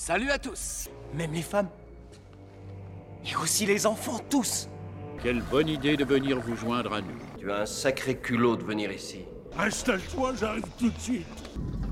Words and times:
Salut 0.00 0.30
à 0.30 0.38
tous, 0.38 0.88
même 1.12 1.32
les 1.32 1.42
femmes. 1.42 1.68
Et 3.26 3.34
aussi 3.34 3.66
les 3.66 3.84
enfants, 3.84 4.20
tous. 4.30 4.68
Quelle 5.20 5.42
bonne 5.42 5.68
idée 5.68 5.96
de 5.96 6.04
venir 6.04 6.38
vous 6.38 6.54
joindre 6.54 6.92
à 6.92 7.00
nous. 7.00 7.18
Tu 7.36 7.50
as 7.50 7.62
un 7.62 7.66
sacré 7.66 8.14
culot 8.14 8.54
de 8.54 8.62
venir 8.62 8.92
ici. 8.92 9.22
Installe-toi, 9.58 10.34
j'arrive 10.38 10.62
tout 10.78 10.90
de 10.90 11.00
suite. 11.00 11.26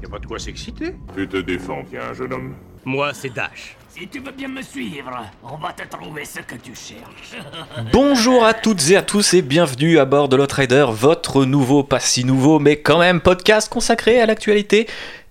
Y 0.00 0.06
a 0.06 0.08
pas 0.08 0.20
de 0.20 0.26
quoi 0.26 0.38
s'exciter. 0.38 0.94
Tu 1.16 1.26
te 1.26 1.38
défends 1.38 1.82
bien, 1.82 2.12
jeune 2.12 2.32
homme. 2.32 2.54
Moi, 2.84 3.12
c'est 3.12 3.30
Dash. 3.30 3.76
Si 3.88 4.06
tu 4.06 4.20
veux 4.20 4.30
bien 4.30 4.48
me 4.48 4.62
suivre, 4.62 5.28
on 5.42 5.56
va 5.56 5.72
te 5.72 5.82
trouver 5.88 6.24
ce 6.24 6.38
que 6.38 6.54
tu 6.54 6.76
cherches. 6.76 7.42
Bonjour 7.92 8.44
à 8.44 8.54
toutes 8.54 8.88
et 8.88 8.96
à 8.96 9.02
tous 9.02 9.34
et 9.34 9.42
bienvenue 9.42 9.98
à 9.98 10.04
bord 10.04 10.28
de 10.28 10.36
Rider, 10.36 10.86
votre 10.90 11.44
nouveau, 11.44 11.82
pas 11.82 11.98
si 11.98 12.24
nouveau, 12.24 12.60
mais 12.60 12.76
quand 12.76 13.00
même 13.00 13.20
podcast 13.20 13.68
consacré 13.68 14.20
à 14.20 14.26
l'actualité 14.26 14.86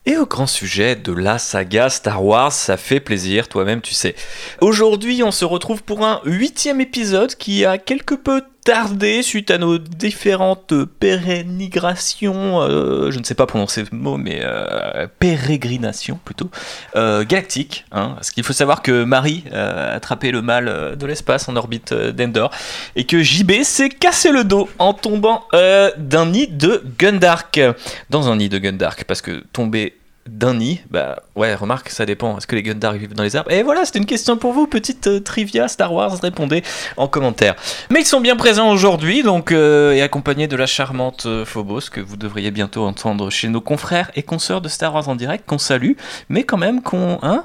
et 0.05 0.17
au 0.17 0.25
grand 0.25 0.47
sujet 0.47 0.95
de 0.95 1.11
la 1.11 1.37
saga 1.37 1.89
Star 1.89 2.23
Wars. 2.23 2.51
Ça 2.51 2.77
fait 2.77 2.99
plaisir, 2.99 3.47
toi-même 3.47 3.81
tu 3.81 3.93
sais. 3.93 4.15
Aujourd'hui, 4.61 5.23
on 5.23 5.31
se 5.31 5.45
retrouve 5.45 5.83
pour 5.83 6.05
un 6.05 6.21
huitième 6.25 6.81
épisode 6.81 7.35
qui 7.35 7.65
a 7.65 7.77
quelque 7.77 8.15
peu 8.15 8.41
tardé 8.65 9.21
suite 9.21 9.51
à 9.51 9.59
nos 9.59 9.77
différentes 9.77 10.73
pérénigrations, 10.99 12.63
euh, 12.63 13.11
je 13.11 13.19
ne 13.19 13.23
sais 13.23 13.35
pas 13.35 13.45
prononcer 13.45 13.85
ce 13.85 13.93
mot, 13.93 14.17
mais 14.17 14.39
euh, 14.41 15.05
pérégrinations 15.19 16.19
plutôt, 16.25 16.49
euh, 16.95 17.23
galactiques. 17.23 17.85
Hein, 17.91 18.13
parce 18.15 18.31
qu'il 18.31 18.43
faut 18.43 18.53
savoir 18.53 18.81
que 18.81 19.03
Marie 19.03 19.43
a 19.53 19.91
attrapé 19.93 20.31
le 20.31 20.41
mal 20.41 20.97
de 20.97 21.05
l'espace 21.05 21.47
en 21.47 21.55
orbite 21.55 21.93
d'Endor 21.93 22.49
et 22.95 23.05
que 23.05 23.21
JB 23.21 23.61
s'est 23.61 23.89
cassé 23.89 24.31
le 24.31 24.43
dos 24.43 24.67
en 24.79 24.93
tombant 24.93 25.43
d'un 25.53 26.25
nid 26.25 26.47
de 26.47 26.83
Gundark. 26.97 27.61
Dans 28.09 28.29
un 28.29 28.37
nid 28.37 28.49
de 28.49 28.57
Gundark, 28.57 29.03
parce 29.03 29.21
que 29.21 29.43
tomber 29.53 29.93
d'un 30.27 30.55
nid, 30.55 30.81
bah 30.89 31.21
ouais, 31.35 31.53
remarque, 31.53 31.89
ça 31.89 32.05
dépend. 32.05 32.37
Est-ce 32.37 32.47
que 32.47 32.55
les 32.55 32.63
Gundam 32.63 32.97
vivent 32.97 33.13
dans 33.13 33.23
les 33.23 33.35
arbres? 33.35 33.51
Et 33.51 33.61
voilà, 33.61 33.85
c'était 33.85 33.99
une 33.99 34.07
question 34.07 34.37
pour 34.37 34.53
vous, 34.53 34.65
petite 34.65 35.05
euh, 35.07 35.19
trivia 35.19 35.67
Star 35.67 35.93
Wars, 35.93 36.19
répondez 36.21 36.63
en 36.97 37.07
commentaire. 37.07 37.55
Mais 37.91 38.01
ils 38.01 38.05
sont 38.05 38.21
bien 38.21 38.35
présents 38.35 38.71
aujourd'hui, 38.71 39.21
donc 39.21 39.51
euh, 39.51 39.93
et 39.93 40.01
accompagnés 40.01 40.47
de 40.47 40.55
la 40.55 40.65
charmante 40.65 41.27
euh, 41.27 41.45
Phobos 41.45 41.81
que 41.91 42.01
vous 42.01 42.17
devriez 42.17 42.49
bientôt 42.49 42.85
entendre 42.85 43.29
chez 43.29 43.49
nos 43.49 43.61
confrères 43.61 44.09
et 44.15 44.23
consoeurs 44.23 44.61
de 44.61 44.67
Star 44.67 44.95
Wars 44.95 45.09
en 45.09 45.15
direct, 45.15 45.45
qu'on 45.45 45.59
salue, 45.59 45.93
mais 46.29 46.43
quand 46.43 46.57
même 46.57 46.81
qu'on, 46.81 47.19
hein, 47.21 47.43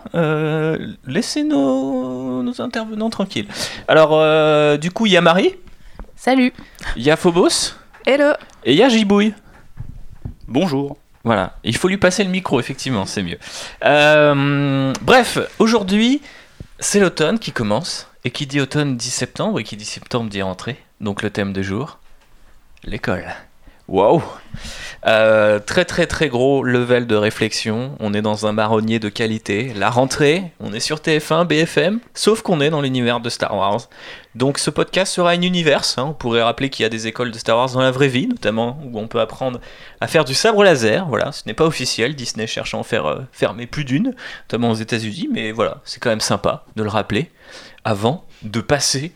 laissez 1.07 1.45
nos, 1.45 2.43
nos 2.43 2.63
intervenants 2.63 3.11
tranquilles. 3.11 3.49
Alors, 3.89 4.79
du 4.79 4.91
coup, 4.91 5.07
il 5.07 5.13
y 5.13 5.17
a 5.17 5.21
Marie. 5.21 5.55
Salut. 6.17 6.53
Il 6.97 7.03
y 7.03 7.11
a 7.11 7.17
Phobos. 7.17 7.75
Hello. 8.07 8.33
Et 8.65 8.73
il 8.73 8.79
y 8.79 8.83
a 8.83 8.89
Gibouille. 8.89 9.35
Bonjour. 10.49 10.97
Voilà, 11.25 11.59
il 11.65 11.77
faut 11.77 11.89
lui 11.89 11.99
passer 11.99 12.25
le 12.25 12.31
micro, 12.31 12.59
effectivement, 12.61 13.05
c'est 13.05 13.23
mieux. 13.23 13.39
Euh, 13.85 14.93
bref, 15.03 15.39
aujourd'hui, 15.59 16.23
c'est 16.79 16.99
l'automne 16.99 17.39
qui 17.39 17.53
commence, 17.53 18.09
et 18.25 18.31
qui 18.31 18.47
dit 18.47 18.61
automne 18.61 18.97
dit 18.97 19.11
septembre, 19.11 19.61
et 19.61 19.65
qui 19.65 19.77
dit 19.77 19.85
septembre 19.85 20.31
dit 20.31 20.43
rentrée. 20.43 20.79
Donc 21.01 21.23
le 21.23 21.31
thème 21.31 21.53
de 21.53 21.63
jour, 21.63 21.99
l'école. 22.85 23.27
Waouh 23.91 24.23
euh, 25.05 25.59
Très 25.59 25.85
très 25.85 26.07
très 26.07 26.29
gros 26.29 26.63
level 26.63 27.09
de 27.09 27.17
réflexion. 27.17 27.97
On 27.99 28.15
est 28.15 28.23
dans 28.23 28.47
un 28.47 28.53
marronnier 28.53 29.01
de 29.01 29.09
qualité. 29.09 29.73
La 29.75 29.91
rentrée, 29.91 30.53
on 30.61 30.73
est 30.73 30.79
sur 30.79 30.99
TF1, 30.99 31.45
BFM, 31.45 31.99
sauf 32.15 32.43
qu'on 32.43 32.61
est 32.61 32.71
dans 32.71 32.83
l'univers 32.83 33.19
de 33.19 33.29
Star 33.29 33.57
Wars. 33.57 33.89
Donc 34.37 34.59
ce 34.59 34.71
podcast 34.71 35.13
sera 35.13 35.31
un 35.31 35.43
univers. 35.43 35.83
Hein. 35.97 36.05
On 36.11 36.13
pourrait 36.13 36.43
rappeler 36.43 36.71
qu'il 36.71 36.85
y 36.85 36.87
a 36.87 36.89
des 36.89 37.09
écoles 37.09 37.33
de 37.33 37.39
Star 37.39 37.57
Wars 37.57 37.73
dans 37.73 37.81
la 37.81 37.91
vraie 37.91 38.07
vie, 38.07 38.29
notamment 38.29 38.81
où 38.85 38.97
on 38.97 39.09
peut 39.09 39.21
apprendre 39.21 39.61
à 40.01 40.07
faire 40.07 40.25
du 40.25 40.35
sabre 40.35 40.63
laser. 40.63 41.09
Voilà, 41.09 41.33
ce 41.33 41.43
n'est 41.47 41.55
pas 41.55 41.67
officiel. 41.67 42.15
Disney 42.15 42.47
cherche 42.47 42.75
à 42.75 42.79
en 42.79 42.85
faire 42.85 43.07
euh, 43.07 43.19
fermer 43.33 43.67
plus 43.67 43.85
d'une, 43.85 44.15
notamment 44.45 44.71
aux 44.71 44.75
États-Unis, 44.75 45.29
mais 45.33 45.51
voilà, 45.51 45.79
c'est 45.85 45.99
quand 45.99 46.11
même 46.11 46.21
sympa 46.21 46.65
de 46.77 46.85
le 46.85 46.89
rappeler 46.89 47.29
avant 47.83 48.25
de 48.43 48.61
passer 48.61 49.11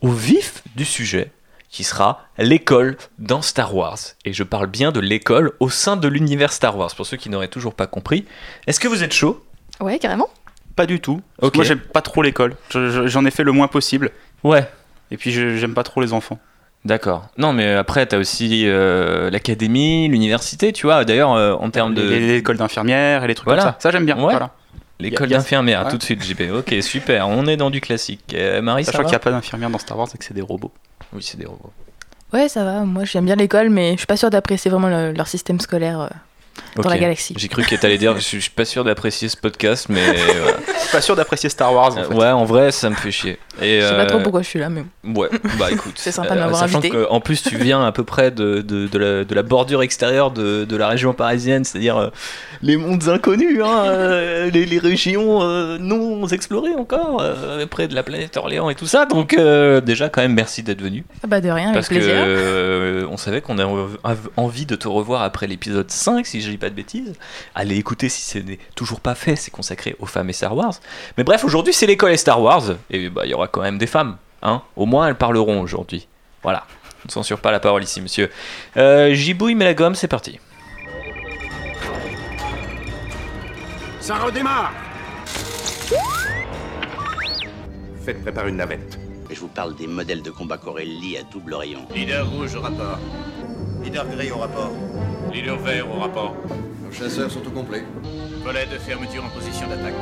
au 0.00 0.10
vif 0.10 0.64
du 0.74 0.84
sujet 0.84 1.30
qui 1.70 1.84
sera 1.84 2.24
l'école 2.38 2.96
dans 3.18 3.42
Star 3.42 3.74
Wars. 3.74 3.98
Et 4.24 4.32
je 4.32 4.42
parle 4.42 4.66
bien 4.66 4.92
de 4.92 5.00
l'école 5.00 5.52
au 5.60 5.68
sein 5.68 5.96
de 5.96 6.08
l'univers 6.08 6.52
Star 6.52 6.76
Wars, 6.76 6.94
pour 6.94 7.06
ceux 7.06 7.16
qui 7.16 7.28
n'auraient 7.30 7.48
toujours 7.48 7.74
pas 7.74 7.86
compris. 7.86 8.24
Est-ce 8.66 8.80
que 8.80 8.88
vous 8.88 9.02
êtes 9.02 9.12
chaud? 9.12 9.44
Ouais, 9.80 9.98
carrément. 9.98 10.28
Pas 10.74 10.86
du 10.86 11.00
tout. 11.00 11.20
Moi, 11.40 11.64
j'aime 11.64 11.80
pas 11.80 12.02
trop 12.02 12.22
l'école. 12.22 12.56
J'en 12.70 13.24
ai 13.24 13.30
fait 13.30 13.44
le 13.44 13.52
moins 13.52 13.68
possible. 13.68 14.10
Ouais. 14.44 14.68
Et 15.10 15.16
puis, 15.16 15.30
j'aime 15.30 15.74
pas 15.74 15.82
trop 15.82 16.00
les 16.00 16.12
enfants. 16.12 16.38
D'accord. 16.84 17.28
Non, 17.36 17.52
mais 17.52 17.74
après, 17.74 18.06
t'as 18.06 18.18
aussi 18.18 18.62
euh, 18.66 19.28
l'académie, 19.30 20.08
l'université, 20.08 20.72
tu 20.72 20.86
vois. 20.86 21.04
D'ailleurs, 21.04 21.32
euh, 21.32 21.54
en 21.54 21.70
termes 21.70 21.94
de. 21.94 22.02
L'école 22.02 22.58
d'infirmière 22.58 23.24
et 23.24 23.26
les 23.26 23.34
trucs 23.34 23.48
comme 23.48 23.58
ça. 23.58 23.76
Ça, 23.80 23.90
j'aime 23.90 24.06
bien. 24.06 24.14
Voilà. 24.14 24.52
L'école 24.98 25.28
d'infirmière, 25.28 25.88
tout 25.88 25.98
de 25.98 26.02
suite, 26.02 26.22
JB. 26.22 26.52
Ok, 26.54 26.74
super. 26.80 27.28
On 27.28 27.46
est 27.46 27.56
dans 27.56 27.70
du 27.70 27.80
classique. 27.80 28.34
Euh, 28.34 28.62
Marie, 28.62 28.84
Sachant 28.84 29.00
qu'il 29.00 29.08
n'y 29.08 29.16
a 29.16 29.20
pas 29.20 29.30
d'infirmière 29.30 29.68
dans 29.68 29.78
Star 29.78 29.98
Wars 29.98 30.08
et 30.14 30.18
que 30.18 30.24
c'est 30.24 30.32
des 30.32 30.42
robots. 30.42 30.72
Oui, 31.12 31.22
c'est 31.22 31.38
des 31.38 31.46
robots. 31.46 31.72
Ouais, 32.32 32.48
ça 32.48 32.64
va. 32.64 32.80
Moi, 32.80 33.04
j'aime 33.04 33.24
bien 33.24 33.36
l'école, 33.36 33.70
mais 33.70 33.92
je 33.92 33.98
suis 33.98 34.06
pas 34.06 34.16
sûr 34.16 34.30
d'apprécier 34.30 34.70
vraiment 34.70 34.88
leur 34.88 35.28
système 35.28 35.60
scolaire. 35.60 36.00
Euh, 36.00 36.08
dans 36.76 36.88
la 36.88 36.98
galaxie. 36.98 37.34
J'ai 37.36 37.48
cru 37.48 37.62
que 37.62 37.86
allais 37.86 37.98
dire, 37.98 38.14
je 38.16 38.38
suis 38.38 38.50
pas 38.50 38.64
sûr 38.64 38.84
d'apprécier 38.84 39.28
ce 39.28 39.36
podcast, 39.36 39.86
mais. 39.88 40.00
suis 40.86 40.96
pas 40.96 41.00
sûr 41.00 41.16
d'apprécier 41.16 41.48
Star 41.48 41.72
Wars. 41.72 41.96
En 41.96 42.04
fait. 42.04 42.14
Ouais, 42.14 42.30
en 42.30 42.44
vrai, 42.44 42.72
ça 42.72 42.90
me 42.90 42.94
fait 42.94 43.10
chier. 43.10 43.38
Et 43.60 43.80
je 43.80 43.86
sais 43.86 43.96
pas 43.96 44.06
trop 44.06 44.18
euh, 44.18 44.22
pourquoi 44.22 44.42
je 44.42 44.48
suis 44.48 44.58
là, 44.58 44.68
mais. 44.68 44.84
Ouais, 45.04 45.28
bah 45.58 45.70
écoute. 45.70 45.94
c'est 45.96 46.12
sympa 46.12 46.34
de 46.34 46.40
m'avoir 46.40 46.62
invité. 46.62 46.92
en 47.08 47.20
plus, 47.20 47.42
tu 47.42 47.56
viens 47.56 47.84
à 47.84 47.92
peu 47.92 48.04
près 48.04 48.30
de, 48.30 48.60
de, 48.60 48.86
de, 48.86 48.98
la, 48.98 49.24
de 49.24 49.34
la, 49.34 49.42
bordure 49.42 49.82
extérieure 49.82 50.30
de, 50.30 50.64
de 50.64 50.76
la 50.76 50.88
région 50.88 51.12
parisienne, 51.12 51.64
c'est-à-dire 51.64 51.96
euh, 51.96 52.08
les 52.62 52.76
mondes 52.76 53.08
inconnus, 53.08 53.60
hein, 53.64 54.48
les, 54.52 54.66
les, 54.66 54.78
régions 54.78 55.40
non 55.78 56.26
explorées 56.26 56.74
encore, 56.74 57.22
près 57.70 57.88
de 57.88 57.94
la 57.94 58.02
planète 58.02 58.36
Orléans 58.36 58.70
et 58.70 58.74
tout 58.74 58.86
ça. 58.86 59.06
Donc, 59.06 59.36
déjà, 59.84 60.08
quand 60.08 60.20
même, 60.22 60.34
merci 60.34 60.62
d'être 60.62 60.82
venu. 60.82 61.04
Ah 61.22 61.26
bah 61.26 61.40
de 61.40 61.48
rien, 61.48 61.72
avec 61.72 61.86
plaisir. 61.86 62.14
Parce 62.14 62.26
que 62.28 63.06
on 63.10 63.16
savait 63.16 63.40
qu'on 63.40 63.58
avait 63.58 64.18
envie 64.36 64.66
de 64.66 64.76
te 64.76 64.88
revoir 64.88 65.22
après 65.22 65.46
l'épisode 65.46 65.90
5, 65.90 66.26
si 66.26 66.40
je 66.40 66.50
dis 66.50 66.58
pas 66.58 66.70
de 66.70 66.74
bêtises 66.74 67.14
allez 67.54 67.76
écouter 67.76 68.08
si 68.08 68.22
ce 68.22 68.38
n'est 68.38 68.58
toujours 68.74 69.00
pas 69.00 69.14
fait, 69.14 69.36
c'est 69.36 69.50
consacré 69.50 69.96
aux 69.98 70.06
femmes 70.06 70.30
et 70.30 70.32
Star 70.32 70.56
Wars. 70.56 70.74
Mais 71.16 71.24
bref, 71.24 71.44
aujourd'hui 71.44 71.72
c'est 71.72 71.86
l'école 71.86 72.12
et 72.12 72.16
Star 72.16 72.40
Wars, 72.40 72.62
et 72.90 73.08
bah 73.08 73.22
il 73.24 73.30
y 73.30 73.34
aura 73.34 73.48
quand 73.48 73.62
même 73.62 73.78
des 73.78 73.86
femmes, 73.86 74.16
hein. 74.42 74.62
Au 74.76 74.86
moins 74.86 75.08
elles 75.08 75.16
parleront 75.16 75.60
aujourd'hui. 75.60 76.08
Voilà, 76.42 76.64
ne 77.04 77.10
censure 77.10 77.40
pas 77.40 77.50
la 77.50 77.60
parole 77.60 77.82
ici, 77.82 78.00
monsieur. 78.00 78.30
Euh, 78.76 79.12
J'ybouille 79.14 79.54
mais 79.54 79.64
la 79.64 79.74
gomme, 79.74 79.94
c'est 79.94 80.08
parti. 80.08 80.38
Ça 84.00 84.16
redémarre 84.18 84.72
Faites 88.04 88.22
préparer 88.22 88.50
une 88.50 88.56
navette. 88.56 88.98
Je 89.30 89.40
vous 89.40 89.48
parle 89.48 89.74
des 89.74 89.88
modèles 89.88 90.22
de 90.22 90.30
combat 90.30 90.58
Corelli 90.58 91.18
à 91.18 91.24
double 91.24 91.54
rayon. 91.54 91.80
Leader 91.92 92.28
rouge 92.30 92.54
au 92.54 92.60
rapport. 92.60 92.98
Leader 93.82 94.06
gris 94.06 94.30
au 94.30 94.38
rapport. 94.38 94.70
Leader 95.32 95.58
vert 95.58 95.90
au 95.90 95.98
rapport. 95.98 96.36
Nos 96.84 96.92
chasseurs 96.92 97.30
sont 97.30 97.44
au 97.44 97.50
complet. 97.50 97.82
Volet 98.44 98.66
de 98.66 98.78
fermeture 98.78 99.24
en 99.24 99.28
position 99.28 99.66
d'attaque. 99.68 99.94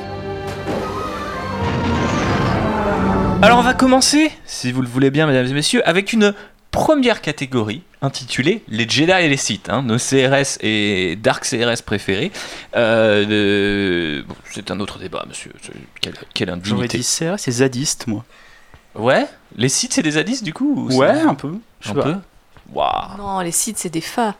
Alors 3.43 3.59
on 3.59 3.63
va 3.63 3.75
commencer, 3.75 4.31
si 4.47 4.73
vous 4.73 4.81
le 4.81 4.89
voulez 4.89 5.11
bien 5.11 5.27
mesdames 5.27 5.47
et 5.47 5.53
messieurs, 5.53 5.87
avec 5.87 6.13
une 6.15 6.33
première 6.71 7.21
catégorie 7.21 7.83
intitulée 8.01 8.65
les 8.69 8.89
Jedi 8.89 9.13
et 9.13 9.29
les 9.29 9.37
Sith, 9.37 9.69
hein, 9.69 9.83
nos 9.83 9.99
CRS 9.99 10.59
et 10.61 11.17
Dark 11.17 11.45
CRS 11.45 11.83
préférés. 11.85 12.33
Euh, 12.75 14.23
c'est 14.53 14.71
un 14.71 14.81
autre 14.81 14.99
débat, 14.99 15.25
monsieur. 15.29 15.53
Quelle, 16.01 16.15
quelle 16.33 16.49
indignité. 16.51 16.71
J'aurais 16.71 16.89
dit 16.89 17.03
CRS 17.39 17.39
c'est 17.39 17.51
zadiste, 17.53 18.07
moi. 18.07 18.25
Ouais? 18.95 19.27
Les 19.57 19.69
Sith, 19.69 19.93
c'est 19.93 20.03
des 20.03 20.13
zadistes, 20.13 20.45
du 20.45 20.55
coup 20.55 20.89
Ouais, 20.93 21.09
un 21.11 21.35
peu. 21.35 21.53
un 21.87 21.93
peu? 21.95 22.15
Waouh 22.73 23.19
Non, 23.19 23.41
les 23.41 23.53
Sith, 23.53 23.77
c'est 23.79 23.91
des 23.91 24.01
fa. 24.01 24.35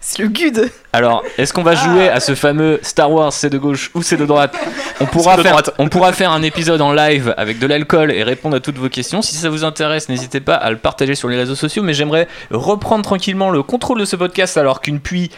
C'est 0.00 0.22
le 0.22 0.28
good. 0.28 0.70
Alors, 0.92 1.22
est-ce 1.38 1.52
qu'on 1.52 1.62
va 1.62 1.74
jouer 1.74 2.08
à 2.08 2.20
ce 2.20 2.34
fameux 2.34 2.78
Star 2.82 3.10
Wars 3.10 3.32
c'est 3.32 3.50
de 3.50 3.58
gauche 3.58 3.90
ou 3.94 4.02
c'est 4.02 4.16
de 4.16 4.26
droite 4.26 4.56
on 5.00 5.06
pourra, 5.06 5.36
faire, 5.38 5.62
on 5.78 5.88
pourra 5.88 6.12
faire 6.12 6.32
un 6.32 6.42
épisode 6.42 6.80
en 6.80 6.92
live 6.92 7.34
avec 7.36 7.58
de 7.58 7.66
l'alcool 7.66 8.10
et 8.10 8.22
répondre 8.22 8.56
à 8.56 8.60
toutes 8.60 8.78
vos 8.78 8.88
questions. 8.88 9.22
Si 9.22 9.34
ça 9.36 9.48
vous 9.48 9.64
intéresse, 9.64 10.08
n'hésitez 10.08 10.40
pas 10.40 10.54
à 10.54 10.70
le 10.70 10.76
partager 10.76 11.14
sur 11.14 11.28
les 11.28 11.36
réseaux 11.36 11.54
sociaux. 11.54 11.82
Mais 11.82 11.94
j'aimerais 11.94 12.26
reprendre 12.50 13.04
tranquillement 13.04 13.50
le 13.50 13.62
contrôle 13.62 14.00
de 14.00 14.04
ce 14.04 14.16
podcast 14.16 14.56
alors 14.56 14.80
qu'une 14.80 15.00
pluie 15.00 15.30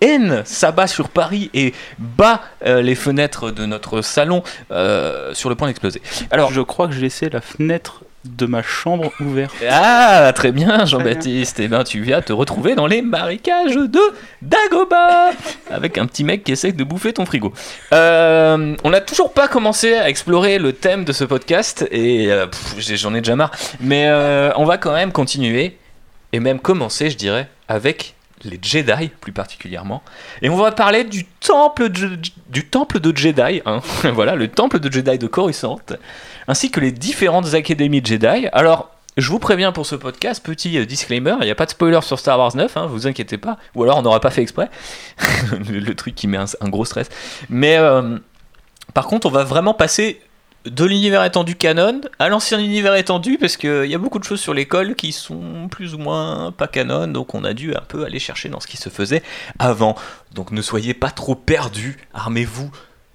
N 0.00 0.42
s'abat 0.44 0.86
sur 0.86 1.08
Paris 1.08 1.50
et 1.54 1.74
bat 1.98 2.42
euh, 2.64 2.82
les 2.82 2.94
fenêtres 2.94 3.50
de 3.50 3.66
notre 3.66 4.02
salon 4.02 4.42
euh, 4.70 5.32
sur 5.34 5.48
le 5.48 5.54
point 5.54 5.68
d'exploser. 5.68 6.02
Alors, 6.30 6.52
je 6.52 6.60
crois 6.60 6.88
que 6.88 6.94
j'ai 6.94 7.02
laissé 7.02 7.28
la 7.30 7.40
fenêtre 7.40 8.02
de 8.28 8.46
ma 8.46 8.62
chambre 8.62 9.12
ouverte. 9.20 9.54
Ah, 9.68 10.32
très 10.34 10.52
bien, 10.52 10.84
Jean-Baptiste. 10.86 11.60
Eh 11.60 11.68
ben, 11.68 11.84
tu 11.84 12.00
viens 12.00 12.22
te 12.22 12.32
retrouver 12.32 12.74
dans 12.74 12.86
les 12.86 13.02
marécages 13.02 13.76
de 13.76 14.00
Dagoba 14.42 15.30
avec 15.70 15.98
un 15.98 16.06
petit 16.06 16.24
mec 16.24 16.44
qui 16.44 16.52
essaie 16.52 16.72
de 16.72 16.84
bouffer 16.84 17.12
ton 17.12 17.26
frigo. 17.26 17.52
Euh, 17.92 18.74
on 18.84 18.90
n'a 18.90 19.00
toujours 19.00 19.32
pas 19.32 19.48
commencé 19.48 19.94
à 19.94 20.08
explorer 20.08 20.58
le 20.58 20.72
thème 20.72 21.04
de 21.04 21.12
ce 21.12 21.24
podcast 21.24 21.86
et 21.90 22.30
j'en 22.78 23.14
ai 23.14 23.20
déjà 23.20 23.36
marre. 23.36 23.52
Mais 23.80 24.10
on 24.56 24.64
va 24.64 24.78
quand 24.78 24.92
même 24.92 25.12
continuer 25.12 25.76
et 26.32 26.40
même 26.40 26.60
commencer, 26.60 27.10
je 27.10 27.16
dirais, 27.16 27.48
avec 27.68 28.16
les 28.44 28.58
Jedi 28.62 29.10
plus 29.20 29.32
particulièrement. 29.32 30.02
Et 30.42 30.50
on 30.50 30.56
va 30.56 30.72
parler 30.72 31.04
du 31.04 31.24
temple 31.24 31.88
de, 31.88 32.18
du 32.48 32.66
temple 32.66 33.00
de 33.00 33.16
Jedi, 33.16 33.62
hein. 33.64 33.80
voilà, 34.12 34.34
le 34.34 34.48
temple 34.48 34.78
de 34.78 34.92
Jedi 34.92 35.18
de 35.18 35.26
Coruscant, 35.26 35.80
ainsi 36.48 36.70
que 36.70 36.80
les 36.80 36.92
différentes 36.92 37.54
académies 37.54 38.02
Jedi. 38.04 38.48
Alors, 38.52 38.90
je 39.16 39.30
vous 39.30 39.38
préviens 39.38 39.72
pour 39.72 39.86
ce 39.86 39.94
podcast, 39.94 40.44
petit 40.44 40.78
euh, 40.78 40.84
disclaimer, 40.84 41.36
il 41.40 41.46
n'y 41.46 41.50
a 41.50 41.54
pas 41.54 41.64
de 41.64 41.70
spoiler 41.70 42.00
sur 42.02 42.18
Star 42.18 42.38
Wars 42.38 42.54
9, 42.54 42.76
hein, 42.76 42.86
vous 42.86 43.06
inquiétez 43.06 43.38
pas, 43.38 43.56
ou 43.74 43.82
alors 43.82 43.98
on 43.98 44.02
n'aura 44.02 44.20
pas 44.20 44.30
fait 44.30 44.42
exprès, 44.42 44.68
le, 45.70 45.94
truc 45.94 46.14
qui 46.14 46.26
met 46.26 46.36
un, 46.36 46.68
gros 46.68 46.84
stress. 46.84 47.08
Mais 47.48 47.78
euh, 47.78 48.18
par 48.92 49.06
contre, 49.06 49.26
on 49.26 49.30
va 49.30 49.44
vraiment 49.44 49.72
passer 49.72 50.20
de 50.66 50.84
l'univers 50.84 51.24
étendu 51.24 51.54
canon 51.54 52.00
à 52.18 52.28
l'ancien 52.28 52.58
univers 52.58 52.94
étendu 52.96 53.38
parce 53.38 53.56
qu'il 53.56 53.86
y 53.86 53.94
a 53.94 53.98
beaucoup 53.98 54.18
de 54.18 54.24
choses 54.24 54.40
sur 54.40 54.52
l'école 54.52 54.96
qui 54.96 55.12
sont 55.12 55.68
plus 55.70 55.94
ou 55.94 55.98
moins 55.98 56.50
pas 56.50 56.66
canon 56.66 57.06
donc 57.06 57.36
on 57.36 57.44
a 57.44 57.54
dû 57.54 57.72
un 57.76 57.82
peu 57.86 58.04
aller 58.04 58.18
chercher 58.18 58.48
dans 58.48 58.58
ce 58.58 58.66
qui 58.66 58.76
se 58.76 58.88
faisait 58.88 59.22
avant. 59.60 59.94
Donc 60.34 60.50
ne 60.50 60.60
soyez 60.62 60.92
pas 60.92 61.10
trop 61.10 61.36
perdus. 61.36 61.98
Armez-vous 62.12 62.70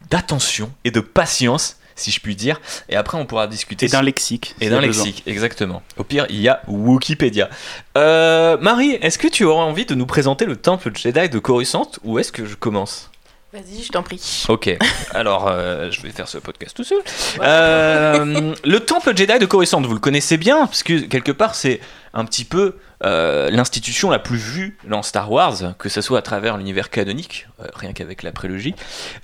d'attention 0.09 0.71
et 0.85 0.91
de 0.91 1.01
patience 1.01 1.77
si 2.01 2.11
je 2.11 2.19
puis 2.19 2.35
dire. 2.35 2.59
Et 2.89 2.95
après 2.95 3.17
on 3.17 3.25
pourra 3.25 3.47
discuter 3.47 3.85
et 3.85 3.89
d'un 3.89 4.01
lexique 4.01 4.55
et 4.59 4.69
d'un 4.69 4.81
lexique 4.81 5.23
exactement. 5.25 5.81
Au 5.97 6.03
pire 6.03 6.25
il 6.29 6.41
y 6.41 6.49
a 6.49 6.61
Wikipédia. 6.67 7.49
Euh, 7.97 8.57
Marie 8.59 8.97
est-ce 9.01 9.17
que 9.17 9.27
tu 9.27 9.43
auras 9.43 9.63
envie 9.63 9.85
de 9.85 9.95
nous 9.95 10.05
présenter 10.05 10.45
le 10.45 10.55
temple 10.55 10.91
Jedi 10.95 11.29
de 11.29 11.39
Coruscant 11.39 11.89
ou 12.03 12.19
est-ce 12.19 12.31
que 12.31 12.45
je 12.45 12.55
commence? 12.55 13.11
Vas-y, 13.53 13.83
je 13.83 13.89
t'en 13.89 14.01
prie. 14.01 14.45
Ok, 14.47 14.77
alors 15.13 15.49
euh, 15.49 15.91
je 15.91 16.01
vais 16.01 16.11
faire 16.11 16.29
ce 16.29 16.37
podcast 16.37 16.75
tout 16.75 16.85
seul. 16.85 16.99
Euh, 17.41 18.55
le 18.63 18.79
temple 18.79 19.15
Jedi 19.15 19.39
de 19.39 19.45
Coruscant, 19.45 19.81
vous 19.81 19.93
le 19.93 19.99
connaissez 19.99 20.37
bien, 20.37 20.65
parce 20.67 20.83
que 20.83 21.01
quelque 21.01 21.33
part 21.33 21.53
c'est 21.53 21.81
un 22.13 22.23
petit 22.23 22.45
peu 22.45 22.75
euh, 23.03 23.49
l'institution 23.49 24.09
la 24.09 24.19
plus 24.19 24.37
vue 24.37 24.77
dans 24.87 25.01
Star 25.01 25.31
Wars, 25.31 25.77
que 25.77 25.89
ce 25.89 26.01
soit 26.01 26.19
à 26.19 26.21
travers 26.21 26.57
l'univers 26.57 26.89
canonique, 26.89 27.47
rien 27.73 27.93
qu'avec 27.93 28.23
la 28.23 28.31
prélogie, 28.31 28.75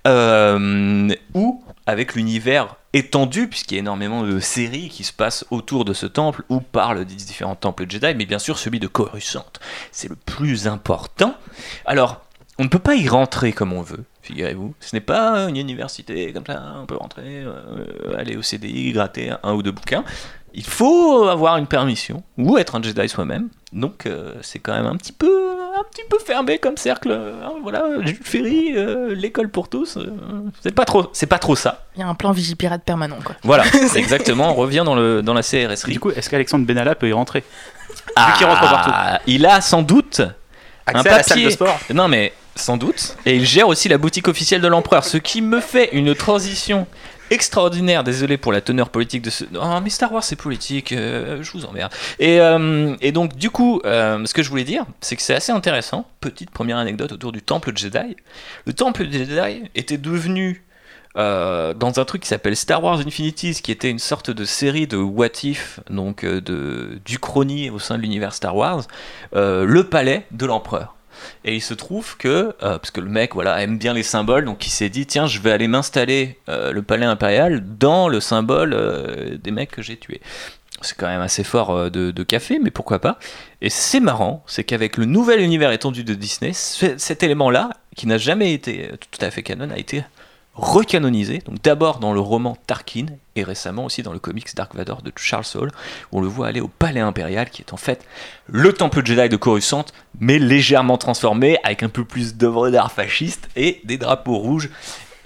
ou 0.05 1.63
avec 1.85 2.15
l'univers 2.15 2.75
étendu, 2.93 3.47
puisqu'il 3.47 3.75
y 3.75 3.77
a 3.77 3.79
énormément 3.81 4.23
de 4.23 4.39
séries 4.39 4.89
qui 4.89 5.03
se 5.03 5.13
passent 5.13 5.45
autour 5.51 5.85
de 5.85 5.93
ce 5.93 6.05
temple 6.05 6.43
ou 6.49 6.59
parlent 6.59 7.05
des 7.05 7.15
différents 7.15 7.55
temples 7.55 7.85
Jedi, 7.87 8.13
mais 8.15 8.25
bien 8.25 8.39
sûr 8.39 8.57
celui 8.57 8.79
de 8.79 8.87
Coruscant. 8.87 9.45
C'est 9.91 10.09
le 10.09 10.15
plus 10.15 10.67
important. 10.67 11.35
Alors, 11.85 12.21
on 12.59 12.63
ne 12.63 12.69
peut 12.69 12.79
pas 12.79 12.95
y 12.95 13.07
rentrer 13.07 13.53
comme 13.53 13.73
on 13.73 13.81
veut 13.81 14.03
figurez-vous. 14.27 14.73
Ce 14.79 14.95
n'est 14.95 15.01
pas 15.01 15.47
une 15.47 15.57
université 15.57 16.31
comme 16.33 16.45
ça, 16.45 16.61
on 16.81 16.85
peut 16.85 16.97
rentrer, 16.97 17.43
euh, 17.43 18.17
aller 18.17 18.35
au 18.35 18.41
CDI, 18.41 18.91
gratter 18.91 19.31
un, 19.43 19.53
ou 19.53 19.63
deux 19.63 19.71
bouquins. 19.71 20.03
Il 20.53 20.65
faut 20.65 21.27
avoir 21.27 21.57
une 21.57 21.67
permission 21.67 22.23
ou 22.37 22.57
être 22.57 22.75
un 22.75 22.81
Jedi 22.81 23.07
soi-même. 23.07 23.49
Donc 23.73 24.05
euh, 24.05 24.33
c'est 24.41 24.59
quand 24.59 24.73
même 24.73 24.85
un 24.87 24.95
petit 24.95 25.11
peu, 25.11 25.51
un 25.77 25.83
petit 25.91 26.01
peu 26.09 26.17
fermé 26.19 26.57
comme 26.57 26.77
cercle. 26.77 27.11
Hein, 27.11 27.53
voilà, 27.61 27.85
Jules 28.01 28.19
Ferry, 28.23 28.73
euh, 28.75 29.13
l'école 29.13 29.49
pour 29.49 29.69
tous. 29.69 29.99
c'est 30.63 30.73
pas 30.73 30.85
trop, 30.85 31.09
c'est 31.13 31.27
pas 31.27 31.37
trop 31.37 31.55
ça. 31.55 31.85
Il 31.95 31.99
y 31.99 32.03
a 32.03 32.07
un 32.07 32.15
plan 32.15 32.31
Vigipirate 32.31 32.83
permanent 32.83 33.19
quoi. 33.23 33.35
Voilà, 33.43 33.65
exactement. 33.95 34.51
On 34.51 34.55
revient 34.55 34.83
dans 34.85 34.95
le 34.95 35.21
dans 35.21 35.33
la 35.33 35.43
CRSRI. 35.43 35.91
Du 35.91 35.99
coup, 35.99 36.11
est-ce 36.11 36.29
qu'Alexandre 36.29 36.65
Benalla 36.65 36.95
peut 36.95 37.09
y 37.09 37.13
rentrer? 37.13 37.43
Ah, 38.15 38.35
Vu 38.39 38.45
rentre 38.45 38.61
partout. 38.61 38.91
Il 39.27 39.45
a 39.45 39.61
sans 39.61 39.83
doute 39.83 40.21
un 40.87 41.03
papier. 41.03 41.11
À 41.11 41.17
la 41.17 41.23
salle 41.23 41.43
de 41.43 41.49
sport. 41.49 41.79
Non 41.93 42.07
mais 42.07 42.33
sans 42.57 42.77
doute. 42.77 43.15
Et 43.25 43.35
il 43.35 43.45
gère 43.45 43.67
aussi 43.67 43.89
la 43.89 43.97
boutique 43.97 44.27
officielle 44.27 44.61
de 44.61 44.67
l'empereur, 44.67 45.05
ce 45.05 45.17
qui 45.17 45.41
me 45.41 45.59
fait 45.59 45.89
une 45.93 46.15
transition 46.15 46.87
extraordinaire. 47.29 48.03
Désolé 48.03 48.37
pour 48.37 48.51
la 48.51 48.61
teneur 48.61 48.89
politique 48.89 49.21
de 49.21 49.29
ce. 49.29 49.45
Oh, 49.55 49.79
mais 49.83 49.89
Star 49.89 50.11
Wars 50.11 50.23
c'est 50.23 50.35
politique, 50.35 50.91
euh, 50.91 51.41
je 51.41 51.51
vous 51.51 51.65
emmerde. 51.65 51.91
Et, 52.19 52.39
euh, 52.39 52.95
et 53.01 53.11
donc, 53.11 53.35
du 53.35 53.49
coup, 53.49 53.81
euh, 53.85 54.25
ce 54.25 54.33
que 54.33 54.43
je 54.43 54.49
voulais 54.49 54.63
dire, 54.63 54.85
c'est 55.01 55.15
que 55.15 55.21
c'est 55.21 55.35
assez 55.35 55.51
intéressant. 55.51 56.07
Petite 56.21 56.51
première 56.51 56.77
anecdote 56.77 57.11
autour 57.11 57.31
du 57.31 57.41
temple 57.41 57.71
Jedi. 57.75 58.15
Le 58.65 58.73
temple 58.73 59.09
Jedi 59.11 59.63
était 59.75 59.97
devenu. 59.97 60.63
dans 61.15 61.93
un 61.97 62.05
truc 62.05 62.21
qui 62.21 62.27
s'appelle 62.27 62.55
Star 62.55 62.83
Wars 62.83 62.99
Infinities, 62.99 63.61
qui 63.63 63.71
était 63.71 63.89
une 63.89 63.97
sorte 63.97 64.29
de 64.29 64.45
série 64.45 64.85
de 64.85 64.97
what 64.97 65.41
if, 65.41 65.79
donc 65.89 66.23
de, 66.23 66.99
du 67.05 67.17
chrony 67.17 67.71
au 67.71 67.79
sein 67.79 67.97
de 67.97 68.03
l'univers 68.03 68.33
Star 68.35 68.55
Wars, 68.55 68.83
le 69.33 69.81
palais 69.81 70.27
de 70.29 70.45
l'empereur. 70.45 70.96
Et 71.45 71.55
il 71.55 71.61
se 71.61 71.73
trouve 71.73 72.17
que, 72.17 72.27
euh, 72.27 72.77
parce 72.77 72.91
que 72.91 73.01
le 73.01 73.09
mec 73.09 73.33
voilà, 73.33 73.61
aime 73.61 73.77
bien 73.77 73.93
les 73.93 74.03
symboles, 74.03 74.45
donc 74.45 74.65
il 74.65 74.69
s'est 74.69 74.89
dit 74.89 75.05
tiens, 75.05 75.27
je 75.27 75.39
vais 75.39 75.51
aller 75.51 75.67
m'installer 75.67 76.37
euh, 76.49 76.71
le 76.71 76.81
palais 76.81 77.05
impérial 77.05 77.63
dans 77.77 78.07
le 78.07 78.19
symbole 78.19 78.73
euh, 78.73 79.37
des 79.37 79.51
mecs 79.51 79.71
que 79.71 79.81
j'ai 79.81 79.97
tués. 79.97 80.21
C'est 80.81 80.95
quand 80.95 81.07
même 81.07 81.21
assez 81.21 81.43
fort 81.43 81.89
de, 81.89 82.11
de, 82.11 82.23
café, 82.23 82.59
mais 82.61 82.69
pourquoi 82.69 82.99
pas. 82.99 83.17
Et 83.61 83.69
c'est 83.69 83.99
marrant, 83.99 84.43
c'est 84.45 84.63
qu'avec 84.63 84.97
le 84.97 85.05
nouvel 85.05 85.41
univers 85.41 85.71
étendu 85.71 86.03
de 86.03 86.13
Disney, 86.13 86.51
cet 86.53 87.23
élément-là, 87.23 87.71
qui 87.95 88.05
n'a 88.05 88.19
jamais 88.19 88.53
été 88.53 88.91
tout 89.09 89.25
à 89.25 89.31
fait 89.31 89.41
canon, 89.41 89.71
a 89.71 89.77
été 89.79 90.03
recanonisé, 90.57 91.43
donc 91.45 91.61
d'abord 91.61 91.99
dans 91.99 92.13
le 92.13 92.19
roman 92.19 92.57
Tarkin 92.65 93.05
et 93.35 93.43
récemment 93.43 93.85
aussi 93.85 94.01
dans 94.01 94.11
le 94.11 94.19
comics 94.19 94.55
Dark 94.55 94.75
Vador 94.75 95.03
de 95.03 95.11
Charles 95.15 95.45
Saul, 95.45 95.71
où 96.11 96.17
on 96.17 96.21
le 96.21 96.27
voit 96.27 96.47
aller 96.47 96.61
au 96.61 96.67
palais 96.67 96.99
impérial 96.99 97.49
qui 97.49 97.61
est 97.61 97.73
en 97.73 97.77
fait 97.77 98.03
le 98.47 98.73
temple 98.73 99.05
Jedi 99.05 99.29
de 99.29 99.37
Coruscant, 99.37 99.85
mais 100.19 100.39
légèrement 100.39 100.97
transformé 100.97 101.57
avec 101.63 101.83
un 101.83 101.89
peu 101.89 102.03
plus 102.03 102.35
d'œuvres 102.35 102.71
d'art 102.71 102.91
fascistes 102.91 103.47
et 103.55 103.81
des 103.83 103.97
drapeaux 103.97 104.37
rouges 104.37 104.69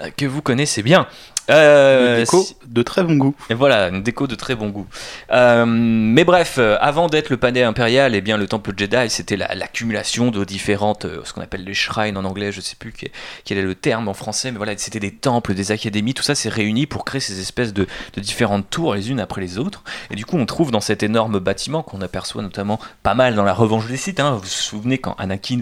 euh, 0.01 0.09
que 0.15 0.25
vous 0.25 0.41
connaissez 0.41 0.83
bien. 0.83 1.07
Euh, 1.49 2.19
déco 2.19 2.45
de 2.67 2.83
très 2.83 3.03
bon 3.03 3.15
goût. 3.15 3.35
Et 3.49 3.53
voilà, 3.53 3.89
une 3.89 4.03
déco 4.03 4.27
de 4.27 4.35
très 4.35 4.55
bon 4.55 4.69
goût. 4.69 4.87
Euh, 5.31 5.65
mais 5.65 6.23
bref, 6.23 6.55
euh, 6.57 6.77
avant 6.79 7.07
d'être 7.07 7.29
le 7.29 7.37
palais 7.37 7.63
impérial, 7.63 8.15
eh 8.15 8.21
bien, 8.21 8.37
le 8.37 8.47
temple 8.47 8.71
Jedi, 8.77 9.09
c'était 9.09 9.37
l'accumulation 9.37 10.31
de 10.31 10.43
différentes, 10.45 11.05
ce 11.23 11.33
qu'on 11.33 11.41
appelle 11.41 11.63
les 11.63 11.73
shrines 11.73 12.17
en 12.17 12.25
anglais, 12.25 12.51
je 12.51 12.61
sais 12.61 12.75
plus 12.75 12.93
quel, 12.93 13.57
est 13.57 13.61
le 13.61 13.75
terme 13.75 14.07
en 14.07 14.13
français, 14.13 14.51
mais 14.51 14.57
voilà, 14.57 14.77
c'était 14.77 14.99
des 14.99 15.11
temples, 15.11 15.53
des 15.53 15.71
académies, 15.71 16.13
tout 16.13 16.23
ça 16.23 16.35
s'est 16.35 16.49
réuni 16.49 16.85
pour 16.85 17.05
créer 17.05 17.21
ces 17.21 17.39
espèces 17.39 17.73
de, 17.73 17.87
de, 18.13 18.21
différentes 18.21 18.69
tours 18.69 18.93
les 18.93 19.09
unes 19.09 19.19
après 19.19 19.41
les 19.41 19.57
autres. 19.57 19.83
Et 20.11 20.15
du 20.15 20.25
coup, 20.25 20.37
on 20.37 20.45
trouve 20.45 20.71
dans 20.71 20.81
cet 20.81 21.03
énorme 21.03 21.39
bâtiment 21.39 21.83
qu'on 21.83 22.01
aperçoit 22.01 22.41
notamment 22.41 22.79
pas 23.03 23.13
mal 23.13 23.35
dans 23.35 23.43
la 23.43 23.53
Revanche 23.53 23.87
des 23.87 23.97
Sith. 23.97 24.19
Hein, 24.19 24.31
vous 24.31 24.41
vous 24.41 24.45
souvenez 24.45 24.99
quand 24.99 25.15
Anakin 25.17 25.61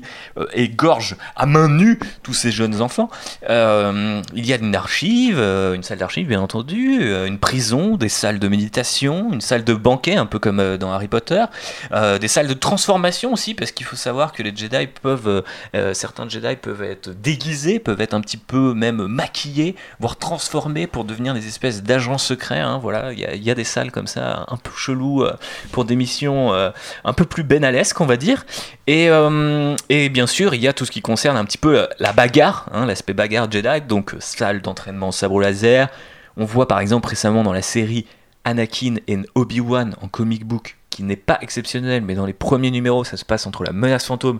égorge 0.54 1.16
à 1.36 1.46
main 1.46 1.70
nue 1.70 2.00
tous 2.24 2.34
ces 2.34 2.52
jeunes 2.52 2.82
enfants, 2.82 3.10
il 3.48 4.46
y 4.46 4.54
a 4.54 4.58
une 4.58 4.76
archive 4.76 5.40
une 5.74 5.84
salle 5.84 5.98
d'archives, 5.98 6.28
bien 6.28 6.42
entendu, 6.42 7.00
euh, 7.02 7.26
une 7.26 7.40
prison, 7.40 7.98
des 7.98 8.10
salles 8.10 8.40
de 8.40 8.48
méditation, 8.48 9.34
une 9.34 9.42
salle 9.42 9.64
de 9.64 9.74
banquet, 9.74 10.16
un 10.16 10.26
peu 10.26 10.40
comme 10.40 10.60
euh, 10.60 10.78
dans 10.78 10.92
Harry 10.92 11.08
Potter, 11.08 11.44
euh, 11.92 12.18
des 12.18 12.28
salles 12.28 12.48
de 12.48 12.54
transformation 12.54 13.34
aussi, 13.34 13.54
parce 13.54 13.72
qu'il 13.72 13.86
faut 13.86 13.96
savoir 13.96 14.34
que 14.34 14.44
les 14.44 14.56
Jedi 14.56 14.88
peuvent, 14.88 15.44
certains 15.94 16.28
Jedi 16.28 16.56
peuvent 16.56 16.84
être 16.84 17.10
déguisés, 17.10 17.80
peuvent 17.80 18.02
être 18.02 18.14
un 18.14 18.22
petit 18.22 18.38
peu 18.38 18.74
même 18.74 19.06
maquillés, 19.08 19.76
voire 20.00 20.18
transformés 20.18 20.88
pour 20.88 21.06
devenir 21.06 21.34
des 21.34 21.48
espèces 21.48 21.84
d'agents 21.84 22.18
secrets. 22.18 22.60
Hein, 22.60 22.80
voilà, 22.82 23.14
il 23.14 23.20
y, 23.20 23.52
a 23.52 23.56
des 23.56 23.64
salles 23.64 23.92
comme 23.92 24.08
ça, 24.08 24.46
un 24.48 24.58
peu 24.58 24.72
chelou 24.76 25.26
pour 25.72 25.86
des 25.86 25.96
missions 25.96 26.54
un 26.54 27.14
peu 27.14 27.26
plus 27.26 27.44
benalesques, 27.44 28.00
on 28.02 28.06
va 28.06 28.18
dire. 28.18 28.46
Et, 28.88 29.10
et, 29.90 30.10
bien 30.10 30.28
sûr, 30.28 30.54
il 30.54 30.62
y 30.62 30.68
a 30.68 30.74
tout 30.74 30.86
ce 30.86 30.92
qui 30.92 31.02
concerne 31.02 31.38
un 31.38 31.46
petit 31.46 31.58
peu 31.58 31.88
la 32.00 32.14
bagarre, 32.14 32.68
hein, 32.74 32.86
l'aspect 32.86 33.14
bagarre 33.14 33.50
Jedi, 33.52 33.82
donc 33.88 34.16
salle 34.20 34.62
d'entraînement 34.62 35.12
sabre 35.12 35.40
laser 35.40 35.59
on 36.38 36.46
voit 36.46 36.68
par 36.68 36.80
exemple 36.80 37.08
récemment 37.08 37.44
dans 37.44 37.54
la 37.54 37.62
série 37.62 38.06
Anakin 38.46 38.96
et 39.08 39.18
Obi-Wan 39.36 39.96
en 40.02 40.08
comic 40.08 40.46
book, 40.46 40.78
qui 40.90 41.04
n'est 41.04 41.16
pas 41.16 41.38
exceptionnel, 41.42 42.04
mais 42.04 42.16
dans 42.16 42.26
les 42.26 42.34
premiers 42.34 42.72
numéros, 42.72 43.04
ça 43.04 43.18
se 43.18 43.26
passe 43.26 43.46
entre 43.46 43.64
la 43.64 43.72
menace 43.72 44.06
fantôme 44.06 44.40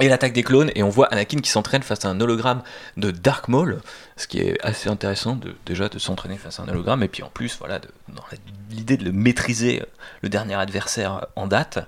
et 0.00 0.08
l'attaque 0.08 0.34
des 0.34 0.42
clones, 0.42 0.70
et 0.74 0.82
on 0.82 0.90
voit 0.90 1.06
Anakin 1.06 1.38
qui 1.38 1.50
s'entraîne 1.50 1.82
face 1.82 2.04
à 2.04 2.08
un 2.08 2.20
hologramme 2.20 2.62
de 2.96 3.10
Dark 3.10 3.48
Maul, 3.48 3.80
ce 4.16 4.26
qui 4.26 4.38
est 4.38 4.58
assez 4.64 4.88
intéressant 4.88 5.36
de, 5.36 5.54
déjà 5.66 5.88
de 5.88 5.98
s'entraîner 5.98 6.36
face 6.36 6.58
à 6.58 6.62
un 6.62 6.68
hologramme, 6.68 7.02
et 7.02 7.08
puis 7.08 7.22
en 7.22 7.28
plus, 7.28 7.56
voilà, 7.58 7.80
dans 8.08 8.22
l'idée 8.70 8.96
de 8.96 9.04
le 9.04 9.12
maîtriser, 9.12 9.82
euh, 9.82 9.86
le 10.22 10.28
dernier 10.28 10.54
adversaire 10.54 11.26
en 11.36 11.46
date. 11.46 11.78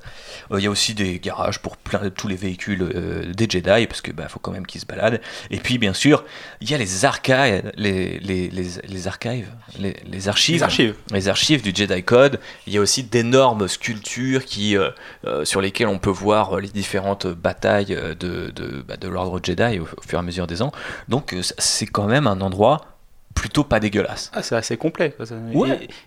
Euh, 0.51 0.61
il 0.61 0.65
y 0.65 0.67
a 0.67 0.71
aussi 0.71 0.95
des 0.95 1.19
garages 1.19 1.61
pour 1.61 1.77
plein, 1.77 2.11
tous 2.11 2.29
les 2.29 2.37
véhicules 2.37 2.83
euh, 2.83 3.33
des 3.33 3.49
Jedi, 3.49 3.87
parce 3.87 4.01
que 4.01 4.13
bah, 4.13 4.29
faut 4.29 4.39
quand 4.39 4.51
même 4.51 4.67
qu'ils 4.67 4.81
se 4.81 4.87
baladent. 4.87 5.21
Et 5.51 5.59
puis, 5.59 5.79
bien 5.79 5.95
sûr, 5.95 6.25
il 6.61 6.71
y 6.71 6.75
a 6.75 6.79
les 6.79 7.05
archives, 7.05 7.73
les, 7.77 8.19
les, 8.19 8.51
les, 8.51 9.07
archives, 9.07 9.49
les, 9.79 10.29
archives, 10.29 10.63
archives, 10.63 10.95
les 11.13 11.29
archives 11.29 11.63
du 11.63 11.73
Jedi 11.75 12.03
Code. 12.03 12.41
Il 12.67 12.73
y 12.73 12.79
a 12.79 12.81
aussi 12.81 13.05
d'énormes 13.05 13.69
sculptures 13.69 14.45
qui, 14.45 14.77
sur 15.45 15.61
lesquelles 15.61 15.89
on 15.89 15.99
peut 15.99 16.11
voir 16.11 16.61
les 16.61 16.69
différentes 16.69 17.27
batailles 17.27 17.97
de, 18.19 18.51
de, 18.51 18.85
bah, 18.87 18.97
de 18.97 19.09
l'ordre 19.09 19.41
Jedi 19.43 19.79
au, 19.79 19.87
fur 20.07 20.19
et 20.19 20.21
à 20.21 20.23
mesure 20.23 20.47
des 20.47 20.63
ans. 20.63 20.73
Donc, 21.09 21.35
c'est 21.59 21.87
quand 21.87 22.07
même 22.07 22.18
un 22.27 22.41
endroit 22.41 22.81
plutôt 23.35 23.65
pas 23.65 23.81
dégueulasse. 23.81 24.31
Ah, 24.35 24.43
c'est 24.43 24.57
assez 24.57 24.77
complet. 24.77 25.15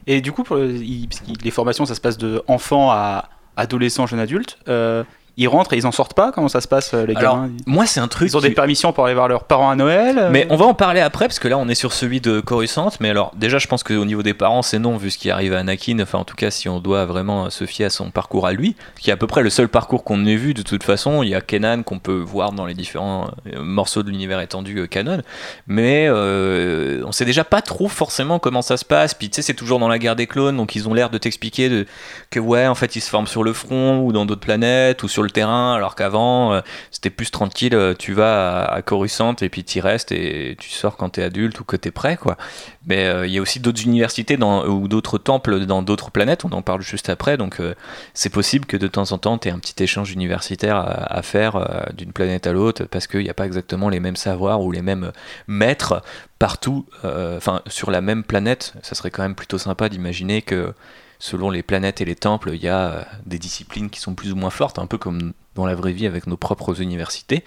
Et, 0.08 0.22
du 0.22 0.32
coup, 0.32 0.44
pour 0.44 0.58
les 0.58 1.51
formations, 1.51 1.86
ça 1.86 1.96
se 1.96 2.01
passe 2.01 2.18
de 2.18 2.44
enfant 2.48 2.91
à 2.91 3.30
adolescent, 3.56 4.06
jeune 4.06 4.20
adulte. 4.20 4.58
Euh, 4.68 5.03
ils 5.38 5.47
rentrent 5.47 5.73
et 5.73 5.77
ils 5.77 5.88
en 5.88 5.91
sortent 5.91 6.13
pas 6.13 6.31
Comment 6.33 6.47
ça 6.50 6.61
se 6.61 6.67
passe, 6.67 6.93
euh, 6.93 7.05
les 7.05 7.15
Alors, 7.15 7.35
gamins? 7.35 7.51
moi, 7.65 7.85
c'est 7.85 8.00
un 8.00 8.07
truc. 8.07 8.29
Ils 8.29 8.38
ont 8.38 8.41
qui- 8.41 8.50
des 8.50 8.53
permissions 8.53 8.93
pour 8.93 9.05
aller 9.05 9.15
voir 9.15 9.27
leurs 9.27 9.45
parents 9.45 9.69
à 9.69 9.75
Noël 9.75 10.17
euh 10.17 10.29
Mais 10.29 10.45
on 10.50 10.55
va 10.57 10.65
en 10.65 10.73
parler 10.73 11.00
après 11.01 11.27
parce 11.27 11.39
que 11.39 11.47
là 11.47 11.57
on 11.57 11.67
est 11.67 11.75
sur 11.75 11.93
celui 11.93 12.21
de 12.21 12.39
Coruscant. 12.41 12.89
Mais 13.00 13.09
alors 13.09 13.31
déjà 13.35 13.57
je 13.57 13.67
pense 13.67 13.83
qu'au 13.83 14.05
niveau 14.05 14.23
des 14.23 14.33
parents 14.33 14.61
c'est 14.61 14.79
non 14.79 14.97
vu 14.97 15.09
ce 15.09 15.17
qui 15.17 15.31
arrive 15.31 15.53
à 15.53 15.59
Anakin. 15.59 16.00
Enfin 16.01 16.19
en 16.19 16.23
tout 16.25 16.35
cas 16.35 16.51
si 16.51 16.67
on 16.69 16.79
doit 16.79 17.05
vraiment 17.05 17.50
se 17.50 17.65
fier 17.65 17.85
à 17.85 17.89
son 17.89 18.11
parcours 18.11 18.45
à 18.47 18.53
lui, 18.53 18.75
qui 19.00 19.09
est 19.09 19.13
à 19.13 19.17
peu 19.17 19.27
près 19.27 19.41
le 19.41 19.50
seul 19.50 19.67
parcours 19.67 20.03
qu'on 20.03 20.25
ait 20.25 20.35
vu 20.35 20.53
de 20.53 20.61
toute 20.61 20.83
façon. 20.83 21.23
Il 21.23 21.29
y 21.29 21.35
a 21.35 21.41
Kenan 21.41 21.83
qu'on 21.83 22.00
peut 22.00 22.17
voir 22.19 22.51
dans 22.51 22.65
les 22.65 22.73
différents 22.73 23.29
euh, 23.53 23.61
morceaux 23.63 24.03
de 24.03 24.09
l'univers 24.09 24.39
étendu 24.41 24.79
euh, 24.79 24.88
canon. 24.88 25.21
Mais 25.67 26.07
euh, 26.09 27.03
on 27.05 27.11
sait 27.11 27.25
déjà 27.25 27.43
pas 27.43 27.61
trop 27.61 27.88
forcément 27.88 28.39
comment 28.39 28.61
ça 28.61 28.77
se 28.77 28.85
passe. 28.85 29.13
Puis 29.13 29.29
tu 29.29 29.35
sais 29.38 29.41
c'est 29.41 29.53
toujours 29.53 29.79
dans 29.79 29.88
la 29.88 30.00
guerre 30.00 30.15
des 30.15 30.27
clones 30.27 30.57
donc 30.57 30.75
ils 30.75 30.88
ont 30.89 30.93
l'air 30.93 31.09
de 31.09 31.17
t'expliquer 31.17 31.69
de, 31.69 31.85
que 32.29 32.39
ouais 32.39 32.67
en 32.67 32.75
fait 32.75 32.95
ils 32.95 33.01
se 33.01 33.09
forment 33.09 33.27
sur 33.27 33.43
le 33.43 33.53
front 33.53 34.00
ou 34.00 34.11
dans 34.11 34.25
d'autres 34.25 34.41
planètes 34.41 35.03
ou 35.03 35.07
sur 35.07 35.21
le 35.24 35.30
terrain 35.30 35.74
alors 35.74 35.96
qu'avant 35.96 36.54
euh, 36.54 36.62
c'était 36.92 37.10
plus 37.10 37.32
tranquille, 37.32 37.75
euh, 37.75 37.94
tu 37.98 38.13
vas 38.13 38.63
à, 38.63 38.74
à 38.75 38.82
Coruscant 38.82 39.36
et 39.42 39.50
puis 39.50 39.63
tu 39.63 39.80
restes 39.80 40.12
et 40.12 40.56
tu 40.60 40.70
sors 40.70 40.98
quand 40.98 41.10
t'es 41.10 41.24
adulte 41.24 41.60
ou 41.60 41.63
que 41.63 41.75
t'es 41.75 41.92
prêt, 41.92 42.18
quoi. 42.18 42.38
Mais 42.86 43.06
euh, 43.06 43.28
il 43.28 43.34
y 43.34 43.38
a 43.38 43.42
aussi 43.42 43.60
d'autres 43.60 43.84
universités 43.84 44.38
ou 44.42 44.88
d'autres 44.88 45.18
temples 45.18 45.66
dans 45.66 45.82
d'autres 45.82 46.12
planètes, 46.12 46.46
on 46.46 46.51
en 46.51 46.62
parle 46.62 46.82
juste 46.82 47.10
après, 47.10 47.38
donc 47.38 47.60
euh, 47.60 47.75
c'est 48.13 48.30
possible 48.30 48.66
que 48.66 48.78
de 48.78 48.88
temps 48.88 49.12
en 49.12 49.18
temps 49.18 49.38
t'aies 49.38 49.51
un 49.51 49.60
petit 49.60 49.84
échange 49.84 50.12
universitaire 50.12 50.75
à, 50.75 51.18
à 51.18 51.22
faire 51.22 51.56
euh, 51.56 51.84
d'une 51.96 52.12
planète 52.12 52.48
à 52.48 52.54
l'autre 52.54 52.86
parce 52.86 53.08
qu'il 53.08 53.22
n'y 53.22 53.30
a 53.30 53.34
pas 53.34 53.46
exactement 53.46 53.90
les 53.90 54.00
mêmes 54.00 54.16
savoirs 54.16 54.62
ou 54.62 54.72
les 54.72 54.82
mêmes 54.82 55.12
maîtres 55.48 56.01
partout, 56.40 56.86
euh, 57.06 57.38
enfin 57.38 57.62
sur 57.68 57.92
la 57.92 58.01
même 58.01 58.24
planète. 58.24 58.74
Ça 58.82 58.96
serait 58.96 59.12
quand 59.12 59.22
même 59.22 59.36
plutôt 59.36 59.60
sympa 59.60 59.90
d'imaginer 59.90 60.42
que 60.42 60.74
selon 61.22 61.51
les 61.51 61.63
planètes 61.63 62.01
et 62.01 62.06
les 62.06 62.16
temples, 62.16 62.51
il 62.54 62.62
y 62.62 62.68
a 62.68 62.92
euh, 62.92 63.04
des 63.25 63.38
disciplines 63.38 63.90
qui 63.90 64.01
sont 64.01 64.16
plus 64.16 64.34
ou 64.34 64.36
moins 64.36 64.50
fortes, 64.50 64.80
un 64.80 64.88
peu 64.88 64.98
comme 64.98 65.34
dans 65.56 65.66
la 65.66 65.75
vraie 65.75 65.94
vie 65.94 66.08
avec 66.08 66.28
nos 66.28 66.36
propres 66.36 66.82
universités. 66.82 67.44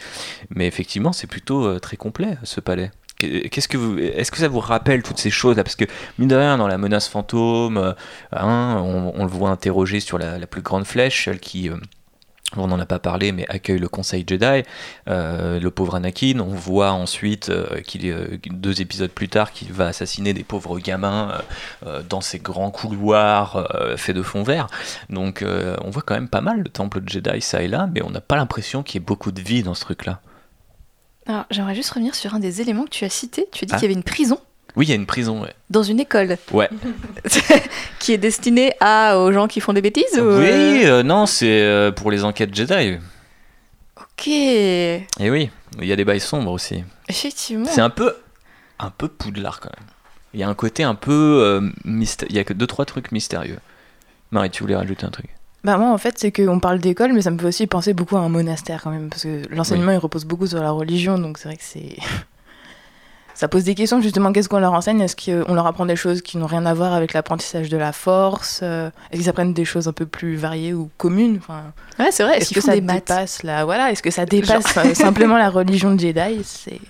Mais 0.48 0.66
effectivement, 0.66 1.12
c'est 1.12 1.26
plutôt 1.26 1.66
euh, 1.66 1.80
très 1.80 1.96
complet 1.96 2.38
ce 2.44 2.60
palais. 2.60 2.90
Qu'est-ce 3.18 3.68
que 3.68 3.76
vous, 3.76 3.98
est-ce 3.98 4.30
que 4.30 4.38
ça 4.38 4.48
vous 4.48 4.60
rappelle 4.60 5.02
toutes 5.02 5.18
ces 5.18 5.30
choses 5.30 5.56
là 5.56 5.62
Parce 5.62 5.76
que 5.76 5.84
mine 6.18 6.28
de 6.28 6.36
rien, 6.36 6.58
dans 6.58 6.66
la 6.66 6.78
menace 6.78 7.08
fantôme, 7.08 7.76
euh, 7.76 7.92
hein, 8.32 8.80
on, 8.82 9.24
le 9.24 9.30
voit 9.30 9.50
interroger 9.50 10.00
sur 10.00 10.18
la, 10.18 10.46
plus 10.46 10.62
grande 10.62 10.84
flèche, 10.84 11.24
celle 11.24 11.38
qui 11.38 11.68
euh, 11.68 11.76
on 12.62 12.66
n'en 12.68 12.78
a 12.78 12.86
pas 12.86 12.98
parlé, 12.98 13.32
mais 13.32 13.44
accueille 13.48 13.78
le 13.78 13.88
Conseil 13.88 14.24
Jedi, 14.26 14.62
euh, 15.08 15.60
le 15.60 15.70
pauvre 15.70 15.94
Anakin. 15.96 16.40
On 16.40 16.54
voit 16.54 16.92
ensuite 16.92 17.50
euh, 17.50 17.80
qu'il 17.80 18.06
euh, 18.10 18.38
deux 18.50 18.80
épisodes 18.80 19.10
plus 19.10 19.28
tard 19.28 19.52
qu'il 19.52 19.72
va 19.72 19.86
assassiner 19.88 20.32
des 20.32 20.44
pauvres 20.44 20.78
gamins 20.78 21.40
euh, 21.86 22.02
dans 22.08 22.20
ces 22.20 22.38
grands 22.38 22.70
couloirs 22.70 23.68
faits 23.96 24.16
de 24.16 24.22
fond 24.22 24.42
vert. 24.42 24.66
Donc 25.10 25.44
on 25.44 25.90
voit 25.90 26.02
quand 26.02 26.14
même 26.14 26.28
pas 26.28 26.40
mal 26.40 26.62
de 26.62 26.68
temples 26.68 27.00
de 27.00 27.08
Jedi 27.08 27.40
ça 27.40 27.62
et 27.62 27.68
là, 27.68 27.88
mais 27.92 28.02
on 28.02 28.10
n'a 28.10 28.20
pas 28.20 28.36
l'impression 28.36 28.82
qu'il 28.82 29.00
y 29.00 29.02
ait 29.02 29.06
beaucoup 29.06 29.32
de 29.32 29.40
vie 29.40 29.62
dans 29.62 29.74
ce 29.74 29.82
truc-là. 29.82 30.20
Alors, 31.26 31.44
j'aimerais 31.50 31.74
juste 31.74 31.90
revenir 31.90 32.14
sur 32.14 32.34
un 32.34 32.38
des 32.38 32.60
éléments 32.60 32.84
que 32.84 32.90
tu 32.90 33.04
as 33.04 33.10
cité. 33.10 33.46
Tu 33.52 33.64
as 33.64 33.66
dit 33.66 33.72
Ah. 33.74 33.78
qu'il 33.78 33.84
y 33.84 33.90
avait 33.90 33.98
une 33.98 34.02
prison 34.04 34.38
Oui, 34.76 34.86
il 34.86 34.88
y 34.88 34.92
a 34.92 34.96
une 34.96 35.06
prison. 35.06 35.42
Ouais. 35.42 35.54
dans 35.70 35.82
une 35.84 36.00
école 36.00 36.36
Ouais. 36.52 36.68
qui 38.00 38.12
est 38.12 38.18
destinée 38.18 38.72
à, 38.80 39.18
aux 39.18 39.32
gens 39.32 39.46
qui 39.46 39.60
font 39.60 39.72
des 39.72 39.82
bêtises 39.82 40.16
ou, 40.18 40.20
euh, 40.22 40.40
Oui, 40.40 40.84
euh, 40.84 41.02
non, 41.02 41.26
c'est 41.26 41.62
euh, 41.62 41.92
pour 41.92 42.10
les 42.10 42.24
enquêtes 42.24 42.54
Jedi. 42.54 42.98
Ok, 43.96 44.26
Et 44.28 45.06
oui, 45.20 45.50
il 45.80 45.86
y 45.86 45.92
a 45.92 45.96
des 45.96 46.04
bails 46.04 46.20
sombres 46.20 46.50
aussi. 46.52 46.82
effectivement. 47.08 47.66
C'est 47.70 47.80
un 47.80 47.90
peu, 47.90 48.14
un 48.78 48.90
peu 48.90 49.08
poudlard 49.08 49.60
quand 49.60 49.70
même. 49.78 49.88
Il 50.32 50.40
y 50.40 50.42
a 50.42 50.48
un 50.48 50.54
côté 50.54 50.82
un 50.82 50.96
peu 50.96 51.12
euh, 51.44 51.60
mystérieux. 51.84 52.30
Il 52.32 52.36
y 52.36 52.40
a 52.40 52.44
que 52.44 52.52
deux 52.52 52.66
trois 52.66 52.84
trucs 52.84 53.12
mystérieux. 53.12 53.58
Marie, 54.32 54.50
tu 54.50 54.62
voulais 54.64 54.74
rajouter 54.76 55.04
un 55.06 55.10
truc? 55.10 55.26
Bah 55.62 55.78
moi 55.78 55.90
en 55.92 55.96
fait 55.98 56.18
c'est 56.18 56.30
qu'on 56.32 56.60
parle 56.60 56.78
d'école 56.78 57.12
mais 57.14 57.22
ça 57.22 57.30
me 57.30 57.38
fait 57.38 57.46
aussi 57.46 57.66
penser 57.66 57.94
beaucoup 57.94 58.16
à 58.16 58.20
un 58.20 58.28
monastère 58.28 58.82
quand 58.82 58.90
même 58.90 59.08
parce 59.08 59.22
que 59.22 59.42
l'enseignement 59.48 59.92
il 59.92 59.96
repose 59.96 60.26
beaucoup 60.26 60.46
sur 60.46 60.60
la 60.60 60.70
religion 60.70 61.18
donc 61.18 61.38
c'est 61.38 61.48
vrai 61.48 61.56
que 61.56 61.62
c'est 61.64 61.96
ça 63.34 63.48
pose 63.48 63.64
des 63.64 63.74
questions 63.74 64.00
justement 64.00 64.32
qu'est-ce 64.32 64.48
qu'on 64.48 64.58
leur 64.60 64.72
enseigne? 64.72 65.00
Est-ce 65.00 65.16
qu'on 65.16 65.54
leur 65.54 65.66
apprend 65.66 65.86
des 65.86 65.96
choses 65.96 66.22
qui 66.22 66.38
n'ont 66.38 66.46
rien 66.46 66.64
à 66.66 66.74
voir 66.74 66.92
avec 66.94 67.12
l'apprentissage 67.12 67.68
de 67.68 67.76
la 67.76 67.92
force? 67.92 68.60
Euh, 68.62 68.90
est-ce 69.10 69.20
qu'ils 69.20 69.28
apprennent 69.28 69.52
des 69.54 69.64
choses 69.64 69.88
un 69.88 69.92
peu 69.92 70.06
plus 70.06 70.36
variées 70.36 70.72
ou 70.74 70.90
communes? 70.98 71.38
Enfin 71.40 71.64
Ouais, 71.98 72.08
c'est 72.10 72.22
vrai. 72.22 72.38
est-ce 72.38 72.54
que 72.54 72.60
ça 72.60 72.78
dépasse 72.78 73.42
la 73.42 73.64
voilà 73.64 73.90
est-ce 73.92 74.02
que 74.02 74.10
ça 74.10 74.24
dépasse 74.26 74.76
euh, 74.78 74.94
simplement 74.94 75.36
la 75.36 75.50
religion 75.50 75.94
de 75.94 76.00
Jedi? 76.00 76.42
C'est 76.44 76.80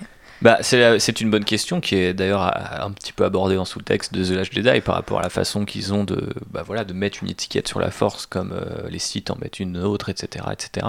Bah, 0.45 0.59
c'est 0.61 1.23
une 1.23 1.31
bonne 1.31 1.47
question 1.47 1.81
qui 1.81 1.95
est 1.97 2.13
d'ailleurs 2.13 2.43
un 2.85 2.91
petit 2.91 3.15
peu 3.15 3.25
abordée 3.25 3.57
en 3.57 3.65
sous-texte 3.65 4.13
de 4.13 4.23
The 4.23 4.31
Last 4.37 4.53
Jedi 4.53 4.83
par 4.83 4.95
rapport 4.95 5.21
à 5.21 5.23
la 5.23 5.31
façon 5.31 5.65
qu'ils 5.65 5.95
ont 5.95 6.05
de, 6.05 6.29
bah, 6.51 6.63
voilà, 6.67 6.85
de 6.85 6.93
mettre 6.93 7.23
une 7.23 7.31
étiquette 7.31 7.67
sur 7.67 7.81
la 7.81 7.91
force 7.91 8.27
comme 8.27 8.53
euh, 8.53 8.87
les 8.91 8.99
Sith 8.99 9.31
en 9.31 9.37
mettent 9.41 9.59
une 9.59 9.79
autre, 9.79 10.11
etc. 10.11 10.45
etc. 10.53 10.87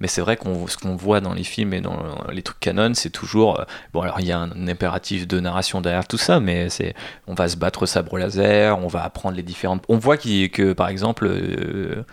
Mais 0.00 0.08
c'est 0.08 0.20
vrai 0.20 0.36
qu'on 0.36 0.66
ce 0.66 0.76
qu'on 0.76 0.94
voit 0.94 1.22
dans 1.22 1.32
les 1.32 1.42
films 1.42 1.72
et 1.72 1.80
dans 1.80 1.96
les 2.30 2.42
trucs 2.42 2.60
canon, 2.60 2.92
c'est 2.92 3.08
toujours. 3.08 3.60
euh, 3.60 3.64
bon, 3.94 4.02
alors 4.02 4.20
il 4.20 4.26
y 4.26 4.32
a 4.32 4.40
un, 4.40 4.68
impératif 4.68 5.26
de 5.26 5.40
narration 5.40 5.80
derrière 5.80 6.06
tout 6.06 6.18
ça, 6.18 6.38
mais 6.38 6.68
c'est 6.68 6.94
on 7.26 7.32
va 7.32 7.48
se 7.48 7.56
battre 7.56 7.86
sabre 7.86 8.18
laser, 8.18 8.78
on 8.78 8.88
va 8.88 9.02
apprendre 9.04 9.36
les 9.36 9.42
différentes. 9.42 9.84
On 9.88 9.96
voit 9.96 10.18
qu'il- 10.18 10.50
que 10.50 10.74
par 10.74 10.88
exemple. 10.90 11.26
euh, 11.26 12.04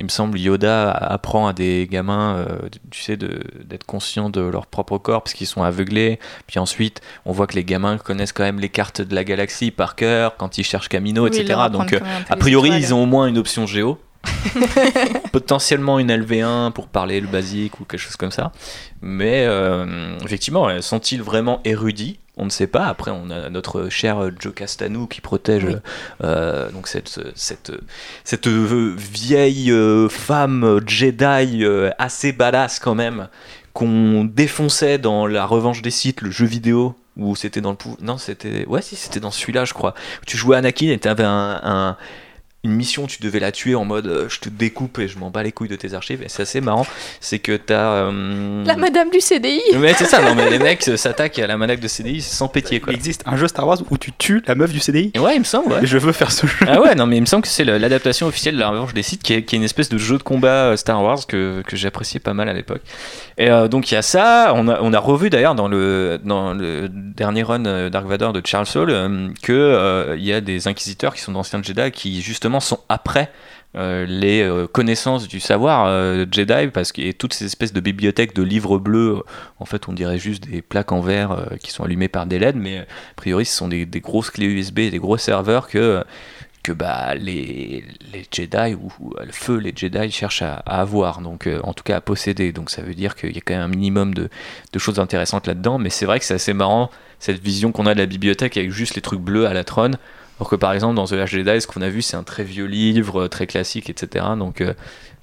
il 0.00 0.04
me 0.04 0.10
semble 0.10 0.38
Yoda 0.38 0.90
apprend 0.92 1.48
à 1.48 1.52
des 1.52 1.88
gamins, 1.90 2.36
euh, 2.36 2.68
tu 2.90 3.02
sais, 3.02 3.16
d'être 3.16 3.84
conscients 3.84 4.30
de 4.30 4.40
leur 4.40 4.66
propre 4.66 4.96
corps 4.98 5.22
parce 5.22 5.34
qu'ils 5.34 5.48
sont 5.48 5.62
aveuglés. 5.62 6.20
Puis 6.46 6.60
ensuite, 6.60 7.00
on 7.24 7.32
voit 7.32 7.48
que 7.48 7.54
les 7.54 7.64
gamins 7.64 7.98
connaissent 7.98 8.32
quand 8.32 8.44
même 8.44 8.60
les 8.60 8.68
cartes 8.68 9.00
de 9.00 9.14
la 9.14 9.24
galaxie 9.24 9.72
par 9.72 9.96
cœur 9.96 10.36
quand 10.36 10.56
ils 10.56 10.64
cherchent 10.64 10.88
Camino, 10.88 11.24
Oui, 11.24 11.36
etc. 11.36 11.58
Donc, 11.72 11.92
euh, 11.92 12.00
a 12.28 12.36
priori, 12.36 12.70
ils 12.70 12.94
ont 12.94 13.02
au 13.02 13.06
moins 13.06 13.26
une 13.26 13.38
option 13.38 13.66
géo. 13.66 13.98
Potentiellement 15.32 15.98
une 15.98 16.12
LV1 16.12 16.72
pour 16.72 16.86
parler 16.88 17.20
le 17.20 17.26
basique 17.26 17.80
ou 17.80 17.84
quelque 17.84 18.00
chose 18.00 18.16
comme 18.16 18.30
ça. 18.30 18.52
Mais 19.00 19.46
euh, 19.46 20.16
effectivement, 20.24 20.80
sont-ils 20.80 21.22
vraiment 21.22 21.60
érudits? 21.64 22.18
On 22.40 22.44
ne 22.44 22.50
sait 22.50 22.68
pas. 22.68 22.86
Après, 22.86 23.10
on 23.10 23.30
a 23.30 23.50
notre 23.50 23.88
cher 23.88 24.30
Joe 24.38 24.54
Castanou 24.54 25.06
qui 25.08 25.20
protège 25.20 25.64
Oui. 25.64 25.74
euh, 26.24 26.70
donc 26.70 26.86
cette, 26.88 27.20
cette, 27.34 27.72
cette 28.24 28.46
vieille 28.46 29.72
euh, 29.72 30.08
femme 30.08 30.80
Jedi 30.86 31.64
euh, 31.64 31.90
assez 31.98 32.32
badass 32.32 32.78
quand 32.78 32.94
même 32.94 33.28
qu'on 33.72 34.24
défonçait 34.24 34.98
dans 34.98 35.26
la 35.26 35.44
revanche 35.46 35.82
des 35.82 35.90
sites, 35.90 36.20
le 36.22 36.30
jeu 36.30 36.46
vidéo 36.46 36.94
où 37.16 37.34
c'était 37.34 37.60
dans 37.60 37.70
le 37.70 37.76
pou- 37.76 37.96
non 38.00 38.16
c'était 38.18 38.64
ouais 38.66 38.80
si 38.82 38.94
c'était 38.94 39.18
dans 39.20 39.32
celui-là 39.32 39.64
je 39.64 39.74
crois 39.74 39.94
tu 40.24 40.36
jouais 40.36 40.56
Anakin 40.56 40.86
et 40.90 40.98
t'avais 40.98 41.24
un, 41.24 41.60
un- 41.64 41.96
une 42.64 42.72
mission 42.72 43.06
tu 43.06 43.22
devais 43.22 43.38
la 43.38 43.52
tuer 43.52 43.74
en 43.74 43.84
mode 43.84 44.06
euh, 44.06 44.28
je 44.28 44.40
te 44.40 44.48
découpe 44.48 44.98
et 44.98 45.08
je 45.08 45.18
m'en 45.18 45.30
bats 45.30 45.42
les 45.42 45.52
couilles 45.52 45.68
de 45.68 45.76
tes 45.76 45.94
archives 45.94 46.22
et 46.22 46.28
c'est 46.28 46.42
assez 46.42 46.60
marrant 46.60 46.86
c'est 47.20 47.38
que 47.38 47.56
t'as 47.56 47.92
euh, 47.92 48.64
La 48.64 48.76
madame 48.76 49.10
du 49.10 49.20
CDI 49.20 49.60
mais 49.76 49.94
c'est 49.94 50.06
ça 50.06 50.20
non 50.22 50.34
mais 50.34 50.50
les 50.50 50.58
mecs 50.58 50.86
euh, 50.88 50.96
s'attaquent 50.96 51.38
à 51.38 51.46
la 51.46 51.56
manette 51.56 51.80
de 51.80 51.88
CDI 51.88 52.20
sans 52.20 52.48
pétier 52.48 52.80
quoi 52.80 52.92
Il 52.92 52.96
existe 52.96 53.22
un 53.26 53.36
jeu 53.36 53.46
Star 53.46 53.66
Wars 53.66 53.78
où 53.90 53.96
tu 53.96 54.12
tues 54.12 54.42
la 54.46 54.54
meuf 54.54 54.72
du 54.72 54.80
CDI 54.80 55.12
Et 55.14 55.18
ouais 55.18 55.36
il 55.36 55.40
me 55.40 55.44
semble 55.44 55.72
ouais. 55.72 55.84
Et 55.84 55.86
je 55.86 55.98
veux 55.98 56.12
faire 56.12 56.32
ce 56.32 56.46
jeu. 56.46 56.56
Ah 56.66 56.80
ouais, 56.80 56.94
non, 56.94 57.06
mais 57.06 57.16
il 57.16 57.20
me 57.20 57.26
semble 57.26 57.42
que 57.42 57.48
c'est 57.48 57.64
l'adaptation 57.64 58.26
officielle 58.26 58.54
de 58.54 58.60
la 58.60 58.68
revanche 58.70 58.94
des 58.94 59.02
sites 59.02 59.22
qui 59.22 59.32
est, 59.32 59.42
qui 59.44 59.54
est 59.54 59.58
une 59.58 59.64
espèce 59.64 59.88
de 59.88 59.98
jeu 59.98 60.18
de 60.18 60.22
combat 60.22 60.70
euh, 60.70 60.76
Star 60.76 61.02
Wars 61.02 61.26
que, 61.26 61.62
que 61.66 61.76
j'appréciais 61.76 62.20
pas 62.20 62.34
mal 62.34 62.48
à 62.48 62.52
l'époque. 62.52 62.82
Et 63.38 63.50
euh, 63.50 63.68
donc 63.68 63.90
il 63.90 63.94
y 63.94 63.96
a 63.96 64.02
ça, 64.02 64.52
on 64.54 64.68
a, 64.68 64.80
on 64.82 64.92
a 64.92 64.98
revu 64.98 65.30
d'ailleurs 65.30 65.54
dans 65.54 65.68
le, 65.68 66.20
dans 66.24 66.54
le 66.54 66.88
dernier 66.90 67.42
run 67.44 67.88
Dark 67.90 68.06
Vador 68.06 68.32
de 68.32 68.42
Charles 68.44 68.66
euh, 68.76 69.28
que 69.42 69.52
euh, 69.52 70.16
il 70.18 70.24
y 70.24 70.32
a 70.32 70.40
des 70.40 70.66
inquisiteurs 70.66 71.14
qui 71.14 71.20
sont 71.20 71.32
d'anciens 71.32 71.62
Jedi 71.62 71.90
qui 71.92 72.20
justement 72.20 72.47
sont 72.60 72.80
après 72.88 73.30
euh, 73.76 74.06
les 74.06 74.40
euh, 74.40 74.66
connaissances 74.66 75.28
du 75.28 75.40
savoir 75.40 75.86
euh, 75.86 76.24
Jedi 76.30 76.68
parce 76.72 76.90
a 76.90 77.12
toutes 77.12 77.34
ces 77.34 77.44
espèces 77.44 77.74
de 77.74 77.80
bibliothèques 77.80 78.34
de 78.34 78.42
livres 78.42 78.78
bleus 78.78 79.22
en 79.58 79.66
fait 79.66 79.88
on 79.88 79.92
dirait 79.92 80.18
juste 80.18 80.48
des 80.48 80.62
plaques 80.62 80.90
en 80.90 81.00
verre 81.00 81.32
euh, 81.32 81.56
qui 81.62 81.70
sont 81.70 81.84
allumées 81.84 82.08
par 82.08 82.24
des 82.24 82.38
LED 82.38 82.56
mais 82.56 82.78
a 82.78 82.84
priori 83.14 83.44
ce 83.44 83.54
sont 83.54 83.68
des, 83.68 83.84
grosses 83.86 84.30
clés 84.30 84.46
USB 84.46 84.76
des 84.90 84.98
gros 84.98 85.18
serveurs 85.18 85.68
que 85.68 86.02
que 86.62 86.72
bah, 86.72 87.14
les, 87.14 87.84
Jedi 88.32 88.74
ou, 88.74 88.90
le 89.22 89.32
feu 89.32 89.58
les 89.58 89.74
Jedi 89.76 90.10
cherchent 90.10 90.42
à, 90.42 90.54
avoir 90.54 91.20
donc 91.20 91.48
en 91.62 91.72
tout 91.72 91.84
cas 91.84 91.96
à 91.96 92.00
posséder. 92.00 92.52
Donc 92.52 92.70
ça 92.70 92.82
veut 92.82 92.94
dire 92.94 93.14
qu'il 93.14 93.34
y 93.34 93.38
a 93.38 93.40
quand 93.42 93.54
même 93.54 93.62
un 93.62 93.68
minimum 93.68 94.12
de, 94.12 94.28
de 94.72 94.78
choses 94.78 94.98
intéressantes 94.98 95.46
là-dedans 95.46 95.78
mais 95.78 95.90
c'est 95.90 96.06
vrai 96.06 96.18
que 96.18 96.24
c'est 96.24 96.34
assez 96.34 96.54
marrant 96.54 96.90
cette 97.20 97.42
vision 97.42 97.70
qu'on 97.70 97.86
a 97.86 97.94
de 97.94 98.00
la 98.00 98.06
bibliothèque 98.06 98.56
avec 98.56 98.70
juste 98.70 98.94
les 98.96 99.02
trucs 99.02 99.20
bleus 99.20 99.46
à 99.46 99.52
la 99.52 99.64
trône 99.64 99.98
alors 100.38 100.48
que 100.48 100.56
par 100.56 100.72
exemple 100.72 100.94
dans 100.94 101.06
The 101.06 101.12
Last 101.12 101.32
Jedi 101.32 101.60
ce 101.60 101.66
qu'on 101.66 101.82
a 101.82 101.88
vu 101.88 102.02
c'est 102.02 102.16
un 102.16 102.22
très 102.22 102.44
vieux 102.44 102.66
livre 102.66 103.22
euh, 103.22 103.28
très 103.28 103.46
classique 103.46 103.90
etc 103.90 104.24
donc 104.38 104.60
euh, 104.60 104.74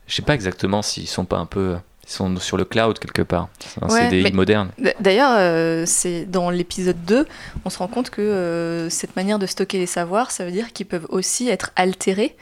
je 0.08 0.16
sais 0.16 0.22
pas 0.22 0.36
exactement 0.36 0.82
s'ils 0.82 1.08
sont 1.08 1.26
pas 1.26 1.38
un 1.38 1.46
peu 1.46 1.76
ils 2.08 2.12
sont 2.12 2.36
sur 2.38 2.58
le 2.58 2.66
cloud 2.66 3.00
quelque 3.00 3.24
part 3.24 3.50
c'est 3.60 3.84
un 3.84 3.88
Ouais, 3.88 4.10
CDI 4.10 4.32
moderne 4.32 4.70
D'ailleurs, 5.00 5.32
euh, 5.38 5.84
c'est 5.88 6.26
dans 6.26 6.52
l'épisode 6.52 7.04
2, 7.06 7.26
on 7.66 7.70
se 7.72 7.80
rend 7.80 7.88
compte 7.88 8.12
que 8.12 8.22
euh, 8.22 8.90
cette 8.92 9.16
manière 9.16 9.40
de 9.40 9.48
stocker 9.48 9.80
les 9.80 9.88
savoirs, 9.88 10.30
ça 10.30 10.46
veut 10.46 10.52
dire 10.52 10.72
qu'ils 10.72 10.86
peuvent 10.86 11.08
aussi 11.10 11.50
être 11.50 11.72
altérés, 11.76 12.36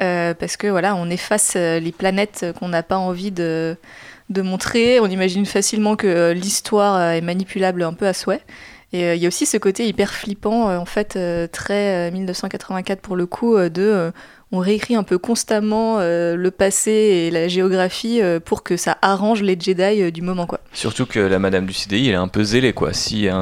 euh, 0.00 0.34
parce 0.34 0.56
que 0.56 0.68
voilà, 0.68 0.94
on 0.94 1.10
efface 1.10 1.54
euh, 1.56 1.80
les 1.80 1.90
planètes 1.90 2.46
qu'on 2.60 2.68
n'a 2.68 2.84
pas 2.84 2.96
envie 2.96 3.32
de, 3.32 3.76
de 4.30 4.42
montrer. 4.42 5.00
On 5.00 5.06
imagine 5.06 5.46
facilement 5.46 5.96
que 5.96 6.06
euh, 6.06 6.34
l'histoire 6.34 6.96
euh, 6.96 7.10
est 7.12 7.20
manipulable 7.20 7.82
un 7.82 7.92
peu 7.92 8.06
à 8.06 8.12
souhait. 8.12 8.42
Et 8.92 9.04
euh, 9.04 9.14
il 9.14 9.22
y 9.22 9.26
a 9.26 9.28
aussi 9.28 9.44
ce 9.44 9.58
côté 9.58 9.86
hyper 9.86 10.12
flippant, 10.12 10.70
euh, 10.70 10.78
en 10.78 10.86
fait, 10.86 11.16
euh, 11.16 11.46
très 11.46 12.08
euh, 12.08 12.10
1984 12.10 13.00
pour 13.00 13.16
le 13.16 13.26
coup, 13.26 13.54
euh, 13.54 13.68
de 13.68 13.82
euh, 13.82 14.10
on 14.50 14.58
réécrit 14.60 14.94
un 14.94 15.02
peu 15.02 15.18
constamment 15.18 15.98
euh, 15.98 16.34
le 16.34 16.50
passé 16.50 16.90
et 16.90 17.30
la 17.30 17.48
géographie 17.48 18.22
euh, 18.22 18.40
pour 18.40 18.62
que 18.62 18.78
ça 18.78 18.96
arrange 19.02 19.42
les 19.42 19.60
Jedi 19.60 19.82
euh, 19.82 20.10
du 20.10 20.22
moment. 20.22 20.46
Quoi. 20.46 20.60
Surtout 20.72 21.04
que 21.04 21.18
la 21.18 21.38
Madame 21.38 21.66
du 21.66 21.74
CDI, 21.74 22.08
elle 22.08 22.14
est 22.14 22.16
un 22.16 22.28
peu 22.28 22.42
zélée. 22.42 22.72
Quoi. 22.72 22.94
Si 22.94 23.28
un, 23.28 23.36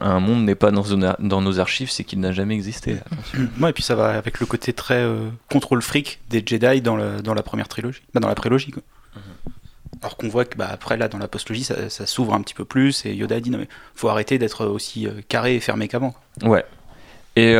un, 0.00 0.20
monde 0.20 0.44
n'est 0.44 0.54
pas 0.54 0.70
dans, 0.70 0.84
dans, 1.18 1.40
nos 1.40 1.58
archives, 1.58 1.90
c'est 1.90 2.04
qu'il 2.04 2.20
n'a 2.20 2.32
jamais 2.32 2.54
existé. 2.54 2.98
Ouais, 3.60 3.70
et 3.70 3.72
puis 3.72 3.82
ça 3.82 3.94
va 3.94 4.10
avec 4.10 4.38
le 4.40 4.46
côté 4.46 4.72
très 4.72 5.04
contrôle 5.50 5.82
fric 5.82 6.20
des 6.30 6.42
Jedi 6.44 6.80
dans, 6.82 6.96
le, 6.96 7.20
dans 7.20 7.34
la 7.34 7.42
première 7.42 7.68
trilogie, 7.68 8.02
bah, 8.12 8.20
dans 8.20 8.28
la 8.28 8.34
prélogie. 8.34 8.70
Quoi. 8.70 8.82
Mhm. 9.16 9.22
Alors 10.04 10.18
qu'on 10.18 10.28
voit 10.28 10.44
que 10.44 10.56
bah, 10.58 10.68
après, 10.70 10.98
là, 10.98 11.08
dans 11.08 11.16
la 11.16 11.28
postlogie, 11.28 11.64
ça, 11.64 11.88
ça 11.88 12.04
s'ouvre 12.04 12.34
un 12.34 12.42
petit 12.42 12.52
peu 12.52 12.66
plus 12.66 13.06
et 13.06 13.14
Yoda 13.14 13.40
dit 13.40 13.48
non, 13.48 13.56
mais 13.56 13.68
faut 13.94 14.10
arrêter 14.10 14.38
d'être 14.38 14.66
aussi 14.66 15.08
carré 15.28 15.56
et 15.56 15.60
fermé 15.60 15.88
qu'avant. 15.88 16.14
Ouais. 16.42 16.62
Et 17.36 17.56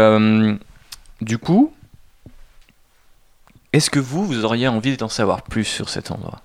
du 1.22 1.38
coup, 1.38 1.72
est-ce 3.72 3.88
que 3.88 3.98
vous, 3.98 4.26
vous 4.26 4.44
auriez 4.44 4.68
envie 4.68 4.98
d'en 4.98 5.08
savoir 5.08 5.40
plus 5.40 5.64
sur 5.64 5.88
cet 5.88 6.10
endroit? 6.10 6.42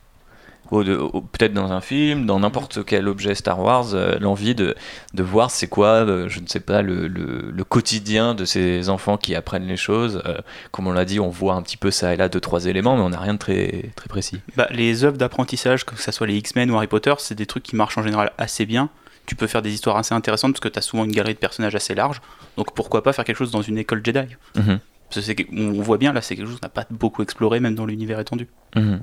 Peut-être 0.70 1.54
dans 1.54 1.72
un 1.72 1.82
film, 1.82 2.26
dans 2.26 2.40
n'importe 2.40 2.86
quel 2.86 3.08
objet 3.08 3.34
Star 3.34 3.60
Wars, 3.60 3.94
euh, 3.94 4.20
l'envie 4.20 4.54
de, 4.54 4.76
de, 5.16 5.24
voir 5.24 5.50
c'est 5.50 5.68
quoi, 5.68 5.88
euh, 5.88 6.30
je 6.30 6.40
ne 6.40 6.48
sais 6.48 6.60
pas, 6.60 6.84
le, 6.84 7.08
le, 7.08 7.64
quotidien 7.64 8.36
de 8.36 8.46
ces 8.46 8.90
enfants 8.90 9.18
qui 9.18 9.34
apprennent 9.36 9.68
les 9.68 9.78
choses. 9.78 10.22
Euh, 10.26 10.38
comme 10.72 10.88
on 10.88 10.92
l'a 10.92 11.06
dit, 11.06 11.20
on 11.20 11.30
voit 11.30 11.56
un 11.56 11.62
petit 11.64 11.78
peu 11.78 11.90
ça 11.92 12.14
et 12.14 12.18
là, 12.18 12.30
deux, 12.30 12.40
trois 12.40 12.66
éléments, 12.66 12.96
mais 12.96 13.02
on 13.02 13.10
n'a 13.10 13.20
rien 13.20 13.34
de 13.34 13.40
très, 13.40 13.92
très 13.96 14.08
précis. 14.08 14.42
Bah, 14.56 14.68
les 14.70 15.04
œuvres 15.04 15.18
d'apprentissage, 15.18 15.86
que 15.86 15.96
ce 15.96 16.12
soit 16.12 16.28
les 16.28 16.38
X-Men 16.38 16.70
ou 16.70 16.78
Harry 16.78 16.88
Potter, 16.88 17.14
c'est 17.18 17.36
des 17.36 17.46
trucs 17.46 17.64
qui 17.64 17.76
marchent 17.76 17.98
en 17.98 18.04
général 18.04 18.32
assez 18.38 18.66
bien. 18.66 18.90
Tu 19.26 19.36
peux 19.36 19.48
faire 19.48 19.62
des 19.62 19.74
histoires 19.74 19.98
assez 19.98 20.14
intéressantes 20.14 20.54
parce 20.54 20.62
que 20.62 20.70
tu 20.70 20.80
as 20.80 20.82
souvent 20.84 21.06
une 21.06 21.12
galerie 21.12 21.34
de 21.34 21.40
personnages 21.40 21.76
assez 21.76 21.96
large. 21.96 22.22
Donc 22.58 22.74
pourquoi 22.74 23.04
pas 23.04 23.14
faire 23.14 23.26
quelque 23.26 23.38
chose 23.38 23.52
dans 23.52 23.62
une 23.62 23.78
école 23.78 24.02
Jedi? 24.04 24.36
Mhm. 24.56 24.80
Parce 25.14 25.26
que 25.34 25.44
on 25.52 25.82
voit 25.82 25.98
bien 25.98 26.14
là, 26.14 26.22
c'est 26.22 26.36
quelque 26.36 26.48
chose 26.48 26.60
qu'on 26.60 26.66
n'a 26.66 26.70
pas 26.70 26.86
beaucoup 26.90 27.24
exploré, 27.24 27.60
même 27.60 27.76
dans 27.76 27.86
l'univers 27.86 28.20
étendu. 28.20 28.48
Mhm. 28.76 29.02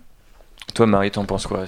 Toi, 0.74 0.86
Marie, 0.86 1.10
t'en 1.10 1.24
penses 1.24 1.46
quoi 1.46 1.64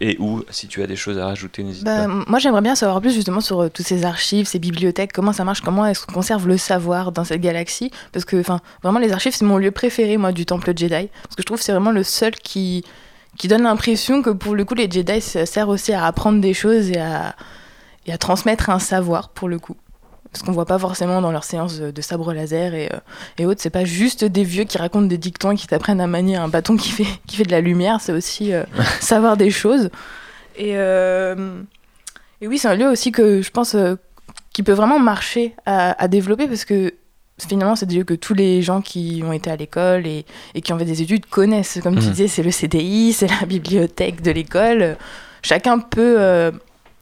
Et 0.00 0.16
où, 0.20 0.44
si 0.50 0.68
tu 0.68 0.80
as 0.82 0.86
des 0.86 0.94
choses 0.94 1.18
à 1.18 1.26
rajouter, 1.26 1.64
n'hésite 1.64 1.84
bah, 1.84 2.06
pas. 2.06 2.06
Moi, 2.06 2.38
j'aimerais 2.38 2.60
bien 2.60 2.76
savoir 2.76 3.00
plus 3.00 3.12
justement 3.12 3.40
sur 3.40 3.62
euh, 3.62 3.68
toutes 3.68 3.86
ces 3.86 4.04
archives, 4.04 4.46
ces 4.46 4.60
bibliothèques, 4.60 5.12
comment 5.12 5.32
ça 5.32 5.42
marche, 5.42 5.60
comment 5.60 5.84
est-ce 5.86 6.06
qu'on 6.06 6.12
conserve 6.12 6.46
le 6.46 6.56
savoir 6.56 7.10
dans 7.10 7.24
cette 7.24 7.40
galaxie? 7.40 7.90
Parce 8.12 8.24
que, 8.24 8.38
enfin, 8.38 8.60
vraiment, 8.82 9.00
les 9.00 9.12
archives, 9.12 9.34
c'est 9.34 9.44
mon 9.44 9.58
lieu 9.58 9.72
préféré, 9.72 10.18
moi, 10.18 10.30
du 10.30 10.46
Temple 10.46 10.72
Jedi. 10.76 11.08
Parce 11.24 11.34
que 11.34 11.42
je 11.42 11.46
trouve 11.46 11.58
que 11.58 11.64
c'est 11.64 11.72
vraiment 11.72 11.90
le 11.90 12.04
seul 12.04 12.32
qui, 12.36 12.84
qui 13.38 13.48
donne 13.48 13.62
l'impression 13.62 14.22
que, 14.22 14.30
pour 14.30 14.54
le 14.54 14.64
coup, 14.64 14.74
les 14.74 14.88
Jedi, 14.88 15.20
sert 15.20 15.68
aussi 15.68 15.92
à 15.92 16.06
apprendre 16.06 16.40
des 16.40 16.54
choses 16.54 16.90
et 16.90 17.00
à, 17.00 17.34
et 18.06 18.12
à 18.12 18.18
transmettre 18.18 18.70
un 18.70 18.78
savoir, 18.78 19.30
pour 19.30 19.48
le 19.48 19.58
coup 19.58 19.76
ce 20.36 20.42
qu'on 20.42 20.52
voit 20.52 20.66
pas 20.66 20.78
forcément 20.78 21.20
dans 21.20 21.32
leurs 21.32 21.44
séances 21.44 21.78
de, 21.78 22.02
sabre 22.02 22.32
laser 22.32 22.74
et, 22.74 22.90
euh, 22.92 22.98
et 23.38 23.46
autres. 23.46 23.60
C'est 23.60 23.70
pas 23.70 23.84
juste 23.84 24.24
des 24.24 24.44
vieux 24.44 24.64
qui 24.64 24.78
racontent 24.78 25.06
des 25.06 25.18
dictons 25.18 25.52
et 25.52 25.56
qui 25.56 25.66
t'apprennent 25.66 26.00
à 26.00 26.06
manier 26.06 26.36
un 26.36 26.48
bâton 26.48 26.76
qui 26.76 26.90
fait, 26.90 27.06
qui 27.26 27.36
fait 27.36 27.44
de 27.44 27.50
la 27.50 27.60
lumière, 27.60 28.00
c'est 28.00 28.12
aussi 28.12 28.52
euh, 28.52 28.64
savoir 29.00 29.36
des 29.36 29.50
choses. 29.50 29.90
Et, 30.56 30.72
euh, 30.74 31.60
et 32.40 32.48
oui, 32.48 32.58
c'est 32.58 32.68
un 32.68 32.74
lieu 32.74 32.88
aussi 32.88 33.12
que 33.12 33.42
je 33.42 33.50
pense 33.50 33.76
qui 34.52 34.62
peut 34.62 34.72
vraiment 34.72 34.98
marcher 34.98 35.54
à, 35.66 36.06
développer 36.08 36.46
parce 36.46 36.64
que 36.64 36.94
finalement, 37.48 37.74
c'est 37.74 37.86
des 37.86 37.96
lieux 37.96 38.04
que 38.04 38.14
tous 38.14 38.34
les 38.34 38.62
gens 38.62 38.80
qui 38.80 39.22
ont 39.26 39.32
été 39.32 39.50
à 39.50 39.56
l'école 39.56 40.06
et, 40.06 40.24
et, 40.54 40.60
qui 40.60 40.72
ont 40.72 40.78
fait 40.78 40.84
des 40.84 41.02
études 41.02 41.26
connaissent. 41.26 41.80
Comme 41.82 41.98
tu 41.98 42.06
mmh. 42.06 42.10
disais, 42.10 42.28
c'est 42.28 42.44
le 42.44 42.52
CDI, 42.52 43.12
c'est 43.12 43.26
la 43.26 43.46
bibliothèque 43.46 44.22
de 44.22 44.30
l'école. 44.30 44.96
Chacun 45.42 45.80
peut 45.80 46.52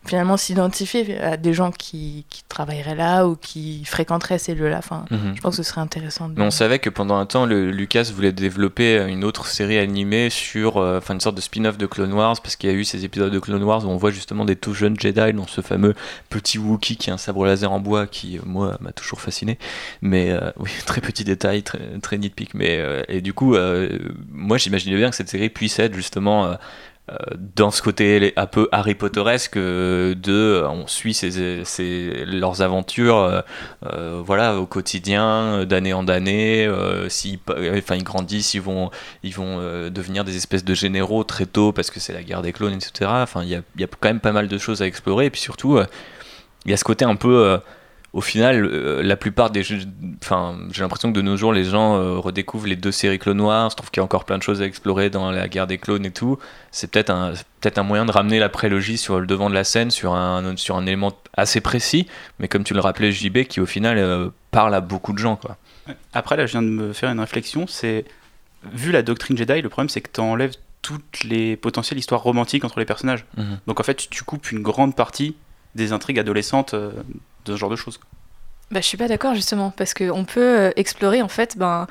finalement 0.04 0.36
s'identifier 0.36 1.18
à 1.18 1.36
des 1.36 1.54
gens 1.54 1.70
qui, 1.70 2.24
qui, 2.28 2.42
travailleraient 2.48 2.96
là 2.96 3.26
ou 3.26 3.36
qui 3.36 3.84
fréquenteraient 3.84 4.38
ces 4.38 4.54
lieux-là. 4.54 4.78
Enfin, 4.78 5.04
mhm. 5.10 5.34
Je 5.36 5.40
pense 5.40 5.56
que 5.56 5.62
ce 5.62 5.68
serait 5.68 5.80
intéressant. 5.80 6.28
Mais 6.36 6.42
on 6.42 6.50
savait 6.50 6.78
que 6.80 6.90
pendant 6.90 7.16
un 7.16 7.26
temps, 7.26 7.46
le, 7.46 7.70
Lucas 7.70 8.10
voulait 8.14 8.32
développer 8.32 9.06
une 9.08 9.24
autre 9.24 9.46
série 9.46 9.78
animée 9.78 10.28
sur, 10.28 10.78
euh, 10.78 11.00
une 11.08 11.20
sorte 11.20 11.36
de 11.36 11.40
spin-off 11.40 11.78
de 11.78 11.86
Clone 11.86 12.12
Wars, 12.12 12.40
parce 12.42 12.56
qu'il 12.56 12.70
y 12.70 12.72
a 12.72 12.76
eu 12.76 12.84
ces 12.84 13.04
épisodes 13.04 13.32
de 13.32 13.38
Clone 13.38 13.62
Wars 13.62 13.84
où 13.86 13.88
on 13.88 13.96
voit 13.96 14.10
justement 14.10 14.44
des 14.44 14.56
tout 14.56 14.74
jeunes 14.74 14.98
Jedi, 14.98 15.32
dont 15.32 15.46
ce 15.46 15.60
fameux 15.60 15.94
petit 16.30 16.58
Wookiee 16.58 16.96
qui 16.96 17.10
a 17.10 17.14
un 17.14 17.18
sabre 17.18 17.46
laser 17.46 17.70
en 17.70 17.80
bois, 17.80 18.06
qui 18.06 18.38
euh, 18.38 18.42
moi 18.44 18.76
m'a 18.80 18.92
toujours 18.92 19.20
fasciné. 19.20 19.58
Mais 20.00 20.30
euh, 20.30 20.50
oui, 20.58 20.70
très 20.84 21.00
petit 21.00 21.24
détail, 21.24 21.62
très, 21.62 21.78
très 22.02 22.18
nitpick. 22.18 22.54
Mais 22.54 22.82
et 23.08 23.20
du 23.20 23.32
coup, 23.32 23.56
moi 24.30 24.58
j'imaginais 24.58 24.96
bien 24.96 25.10
que 25.10 25.16
cette 25.16 25.28
série 25.28 25.48
puisse 25.48 25.78
être 25.78 25.94
justement 25.94 26.56
dans 27.56 27.72
ce 27.72 27.82
côté 27.82 28.32
un 28.36 28.46
peu 28.46 28.68
Harry 28.70 28.94
Potteresque 28.94 29.56
euh, 29.56 30.14
de 30.14 30.64
on 30.68 30.86
suit 30.86 31.18
leurs 32.26 32.62
aventures 32.62 33.42
euh, 33.84 34.22
voilà 34.24 34.56
au 34.56 34.66
quotidien 34.66 35.64
d'année 35.64 35.92
en 35.92 36.06
année 36.06 36.70
s'ils 37.08 37.40
enfin 37.76 37.96
ils 37.96 38.04
grandissent 38.04 38.54
ils 38.54 38.62
vont 38.62 38.90
ils 39.24 39.34
vont 39.34 39.58
devenir 39.90 40.24
des 40.24 40.36
espèces 40.36 40.64
de 40.64 40.74
généraux 40.74 41.24
très 41.24 41.46
tôt 41.46 41.72
parce 41.72 41.90
que 41.90 41.98
c'est 41.98 42.12
la 42.12 42.22
guerre 42.22 42.42
des 42.42 42.52
clones 42.52 42.74
etc 42.74 43.10
enfin 43.10 43.42
il 43.42 43.48
y 43.48 43.56
a, 43.56 43.62
y 43.76 43.84
a, 43.84 43.88
quand 43.88 44.08
même 44.08 44.20
pas 44.20 44.32
mal 44.32 44.46
de 44.46 44.58
choses 44.58 44.80
à 44.80 44.86
explorer. 44.86 45.26
Et 45.26 45.30
puis 45.30 45.40
surtout 45.40 45.80
il 46.64 46.70
y 46.70 46.74
a 46.74 46.76
ce 46.76 46.84
côté 46.84 47.04
un 47.04 47.16
peu 47.16 47.58
au 48.12 48.20
final, 48.20 48.66
euh, 48.66 49.02
la 49.02 49.16
plupart 49.16 49.50
des 49.50 49.64
enfin, 50.22 50.58
j'ai 50.70 50.82
l'impression 50.82 51.10
que 51.10 51.16
de 51.16 51.22
nos 51.22 51.38
jours, 51.38 51.52
les 51.52 51.64
gens 51.64 51.96
euh, 51.96 52.18
redécouvrent 52.18 52.66
les 52.66 52.76
deux 52.76 52.92
séries 52.92 53.18
Clone 53.18 53.40
Wars. 53.40 53.70
Je 53.70 53.76
trouve 53.76 53.90
qu'il 53.90 54.00
y 54.00 54.02
a 54.02 54.04
encore 54.04 54.26
plein 54.26 54.36
de 54.36 54.42
choses 54.42 54.60
à 54.60 54.66
explorer 54.66 55.08
dans 55.08 55.30
la 55.30 55.48
guerre 55.48 55.66
des 55.66 55.78
clones 55.78 56.04
et 56.04 56.10
tout. 56.10 56.38
C'est 56.70 56.90
peut-être 56.90 57.08
un, 57.08 57.32
peut-être 57.60 57.78
un 57.78 57.84
moyen 57.84 58.04
de 58.04 58.12
ramener 58.12 58.38
la 58.38 58.50
prélogie 58.50 58.98
sur 58.98 59.18
le 59.18 59.26
devant 59.26 59.48
de 59.48 59.54
la 59.54 59.64
scène, 59.64 59.90
sur 59.90 60.14
un, 60.14 60.56
sur 60.56 60.76
un 60.76 60.86
élément 60.86 61.12
assez 61.34 61.62
précis, 61.62 62.06
mais 62.38 62.48
comme 62.48 62.64
tu 62.64 62.74
le 62.74 62.80
rappelais, 62.80 63.12
JB, 63.12 63.44
qui 63.44 63.60
au 63.60 63.66
final 63.66 63.96
euh, 63.96 64.28
parle 64.50 64.74
à 64.74 64.82
beaucoup 64.82 65.14
de 65.14 65.18
gens, 65.18 65.36
quoi. 65.36 65.56
Après, 66.12 66.36
là, 66.36 66.44
je 66.46 66.52
viens 66.52 66.62
de 66.62 66.68
me 66.68 66.92
faire 66.92 67.10
une 67.10 67.18
réflexion. 67.18 67.66
C'est 67.66 68.04
vu 68.72 68.92
la 68.92 69.02
doctrine 69.02 69.38
Jedi, 69.38 69.62
le 69.62 69.68
problème, 69.70 69.88
c'est 69.88 70.02
que 70.02 70.10
tu 70.12 70.20
enlèves 70.20 70.54
toutes 70.82 71.24
les 71.24 71.56
potentielles 71.56 71.98
histoires 71.98 72.22
romantiques 72.22 72.64
entre 72.64 72.78
les 72.78 72.84
personnages. 72.84 73.24
Mhm. 73.38 73.58
Donc 73.66 73.80
en 73.80 73.82
fait, 73.82 74.08
tu 74.10 74.22
coupes 74.22 74.52
une 74.52 74.62
grande 74.62 74.94
partie 74.94 75.34
des 75.74 75.92
intrigues 75.92 76.18
adolescentes 76.18 76.74
de 77.44 77.52
ce 77.52 77.56
genre 77.56 77.70
de 77.70 77.76
choses. 77.76 77.98
Bah, 78.72 78.80
je 78.80 78.86
suis 78.86 78.96
pas 78.96 79.06
d'accord 79.06 79.34
justement 79.34 79.70
parce 79.70 79.92
qu'on 79.92 80.24
peut 80.24 80.40
euh, 80.40 80.70
explorer 80.76 81.20
en 81.20 81.28
fait 81.28 81.58
ben, 81.58 81.86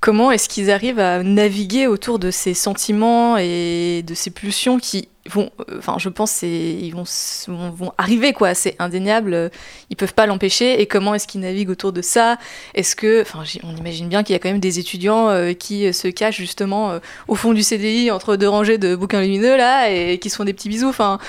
comment 0.00 0.32
est-ce 0.32 0.48
qu'ils 0.48 0.68
arrivent 0.72 0.98
à 0.98 1.22
naviguer 1.22 1.86
autour 1.86 2.18
de 2.18 2.32
ces 2.32 2.54
sentiments 2.54 3.36
et 3.38 4.02
de 4.04 4.14
ces 4.14 4.32
pulsions 4.32 4.80
qui 4.80 5.08
vont, 5.30 5.50
euh, 5.70 5.78
enfin 5.78 5.94
je 5.98 6.08
pense 6.08 6.42
ils 6.42 6.90
vont, 6.90 7.04
vont, 7.46 7.92
arriver 7.98 8.32
quoi, 8.32 8.52
c'est 8.54 8.74
indéniable, 8.80 9.32
euh, 9.32 9.48
ils 9.90 9.96
peuvent 9.96 10.12
pas 10.12 10.26
l'empêcher. 10.26 10.80
Et 10.80 10.86
comment 10.86 11.14
est-ce 11.14 11.28
qu'ils 11.28 11.40
naviguent 11.40 11.70
autour 11.70 11.92
de 11.92 12.02
ça? 12.02 12.36
Est-ce 12.74 12.96
que, 12.96 13.22
enfin 13.22 13.44
on 13.62 13.76
imagine 13.76 14.08
bien 14.08 14.24
qu'il 14.24 14.32
y 14.32 14.36
a 14.36 14.40
quand 14.40 14.50
même 14.50 14.58
des 14.58 14.80
étudiants 14.80 15.30
qui 15.56 15.92
se 15.94 16.08
cachent 16.08 16.38
justement 16.38 16.98
au 17.28 17.36
fond 17.36 17.52
du 17.52 17.62
CDI 17.62 18.10
entre 18.10 18.34
deux 18.34 18.48
rangées 18.48 18.78
de 18.78 18.96
bouquins 18.96 19.20
lumineux 19.20 19.56
là 19.56 19.88
et 19.88 20.18
qui 20.18 20.30
se 20.30 20.36
font 20.36 20.44
des 20.44 20.52
petits 20.52 20.68
bisous, 20.68 20.88
enfin 20.88 21.20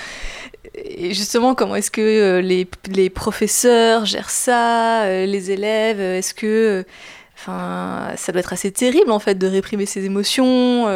et 0.74 1.14
justement, 1.14 1.56
comment 1.56 1.76
est-ce 1.76 1.92
que 1.92 2.02
euh, 2.02 2.42
les, 2.42 3.10
professeurs 3.10 4.06
gèrent 4.06 4.30
ça, 4.30 5.04
euh, 5.04 5.26
les 5.26 5.52
élèves 5.52 6.00
Est-ce 6.00 6.34
que. 6.34 6.86
Enfin, 7.38 8.14
ça 8.16 8.32
doit 8.32 8.40
être 8.40 8.54
assez 8.54 8.72
terrible 8.72 9.12
en 9.12 9.20
fait 9.20 9.36
de 9.36 9.46
réprimer 9.46 9.86
ses 9.86 10.06
émotions. 10.06 10.88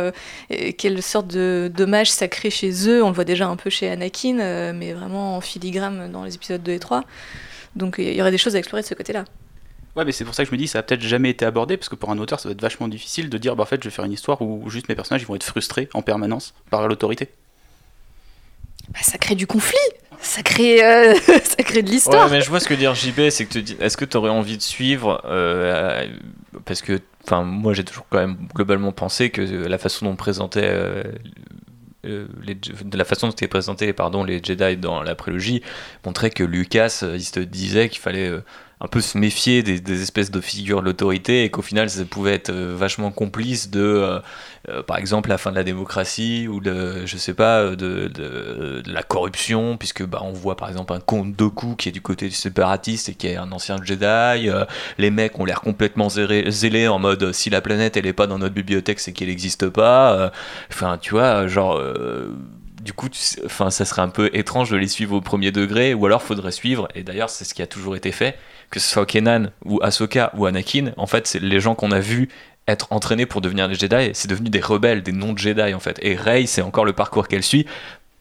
quelle 0.77 1.03
sorte 1.03 1.27
de 1.27 1.69
dommage 1.71 2.09
ça 2.09 2.29
crée 2.29 2.49
chez 2.49 2.87
eux 2.87 3.03
On 3.03 3.09
le 3.09 3.13
voit 3.13 3.25
déjà 3.25 3.45
un 3.47 3.57
peu 3.57 3.69
chez 3.69 3.89
Anakin, 3.89 4.39
euh, 4.39 4.71
mais 4.73 4.93
vraiment 4.93 5.35
en 5.35 5.41
filigrane 5.41 6.09
dans 6.09 6.23
les 6.23 6.35
épisodes 6.35 6.63
2 6.63 6.71
et 6.71 6.79
3. 6.79 7.03
Donc 7.75 7.95
il 7.99 8.13
y 8.13 8.21
aurait 8.21 8.31
des 8.31 8.37
choses 8.37 8.55
à 8.55 8.59
explorer 8.59 8.83
de 8.83 8.87
ce 8.87 8.93
côté-là. 8.93 9.25
Ouais, 9.95 10.05
mais 10.05 10.13
c'est 10.13 10.23
pour 10.23 10.33
ça 10.33 10.43
que 10.43 10.49
je 10.49 10.55
me 10.55 10.57
dis, 10.57 10.67
ça 10.67 10.79
a 10.79 10.83
peut-être 10.83 11.01
jamais 11.01 11.29
été 11.29 11.43
abordé, 11.43 11.75
parce 11.75 11.89
que 11.89 11.95
pour 11.95 12.09
un 12.09 12.17
auteur, 12.19 12.39
ça 12.39 12.47
va 12.47 12.53
être 12.53 12.61
vachement 12.61 12.87
difficile 12.87 13.29
de 13.29 13.37
dire, 13.37 13.57
bah 13.57 13.63
en 13.63 13.65
fait, 13.65 13.83
je 13.83 13.89
vais 13.89 13.93
faire 13.93 14.05
une 14.05 14.13
histoire 14.13 14.41
où 14.41 14.69
juste 14.69 14.87
mes 14.87 14.95
personnages 14.95 15.25
vont 15.25 15.35
être 15.35 15.43
frustrés 15.43 15.89
en 15.93 16.01
permanence 16.01 16.53
par 16.69 16.87
l'autorité. 16.87 17.29
Bah, 18.93 18.99
ça 19.01 19.17
crée 19.17 19.35
du 19.35 19.47
conflit. 19.47 19.77
Ça 20.21 20.43
crée, 20.43 20.83
euh, 20.83 21.15
ça 21.43 21.63
crée 21.63 21.81
de 21.81 21.89
l'histoire. 21.89 22.29
Mais 22.29 22.41
je 22.41 22.49
vois 22.49 22.59
ce 22.59 22.67
que 22.67 22.73
dire 22.73 22.93
JB, 22.93 23.29
c'est 23.29 23.45
que 23.45 23.59
est-ce 23.81 23.95
que 23.95 24.05
tu 24.05 24.17
aurais 24.17 24.29
envie 24.29 24.57
de 24.57 24.61
suivre 24.61 25.21
euh, 25.25 26.05
Parce 26.65 26.81
que, 26.81 26.99
moi 27.31 27.73
j'ai 27.73 27.83
toujours 27.83 28.05
quand 28.09 28.17
même 28.17 28.37
globalement 28.55 28.91
pensé 28.91 29.29
que 29.29 29.41
la 29.41 29.77
façon 29.77 30.05
dont 30.05 30.11
on 30.13 30.15
présentait 30.15 30.65
euh, 30.65 31.03
les, 32.03 32.55
de 32.55 32.97
la 32.97 33.05
façon 33.05 33.27
dont 33.27 33.33
étaient 33.33 33.47
présentés 33.47 33.93
pardon, 33.93 34.23
les 34.23 34.41
Jedi 34.43 34.77
dans 34.77 35.03
la 35.03 35.15
prélogie 35.15 35.61
montrait 36.05 36.31
que 36.31 36.43
Lucas, 36.43 37.03
il 37.13 37.23
se 37.23 37.39
disait 37.39 37.87
qu'il 37.87 37.99
fallait 37.99 38.31
un 38.81 38.87
peu 38.87 39.01
se 39.01 39.17
méfier 39.17 39.61
des, 39.61 40.01
espèces 40.01 40.31
de 40.31 40.39
figures 40.39 40.79
de 40.79 40.85
l'autorité 40.85 41.43
et 41.43 41.49
qu'au 41.49 41.61
final 41.61 41.89
ça 41.89 42.05
pouvait 42.05 42.33
être 42.33 42.49
euh, 42.49 42.73
vachement 42.77 43.11
complice 43.11 43.69
de, 43.69 43.81
euh, 43.81 44.19
euh, 44.69 44.83
par 44.83 44.97
exemple, 44.97 45.27
la 45.29 45.37
fin 45.37 45.51
de 45.51 45.55
la 45.57 45.65
démocratie 45.65 46.47
ou 46.47 46.61
de, 46.61 47.05
je 47.05 47.17
sais 47.17 47.33
pas, 47.33 47.75
de, 47.75 48.07
de, 48.07 48.81
la 48.85 49.03
corruption, 49.03 49.75
puisque 49.75 50.05
bah, 50.05 50.21
on 50.23 50.31
voit 50.31 50.55
par 50.55 50.69
exemple 50.69 50.93
un 50.93 51.01
comte 51.01 51.35
Doku 51.35 51.75
qui 51.75 51.89
est 51.89 51.91
du 51.91 52.01
côté 52.01 52.27
du 52.27 52.35
séparatiste 52.35 53.09
et 53.09 53.15
qui 53.15 53.27
est 53.27 53.35
un 53.35 53.51
ancien 53.51 53.77
Jedi. 53.83 54.49
les 54.97 55.11
mecs 55.11 55.39
ont 55.39 55.45
l'air 55.45 55.61
complètement 55.61 56.09
zélés 56.09 56.87
en 56.87 56.99
mode 56.99 57.31
si 57.33 57.49
la 57.49 57.61
planète 57.61 57.97
elle 57.97 58.05
est 58.05 58.13
pas 58.13 58.27
dans 58.27 58.39
notre 58.39 58.53
bibliothèque, 58.55 58.99
c'est 58.99 59.11
qu'elle 59.11 59.29
n'existe 59.29 59.69
pas. 59.69 60.31
Enfin, 60.71 60.97
tu 60.97 61.11
vois, 61.11 61.47
genre 61.47 61.81
du 62.89 62.93
coup, 62.93 63.09
enfin, 63.45 63.69
ça 63.69 63.85
serait 63.85 64.01
un 64.01 64.09
peu 64.09 64.31
étrange 64.33 64.71
de 64.71 64.75
les 64.75 64.87
suivre 64.87 65.15
au 65.15 65.21
premier 65.21 65.51
degré, 65.51 65.93
ou 65.93 66.07
alors 66.07 66.23
faudrait 66.23 66.51
suivre, 66.51 66.87
et 66.95 67.03
d'ailleurs 67.03 67.29
c'est 67.29 67.45
ce 67.45 67.53
qui 67.53 67.61
a 67.61 67.67
toujours 67.67 67.95
été 67.95 68.11
fait, 68.11 68.35
que 68.71 68.79
ce 68.79 68.89
soit 68.89 69.05
Kenan 69.05 69.51
ou 69.63 69.79
Ahsoka 69.83 70.31
ou 70.35 70.47
Anakin, 70.47 70.91
en 70.97 71.05
fait, 71.05 71.27
c'est 71.27 71.39
les 71.39 71.59
gens 71.59 71.75
qu'on 71.75 71.91
a 71.91 71.99
vus 71.99 72.29
être 72.67 72.87
entraînés 72.89 73.27
pour 73.27 73.41
devenir 73.41 73.69
des 73.69 73.75
Jedi, 73.75 74.09
c'est 74.13 74.27
devenu 74.27 74.49
des 74.49 74.59
rebelles, 74.59 75.03
des 75.03 75.11
non-Jedi 75.11 75.71
en 75.75 75.79
fait. 75.79 75.99
Et 76.01 76.15
Rey, 76.15 76.47
c'est 76.47 76.63
encore 76.63 76.83
le 76.83 76.93
parcours 76.93 77.27
qu'elle 77.27 77.43
suit, 77.43 77.67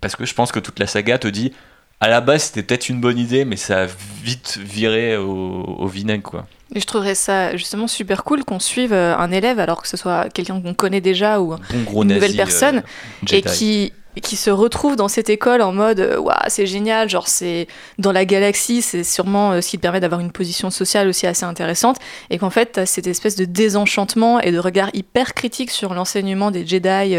parce 0.03 0.17
que 0.17 0.27
je 0.27 0.35
pense 0.35 0.53
que 0.53 0.61
toute 0.61 0.79
la 0.79 0.87
saga 0.87 1.17
te 1.17 1.29
dit, 1.29 1.55
à 2.01 2.09
la 2.09 2.21
base 2.21 2.43
c'était 2.43 2.63
peut-être 2.63 2.91
une 2.91 3.01
bonne 3.01 3.19
idée, 3.19 3.47
mais 3.47 3.57
ça 3.57 3.85
a 3.85 3.87
vite 4.23 4.59
viré 4.63 5.17
au, 5.17 5.65
au 5.79 5.87
vinaigre 5.87 6.25
quoi. 6.31 6.47
Et 6.75 6.81
je 6.81 6.87
trouverais 6.87 7.15
ça 7.15 7.57
justement 7.57 7.87
super 7.87 8.25
cool 8.25 8.45
qu'on 8.45 8.61
suive 8.61 8.93
euh, 8.93 9.17
un 9.17 9.33
élève, 9.33 9.59
alors 9.59 9.81
que 9.81 9.89
ce 9.89 9.97
soit 9.97 10.29
quelqu'un 10.29 10.61
qu'on 10.61 10.75
connaît 10.75 11.01
déjà 11.01 11.41
ou 11.41 11.57
Bon 11.87 12.03
une 12.03 12.09
nazi, 12.09 12.21
nouvelle 12.21 12.37
personne, 12.37 12.77
euh, 12.79 13.27
et 13.33 13.43
Jedi. 13.43 13.93
Qui, 14.21 14.29
qui 14.29 14.37
se 14.37 14.51
retrouve 14.51 14.97
dans 14.97 15.09
cette 15.09 15.31
école 15.31 15.63
en 15.63 15.73
mode 15.73 16.01
euh, 16.01 16.19
Waouh, 16.19 16.37
c'est 16.49 16.67
génial, 16.67 17.09
genre 17.09 17.29
c'est 17.29 17.67
dans 17.99 18.13
la 18.13 18.25
galaxie, 18.25 18.83
c'est 18.83 19.05
sûrement 19.05 19.53
euh, 19.53 19.61
ce 19.61 19.71
qui 19.71 19.79
permet 19.79 20.01
d'avoir 20.01 20.21
une 20.21 20.33
position 20.33 20.71
sociale 20.71 21.09
aussi 21.09 21.27
assez 21.27 21.45
intéressante, 21.45 21.97
et 22.31 22.39
qu'en 22.39 22.51
fait, 22.51 22.73
tu 22.73 22.81
cette 22.87 23.07
espèce 23.07 23.37
de 23.37 23.45
désenchantement 23.45 24.41
et 24.41 24.53
de 24.53 24.59
regard 24.59 24.91
hyper 24.93 25.35
critique 25.35 25.71
sur 25.71 25.95
l'enseignement 25.95 26.51
des 26.51 26.67
Jedi, 26.67 27.17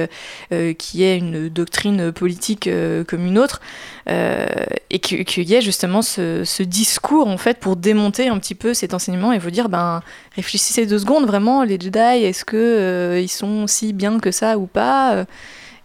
euh, 0.51 0.73
qui 0.73 1.03
est 1.03 1.17
une 1.17 1.49
doctrine 1.49 2.11
politique 2.11 2.69
comme 3.07 3.25
une 3.25 3.37
autre, 3.37 3.61
euh, 4.09 4.47
et 4.89 4.99
qu'il 4.99 5.49
y 5.49 5.55
ait 5.55 5.61
justement 5.61 6.01
ce, 6.01 6.43
ce 6.43 6.63
discours 6.63 7.27
en 7.27 7.37
fait 7.37 7.59
pour 7.59 7.75
démonter 7.75 8.27
un 8.27 8.39
petit 8.39 8.55
peu 8.55 8.73
cet 8.73 8.93
enseignement 8.93 9.31
et 9.31 9.37
vous 9.37 9.51
dire 9.51 9.69
ben 9.69 10.01
réfléchissez 10.35 10.85
deux 10.85 10.99
secondes 10.99 11.25
vraiment 11.27 11.63
les 11.63 11.79
Jedi 11.79 11.99
est-ce 11.99 12.43
que 12.43 13.19
ils 13.21 13.29
sont 13.29 13.67
si 13.67 13.93
bien 13.93 14.19
que 14.19 14.31
ça 14.31 14.57
ou 14.57 14.65
pas 14.65 15.25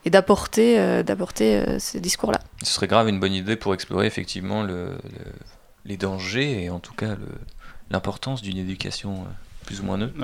et 0.05 0.11
d'apporter 0.11 0.79
euh, 0.79 1.03
d'apporter 1.03 1.57
euh, 1.57 1.79
ce 1.79 1.99
discours 1.99 2.33
là 2.33 2.39
Ce 2.63 2.73
serait 2.73 2.87
grave 2.87 3.09
une 3.09 3.21
bonne 3.21 3.33
idée 3.33 3.57
pour 3.57 3.75
explorer 3.75 4.07
effectivement 4.07 4.63
le, 4.63 4.87
le- 5.05 5.33
les 5.87 5.97
dangers 5.97 6.63
et 6.65 6.71
en 6.71 6.79
tout 6.81 6.95
cas 6.95 7.17
l'importance 7.91 8.43
d'une 8.43 8.57
éducation 8.59 9.15
euh, 9.15 9.67
plus 9.67 9.81
ou 9.81 9.85
moins 9.85 9.99
neutre. 9.99 10.15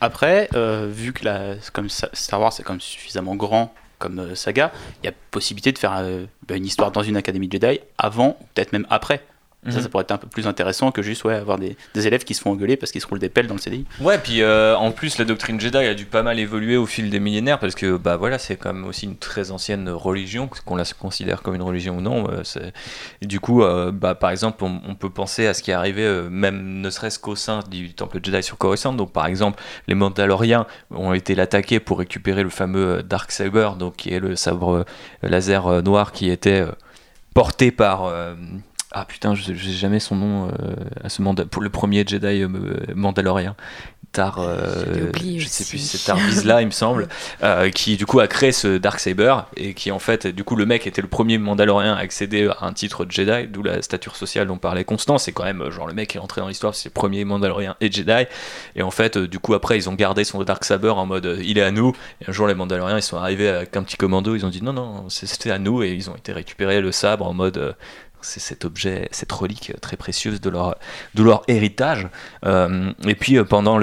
Après, 0.00 0.48
euh, 0.54 0.88
vu 0.90 1.12
que 1.12 1.24
la, 1.24 1.54
comme 1.72 1.88
Star 1.88 2.40
Wars 2.40 2.52
c'est 2.52 2.62
comme 2.62 2.80
suffisamment 2.80 3.36
grand 3.36 3.74
comme 3.98 4.34
saga, 4.34 4.72
il 5.02 5.06
y 5.06 5.08
a 5.08 5.12
possibilité 5.30 5.70
de 5.70 5.78
faire 5.78 5.94
euh, 5.98 6.24
bah, 6.48 6.56
une 6.56 6.66
histoire 6.66 6.90
dans 6.90 7.04
une 7.04 7.16
académie 7.16 7.48
Jedi 7.50 7.78
avant, 7.98 8.36
ou 8.40 8.44
peut-être 8.54 8.72
même 8.72 8.86
après. 8.90 9.22
Ça, 9.68 9.76
Mhm. 9.76 9.82
ça 9.82 9.88
pourrait 9.90 10.02
être 10.02 10.10
un 10.10 10.16
peu 10.18 10.26
plus 10.26 10.48
intéressant 10.48 10.90
que 10.90 11.02
juste 11.02 11.22
ouais, 11.22 11.34
avoir 11.34 11.56
des, 11.56 11.76
des 11.94 12.06
élèves 12.08 12.24
qui 12.24 12.34
se 12.34 12.40
font 12.40 12.50
engueuler 12.50 12.76
parce 12.76 12.90
qu'ils 12.90 13.00
se 13.00 13.06
roulent 13.06 13.20
des 13.20 13.28
pelles 13.28 13.46
dans 13.46 13.54
le 13.54 13.60
CDI. 13.60 13.84
Ouais, 14.00 14.18
puis 14.18 14.42
euh, 14.42 14.74
en 14.76 14.90
plus, 14.90 15.18
la 15.18 15.24
doctrine 15.24 15.60
Jedi 15.60 15.76
a 15.76 15.94
dû 15.94 16.04
pas 16.04 16.24
mal 16.24 16.40
évoluer 16.40 16.76
au 16.76 16.84
fil 16.84 17.10
des 17.10 17.20
millénaires 17.20 17.60
parce 17.60 17.76
que 17.76 17.96
bah 17.96 18.16
voilà, 18.16 18.38
c'est 18.38 18.56
quand 18.56 18.72
même 18.72 18.84
aussi 18.86 19.06
une 19.06 19.16
très 19.16 19.52
ancienne 19.52 19.88
religion, 19.88 20.48
qu'on 20.64 20.74
la 20.74 20.82
considère 20.98 21.42
comme 21.42 21.54
une 21.54 21.62
religion 21.62 21.98
ou 21.98 22.00
non. 22.00 22.28
euh, 22.28 22.42
et 23.20 23.26
du 23.26 23.38
coup, 23.38 23.62
euh, 23.62 23.92
bah, 23.92 24.16
par 24.16 24.30
exemple, 24.30 24.64
on, 24.64 24.80
on 24.88 24.96
peut 24.96 25.10
penser 25.10 25.46
à 25.46 25.54
ce 25.54 25.62
qui 25.62 25.70
est 25.70 25.74
arrivé, 25.74 26.02
euh, 26.02 26.28
même 26.28 26.80
ne 26.80 26.90
serait-ce 26.90 27.20
qu'au 27.20 27.36
sein 27.36 27.60
du 27.70 27.94
temple 27.94 28.18
Jedi 28.20 28.42
sur 28.42 28.58
Coruscant. 28.58 28.92
Donc, 28.94 29.12
par 29.12 29.26
exemple, 29.26 29.62
les 29.86 29.94
Mandaloriens 29.94 30.66
ont 30.90 31.12
été 31.14 31.36
l'attaquer 31.36 31.78
pour 31.78 32.00
récupérer 32.00 32.42
le 32.42 32.50
fameux 32.50 33.04
Dark 33.04 33.30
Saber, 33.30 33.70
donc 33.78 33.94
qui 33.94 34.12
est 34.12 34.18
le 34.18 34.34
sabre 34.34 34.84
laser 35.22 35.82
noir 35.84 36.10
qui 36.10 36.30
était 36.30 36.64
porté 37.32 37.70
par. 37.70 38.12
Ah 38.92 39.04
putain, 39.04 39.34
je 39.34 39.54
j'ai 39.54 39.72
jamais 39.72 40.00
son 40.00 40.16
nom 40.16 40.48
euh, 40.48 40.74
à 41.02 41.08
ce 41.08 41.22
manda- 41.22 41.44
pour 41.46 41.62
le 41.62 41.70
premier 41.70 42.04
Jedi 42.06 42.42
euh, 42.42 42.48
Mandalorien. 42.94 43.56
Tar, 44.12 44.40
euh, 44.40 45.10
Je 45.38 45.46
sais 45.48 45.64
plus 45.64 45.78
si 45.78 45.96
c'est 45.96 46.04
Tar 46.04 46.18
Vizsla, 46.18 46.60
il 46.60 46.66
me 46.66 46.70
semble, 46.70 47.08
euh, 47.42 47.70
qui 47.70 47.96
du 47.96 48.04
coup 48.04 48.20
a 48.20 48.26
créé 48.26 48.52
ce 48.52 48.76
Dark 48.76 49.00
Saber 49.00 49.34
et 49.56 49.72
qui 49.72 49.90
en 49.90 49.98
fait, 49.98 50.26
du 50.26 50.44
coup, 50.44 50.54
le 50.54 50.66
mec 50.66 50.86
était 50.86 51.00
le 51.00 51.08
premier 51.08 51.38
Mandalorien 51.38 51.94
à 51.94 52.00
accéder 52.00 52.46
à 52.60 52.66
un 52.66 52.74
titre 52.74 53.06
de 53.06 53.10
Jedi, 53.10 53.48
d'où 53.48 53.62
la 53.62 53.80
stature 53.80 54.14
sociale 54.14 54.48
dont 54.48 54.58
parlait 54.58 54.84
Constant. 54.84 55.16
C'est 55.16 55.32
quand 55.32 55.44
même 55.44 55.70
genre 55.70 55.86
le 55.86 55.94
mec 55.94 56.10
qui 56.10 56.18
est 56.18 56.20
entré 56.20 56.42
dans 56.42 56.48
l'histoire, 56.48 56.74
c'est 56.74 56.90
le 56.90 56.92
premier 56.92 57.24
Mandalorien 57.24 57.74
et 57.80 57.90
Jedi. 57.90 58.26
Et 58.76 58.82
en 58.82 58.90
fait, 58.90 59.16
du 59.16 59.38
coup, 59.38 59.54
après, 59.54 59.78
ils 59.78 59.88
ont 59.88 59.94
gardé 59.94 60.24
son 60.24 60.42
Dark 60.44 60.62
Saber 60.64 60.90
en 60.90 61.06
mode 61.06 61.38
il 61.42 61.56
est 61.56 61.62
à 61.62 61.70
nous. 61.70 61.94
Et 62.20 62.28
un 62.28 62.32
jour, 62.32 62.46
les 62.46 62.54
Mandaloriens 62.54 62.98
ils 62.98 63.02
sont 63.02 63.16
arrivés 63.16 63.48
avec 63.48 63.74
un 63.78 63.82
petit 63.82 63.96
commando, 63.96 64.34
ils 64.36 64.44
ont 64.44 64.50
dit 64.50 64.62
non, 64.62 64.74
non, 64.74 65.08
c'était 65.08 65.50
à 65.52 65.58
nous 65.58 65.82
et 65.82 65.90
ils 65.92 66.10
ont 66.10 66.16
été 66.16 66.32
récupérer 66.34 66.82
le 66.82 66.92
sabre 66.92 67.26
en 67.26 67.32
mode. 67.32 67.74
C'est 68.22 68.40
cet 68.40 68.64
objet, 68.64 69.08
cette 69.10 69.32
relique 69.32 69.72
très 69.80 69.96
précieuse 69.96 70.40
de 70.40 70.50
leur, 70.50 71.42
héritage. 71.48 72.08
Euh, 72.44 72.92
et 73.06 73.14
puis 73.14 73.36
euh, 73.36 73.44
pendant 73.44 73.78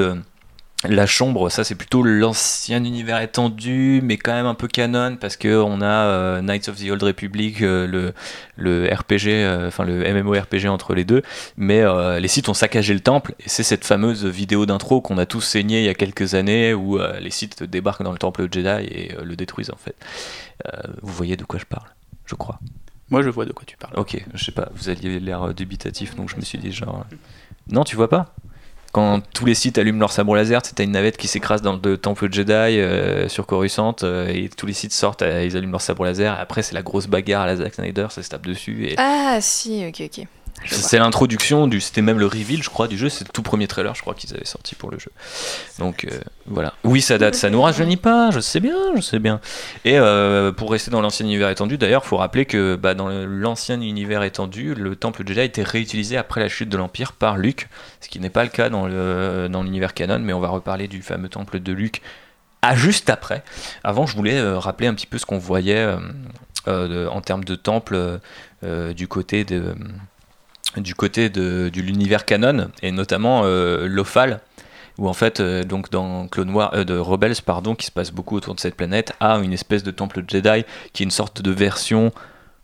la 0.88 1.06
chambre, 1.06 1.50
ça 1.50 1.64
c'est 1.64 1.76
plutôt 1.76 2.04
l'ancien 2.04 2.84
univers 2.84 3.22
étendu, 3.22 4.00
mais 4.04 4.18
quand 4.18 4.34
même 4.34 4.46
un 4.46 4.56
peu 4.56 4.68
canon 4.68 5.18
parce 5.20 5.36
que 5.36 5.62
on 5.62 5.82
a 5.82 5.86
euh, 5.86 6.42
Knights 6.42 6.70
of 6.70 6.78
the 6.78 6.90
Old 6.90 7.04
Republic, 7.04 7.60
le, 7.60 8.14
RPG, 8.58 9.26
le 9.28 10.14
MMORPG 10.14 10.68
entre 10.68 10.94
les 10.94 11.04
deux. 11.04 11.22
Mais 11.58 11.84
les 12.20 12.28
sites 12.28 12.50
ont 12.50 12.54
saccagé 12.54 12.94
le 12.94 13.02
temple 13.02 13.34
et 13.40 13.50
c'est 13.50 13.64
cette 13.64 13.86
fameuse 13.86 14.26
vidéo 14.26 14.66
d'intro 14.66 15.02
qu'on 15.02 15.18
a 15.18 15.26
tous 15.26 15.42
saigné 15.42 15.80
il 15.80 15.86
y 15.86 15.90
a 15.90 15.96
quelques 15.96 16.34
années 16.34 16.74
où 16.74 16.98
les 17.20 17.32
sites 17.32 17.64
débarquent 17.64 18.04
dans 18.04 18.14
le 18.14 18.18
temple 18.18 18.48
Jedi 18.52 18.86
et 18.86 19.16
le 19.22 19.36
détruisent 19.36 19.72
en 19.72 19.78
fait. 19.78 19.96
Vous 21.02 21.14
voyez 21.14 21.36
de 21.36 21.44
quoi 21.44 21.60
je 21.60 21.66
parle, 21.66 21.90
je 22.26 22.36
crois. 22.36 22.60
Moi, 23.10 23.22
je 23.24 23.30
vois 23.30 23.46
de 23.46 23.54
quoi 23.54 23.64
tu 23.66 23.76
parles. 23.78 23.94
Ok, 23.98 24.24
je 24.34 24.44
sais 24.44 24.52
pas, 24.52 24.70
vous 24.76 24.90
aviez 24.90 25.20
l'air 25.20 25.44
euh, 25.44 25.54
dubitatif, 25.54 26.16
donc 26.16 26.30
je 26.30 26.36
me 26.36 26.42
suis 26.42 26.58
dit 26.58 26.72
genre... 26.72 27.06
euh, 27.12 27.16
Non, 27.72 27.84
tu 27.84 27.96
vois 27.96 28.10
pas 28.10 28.34
Quand 28.92 29.22
tous 29.34 29.46
les 29.46 29.56
sites 29.56 29.78
allument 29.78 30.00
leur 30.00 30.12
sabre 30.12 30.36
laser, 30.36 30.62
t'as 30.62 30.84
une 30.84 30.92
navette 30.92 31.18
qui 31.18 31.28
s'écrase 31.28 31.62
dans 31.62 31.80
le 31.84 31.98
temple 31.98 32.32
Jedi 32.32 32.52
euh, 32.54 33.28
sur 33.28 33.46
Coruscant, 33.46 33.96
euh, 34.04 34.28
et 34.28 34.50
tous 34.50 34.66
les 34.66 34.74
sites 34.74 34.94
sortent, 34.94 35.22
euh, 35.24 35.44
ils 35.46 35.56
allument 35.58 35.72
leur 35.74 35.82
sabre 35.82 36.06
laser, 36.06 36.36
et 36.36 36.40
après 36.40 36.62
c'est 36.64 36.74
la 36.76 36.82
grosse 36.84 37.08
bagarre 37.08 37.42
à 37.44 37.46
la 37.48 37.56
Zack 37.56 37.74
Snyder, 37.76 38.08
ça 38.10 38.22
se 38.24 38.30
tape 38.30 38.46
dessus, 38.46 38.88
et... 38.88 38.96
ah 38.98 39.38
si 39.42 39.86
ok 39.88 40.02
ok 40.06 40.26
C'est 40.66 41.00
l'introduction 41.00 41.68
du, 41.68 41.82
c'était 41.82 42.02
même 42.02 42.20
le 42.20 42.26
reveal, 42.26 42.62
je 42.62 42.70
crois, 42.70 42.88
du 42.88 42.98
jeu. 42.98 43.10
C'est 43.10 43.26
le 43.28 43.32
tout 43.32 43.42
premier 43.42 43.68
trailer, 43.68 43.96
je 43.96 44.02
crois 44.02 44.14
qu'ils 44.14 44.34
avaient 44.36 44.46
sorti 44.46 44.76
pour 44.76 44.92
le 44.92 45.00
jeu. 45.00 45.12
Donc 45.80 46.06
euh, 46.06 46.20
voilà. 46.46 46.74
Oui, 46.84 47.02
ça 47.02 47.18
date, 47.18 47.36
ça 47.36 47.50
nous 47.50 47.62
rajeunit 47.62 47.98
pas. 47.98 48.30
Je 48.32 48.40
sais 48.40 48.60
bien, 48.60 48.76
je 48.96 49.02
sais 49.02 49.20
bien. 49.20 49.40
Et 49.86 49.98
euh, 49.98 50.52
pour 50.52 50.72
rester 50.72 50.92
dans 50.92 51.02
l'ancien 51.02 51.26
univers 51.26 51.50
étendu, 51.50 51.78
d'ailleurs, 51.78 52.06
faut 52.06 52.18
rappeler 52.18 52.46
que 52.46 52.76
bah, 52.76 52.94
dans 52.94 53.10
l'ancien 53.10 53.80
univers 53.82 54.24
étendu, 54.24 54.76
le 54.76 54.96
temple 54.96 55.24
Jedi 55.26 55.40
a 55.40 55.44
été 55.44 55.64
réutilisé 55.64 56.18
après 56.18 56.42
la 56.42 56.50
chute 56.50 56.70
de 56.70 56.78
l'Empire 56.78 57.14
par 57.14 57.38
Luke, 57.38 57.68
ce 58.02 58.10
qui 58.10 58.20
n'est 58.20 58.30
pas 58.30 58.44
le 58.44 58.50
cas 58.50 58.70
dans 58.70 58.86
le 58.86 59.48
dans 59.50 59.64
l'univers 59.64 59.94
canon. 59.94 60.20
Mais 60.20 60.34
on 60.34 60.40
va 60.40 60.50
reparler 60.50 60.88
du 60.88 61.02
fameux 61.02 61.30
temple 61.30 61.60
de 61.62 61.72
Luke 61.72 62.02
à 62.62 62.76
juste 62.76 63.10
après. 63.10 63.44
Avant, 63.84 64.06
je 64.06 64.16
voulais 64.16 64.38
euh, 64.38 64.60
rappeler 64.60 64.88
un 64.88 64.94
petit 64.94 65.08
peu 65.08 65.18
ce 65.18 65.26
qu'on 65.26 65.40
voyait 65.40 65.96
de- 66.68 67.08
en 67.08 67.22
termes 67.22 67.46
de 67.46 67.56
temple 67.56 68.20
euh, 68.64 68.94
du 68.94 69.08
côté 69.08 69.46
de 69.46 69.74
du 70.78 70.96
côté 70.96 71.30
de, 71.30 71.72
l'univers 71.76 72.26
canon 72.26 72.70
et 72.82 72.92
notamment 72.92 73.42
euh, 73.44 73.88
Lothal 73.88 74.40
où 74.98 75.08
en 75.08 75.14
fait 75.14 75.40
euh, 75.40 75.64
donc 75.64 75.90
dans 75.90 76.28
Clone 76.28 76.52
Wars 76.52 76.72
euh, 76.74 76.84
de 76.84 76.98
Rebels 76.98 77.42
pardon 77.44 77.74
qui 77.76 77.88
se 77.88 77.92
passe 77.92 78.12
beaucoup 78.12 78.36
autour 78.36 78.54
de 78.56 78.60
cette 78.60 78.76
planète 78.76 79.14
a 79.20 79.38
une 79.40 79.54
espèce 79.54 79.84
de 79.84 79.92
temple 79.92 80.24
Jedi 80.28 80.64
qui 80.94 81.04
est 81.04 81.06
une 81.06 81.12
sorte 81.12 81.42
de 81.42 81.52
version 81.52 82.12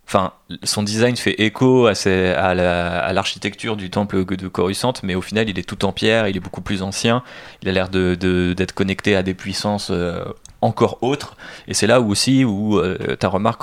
enfin 0.08 0.34
son 0.64 0.84
design 0.84 1.16
fait 1.16 1.42
écho 1.42 1.88
à, 1.88 2.54
l'architecture 3.14 3.76
du 3.76 3.90
temple 3.90 4.24
de 4.24 4.48
Coruscant 4.48 4.94
mais 5.02 5.16
au 5.16 5.22
final 5.22 5.50
il 5.50 5.58
est 5.58 5.68
tout 5.68 5.84
en 5.86 5.92
pierre 5.92 6.28
il 6.28 6.38
est 6.38 6.42
beaucoup 6.42 6.62
plus 6.62 6.84
ancien 6.84 7.24
il 7.64 7.70
a 7.70 7.72
l'air 7.72 7.90
de, 7.90 8.16
de- 8.20 8.54
d'être 8.56 8.74
connecté 8.74 9.16
à 9.16 9.24
des 9.24 9.34
puissances 9.34 9.90
euh, 9.90 10.26
encore 10.66 10.98
autres 11.02 11.36
et 11.68 11.74
c'est 11.74 11.88
là 11.88 12.02
où 12.02 12.12
aussi 12.12 12.44
où 12.44 12.78
euh, 12.80 13.16
ta 13.16 13.28
remarque 13.30 13.62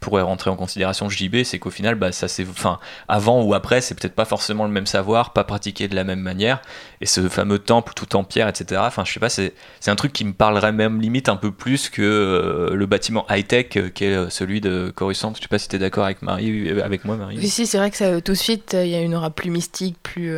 pourrait 0.00 0.22
rentrer 0.22 0.50
en 0.50 0.56
considération 0.56 1.08
JB 1.08 1.42
c'est 1.44 1.58
qu'au 1.58 1.70
final 1.70 1.94
bah, 1.94 2.12
ça 2.12 2.28
c'est 2.28 2.46
enfin 2.48 2.78
avant 3.08 3.42
ou 3.42 3.54
après, 3.54 3.80
c'est 3.80 3.94
peut-être 3.94 4.14
pas 4.14 4.24
forcément 4.24 4.64
le 4.64 4.70
même 4.70 4.86
savoir, 4.86 5.32
pas 5.32 5.44
pratiqué 5.44 5.88
de 5.88 5.94
la 5.94 6.04
même 6.04 6.20
manière. 6.20 6.60
Et 7.00 7.06
ce 7.06 7.28
fameux 7.28 7.58
temple 7.58 7.92
tout 7.94 8.16
en 8.16 8.24
pierre, 8.24 8.48
etc. 8.48 8.80
Enfin, 8.84 9.04
je 9.04 9.12
sais 9.12 9.20
pas, 9.20 9.28
c'est 9.28 9.52
un 9.86 9.96
truc 9.96 10.12
qui 10.12 10.24
me 10.24 10.32
parlerait 10.32 10.72
même 10.72 11.00
limite 11.00 11.28
un 11.28 11.36
peu 11.36 11.50
plus 11.50 11.88
que 11.88 12.02
euh, 12.02 12.74
le 12.74 12.86
bâtiment 12.86 13.26
high-tech 13.28 13.66
euh, 13.76 13.88
qui 13.88 14.04
est 14.04 14.14
euh, 14.14 14.30
celui 14.30 14.60
de 14.60 14.92
Coruscant. 14.94 15.32
Je 15.36 15.42
sais 15.42 15.48
pas 15.48 15.58
si 15.58 15.68
t'es 15.68 15.78
d'accord 15.78 16.04
avec 16.04 16.22
Marie, 16.22 16.70
avec 16.80 17.04
moi, 17.04 17.16
Marie. 17.16 17.38
Oui, 17.38 17.48
si, 17.48 17.66
c'est 17.66 17.78
vrai 17.78 17.90
que 17.90 17.96
ça, 17.96 18.20
tout 18.20 18.32
de 18.32 18.36
suite, 18.36 18.76
il 18.78 18.88
y 18.88 18.94
a 18.94 19.00
une 19.00 19.14
aura 19.14 19.30
plus 19.30 19.50
mystique, 19.50 19.96
plus, 20.02 20.36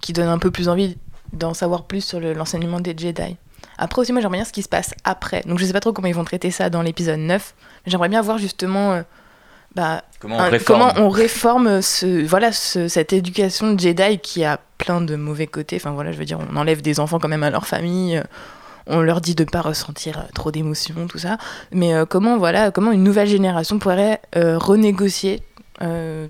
qui 0.00 0.12
donne 0.12 0.28
un 0.28 0.38
peu 0.38 0.50
plus 0.50 0.68
envie 0.68 0.96
d'en 1.32 1.54
savoir 1.54 1.84
plus 1.84 2.04
sur 2.04 2.20
le- 2.20 2.32
l'enseignement 2.32 2.80
des 2.80 2.94
Jedi. 2.96 3.36
Après 3.82 4.00
aussi, 4.02 4.12
moi, 4.12 4.20
j'aimerais 4.20 4.38
bien 4.38 4.44
ce 4.44 4.52
qui 4.52 4.62
se 4.62 4.68
passe 4.68 4.90
après. 5.04 5.42
Donc, 5.46 5.58
je 5.58 5.64
sais 5.64 5.72
pas 5.72 5.80
trop 5.80 5.92
comment 5.92 6.08
ils 6.08 6.14
vont 6.14 6.24
traiter 6.24 6.50
ça 6.50 6.70
dans 6.70 6.82
l'épisode 6.82 7.18
9, 7.18 7.54
mais 7.84 7.90
j'aimerais 7.90 8.08
bien 8.08 8.22
voir 8.22 8.38
justement 8.38 8.92
euh, 8.92 9.02
bah, 9.74 10.02
Comment 10.20 10.36
on 10.36 10.40
un- 10.40 10.50
comment 10.66 10.92
on 10.96 11.08
réforme 11.08 11.80
ce, 11.82 12.24
voilà, 12.26 12.52
ce- 12.52 12.88
cette 12.88 13.12
éducation 13.12 13.72
de 13.72 13.80
Jedi 13.80 14.18
qui 14.18 14.44
a 14.44 14.58
plein 14.78 15.00
de 15.00 15.16
mauvais 15.16 15.46
côtés. 15.46 15.76
Enfin, 15.76 15.90
voilà, 15.92 16.12
je 16.12 16.18
veux 16.18 16.24
dire, 16.24 16.38
on 16.52 16.56
enlève 16.56 16.82
des 16.82 17.00
enfants 17.00 17.18
quand 17.18 17.28
même 17.28 17.42
à 17.42 17.50
leur 17.50 17.66
famille. 17.66 18.16
euh, 18.18 18.22
On 18.86 19.00
leur 19.02 19.20
dit 19.20 19.34
de 19.34 19.44
ne 19.44 19.48
pas 19.48 19.60
ressentir 19.60 20.18
euh, 20.18 20.22
trop 20.34 20.50
d'émotions, 20.50 21.06
tout 21.06 21.18
ça. 21.18 21.36
Mais 21.70 21.94
euh, 21.94 22.06
comment, 22.06 22.38
voilà, 22.38 22.70
comment 22.72 22.90
une 22.92 23.04
nouvelle 23.04 23.28
génération 23.28 23.78
pourrait 23.78 24.20
euh, 24.36 24.58
renégocier 24.58 25.42
euh, 25.82 26.26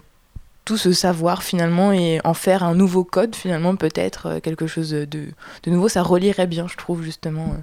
tout 0.64 0.76
ce 0.76 0.92
savoir 0.92 1.42
finalement 1.42 1.92
et 1.92 2.20
en 2.24 2.34
faire 2.34 2.62
un 2.62 2.74
nouveau 2.74 3.02
code 3.04 3.34
finalement 3.34 3.74
peut-être 3.76 4.26
euh, 4.26 4.40
quelque 4.40 4.66
chose 4.66 4.90
de, 4.90 5.04
de 5.06 5.70
nouveau 5.70 5.88
ça 5.88 6.02
relierait 6.02 6.46
bien 6.46 6.68
je 6.68 6.76
trouve 6.76 7.02
justement 7.02 7.46
euh, 7.54 7.60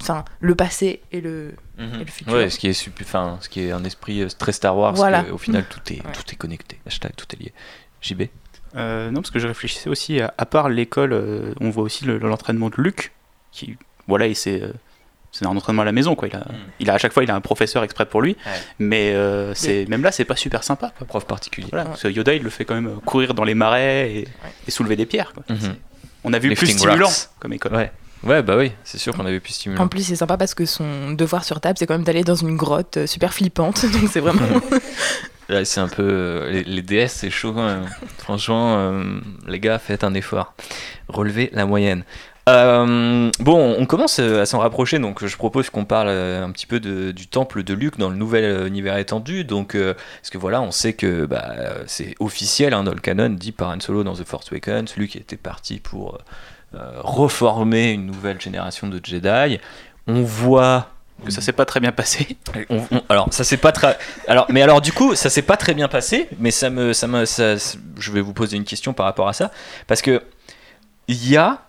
enfin 0.00 0.24
le 0.40 0.54
passé 0.54 1.00
et 1.12 1.20
le, 1.20 1.54
Mhm. 1.78 1.94
et 2.00 2.04
le 2.04 2.10
futur 2.10 2.32
Ouais, 2.32 2.48
ce 2.50 2.58
qui 2.58 2.68
est 2.68 2.88
enfin, 3.02 3.38
ce 3.42 3.48
qui 3.50 3.60
est 3.60 3.70
un 3.72 3.84
esprit 3.84 4.22
euh, 4.22 4.28
très 4.28 4.52
Star 4.52 4.76
Wars. 4.78 4.94
Voilà. 4.94 5.24
que, 5.24 5.30
au 5.32 5.36
final, 5.38 5.64
tout 5.70 5.80
est, 5.92 5.96
Ouais. 6.04 6.12
tout 6.12 6.22
est 6.32 6.36
connecté. 6.36 6.78
Hashtag, 6.86 7.12
tout 7.16 7.26
est 7.34 7.38
lié. 7.42 7.52
JB. 8.00 8.22
Euh, 8.76 9.10
non, 9.10 9.20
parce 9.20 9.30
que 9.30 9.38
je 9.38 9.46
réfléchissais 9.46 9.90
aussi, 9.90 10.20
à, 10.22 10.32
à 10.38 10.46
part 10.46 10.68
l'école, 10.70 11.12
euh, 11.12 11.52
on 11.60 11.68
voit 11.68 11.82
aussi 11.82 12.04
le- 12.06 12.16
l'entraînement 12.18 12.70
de 12.70 12.74
Luke, 12.78 13.12
qui 13.52 13.76
voilà, 14.08 14.26
et 14.26 14.32
c'est 14.34 14.62
euh, 14.62 14.72
c'est 15.38 15.46
un 15.46 15.50
entraînement 15.56 15.82
à 15.82 15.84
la 15.84 15.92
maison 15.92 16.14
quoi. 16.14 16.28
Il 16.28 16.36
a, 16.36 16.40
Mm. 16.40 16.54
il 16.80 16.90
a 16.90 16.94
à 16.94 16.98
chaque 16.98 17.12
fois 17.12 17.22
il 17.24 17.30
a 17.30 17.34
un 17.34 17.40
professeur 17.40 17.82
exprès 17.84 18.06
pour 18.06 18.22
lui, 18.22 18.36
Ouais. 18.46 18.52
mais 18.78 19.12
euh, 19.14 19.54
c'est 19.54 19.86
même 19.88 20.02
là 20.02 20.12
c'est 20.12 20.24
pas 20.24 20.36
super 20.36 20.62
sympa. 20.64 20.92
Quoi. 20.98 21.06
Prof 21.06 21.26
particulier. 21.26 21.68
Voilà, 21.70 21.86
parce 21.86 22.02
que 22.02 22.08
Yoda 22.08 22.34
il 22.34 22.42
le 22.42 22.50
fait 22.50 22.64
quand 22.64 22.74
même 22.74 22.86
euh, 22.88 23.00
courir 23.04 23.34
dans 23.34 23.44
les 23.44 23.54
marais 23.54 24.10
et, 24.12 24.28
et 24.66 24.70
soulever 24.70 24.96
des 24.96 25.06
pierres. 25.06 25.32
Quoi. 25.34 25.44
Mhm. 25.48 25.76
On 26.24 26.32
a 26.32 26.38
vu 26.38 26.48
plus 26.54 26.60
Lifting 26.66 26.78
stimulant 26.78 27.06
rocks. 27.06 27.28
comme 27.38 27.52
école. 27.52 27.74
Ouais. 27.74 27.92
Ouais, 28.24 28.42
bah 28.42 28.56
oui, 28.56 28.72
c'est 28.82 28.98
sûr 28.98 29.14
qu'on 29.14 29.26
avait 29.26 29.38
plus 29.40 29.52
stimulant. 29.52 29.82
En 29.84 29.88
plus, 29.88 30.02
c'est 30.02 30.16
sympa 30.16 30.36
parce 30.38 30.54
que 30.54 30.64
son 30.64 31.12
devoir 31.12 31.44
sur 31.44 31.60
table, 31.60 31.76
c'est 31.78 31.86
quand 31.86 31.94
même 31.94 32.02
d'aller 32.02 32.24
dans 32.24 32.34
une 32.34 32.56
grotte 32.56 32.96
euh, 32.96 33.06
super 33.06 33.32
flippante. 33.34 33.84
Donc 33.92 34.08
c'est 34.10 34.20
vraiment. 34.20 34.40
Là, 35.48 35.64
c'est 35.64 35.78
un 35.80 35.86
peu. 35.86 36.02
euh, 36.02 36.50
les, 36.50 36.64
les 36.64 36.82
DS, 36.82 37.08
c'est 37.08 37.30
chaud 37.30 37.52
quand 37.52 37.64
même. 37.64 37.86
Franchement, 38.18 38.74
euh, 38.78 39.20
les 39.46 39.60
gars, 39.60 39.78
faites 39.78 40.02
un 40.02 40.14
effort. 40.14 40.54
Relevez 41.08 41.50
la 41.52 41.66
moyenne. 41.66 42.02
Euh, 42.48 43.30
bon, 43.40 43.74
on 43.76 43.86
commence 43.86 44.20
euh, 44.20 44.42
à 44.42 44.46
s'en 44.46 44.60
rapprocher, 44.60 45.00
donc 45.00 45.24
je 45.26 45.36
propose 45.36 45.68
qu'on 45.68 45.84
parle 45.84 46.06
euh, 46.08 46.44
un 46.44 46.50
petit 46.52 46.66
peu 46.66 46.78
de- 46.78 47.10
du 47.10 47.26
temple 47.26 47.64
de 47.64 47.74
Luke 47.74 47.98
dans 47.98 48.08
le 48.08 48.14
nouvel 48.14 48.68
univers 48.68 48.96
étendu. 48.98 49.42
Donc, 49.44 49.74
euh, 49.74 49.94
parce 50.20 50.30
que 50.30 50.38
voilà, 50.38 50.62
on 50.62 50.70
sait 50.70 50.92
que 50.92 51.26
bah, 51.26 51.54
c'est 51.86 52.14
officiel 52.20 52.72
hein, 52.72 52.84
dans 52.84 52.94
le 52.94 53.00
canon, 53.00 53.30
dit 53.30 53.50
par 53.50 53.70
Han 53.70 53.80
Solo 53.80 54.04
dans 54.04 54.14
The 54.14 54.24
Force 54.24 54.52
Awakens, 54.52 54.94
Luke 54.96 55.16
était 55.16 55.36
parti 55.36 55.80
pour 55.80 56.18
euh, 56.76 56.78
reformer 57.00 57.90
une 57.90 58.06
nouvelle 58.06 58.40
génération 58.40 58.86
de 58.86 59.00
Jedi. 59.02 59.58
On 60.06 60.22
voit 60.22 60.90
Que 61.24 61.32
ça 61.32 61.40
s'est 61.40 61.52
pas 61.52 61.64
très 61.64 61.80
bien 61.80 61.90
passé. 61.90 62.36
on- 62.70 62.76
on- 62.92 63.02
alors 63.08 63.26
ça 63.32 63.42
s'est 63.42 63.56
pas 63.56 63.72
très 63.72 63.98
alors 64.28 64.46
mais 64.50 64.62
alors 64.62 64.80
du 64.80 64.92
coup 64.92 65.14
ça 65.16 65.30
s'est 65.30 65.42
pas 65.42 65.56
très 65.56 65.74
bien 65.74 65.88
passé 65.88 66.28
mais 66.38 66.50
ça 66.52 66.68
me 66.70 66.92
ça 66.92 67.06
me 67.08 67.24
ça- 67.24 67.56
je 67.98 68.12
vais 68.12 68.20
vous 68.20 68.34
poser 68.34 68.56
une 68.58 68.64
question 68.64 68.92
par 68.92 69.06
rapport 69.06 69.26
à 69.26 69.32
ça 69.32 69.50
parce 69.88 70.02
que 70.02 70.22
il 71.08 71.28
y 71.28 71.36
a 71.36 71.62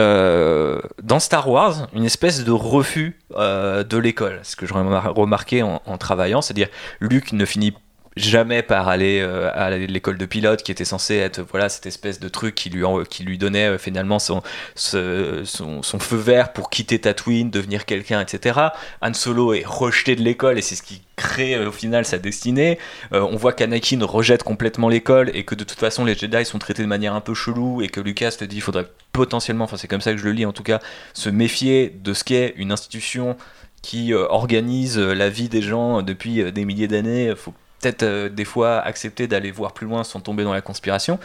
euh, 0.00 0.80
dans 1.02 1.20
Star 1.20 1.48
Wars 1.48 1.88
une 1.92 2.04
espèce 2.04 2.44
de 2.44 2.50
refus 2.52 3.18
euh, 3.36 3.84
de 3.84 3.96
l'école. 3.98 4.40
Ce 4.42 4.56
que 4.56 4.66
remar- 4.72 5.14
remarqué 5.14 5.62
en, 5.62 5.80
travaillant 5.98 6.40
c'est-à-dire 6.42 6.68
Luke 7.00 7.32
ne 7.32 7.44
finit 7.44 7.74
jamais 8.16 8.62
par 8.62 8.88
aller 8.88 9.20
euh, 9.20 9.50
à 9.54 9.70
l'école 9.70 10.18
de 10.18 10.26
pilote 10.26 10.62
qui 10.62 10.72
était 10.72 10.84
censé 10.84 11.16
être 11.16 11.42
voilà 11.42 11.68
cette 11.68 11.86
espèce 11.86 12.18
de 12.18 12.28
truc 12.28 12.56
qui 12.56 12.68
lui 12.68 12.84
qui 13.08 13.22
lui 13.22 13.38
donnait 13.38 13.68
euh, 13.68 13.78
finalement 13.78 14.18
son, 14.18 14.42
son 14.74 15.98
feu 15.98 16.16
vert 16.16 16.52
pour 16.52 16.70
quitter 16.70 16.98
Tatooine 16.98 17.50
devenir 17.50 17.84
quelqu'un 17.84 18.20
etc 18.20 18.58
Han 19.00 19.14
Solo 19.14 19.54
est 19.54 19.64
rejeté 19.64 20.16
de 20.16 20.22
l'école 20.22 20.58
et 20.58 20.62
c'est 20.62 20.74
ce 20.74 20.82
qui 20.82 21.02
crée 21.14 21.54
euh, 21.54 21.68
au 21.68 21.72
final 21.72 22.04
sa 22.04 22.18
destinée. 22.18 22.78
On 23.12 23.36
voit 23.36 23.52
qu'Anakin 23.52 24.04
rejette 24.04 24.42
complètement 24.42 24.88
l'école 24.88 25.30
et 25.34 25.44
que 25.44 25.54
de 25.54 25.64
toute 25.64 25.78
façon 25.78 26.04
les 26.04 26.14
Jedi 26.14 26.44
sont 26.44 26.58
traités 26.58 26.82
de 26.82 26.88
manière 26.88 27.14
un 27.14 27.20
peu 27.20 27.34
chelou 27.34 27.82
et 27.82 27.88
que 27.88 28.00
Lucas 28.00 28.32
te 28.38 28.44
dit 28.44 28.56
il 28.56 28.62
faudrait 28.62 28.86
potentiellement, 29.12 29.64
enfin 29.64 29.76
c'est 29.76 29.88
comme 29.88 30.00
ça 30.00 30.12
que 30.12 30.18
je 30.18 30.24
le 30.24 30.32
lis 30.32 30.46
en 30.46 30.52
tout 30.52 30.62
cas, 30.62 30.80
se 31.12 31.30
méfier 31.30 31.90
de 32.02 32.14
ce 32.14 32.24
qu'est 32.24 32.54
une 32.56 32.72
institution 32.72 33.36
qui 33.82 34.12
organise 34.12 34.98
la 34.98 35.28
vie 35.30 35.48
des 35.48 35.62
gens 35.62 36.02
depuis 36.02 36.52
des 36.52 36.64
milliers 36.64 36.88
d'années. 36.88 37.34
Peut-être 37.80 38.02
euh, 38.02 38.28
des 38.28 38.44
fois 38.44 38.78
accepter 38.80 39.26
d'aller 39.26 39.50
voir 39.50 39.72
plus 39.72 39.86
loin 39.86 40.04
sans 40.04 40.20
tomber 40.20 40.44
dans 40.44 40.52
la 40.52 40.60
conspiration. 40.60 41.18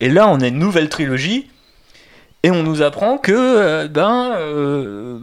Et 0.00 0.08
là 0.08 0.28
on 0.28 0.40
a 0.40 0.48
une 0.48 0.58
nouvelle 0.58 0.88
trilogie 0.88 1.50
et 2.44 2.50
on 2.50 2.62
nous 2.62 2.82
apprend 2.82 3.18
que 3.18 3.32
euh, 3.32 3.88
ben 3.88 4.32
euh, 4.36 5.18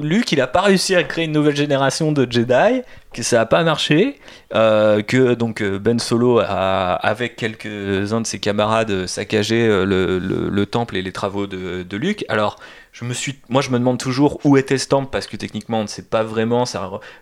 Luke 0.00 0.32
il 0.32 0.40
a 0.40 0.46
pas 0.46 0.60
réussi 0.62 0.94
à 0.94 1.02
créer 1.04 1.24
une 1.24 1.32
nouvelle 1.32 1.56
génération 1.56 2.12
de 2.12 2.30
Jedi, 2.30 2.82
que 3.14 3.22
ça 3.22 3.40
a 3.40 3.46
pas 3.46 3.62
marché, 3.64 4.18
que 4.50 5.32
donc 5.32 5.62
Ben 5.62 5.98
Solo 5.98 6.38
a 6.40 6.92
avec 6.96 7.36
quelques-uns 7.36 8.20
de 8.20 8.26
ses 8.26 8.38
camarades 8.38 9.06
saccagé 9.06 9.66
le, 9.66 10.18
le- 10.18 10.50
le 10.50 10.66
temple 10.66 10.96
et 10.96 11.02
les 11.02 11.12
travaux 11.12 11.46
de, 11.46 11.82
de 11.82 11.96
Luke. 11.96 12.26
Alors 12.28 12.58
je 12.96 13.04
me 13.04 13.12
moi 13.50 13.60
je 13.60 13.68
me 13.68 13.78
demande 13.78 13.98
toujours 13.98 14.40
où 14.44 14.56
était 14.56 14.78
temple 14.78 15.10
parce 15.12 15.26
que 15.26 15.36
techniquement 15.36 15.80
on 15.80 15.82
ne 15.82 15.86
sait 15.86 16.02
pas 16.02 16.22
vraiment. 16.22 16.64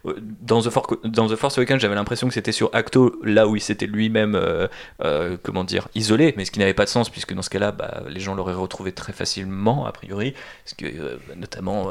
Euh, 0.05 0.15
dans 0.41 0.63
The 0.63 0.71
Force, 0.71 0.95
dans 1.03 1.27
Awakens 1.27 1.81
j'avais 1.81 1.97
l'impression 1.97 2.29
que 2.29 2.35
c'était 2.35 2.53
sur 2.53 2.71
Acto 2.73 3.21
là 3.25 3.49
où 3.49 3.57
il 3.57 3.61
s'était 3.61 3.87
lui-même 3.87 4.37
euh, 4.37 4.69
euh, 5.03 5.37
comment 5.43 5.65
dire 5.65 5.89
isolé, 5.97 6.33
mais 6.37 6.45
ce 6.45 6.53
qui 6.53 6.61
n'avait 6.61 6.75
pas 6.75 6.85
de 6.85 6.91
sens 6.91 7.11
puisque 7.11 7.35
dans 7.35 7.43
ce 7.43 7.51
cas-là 7.51 7.73
bah, 7.73 8.05
les 8.09 8.21
gens 8.21 8.37
l'auraient 8.37 8.55
retrouvé 8.55 8.93
très 8.93 9.13
facilement 9.13 9.85
a 9.85 9.91
priori, 9.91 10.35
parce 10.65 10.75
que 10.75 10.87
euh, 10.87 11.17
notamment 11.37 11.91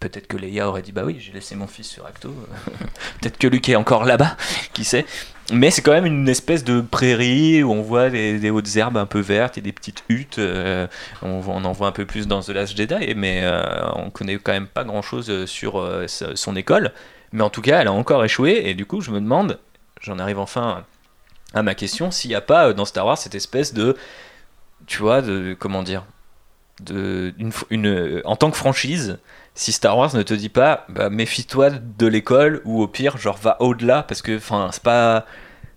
peut-être 0.00 0.26
que 0.26 0.38
Leia 0.38 0.66
aurait 0.66 0.82
dit 0.82 0.92
bah 0.92 1.02
oui 1.04 1.18
j'ai 1.20 1.32
laissé 1.32 1.54
mon 1.54 1.66
fils 1.66 1.88
sur 1.88 2.06
Acto, 2.06 2.30
peut-être 3.20 3.36
que 3.36 3.46
Luke 3.46 3.68
est 3.68 3.76
encore 3.76 4.06
là-bas, 4.06 4.38
qui 4.72 4.84
sait. 4.84 5.04
Mais 5.50 5.70
c'est 5.70 5.82
quand 5.82 5.92
même 5.92 6.06
une 6.06 6.28
espèce 6.28 6.62
de 6.64 6.80
prairie 6.80 7.62
où 7.62 7.72
on 7.72 7.82
voit 7.82 8.10
des, 8.10 8.50
hautes 8.50 8.76
herbes 8.76 8.96
un 8.96 9.06
peu 9.06 9.20
vertes 9.20 9.58
et 9.58 9.60
des 9.60 9.72
petites 9.72 10.04
huttes. 10.08 10.38
euh, 10.38 10.86
on, 11.22 11.42
en 11.46 11.72
voit 11.72 11.88
un 11.88 11.92
peu 11.92 12.06
plus 12.06 12.26
dans 12.28 12.40
The 12.40 12.50
Last 12.50 12.76
Jedi, 12.76 13.14
mais 13.16 13.40
euh, 13.42 13.62
on 13.96 14.10
connaît 14.10 14.36
quand 14.36 14.52
même 14.52 14.68
pas 14.68 14.84
grand-chose 14.84 15.44
sur 15.46 15.80
euh, 15.80 16.06
sa- 16.06 16.36
son 16.36 16.54
école. 16.56 16.92
Mais 17.32 17.42
en 17.42 17.50
tout 17.50 17.60
cas, 17.60 17.80
elle 17.80 17.88
a 17.88 17.92
encore 17.92 18.24
échoué, 18.24 18.62
et 18.66 18.74
du 18.74 18.86
coup, 18.86 19.00
je 19.00 19.10
me 19.10 19.20
demande, 19.20 19.58
j'en 20.00 20.18
arrive 20.18 20.38
enfin 20.38 20.84
à 21.54 21.62
ma 21.62 21.74
question, 21.74 22.10
s'il 22.10 22.30
n'y 22.30 22.34
a 22.34 22.40
pas 22.40 22.72
dans 22.72 22.84
Star 22.84 23.04
Wars 23.04 23.18
cette 23.18 23.34
espèce 23.34 23.74
de, 23.74 23.96
tu 24.86 24.98
vois, 24.98 25.22
de 25.22 25.54
comment 25.58 25.82
dire, 25.82 26.04
de 26.80 27.32
une, 27.38 27.50
f- 27.50 27.64
une, 27.70 27.86
euh, 27.86 28.22
en 28.24 28.36
tant 28.36 28.50
que 28.50 28.56
franchise, 28.56 29.18
si 29.54 29.72
Star 29.72 29.96
Wars 29.98 30.14
ne 30.14 30.22
te 30.22 30.34
dit 30.34 30.48
pas, 30.48 30.86
bah, 30.88 31.10
méfie-toi 31.10 31.70
de 31.70 32.06
l'école 32.06 32.62
ou 32.64 32.82
au 32.82 32.88
pire, 32.88 33.18
genre 33.18 33.36
va 33.36 33.56
au-delà 33.60 34.02
parce 34.02 34.22
que, 34.22 34.36
enfin, 34.36 34.70
c'est 34.72 34.82
pas 34.82 35.26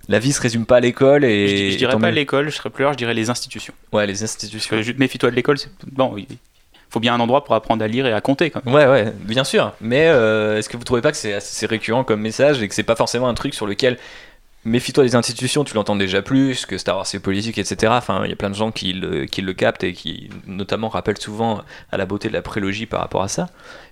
la 0.08 0.20
vie 0.20 0.32
se 0.34 0.42
résume 0.42 0.66
pas 0.66 0.78
à 0.78 0.80
l'école 0.80 1.26
et 1.26 1.68
je, 1.68 1.72
je 1.74 1.78
dirais 1.78 1.98
pas 1.98 2.12
l'école, 2.12 2.50
je 2.50 2.56
serais 2.56 2.70
plus 2.70 2.84
large, 2.84 2.94
je 2.94 3.00
dirais 3.00 3.14
les 3.16 3.30
institutions. 3.30 3.74
Ouais, 3.92 4.06
les 4.08 4.24
institutions. 4.24 4.76
méfie-toi 4.98 5.32
de 5.32 5.36
l'école, 5.36 5.58
c'est 5.58 5.70
bon. 5.92 6.16
Il 6.18 6.28
faut 6.90 7.00
bien 7.00 7.16
un 7.16 7.20
endroit 7.20 7.44
pour 7.44 7.56
apprendre 7.56 7.84
à 7.84 7.88
lire 7.88 8.06
et 8.06 8.14
à 8.14 8.22
compter 8.22 8.52
quand 8.52 8.64
même. 8.66 8.74
Ouais, 8.74 8.88
ouais, 8.88 9.12
bien 9.20 9.44
sûr. 9.44 9.74
Mais 9.82 10.08
euh, 10.08 10.58
est-ce 10.60 10.70
que 10.70 10.78
vous 10.78 10.84
trouvez 10.84 11.02
pas 11.02 11.12
que 11.12 11.18
c'est 11.18 11.34
assez 11.34 11.66
récurrent 11.66 12.04
comme 12.04 12.22
message 12.22 12.62
et 12.62 12.68
que 12.70 12.76
c'est 12.76 12.84
pas 12.84 12.96
forcément 12.96 13.28
un 13.28 13.34
truc 13.34 13.54
sur 13.54 13.66
lequel 13.68 13.98
méfie-toi 14.66 15.04
des 15.04 15.16
institutions, 15.16 15.64
tu 15.64 15.76
l'entends 15.76 15.96
déjà 15.96 16.22
plus, 16.22 16.66
que 16.66 16.78
Star 16.78 16.98
Wars 16.98 17.06
c'est 17.06 17.20
politique, 17.20 17.58
etc. 17.58 17.94
Enfin, 17.96 18.26
il 18.26 18.30
y 18.32 18.34
a 18.34 18.36
plein 18.36 18.50
de 18.50 18.56
gens 18.56 18.72
qui 18.72 18.94
le, 18.94 19.54
captent 19.54 19.84
et 19.84 19.94
qui 19.94 20.30
notamment 20.48 20.90
rappellent 20.90 21.22
souvent 21.22 21.62
à 21.92 21.98
la 21.98 22.06
beauté 22.06 22.28
de 22.28 22.34
la 22.34 22.42
prélogie 22.42 22.88
par 22.88 23.00
rapport 23.00 23.22
à 23.22 23.28
ça. 23.28 23.48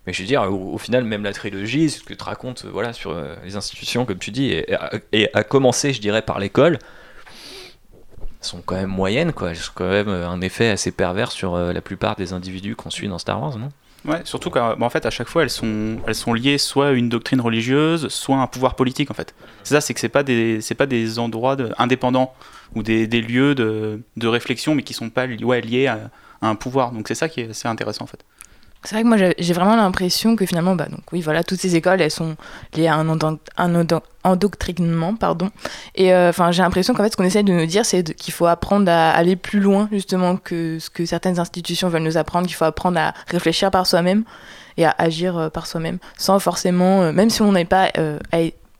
Mais 0.06 0.14
je 0.14 0.22
veux 0.22 0.28
dire, 0.28 0.42
au, 0.52 0.78
final, 0.78 1.04
même 1.06 1.24
la 1.24 1.32
trilogie, 1.32 1.90
ce 1.90 2.04
que 2.04 2.14
te 2.14 2.24
raconte 2.24 2.66
euh, 2.66 2.70
voilà, 2.72 2.92
sur 2.92 3.12
euh, 3.12 3.36
les 3.46 3.56
institutions, 3.56 4.06
comme 4.06 4.18
tu 4.18 4.32
dis, 4.32 4.52
et, 4.52 4.76
et 5.14 5.30
à- 5.34 5.44
commencer, 5.44 5.94
je 5.94 6.02
dirais, 6.02 6.24
par 6.24 6.40
l'école, 6.40 6.80
sont 8.42 8.62
quand 8.62 8.76
même 8.76 8.90
moyennes, 8.90 9.32
quoi. 9.32 9.52
Quand 9.76 9.90
même 9.90 10.10
euh, 10.10 10.28
un 10.28 10.42
effet 10.42 10.70
assez 10.70 10.92
pervers 10.92 11.32
sur 11.32 11.56
la 11.58 11.82
plupart 11.82 12.16
des 12.16 12.34
individus 12.34 12.76
qu'on 12.76 12.90
suit 12.90 13.08
dans 13.08 13.20
Star 13.20 13.42
Wars, 13.42 13.58
non? 13.58 13.70
Ouais, 14.06 14.20
surtout 14.26 14.50
qu'en 14.50 14.80
en 14.82 14.90
fait, 14.90 15.06
à 15.06 15.10
chaque 15.10 15.30
fois, 15.30 15.44
elles 15.44 15.50
sont, 15.50 15.98
elles 16.08 16.16
sont 16.16 16.34
liées 16.34 16.58
soit 16.58 16.88
à 16.90 16.92
une 16.92 17.08
doctrine 17.08 17.40
religieuse, 17.40 18.10
soit 18.10 18.36
à 18.36 18.40
un 18.42 18.48
pouvoir 18.48 18.76
politique, 18.76 19.10
en 19.10 19.14
fait. 19.14 19.34
C'est 19.64 19.76
ça, 19.76 19.82
c'est 19.82 19.94
que 19.94 20.00
c'est 20.02 20.10
pas 20.10 20.24
des, 20.24 20.60
c'est 20.60 20.76
pas 20.76 20.86
des 20.86 21.20
endroits 21.20 21.56
de- 21.56 21.72
indépendants 21.78 22.34
ou 22.76 22.84
des, 22.84 23.08
des 23.08 23.22
lieux 23.22 23.56
de, 23.56 24.02
de 24.18 24.28
réflexion, 24.28 24.76
mais 24.76 24.84
qui 24.84 24.94
sont 24.94 25.10
pas 25.10 25.26
liés 25.26 25.88
à, 25.88 26.10
à 26.42 26.48
un 26.50 26.56
pouvoir. 26.56 26.92
Donc 26.92 27.08
c'est 27.08 27.16
ça 27.16 27.30
qui 27.30 27.42
est 27.42 27.50
assez 27.52 27.68
intéressant, 27.68 28.04
en 28.04 28.08
fait. 28.08 28.26
C'est 28.86 28.96
vrai 28.96 29.04
que 29.04 29.08
moi 29.08 29.18
j'ai 29.38 29.54
vraiment 29.54 29.76
l'impression 29.78 30.36
que 30.36 30.46
finalement, 30.46 30.76
bah, 30.76 30.88
donc, 30.90 31.02
oui, 31.14 31.22
voilà, 31.22 31.44
toutes 31.44 31.60
ces 31.60 31.76
écoles, 31.76 32.02
elles 32.02 32.12
sont 32.12 32.36
liées 32.76 32.88
à 32.88 32.96
un, 32.96 33.08
un 33.08 33.76
endo- 33.76 34.02
endoctrinement, 34.26 35.16
pardon. 35.16 35.50
Et 35.96 36.14
euh, 36.14 36.30
enfin, 36.30 36.52
j'ai 36.52 36.62
l'impression 36.64 36.94
qu'en 36.94 37.04
fait, 37.04 37.12
ce 37.12 37.16
qu'on 37.18 37.24
essaie 37.24 37.44
de 37.44 37.54
nous 37.54 37.66
dire, 37.66 37.86
c'est 37.86 38.14
qu'il 38.16 38.34
faut 38.34 38.46
apprendre 38.46 38.92
à 38.92 39.12
aller 39.12 39.36
plus 39.38 39.62
loin, 39.62 39.88
justement, 39.92 40.36
que 40.36 40.80
ce 40.80 40.90
que 40.90 41.06
certaines 41.06 41.40
institutions 41.40 41.88
veulent 41.88 42.04
nous 42.04 42.18
apprendre, 42.18 42.46
qu'il 42.48 42.56
faut 42.58 42.66
apprendre 42.66 43.00
à 43.00 43.14
réfléchir 43.28 43.72
par 43.72 43.88
soi-même 43.88 44.24
et 44.78 44.86
à 44.86 44.94
agir 44.98 45.38
euh, 45.38 45.50
par 45.50 45.66
soi-même, 45.66 46.00
sans 46.18 46.40
forcément, 46.40 47.04
euh, 47.04 47.12
même 47.14 47.30
si 47.30 47.42
on 47.42 47.54
n'est 47.54 47.66
pas, 47.66 47.90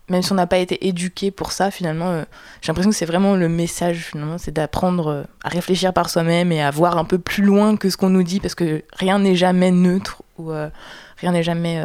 même 0.10 0.22
si 0.22 0.32
on 0.32 0.36
n'a 0.36 0.48
pas 0.48 0.58
été 0.58 0.88
éduqué 0.88 1.32
pour 1.32 1.52
ça, 1.52 1.72
finalement, 1.72 2.10
euh, 2.10 2.24
j'ai 2.62 2.68
l'impression 2.68 2.92
que 2.92 2.96
c'est 2.96 3.06
vraiment 3.06 3.36
le 3.36 3.48
message, 3.48 4.08
finalement, 4.12 4.38
c'est 4.38 4.52
d'apprendre 4.52 5.08
euh, 5.08 5.24
à 5.44 5.50
réfléchir 5.50 5.94
par 5.94 6.10
soi-même 6.10 6.52
et 6.52 6.62
à 6.62 6.72
voir 6.72 6.98
un 6.98 7.06
peu 7.06 7.18
plus 7.18 7.44
loin 7.44 7.78
que 7.78 7.90
ce 7.90 7.96
qu'on 7.96 8.10
nous 8.10 8.24
dit, 8.24 8.40
parce 8.40 8.56
que 8.56 8.84
rien 8.94 9.20
n'est 9.20 9.36
jamais 9.36 9.72
neutre 9.72 10.22
ou 10.38 10.52
euh, 10.52 10.70
rien 11.18 11.32
n'est 11.32 11.44
jamais 11.44 11.84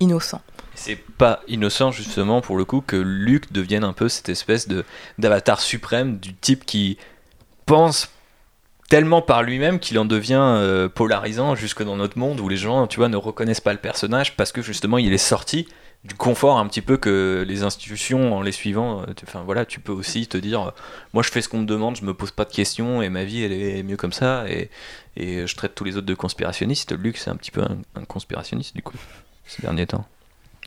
innocent. 0.00 0.40
C'est 0.74 0.96
pas 0.96 1.40
innocent 1.46 1.90
justement 1.90 2.40
pour 2.40 2.56
le 2.56 2.64
coup 2.64 2.80
que 2.80 2.96
Luke 2.96 3.52
devienne 3.52 3.84
un 3.84 3.92
peu 3.92 4.08
cette 4.08 4.30
espèce 4.30 4.66
de 4.66 4.84
d'avatar 5.18 5.60
suprême 5.60 6.16
du 6.16 6.34
type 6.34 6.64
qui 6.64 6.96
pense 7.66 8.08
tellement 8.88 9.20
par 9.20 9.42
lui-même 9.42 9.78
qu'il 9.78 9.98
en 9.98 10.06
devient 10.06 10.88
polarisant 10.94 11.54
jusque 11.54 11.82
dans 11.82 11.96
notre 11.96 12.18
monde 12.18 12.40
où 12.40 12.48
les 12.48 12.56
gens 12.56 12.86
tu 12.86 12.96
vois 13.00 13.08
ne 13.08 13.16
reconnaissent 13.16 13.60
pas 13.60 13.74
le 13.74 13.78
personnage 13.78 14.34
parce 14.36 14.50
que 14.50 14.62
justement 14.62 14.96
il 14.96 15.12
est 15.12 15.18
sorti 15.18 15.68
du 16.04 16.14
confort 16.16 16.58
un 16.58 16.66
petit 16.66 16.80
peu 16.80 16.96
que 16.96 17.44
les 17.46 17.62
institutions 17.62 18.34
en 18.36 18.42
les 18.42 18.50
suivant 18.50 19.02
euh, 19.02 19.06
tu- 19.16 19.24
enfin 19.26 19.42
voilà 19.46 19.64
tu 19.64 19.78
peux 19.78 19.92
aussi 19.92 20.26
te 20.26 20.36
dire 20.36 20.60
euh, 20.62 20.70
moi 21.12 21.22
je 21.22 21.30
fais 21.30 21.40
ce 21.40 21.48
qu'on 21.48 21.58
me 21.60 21.64
demande 21.64 21.94
je 21.94 22.04
me 22.04 22.12
pose 22.12 22.32
pas 22.32 22.44
de 22.44 22.52
questions 22.52 23.02
et 23.02 23.08
ma 23.08 23.22
vie 23.22 23.44
elle 23.44 23.52
est 23.52 23.84
mieux 23.84 23.96
comme 23.96 24.12
ça 24.12 24.44
et, 24.48 24.68
et 25.16 25.46
je 25.46 25.54
traite 25.56 25.76
tous 25.76 25.84
les 25.84 25.96
autres 25.96 26.06
de 26.06 26.14
conspirationnistes 26.14 26.92
Luke 26.98 27.18
c'est 27.18 27.30
un 27.30 27.36
petit 27.36 27.52
peu 27.52 27.62
un, 27.62 28.04
conspirationniste 28.04 28.74
du 28.74 28.82
coup 28.82 28.96
ces 29.46 29.62
derniers 29.62 29.86
temps 29.86 30.04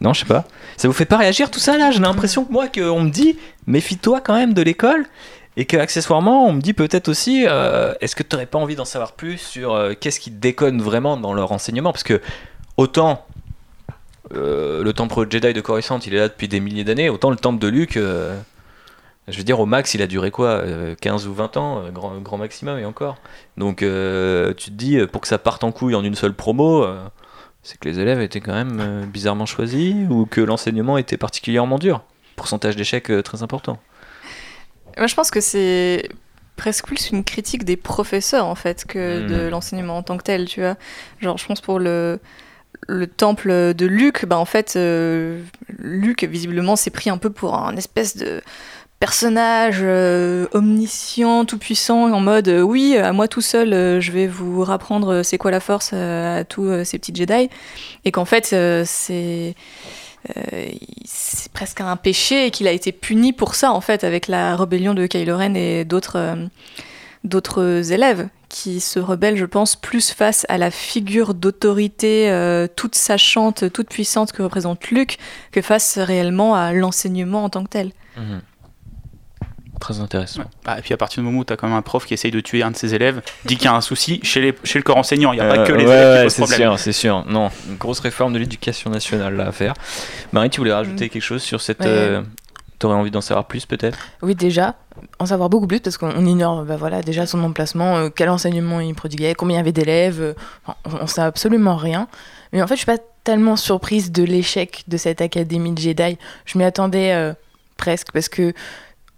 non, 0.01 0.11
je 0.11 0.19
sais 0.19 0.25
pas. 0.25 0.43
Ça 0.75 0.89
vous 0.89 0.93
fait 0.93 1.05
pas 1.05 1.15
réagir 1.15 1.49
tout 1.49 1.59
ça 1.61 1.77
là? 1.77 1.89
J'ai 1.89 2.01
l'impression 2.01 2.43
que 2.43 2.51
moi, 2.51 2.67
qu'on 2.67 2.99
me 2.99 3.09
dit, 3.09 3.37
méfie-toi 3.65 4.19
quand 4.19 4.35
même 4.35 4.53
de 4.53 4.61
l'école. 4.61 5.05
Et 5.55 5.63
que 5.63 5.77
accessoirement, 5.77 6.45
on 6.45 6.51
me 6.51 6.59
dit 6.59 6.73
peut-être 6.73 7.07
aussi, 7.07 7.45
euh, 7.47 7.93
est-ce 8.01 8.13
que 8.13 8.21
tu 8.21 8.35
n'aurais 8.35 8.45
pas 8.45 8.59
envie 8.59 8.75
d'en 8.75 8.83
savoir 8.83 9.13
plus 9.13 9.37
sur 9.37 9.91
qu'est-ce 10.01 10.19
qui 10.19 10.31
déconne 10.31 10.81
vraiment 10.81 11.15
dans 11.15 11.33
leur 11.33 11.53
enseignement? 11.53 11.93
Parce 11.93 12.03
que 12.03 12.21
autant 12.75 13.25
euh, 14.33 14.83
le 14.83 14.93
temple 14.93 15.27
Jedi 15.29 15.53
de 15.53 15.61
Coruscant, 15.61 15.99
il 15.99 16.13
est 16.13 16.19
là 16.19 16.27
depuis 16.27 16.47
des 16.47 16.59
milliers 16.59 16.83
d'années, 16.83 17.09
autant 17.09 17.29
le 17.29 17.35
temple 17.35 17.59
de 17.59 17.67
Luke, 17.67 17.97
euh, 17.97 18.37
je 19.27 19.37
veux 19.37 19.43
dire, 19.43 19.59
au 19.59 19.65
max, 19.65 19.93
il 19.93 20.01
a 20.01 20.07
duré 20.07 20.31
quoi 20.31 20.47
euh, 20.49 20.95
15 20.99 21.27
ou 21.27 21.33
20 21.33 21.57
ans, 21.57 21.83
euh, 21.83 21.91
grand, 21.91 22.17
grand 22.19 22.37
maximum, 22.37 22.77
et 22.79 22.85
encore. 22.85 23.17
Donc 23.57 23.77
tu 23.77 23.85
te 23.85 24.69
dis, 24.71 24.99
pour 25.07 25.21
que 25.21 25.27
ça 25.27 25.37
parte 25.37 25.63
en 25.63 25.71
couille 25.71 25.95
en 25.95 26.03
une 26.03 26.15
seule 26.15 26.33
promo, 26.33 26.85
c'est 27.63 27.79
que 27.79 27.87
les 27.89 27.99
élèves 27.99 28.21
étaient 28.21 28.41
quand 28.41 28.53
même 28.53 29.05
bizarrement 29.11 29.45
choisis, 29.45 29.95
ou 30.09 30.25
que 30.25 30.41
l'enseignement 30.41 30.97
était 30.97 31.17
particulièrement 31.17 31.79
dur. 31.79 32.03
Pourcentage 32.35 32.75
d'échecs 32.75 33.11
très 33.23 33.43
important. 33.43 33.79
Moi, 34.97 35.07
je 35.07 35.15
pense 35.15 35.31
que 35.31 35.41
c'est 35.41 36.09
presque 36.55 36.85
plus 36.85 37.09
une 37.09 37.23
critique 37.23 37.65
des 37.65 37.75
professeurs, 37.75 38.45
en 38.45 38.55
fait, 38.55 38.85
que 38.85 39.21
Mhm. 39.21 39.27
de 39.27 39.47
l'enseignement 39.49 39.97
en 39.97 40.03
tant 40.03 40.17
que 40.17 40.23
tel, 40.23 40.45
tu 40.45 40.61
vois. 40.61 40.75
Genre, 41.19 41.37
je 41.37 41.45
pense 41.45 41.59
pour 41.59 41.79
le, 41.79 42.19
le 42.87 43.07
temple 43.07 43.73
de 43.73 43.85
Luc, 43.85 44.25
bah, 44.25 44.37
en 44.37 44.45
fait, 44.45 44.73
euh, 44.75 45.41
Luc, 45.79 46.23
visiblement, 46.23 46.75
s'est 46.75 46.91
pris 46.91 47.09
un 47.09 47.17
peu 47.17 47.29
pour 47.29 47.55
un 47.55 47.75
espèce 47.75 48.15
de 48.17 48.41
personnage 48.99 49.79
euh, 49.81 50.47
omniscient, 50.53 51.45
tout 51.45 51.57
puissant, 51.57 52.11
en 52.11 52.19
mode 52.19 52.47
euh, 52.47 52.61
oui, 52.61 52.97
à 52.97 53.11
moi 53.11 53.27
tout 53.27 53.41
seul, 53.41 53.73
euh, 53.73 53.99
je 53.99 54.11
vais 54.11 54.27
vous 54.27 54.63
rapprendre 54.63 55.21
c'est 55.21 55.37
quoi 55.37 55.51
la 55.51 55.59
force 55.59 55.93
à 55.93 56.43
tous 56.45 56.83
ces 56.85 56.97
petits 56.97 57.13
Jedi, 57.13 57.49
et 58.05 58.11
qu'en 58.11 58.25
fait 58.25 58.55
c'est 58.85 59.55
presque 61.53 61.81
un 61.81 61.95
péché 61.97 62.47
et 62.47 62.51
qu'il 62.51 62.67
a 62.67 62.71
été 62.71 62.91
puni 62.91 63.31
pour 63.31 63.53
ça 63.53 63.71
en 63.71 63.81
fait 63.81 64.03
avec 64.03 64.27
la 64.27 64.55
rébellion 64.55 64.93
de 64.93 65.05
Kylo 65.05 65.37
Ren 65.37 65.53
et 65.55 65.85
d'autres 65.85 66.31
élèves 67.91 68.27
qui 68.57 68.79
se 68.79 68.99
rebellent, 68.99 69.35
je 69.35 69.43
pense, 69.45 69.75
plus 69.75 70.11
face 70.11 70.45
à 70.47 70.57
la 70.57 70.71
figure 70.71 71.33
d'autorité 71.33 72.29
euh, 72.31 72.67
toute 72.73 72.95
sachante, 72.95 73.69
toute 73.73 73.89
puissante 73.89 74.31
que 74.31 74.41
représente 74.43 74.87
Luke, 74.91 75.17
que 75.51 75.61
face 75.61 75.97
réellement 75.97 76.55
à 76.55 76.71
l'enseignement 76.71 77.43
en 77.43 77.49
tant 77.49 77.65
que 77.65 77.69
tel. 77.69 77.91
Mhm. 78.15 78.41
Très 79.81 79.99
intéressant. 79.99 80.43
Bah, 80.63 80.77
et 80.79 80.81
puis 80.81 80.93
à 80.93 80.97
partir 80.97 81.21
du 81.21 81.25
moment 81.27 81.39
où 81.39 81.43
tu 81.43 81.51
as 81.51 81.57
quand 81.57 81.67
même 81.67 81.75
un 81.75 81.81
prof 81.81 82.05
qui 82.05 82.13
essaye 82.13 82.31
de 82.31 82.39
tuer 82.39 82.63
un 82.63 82.71
de 82.71 82.77
ses 82.77 82.95
élèves, 82.95 83.21
dit 83.43 83.57
qu'il 83.57 83.65
y 83.65 83.67
a 83.67 83.73
un 83.75 83.81
souci 83.81 84.21
chez, 84.23 84.39
les, 84.39 84.55
chez 84.63 84.79
le 84.79 84.83
corps 84.83 84.95
enseignant. 84.97 85.33
Il 85.33 85.35
n'y 85.35 85.41
a 85.41 85.53
pas 85.53 85.65
que 85.67 85.73
les 85.73 85.83
Euh, 85.83 85.87
ouais, 85.89 85.93
élèves 85.93 86.17
qui 86.19 86.23
posent 86.23 86.33
c'est 86.33 86.41
problème. 86.43 86.69
sûr, 86.69 86.79
c'est 86.79 86.93
sûr. 86.93 87.25
Non, 87.27 87.49
une 87.69 87.75
grosse 87.75 87.99
réforme 87.99 88.31
de 88.31 88.39
l'éducation 88.39 88.89
nationale 88.89 89.35
là 89.35 89.47
à 89.47 89.51
faire. 89.51 89.73
Marie, 90.31 90.49
tu 90.49 90.61
voulais 90.61 90.71
rajouter 90.73 91.09
quelque 91.09 91.21
chose 91.21 91.43
sur 91.43 91.59
cette. 91.59 91.81
Ouais. 91.81 91.87
euh, 91.89 92.21
T'aurais 92.79 92.95
envie 92.95 93.11
d'en 93.11 93.21
savoir 93.21 93.45
plus 93.47 93.65
peut-être? 93.65 93.97
Oui, 94.21 94.35
déjà, 94.35 94.75
en 95.19 95.25
savoir 95.25 95.49
beaucoup 95.49 95.67
plus 95.67 95.79
parce 95.79 95.97
qu'on 95.97 96.25
ignore 96.25 96.63
bah, 96.63 96.75
voilà, 96.75 97.01
déjà 97.01 97.25
son 97.25 97.43
emplacement, 97.43 97.97
euh, 97.97 98.09
quel 98.13 98.29
enseignement 98.29 98.79
il 98.79 98.93
prodiguait, 98.95 99.33
combien 99.33 99.55
il 99.55 99.59
y 99.59 99.61
avait 99.61 99.71
d'élèves, 99.71 100.21
euh, 100.21 100.33
on 100.85 101.03
ne 101.03 101.07
sait 101.07 101.21
absolument 101.21 101.75
rien. 101.75 102.07
Mais 102.51 102.61
en 102.61 102.67
fait, 102.67 102.75
je 102.75 102.79
suis 102.79 102.85
pas 102.85 102.97
tellement 103.23 103.55
surprise 103.55 104.11
de 104.11 104.23
l'échec 104.23 104.83
de 104.87 104.97
cette 104.97 105.21
académie 105.21 105.71
de 105.71 105.79
Jedi. 105.79 106.17
Je 106.45 106.57
m'y 106.57 106.63
attendais 106.63 107.13
euh, 107.13 107.33
presque 107.77 108.11
parce 108.11 108.29
que 108.29 108.53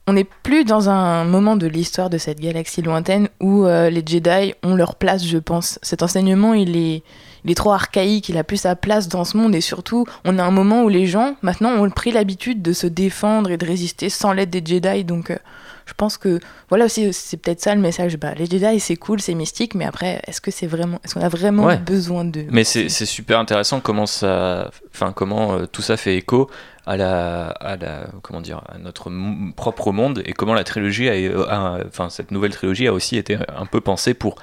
on 0.09 0.13
n'est 0.13 0.23
plus 0.23 0.63
dans 0.63 0.89
un 0.89 1.25
moment 1.25 1.57
de 1.57 1.67
l'histoire 1.67 2.09
de 2.09 2.17
cette 2.17 2.39
galaxie 2.39 2.81
lointaine 2.81 3.27
où 3.41 3.65
les 3.65 4.03
Jedi 4.05 4.53
ont 4.63 4.73
leur 4.73 4.95
place, 4.95 5.25
je 5.25 5.37
pense. 5.37 5.79
Cet 5.81 6.01
enseignement, 6.01 6.53
il 6.53 6.77
est, 6.77 7.03
il 7.47 7.51
est 7.51 7.55
trop 7.55 7.71
archaïque, 7.71 8.27
il 8.29 8.37
a 8.37 8.43
plus 8.43 8.57
sa 8.57 8.75
place 8.75 9.07
dans 9.07 9.23
ce 9.23 9.37
monde 9.37 9.55
et 9.55 9.61
surtout, 9.61 10.05
on 10.25 10.37
a 10.37 10.43
un 10.43 10.51
moment 10.51 10.83
où 10.83 10.89
les 10.89 11.07
gens, 11.07 11.35
maintenant, 11.41 11.71
ont 11.71 11.89
pris 11.89 12.11
l'habitude 12.11 12.61
de 12.61 12.73
se 12.73 12.85
défendre 12.87 13.49
et 13.49 13.57
de 13.57 13.65
résister 13.65 14.09
sans 14.09 14.33
l'aide 14.33 14.49
des 14.49 14.61
Jedi. 14.63 15.05
Donc, 15.05 15.31
euh, 15.31 15.37
je 15.85 15.93
pense 15.93 16.17
que 16.17 16.41
voilà 16.67 16.83
aussi, 16.85 17.13
c'est 17.13 17.37
peut-être 17.37 17.61
ça 17.61 17.73
le 17.73 17.79
message. 17.79 18.17
Bah, 18.17 18.33
les 18.37 18.45
Jedi, 18.47 18.81
c'est 18.81 18.97
cool, 18.97 19.21
c'est 19.21 19.33
mystique, 19.33 19.73
mais 19.75 19.85
après, 19.85 20.21
est-ce 20.27 20.41
que 20.41 20.51
c'est 20.51 20.67
vraiment, 20.67 20.99
est-ce 21.05 21.13
qu'on 21.13 21.21
a 21.21 21.29
vraiment 21.29 21.63
Ouais. 21.63 21.77
besoin 21.77 22.25
de 22.25 22.43
Mais 22.51 22.65
c'est 22.65 22.89
c'est 22.89 23.05
super 23.05 23.39
intéressant 23.39 23.79
comment 23.79 24.05
ça, 24.05 24.69
enfin 24.93 25.13
comment 25.13 25.53
euh, 25.53 25.65
tout 25.65 25.81
ça 25.81 25.95
fait 25.95 26.17
écho 26.17 26.49
à 26.85 26.97
la, 26.97 27.47
à 27.47 27.77
la, 27.77 28.07
comment 28.21 28.41
dire, 28.41 28.61
à 28.67 28.77
notre 28.77 29.07
m- 29.07 29.53
propre 29.55 29.93
monde 29.93 30.21
et 30.25 30.33
comment 30.33 30.53
la 30.53 30.65
trilogie, 30.65 31.07
a- 31.09 31.77
enfin 31.87 32.09
cette 32.09 32.31
nouvelle 32.31 32.51
trilogie 32.51 32.87
a 32.87 32.93
aussi 32.93 33.15
été 33.17 33.37
un 33.57 33.65
peu 33.65 33.79
pensée 33.79 34.13
pour 34.13 34.35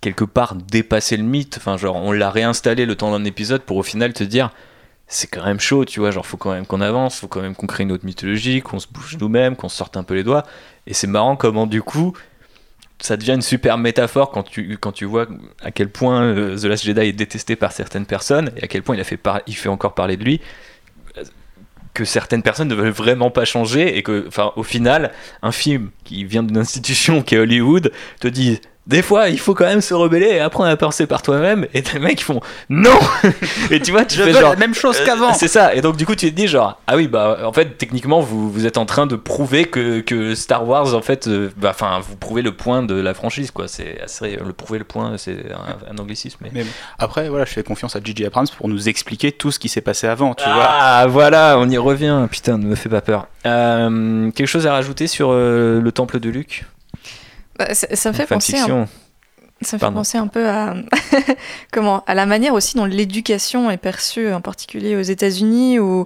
quelque 0.00 0.24
part 0.24 0.54
dépasser 0.54 1.16
le 1.16 1.22
mythe. 1.22 1.56
Enfin 1.58 1.76
genre 1.76 1.96
on 1.96 2.12
l'a 2.12 2.30
réinstallé 2.30 2.86
le 2.86 2.94
temps 2.94 3.10
d'un 3.10 3.24
épisode 3.24 3.62
pour 3.62 3.76
au 3.76 3.82
final 3.82 4.12
te 4.12 4.24
dire 4.24 4.50
c'est 5.08 5.28
quand 5.28 5.44
même 5.44 5.60
chaud, 5.60 5.84
tu 5.84 6.00
vois, 6.00 6.10
genre 6.10 6.26
faut 6.26 6.36
quand 6.36 6.52
même 6.52 6.66
qu'on 6.66 6.80
avance, 6.80 7.20
faut 7.20 7.28
quand 7.28 7.40
même 7.40 7.54
qu'on 7.54 7.66
crée 7.66 7.84
une 7.84 7.92
autre 7.92 8.04
mythologie, 8.04 8.60
qu'on 8.60 8.80
se 8.80 8.88
bouge 8.90 9.16
nous-mêmes, 9.20 9.54
qu'on 9.54 9.68
sorte 9.68 9.96
un 9.96 10.02
peu 10.02 10.14
les 10.14 10.24
doigts. 10.24 10.44
Et 10.86 10.94
c'est 10.94 11.06
marrant 11.06 11.36
comment 11.36 11.66
du 11.66 11.82
coup 11.82 12.12
ça 12.98 13.16
devient 13.16 13.34
une 13.34 13.42
super 13.42 13.76
métaphore 13.76 14.30
quand 14.30 14.42
tu, 14.42 14.78
quand 14.78 14.92
tu 14.92 15.04
vois 15.04 15.26
à 15.62 15.70
quel 15.70 15.90
point 15.90 16.22
euh, 16.22 16.56
The 16.56 16.64
Last 16.64 16.84
Jedi 16.84 17.00
est 17.00 17.12
détesté 17.12 17.54
par 17.54 17.72
certaines 17.72 18.06
personnes 18.06 18.50
et 18.56 18.64
à 18.64 18.68
quel 18.68 18.82
point 18.82 18.96
il, 18.96 19.00
a 19.00 19.04
fait 19.04 19.20
il 19.46 19.54
fait 19.54 19.68
encore 19.68 19.94
parler 19.94 20.16
de 20.16 20.24
lui 20.24 20.40
que 21.96 22.04
certaines 22.04 22.42
personnes 22.42 22.68
ne 22.68 22.74
veulent 22.74 22.90
vraiment 22.90 23.30
pas 23.30 23.46
changer 23.46 23.96
et 23.96 24.02
que, 24.02 24.26
enfin, 24.28 24.52
au 24.56 24.62
final, 24.62 25.12
un 25.42 25.50
film 25.50 25.90
qui 26.04 26.24
vient 26.24 26.42
d'une 26.42 26.58
institution 26.58 27.22
qui 27.24 27.34
est 27.34 27.38
Hollywood 27.38 27.90
te 28.20 28.28
dit 28.28 28.60
des 28.86 29.02
fois 29.02 29.28
il 29.28 29.38
faut 29.38 29.54
quand 29.54 29.64
même 29.64 29.80
se 29.80 29.94
rebeller 29.94 30.26
et 30.28 30.40
apprendre 30.40 30.68
à 30.70 30.76
penser 30.76 31.06
par 31.06 31.22
toi-même 31.22 31.66
et 31.74 31.82
des 31.82 31.98
mecs 31.98 32.16
qui 32.18 32.24
font 32.24 32.40
non 32.68 32.98
et 33.70 33.80
tu 33.80 33.90
vois 33.90 34.04
tu 34.04 34.16
Je 34.16 34.22
fais 34.22 34.32
veux 34.32 34.40
genre 34.40 34.50
la 34.50 34.56
même 34.56 34.74
chose 34.74 34.96
euh, 35.00 35.04
qu'avant. 35.04 35.34
c'est 35.34 35.48
ça 35.48 35.74
et 35.74 35.80
donc 35.80 35.96
du 35.96 36.06
coup 36.06 36.14
tu 36.14 36.30
te 36.30 36.34
dis 36.36 36.46
genre 36.46 36.80
ah 36.86 36.96
oui 36.96 37.08
bah 37.08 37.38
en 37.44 37.52
fait 37.52 37.76
techniquement 37.78 38.20
vous, 38.20 38.50
vous 38.50 38.66
êtes 38.66 38.78
en 38.78 38.86
train 38.86 39.06
de 39.06 39.16
prouver 39.16 39.64
que, 39.64 40.00
que 40.00 40.34
Star 40.34 40.66
Wars 40.68 40.94
en 40.94 41.02
fait 41.02 41.26
euh, 41.26 41.50
bah, 41.56 41.70
enfin 41.70 42.00
vous 42.00 42.16
prouvez 42.16 42.42
le 42.42 42.52
point 42.52 42.82
de 42.82 42.94
la 42.94 43.14
franchise 43.14 43.50
quoi 43.50 43.66
c'est 43.68 44.00
assez 44.02 44.36
le 44.36 44.52
prouver 44.52 44.78
le 44.78 44.84
point 44.84 45.16
c'est 45.18 45.36
un, 45.52 45.92
un 45.92 45.98
anglicisme 45.98 46.38
mais, 46.42 46.50
Mais 46.52 46.64
après, 46.98 47.28
voilà, 47.28 47.44
je 47.44 47.52
fais 47.52 47.62
confiance 47.62 47.96
à 47.96 48.00
J.J. 48.02 48.26
Abrams 48.26 48.46
pour 48.56 48.68
nous 48.68 48.88
expliquer 48.88 49.32
tout 49.32 49.50
ce 49.50 49.58
qui 49.58 49.68
s'est 49.68 49.80
passé 49.80 50.06
avant, 50.06 50.34
tu 50.34 50.44
vois. 50.44 50.68
ah 50.68 51.06
voilà 51.08 51.56
on 51.58 51.68
y 51.68 51.78
revient 51.78 52.26
putain 52.30 52.58
ne 52.58 52.66
me 52.66 52.74
fais 52.74 52.88
pas 52.88 53.00
peur 53.00 53.26
Euh, 53.46 54.30
quelque 54.32 54.46
chose 54.48 54.66
à 54.66 54.72
rajouter 54.72 55.06
sur 55.06 55.30
euh, 55.32 55.80
le 55.80 55.92
temple 55.92 56.20
de 56.20 56.30
Luc 56.30 56.66
Bah, 57.58 57.74
ça, 57.74 57.86
ça 57.94 58.10
me 58.10 58.14
fait 58.14 58.26
penser 58.26 58.58
un 58.58 58.86
Ça 59.62 59.76
me 59.76 59.78
fait 59.78 59.78
Pardon. 59.78 59.96
penser 59.98 60.18
un 60.18 60.26
peu 60.26 60.48
à 60.48 60.74
comment 61.72 62.04
à 62.06 62.14
la 62.14 62.26
manière 62.26 62.52
aussi 62.52 62.76
dont 62.76 62.84
l'éducation 62.84 63.70
est 63.70 63.78
perçue, 63.78 64.30
en 64.30 64.42
particulier 64.42 64.96
aux 64.96 65.02
États-Unis, 65.02 65.78
où 65.78 66.04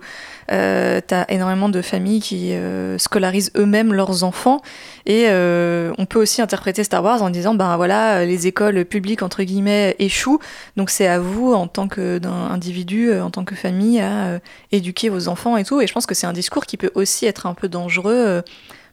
euh, 0.52 1.00
tu 1.06 1.14
as 1.14 1.28
énormément 1.32 1.68
de 1.68 1.82
familles 1.82 2.20
qui 2.20 2.52
euh, 2.52 2.96
scolarisent 2.98 3.50
eux-mêmes 3.56 3.92
leurs 3.92 4.22
enfants. 4.22 4.60
Et 5.06 5.24
euh, 5.28 5.92
on 5.98 6.06
peut 6.06 6.20
aussi 6.20 6.40
interpréter 6.42 6.84
Star 6.84 7.02
Wars 7.02 7.22
en 7.22 7.30
disant 7.30 7.54
ben 7.54 7.76
voilà, 7.76 8.24
les 8.24 8.46
écoles 8.46 8.84
publiques 8.84 9.22
entre 9.22 9.42
guillemets 9.42 9.96
échouent, 9.98 10.38
donc 10.76 10.90
c'est 10.90 11.08
à 11.08 11.18
vous 11.18 11.52
en 11.52 11.66
tant 11.66 11.88
qu'individu, 11.88 13.12
en 13.18 13.30
tant 13.30 13.44
que 13.44 13.56
famille, 13.56 14.00
à 14.00 14.26
euh, 14.26 14.38
éduquer 14.70 15.08
vos 15.08 15.26
enfants 15.26 15.56
et 15.56 15.64
tout. 15.64 15.80
Et 15.80 15.88
je 15.88 15.92
pense 15.92 16.06
que 16.06 16.14
c'est 16.14 16.26
un 16.28 16.32
discours 16.32 16.66
qui 16.66 16.76
peut 16.76 16.92
aussi 16.94 17.26
être 17.26 17.46
un 17.46 17.54
peu 17.54 17.68
dangereux. 17.68 18.42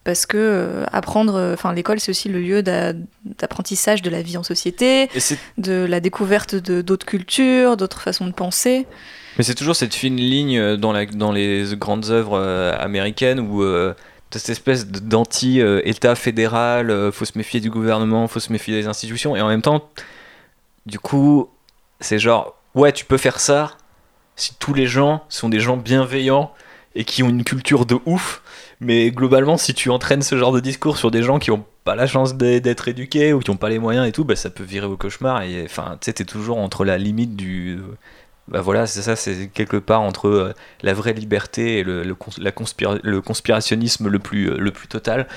Parce 0.07 0.25
que 0.25 0.37
euh, 0.37 0.85
apprendre, 0.93 1.35
euh, 1.35 1.53
enfin 1.53 1.73
l'école 1.73 1.99
c'est 1.99 2.11
aussi 2.11 2.29
le 2.29 2.39
lieu 2.39 2.63
d'a- 2.63 2.93
d'apprentissage 3.39 4.01
de 4.01 4.09
la 4.09 4.21
vie 4.21 4.37
en 4.37 4.43
société, 4.43 5.09
de 5.57 5.85
la 5.85 5.99
découverte 5.99 6.55
de 6.55 6.81
d'autres 6.81 7.05
cultures, 7.05 7.75
d'autres 7.75 7.99
façons 7.99 8.25
de 8.25 8.31
penser. 8.31 8.87
Mais 9.37 9.43
c'est 9.43 9.53
toujours 9.53 9.75
cette 9.75 9.93
fine 9.93 10.15
ligne 10.15 10.57
euh, 10.57 10.77
dans, 10.77 10.93
la, 10.93 11.05
dans 11.05 11.33
les 11.33 11.65
grandes 11.73 12.09
œuvres 12.09 12.39
américaines 12.79 13.41
où 13.41 13.61
cette 14.31 14.47
espèce 14.49 14.87
d'anti-État 14.87 16.15
fédéral, 16.15 17.11
faut 17.11 17.25
se 17.25 17.37
méfier 17.37 17.59
du 17.59 17.69
gouvernement, 17.69 18.29
faut 18.29 18.39
se 18.39 18.51
méfier 18.53 18.73
des 18.81 18.87
institutions, 18.87 19.35
et 19.35 19.41
en 19.41 19.49
même 19.49 19.61
temps, 19.61 19.89
du 20.85 20.99
coup, 20.99 21.49
c'est 21.99 22.17
genre, 22.19 22.55
ouais, 22.75 22.93
tu 22.93 23.03
peux 23.03 23.17
faire 23.17 23.41
ça 23.41 23.75
si 24.37 24.53
tous 24.57 24.73
les 24.73 24.87
gens 24.87 25.25
sont 25.27 25.49
des 25.49 25.59
gens 25.59 25.75
bienveillants 25.75 26.53
et 26.95 27.03
qui 27.03 27.23
ont 27.23 27.29
une 27.29 27.43
culture 27.43 27.85
de 27.85 27.97
ouf, 28.05 28.41
mais 28.79 29.09
globalement, 29.11 29.57
si 29.57 29.73
tu 29.73 29.89
entraînes 29.89 30.21
ce 30.21 30.37
genre 30.37 30.51
de 30.51 30.59
discours 30.59 30.97
sur 30.97 31.09
des 31.09 31.23
gens 31.23 31.39
qui 31.39 31.51
ont 31.51 31.65
pas 31.83 31.95
la 31.95 32.05
chance 32.05 32.35
d'être 32.35 32.87
éduqués 32.87 33.33
ou 33.33 33.39
qui 33.39 33.49
ont 33.49 33.57
pas 33.57 33.69
les 33.69 33.79
moyens 33.79 34.07
et 34.07 34.11
tout, 34.11 34.23
bah, 34.23 34.35
ça 34.35 34.49
peut 34.49 34.63
virer 34.63 34.85
au 34.85 34.97
cauchemar. 34.97 35.41
Et 35.41 35.63
enfin, 35.65 35.97
tu 35.99 36.05
sais, 36.05 36.13
t'es 36.13 36.25
toujours 36.25 36.57
entre 36.57 36.85
la 36.85 36.97
limite 36.97 37.35
du. 37.35 37.79
Bah 38.47 38.61
voilà, 38.61 38.87
c'est 38.87 39.01
ça, 39.01 39.17
c'est 39.17 39.47
quelque 39.47 39.75
part 39.75 40.01
entre 40.01 40.29
euh, 40.29 40.53
la 40.81 40.93
vraie 40.93 41.11
liberté 41.11 41.79
et 41.79 41.83
le, 41.83 42.15
conspira- 42.49 42.97
le 43.03 43.21
conspirationnisme 43.21 44.07
le 44.07 44.19
plus, 44.19 44.49
euh, 44.49 44.71
total. 44.89 45.27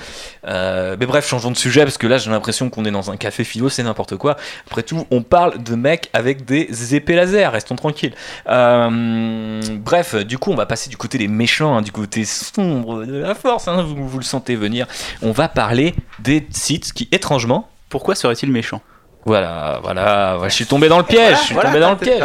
Euh, 0.47 0.95
mais 0.97 1.05
bref, 1.05 1.27
changeons 1.27 1.51
de 1.51 1.57
sujet 1.57 1.83
parce 1.83 1.97
que 1.97 2.07
là 2.07 2.17
j'ai 2.17 2.31
l'impression 2.31 2.69
qu'on 2.69 2.85
est 2.85 2.91
dans 2.91 3.11
un 3.11 3.17
café 3.17 3.43
philo, 3.43 3.67
c'est 3.67 3.83
n'importe 3.83 4.15
quoi. 4.15 4.37
Après 4.65 4.83
tout, 4.83 5.05
on 5.11 5.23
parle 5.23 5.61
de 5.61 5.75
mecs 5.75 6.09
avec 6.13 6.45
des 6.45 6.95
épées 6.95 7.15
laser, 7.15 7.51
restons 7.51 7.75
tranquilles. 7.75 8.13
Bref, 8.45 10.15
du 10.15 10.37
coup, 10.37 10.51
on 10.51 10.55
va 10.55 10.65
passer 10.65 10.89
du 10.89 10.95
côté 10.95 11.17
des 11.17 11.27
méchants, 11.27 11.75
hein, 11.77 11.81
du 11.81 11.91
côté 11.91 12.23
sombre 12.23 13.05
de 13.05 13.17
la 13.17 13.35
force, 13.35 13.67
hein, 13.67 13.83
vous, 13.83 14.07
vous 14.07 14.19
le 14.19 14.23
sentez 14.23 14.55
venir. 14.55 14.87
On 15.21 15.31
va 15.31 15.49
parler 15.49 15.95
des 16.19 16.47
sites 16.51 16.93
qui, 16.93 17.09
étrangement, 17.11 17.67
Pourquoi 17.89 18.15
serait-il 18.15 18.49
méchant 18.51 18.81
voilà, 19.25 19.79
voilà, 19.83 20.39
je 20.45 20.49
suis 20.49 20.65
tombé 20.65 20.87
dans 20.89 20.97
le 20.97 21.03
piège, 21.03 21.37
je 21.39 21.43
suis 21.45 21.55
tombé 21.55 21.79
dans 21.79 21.91
le 21.91 21.97
piège. 21.97 22.23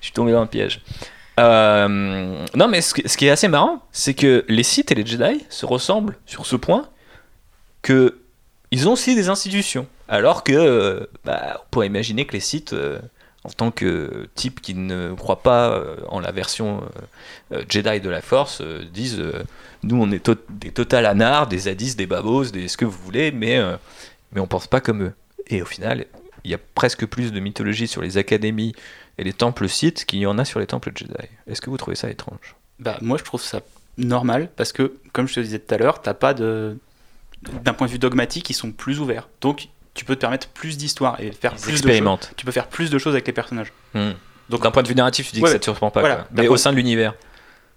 Je 0.00 0.04
suis 0.06 0.12
tombé 0.12 0.32
dans 0.32 0.40
le 0.42 0.46
piège. 0.46 0.80
Euh, 1.38 2.44
non, 2.54 2.68
mais 2.68 2.80
ce, 2.82 2.94
qui- 2.94 3.08
ce 3.08 3.16
qui 3.16 3.26
est 3.26 3.30
assez 3.30 3.48
marrant, 3.48 3.80
c'est 3.92 4.14
que 4.14 4.44
les 4.48 4.62
Sith 4.62 4.92
et 4.92 4.94
les 4.94 5.06
Jedi 5.06 5.44
se 5.48 5.64
ressemblent 5.66 6.16
sur 6.26 6.44
ce 6.46 6.56
point 6.56 6.86
que 7.82 8.18
ils 8.70 8.88
ont 8.88 8.92
aussi 8.92 9.14
des 9.14 9.28
institutions. 9.28 9.86
Alors 10.08 10.44
que, 10.44 10.52
euh, 10.52 11.06
bah, 11.24 11.60
on 11.62 11.66
pourrait 11.70 11.86
imaginer 11.86 12.24
que 12.26 12.32
les 12.32 12.40
sites, 12.40 12.72
euh, 12.72 12.98
en 13.44 13.48
tant 13.50 13.70
que 13.70 14.28
type 14.34 14.60
qui 14.60 14.74
ne 14.74 15.14
croit 15.14 15.42
pas 15.42 15.70
euh, 15.70 15.96
en 16.08 16.20
la 16.20 16.30
version 16.30 16.82
euh, 17.52 17.62
Jedi 17.68 18.00
de 18.00 18.10
la 18.10 18.20
Force, 18.20 18.60
euh, 18.60 18.84
disent 18.92 19.18
euh, 19.18 19.42
nous 19.82 20.00
on 20.00 20.10
est 20.10 20.22
to- 20.22 20.34
des 20.50 20.72
total 20.72 21.06
anards, 21.06 21.46
des 21.46 21.58
zadis, 21.58 21.94
des 21.96 22.06
babos, 22.06 22.44
des 22.50 22.68
ce 22.68 22.76
que 22.76 22.84
vous 22.84 22.98
voulez, 23.04 23.30
mais, 23.32 23.58
mais 24.32 24.40
on 24.40 24.46
pense 24.46 24.66
pas 24.66 24.80
comme 24.80 25.04
eux. 25.04 25.12
Et 25.46 25.62
au 25.62 25.66
final, 25.66 26.04
il 26.44 26.50
y 26.50 26.54
a 26.54 26.58
presque 26.74 27.06
plus 27.06 27.32
de 27.32 27.40
mythologie 27.40 27.86
sur 27.88 28.02
les 28.02 28.16
académies 28.18 28.74
et 29.18 29.24
les 29.24 29.32
temples 29.32 29.68
sites 29.68 30.04
qu'il 30.04 30.18
y 30.20 30.26
en 30.26 30.38
a 30.38 30.44
sur 30.44 30.60
les 30.60 30.66
temples 30.66 30.92
Jedi. 30.94 31.12
Est-ce 31.46 31.60
que 31.60 31.70
vous 31.70 31.76
trouvez 31.76 31.96
ça 31.96 32.10
étrange? 32.10 32.56
Bah, 32.78 32.96
moi, 33.00 33.18
je 33.18 33.24
trouve 33.24 33.42
ça 33.42 33.60
normal 33.98 34.48
parce 34.56 34.72
que, 34.72 34.94
comme 35.12 35.28
je 35.28 35.34
te 35.34 35.40
disais 35.40 35.58
tout 35.58 35.74
à 35.74 35.78
l'heure, 35.78 36.00
t'as 36.00 36.14
pas 36.14 36.34
de. 36.34 36.78
D'un 37.64 37.72
point 37.72 37.86
de 37.86 37.92
vue 37.92 37.98
dogmatique, 37.98 38.50
ils 38.50 38.54
sont 38.54 38.70
plus 38.72 39.00
ouverts. 39.00 39.28
Donc, 39.40 39.68
tu 39.94 40.04
peux 40.04 40.14
te 40.14 40.20
permettre 40.20 40.48
plus 40.48 40.76
d'histoire 40.76 41.18
et 41.20 41.32
faire 41.32 41.54
Ils 41.56 41.62
plus 41.62 41.82
de 41.82 41.92
choses. 41.92 42.18
Tu 42.36 42.44
peux 42.44 42.52
faire 42.52 42.68
plus 42.68 42.90
de 42.90 42.98
choses 42.98 43.14
avec 43.14 43.26
les 43.26 43.32
personnages. 43.32 43.72
Hmm. 43.94 44.10
Donc, 44.50 44.62
D'un 44.62 44.70
point 44.70 44.82
de 44.82 44.88
vue 44.88 44.94
narratif, 44.94 45.28
tu 45.28 45.34
dis 45.36 45.40
Ouais, 45.40 45.46
que 45.46 45.52
ça 45.52 45.58
te 45.58 45.64
surprend 45.64 45.90
pas. 45.90 46.00
voilà. 46.00 46.16
quoi. 46.16 46.26
D'un 46.32 46.42
Mais 46.42 46.48
au 46.48 46.56
sein 46.56 46.70
de 46.70 46.76
l'univers. 46.76 47.14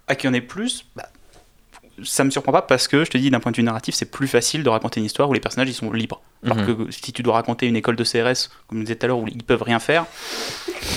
à 0.06 0.14
qu'il 0.14 0.28
y 0.28 0.30
en 0.30 0.34
ait 0.34 0.40
plus, 0.42 0.84
bah, 0.96 1.08
ça 2.02 2.24
me 2.24 2.30
surprend 2.30 2.52
pas 2.52 2.62
parce 2.62 2.88
que 2.88 3.04
je 3.04 3.10
te 3.10 3.16
dis 3.18 3.30
d'un 3.30 3.40
point 3.40 3.52
de 3.52 3.56
vue 3.56 3.62
narratif, 3.62 3.94
c'est 3.94 4.10
plus 4.10 4.26
facile 4.28 4.62
de 4.64 4.68
raconter 4.68 5.00
une 5.00 5.06
histoire 5.06 5.28
où 5.28 5.32
les 5.32 5.40
personnages 5.40 5.68
ils 5.68 5.74
sont 5.74 5.92
libres. 5.92 6.20
Alors 6.44 6.56
Mhm. 6.58 6.86
que 6.86 6.92
si 6.92 7.12
tu 7.12 7.22
dois 7.22 7.34
raconter 7.34 7.66
une 7.66 7.76
école 7.76 7.96
de 7.96 8.04
CRS, 8.04 8.50
comme 8.68 8.78
je 8.78 8.84
disais 8.84 8.96
tout 8.96 9.06
à 9.06 9.08
l'heure, 9.08 9.18
où 9.18 9.26
ils 9.28 9.42
peuvent 9.42 9.62
rien 9.62 9.78
faire, 9.78 10.04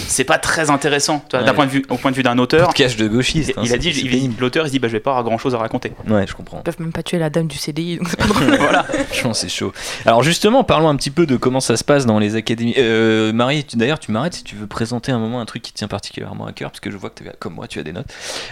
c'est 0.07 0.23
pas 0.23 0.37
très 0.37 0.69
intéressant. 0.69 1.23
D'un 1.31 1.53
point 1.53 1.65
de 1.65 1.71
vue, 1.71 1.85
au 1.89 1.95
point 1.95 2.11
de 2.11 2.15
vue 2.15 2.23
d'un 2.23 2.37
auteur, 2.37 2.67
Podcast 2.67 2.99
de 2.99 3.07
gauchiste. 3.07 3.51
il, 3.55 3.59
hein, 3.59 3.63
il 3.63 3.69
a 3.69 3.71
c'est- 3.73 3.77
dit, 3.77 3.89
il- 3.91 4.31
l'auteur 4.39 4.65
il 4.65 4.67
se 4.67 4.71
dit 4.73 4.79
bah 4.79 4.87
je 4.87 4.93
vais 4.93 4.99
pas 4.99 5.11
avoir 5.11 5.23
grand 5.23 5.37
chose 5.37 5.55
à 5.55 5.57
raconter. 5.57 5.93
Ouais, 6.07 6.25
je 6.27 6.33
comprends. 6.33 6.57
Ils 6.59 6.63
peuvent 6.63 6.79
même 6.81 6.91
pas 6.91 7.03
tuer 7.03 7.17
la 7.19 7.29
dame 7.29 7.47
du 7.47 7.57
CDI, 7.57 7.97
donc 7.97 8.07
c'est 8.09 8.17
pas 8.17 8.25
drôle. 8.27 8.55
voilà. 8.57 8.83
Franchement, 8.83 9.33
c'est 9.33 9.49
chaud. 9.49 9.71
Alors 10.05 10.23
justement, 10.23 10.63
parlons 10.63 10.89
un 10.89 10.95
petit 10.95 11.11
peu 11.11 11.25
de 11.25 11.37
comment 11.37 11.59
ça 11.59 11.77
se 11.77 11.83
passe 11.83 12.05
dans 12.05 12.19
les 12.19 12.35
académies. 12.35 12.73
Euh, 12.77 13.31
Marie, 13.33 13.63
tu- 13.65 13.77
d'ailleurs, 13.77 13.99
tu 13.99 14.11
m'arrêtes 14.11 14.33
si 14.35 14.43
tu 14.43 14.55
veux 14.55 14.67
présenter 14.67 15.11
un 15.11 15.19
moment 15.19 15.39
un 15.39 15.45
truc 15.45 15.61
qui 15.61 15.71
te 15.71 15.77
tient 15.77 15.87
particulièrement 15.87 16.45
à 16.47 16.51
cœur, 16.53 16.71
parce 16.71 16.79
que 16.79 16.91
je 16.91 16.97
vois 16.97 17.09
que 17.09 17.23
comme 17.39 17.53
moi, 17.53 17.67
tu 17.67 17.79
as 17.79 17.83
des 17.83 17.93
notes. 17.93 18.07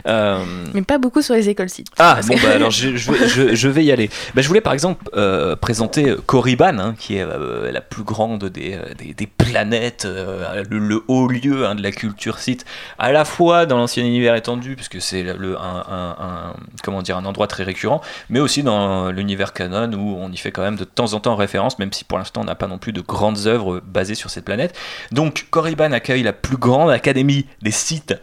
Euh, 0.08 0.44
Mais 0.74 0.82
pas 0.82 0.98
beaucoup 0.98 1.22
sur 1.22 1.34
les 1.36 1.50
écoles 1.50 1.70
sites. 1.70 1.88
Ah 1.98 2.20
bon 2.26 2.36
que- 2.36 2.42
bah 2.44 2.54
alors 2.54 2.72
je, 2.72 2.96
je 2.96 3.12
vais- 3.12 3.28
je- 3.28 3.56
je 3.56 3.68
vais 3.68 3.84
y 3.84 3.92
aller. 3.92 4.10
Bah, 4.34 4.42
je 4.42 4.48
voulais 4.48 4.62
par 4.62 4.74
exemple 4.74 5.10
euh, 5.16 5.56
présenter 5.56 6.16
Korriban, 6.26 6.85
qui 6.94 7.18
est 7.18 7.24
euh, 7.24 7.72
la 7.72 7.82
plus 7.82 8.04
grande 8.04 8.46
des, 8.46 8.74
euh, 8.74 8.94
des, 8.96 9.28
planètes, 9.28 10.06
euh, 10.06 10.64
le, 10.70 11.04
haut 11.08 11.28
lieu 11.28 11.66
hein, 11.66 11.76
de 11.76 11.84
la 11.84 11.92
culture 11.92 12.40
site, 12.40 12.66
à 13.00 13.12
la 13.12 13.26
fois 13.26 13.66
dans 13.66 13.78
l'ancien 13.78 14.04
univers 14.04 14.36
étendu, 14.36 14.76
puisque 14.76 15.02
c'est 15.02 15.24
le, 15.24 15.58
un, 15.60 16.54
comment 16.84 17.02
dire, 17.02 17.18
un 17.18 17.26
endroit 17.26 17.48
très 17.48 17.64
récurrent, 17.64 18.02
mais 18.30 18.40
aussi 18.40 18.64
dans 18.64 19.12
l'univers 19.12 19.54
canon 19.54 19.92
où 19.94 20.18
on 20.20 20.32
y 20.32 20.38
fait 20.38 20.52
quand 20.52 20.62
même 20.62 20.76
de 20.76 20.84
temps 20.84 21.14
en 21.14 21.20
temps 21.20 21.36
référence, 21.36 21.80
même 21.80 21.94
si 21.94 22.04
pour 22.04 22.18
l'instant 22.18 22.42
on 22.42 22.46
n'a 22.46 22.56
pas 22.56 22.68
non 22.68 22.78
plus 22.78 22.94
de 22.94 23.02
grandes 23.02 23.48
œuvres 23.48 23.82
basées 23.86 24.16
sur 24.16 24.30
cette 24.30 24.46
planète. 24.46 24.78
Donc 25.12 25.48
Korriban 25.50 25.92
accueille 25.92 26.24
la 26.24 26.34
plus 26.34 26.58
grande 26.58 26.92
académie 26.92 27.46
des 27.62 27.72
sites 27.72 28.16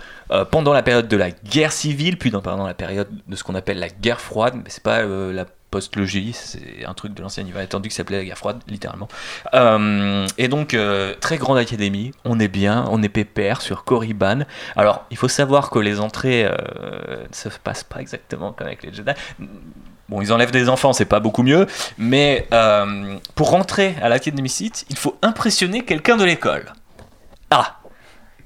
pendant 0.50 0.72
la 0.72 0.82
période 0.82 1.08
de 1.08 1.16
la 1.16 1.30
guerre 1.30 1.72
civile, 1.72 2.18
puis 2.18 2.30
pendant 2.30 2.66
la 2.66 2.74
période 2.74 3.08
de 3.26 3.36
ce 3.36 3.44
qu'on 3.44 3.54
appelle 3.54 3.78
la 3.78 3.88
guerre 3.88 4.20
froide, 4.20 4.54
mais 4.56 4.68
c'est 4.68 4.82
pas 4.82 5.02
la 5.02 5.46
post-logie, 5.72 6.34
c'est 6.34 6.84
un 6.86 6.92
truc 6.92 7.14
de 7.14 7.22
l'ancien 7.22 7.42
univers 7.42 7.62
étendu 7.62 7.88
qui 7.88 7.94
s'appelait 7.94 8.18
la 8.18 8.24
guerre 8.24 8.38
froide, 8.38 8.60
littéralement. 8.68 9.08
Euh, 9.54 10.26
et 10.38 10.46
donc, 10.46 10.74
euh, 10.74 11.14
très 11.18 11.38
grande 11.38 11.56
académie, 11.56 12.12
on 12.24 12.38
est 12.38 12.48
bien, 12.48 12.84
on 12.90 13.02
est 13.02 13.08
pépère 13.08 13.62
sur 13.62 13.82
Korriban. 13.82 14.40
Alors, 14.76 15.06
il 15.10 15.16
faut 15.16 15.28
savoir 15.28 15.70
que 15.70 15.78
les 15.78 15.98
entrées 15.98 16.44
euh, 16.44 17.24
ne 17.28 17.34
se 17.34 17.48
passent 17.48 17.84
pas 17.84 18.00
exactement 18.00 18.52
comme 18.52 18.66
avec 18.66 18.82
les 18.82 18.92
Jedi. 18.92 19.12
Bon, 20.10 20.20
ils 20.20 20.30
enlèvent 20.30 20.50
des 20.50 20.68
enfants, 20.68 20.92
c'est 20.92 21.06
pas 21.06 21.20
beaucoup 21.20 21.42
mieux, 21.42 21.66
mais 21.96 22.46
pour 23.34 23.50
rentrer 23.50 23.96
à 24.02 24.10
l'Académie 24.10 24.50
Sith, 24.50 24.84
il 24.90 24.96
faut 24.96 25.16
impressionner 25.22 25.84
quelqu'un 25.84 26.18
de 26.18 26.24
l'école. 26.24 26.74
Ah 27.50 27.78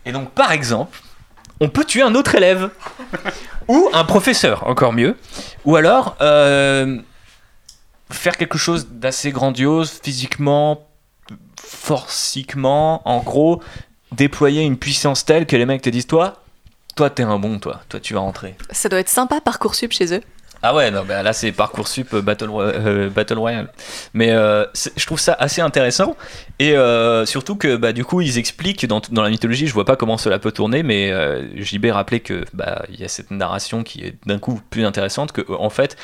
Et 0.05 0.13
donc, 0.13 0.31
par 0.31 0.53
exemple, 0.53 1.01
on 1.59 1.69
peut 1.69 1.85
tuer 1.85 2.03
un 2.03 2.15
autre 2.15 2.37
élève, 2.37 2.71
ou 3.67 3.91
un 3.93 4.05
professeur, 4.05 4.65
encore 4.69 4.93
mieux, 4.93 5.17
ou 5.65 5.75
alors 5.75 6.17
faire 8.11 8.37
quelque 8.37 8.59
chose 8.59 8.89
d'assez 8.91 9.33
grandiose, 9.33 10.01
physiquement, 10.03 10.89
forciquement, 11.61 13.07
en 13.09 13.21
gros, 13.21 13.63
déployer 14.13 14.63
une 14.63 14.77
puissance 14.77 15.25
telle 15.25 15.47
que 15.47 15.57
les 15.57 15.67
mecs 15.67 15.83
te 15.83 15.91
disent 15.91 16.07
Toi, 16.07 16.43
toi, 16.95 17.11
t'es 17.11 17.23
un 17.23 17.39
bon, 17.39 17.59
toi, 17.59 17.83
toi, 17.89 18.01
tu 18.01 18.15
vas 18.15 18.21
rentrer. 18.21 18.57
Ça 18.71 18.89
doit 18.89 19.01
être 19.01 19.09
sympa 19.09 19.41
Parcoursup 19.41 19.93
chez 19.93 20.15
eux. 20.15 20.23
Ah 20.63 20.75
ouais, 20.75 20.91
non, 20.91 21.05
bah 21.05 21.23
là 21.23 21.33
c'est 21.35 21.53
Parcoursup 21.53 22.15
euh, 22.15 22.23
Battle, 22.23 22.49
euh, 22.51 23.11
Battle 23.11 23.39
Royale. 23.39 23.71
Mais 24.15 24.31
euh, 24.31 24.65
je 24.75 25.05
trouve 25.05 25.21
ça 25.21 25.35
assez 25.39 25.61
intéressant. 25.61 26.17
Et 26.59 26.75
euh, 26.75 27.27
surtout 27.27 27.57
que 27.57 27.77
bah, 27.77 27.93
du 27.93 28.05
coup 28.05 28.23
ils 28.23 28.39
expliquent 28.39 28.87
dans, 28.87 29.01
dans 29.11 29.23
la 29.23 29.29
mythologie, 29.29 29.67
je 29.67 29.75
vois 29.75 29.85
pas 29.85 29.97
comment 29.97 30.17
cela 30.17 30.39
peut 30.39 30.53
tourner, 30.53 30.83
mais 30.83 31.13
JB 31.57 31.87
rappelait 31.93 32.21
que 32.21 32.45
bah, 32.55 32.85
il 32.89 32.99
y 32.99 33.05
a 33.05 33.09
cette 33.09 33.31
narration 33.31 33.83
qui 33.83 34.03
est 34.03 34.15
d'un 34.27 34.39
coup 34.39 34.61
plus 34.71 34.87
intéressante 34.87 35.33
que 35.33 35.43
en 35.53 35.71
fait 35.71 35.97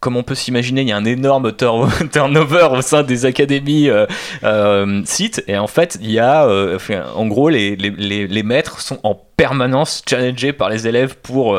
comme 0.00 0.16
on 0.16 0.22
peut 0.22 0.34
s'imaginer, 0.34 0.80
il 0.80 0.88
y 0.88 0.92
a 0.92 0.96
un 0.96 1.04
énorme 1.04 1.54
tur- 1.54 1.88
turnover 2.12 2.68
au 2.72 2.80
sein 2.82 3.02
des 3.02 3.26
académies 3.26 3.90
euh, 3.90 4.06
euh, 4.44 5.02
sites. 5.04 5.44
Et 5.46 5.58
en 5.58 5.66
fait, 5.66 5.98
il 6.00 6.10
y 6.10 6.18
a, 6.18 6.46
euh, 6.46 6.78
en 7.14 7.26
gros, 7.26 7.48
les, 7.50 7.76
les, 7.76 7.90
les, 7.90 8.26
les 8.26 8.42
maîtres 8.42 8.80
sont 8.80 8.98
en 9.02 9.14
permanence 9.36 10.02
challengés 10.08 10.52
par 10.54 10.68
les 10.70 10.86
élèves 10.88 11.16
pour. 11.18 11.56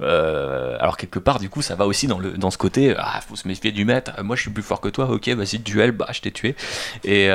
alors, 0.00 0.96
quelque 0.96 1.18
part, 1.18 1.38
du 1.38 1.48
coup, 1.48 1.62
ça 1.62 1.74
va 1.74 1.86
aussi 1.86 2.06
dans, 2.06 2.18
le, 2.18 2.32
dans 2.32 2.50
ce 2.50 2.58
côté 2.58 2.94
Ah, 2.98 3.20
faut 3.26 3.36
se 3.36 3.46
méfier 3.46 3.72
du 3.72 3.84
maître. 3.84 4.12
Moi, 4.22 4.36
je 4.36 4.42
suis 4.42 4.50
plus 4.50 4.62
fort 4.62 4.80
que 4.80 4.88
toi. 4.88 5.08
Ok, 5.10 5.28
vas-y, 5.28 5.58
duel, 5.58 5.92
bah, 5.92 6.08
je 6.12 6.20
t'ai 6.20 6.30
tué. 6.30 6.54
Et 7.04 7.28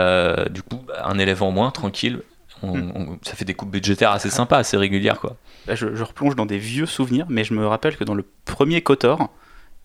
du 0.49 0.61
coup, 0.63 0.79
bah, 0.87 1.03
un 1.05 1.17
élève 1.19 1.41
en 1.43 1.51
moins, 1.51 1.71
tranquille. 1.71 2.19
On- 2.61 2.77
on- 2.79 3.19
ça 3.23 3.33
fait 3.35 3.43
des 3.45 3.53
coupes 3.55 3.71
budgétaires 3.71 4.11
assez 4.11 4.29
sympas, 4.29 4.57
assez 4.57 4.77
régulières, 4.77 5.19
quoi. 5.19 5.35
Là, 5.67 5.75
je, 5.75 5.95
je 5.95 6.03
replonge 6.03 6.35
dans 6.37 6.45
des 6.45 6.57
vieux 6.57 6.85
souvenirs, 6.85 7.25
mais 7.29 7.43
je 7.43 7.53
me 7.53 7.67
rappelle 7.67 7.97
que 7.97 8.05
dans 8.05 8.13
le 8.13 8.25
premier 8.45 8.81
KOTOR, 8.81 9.29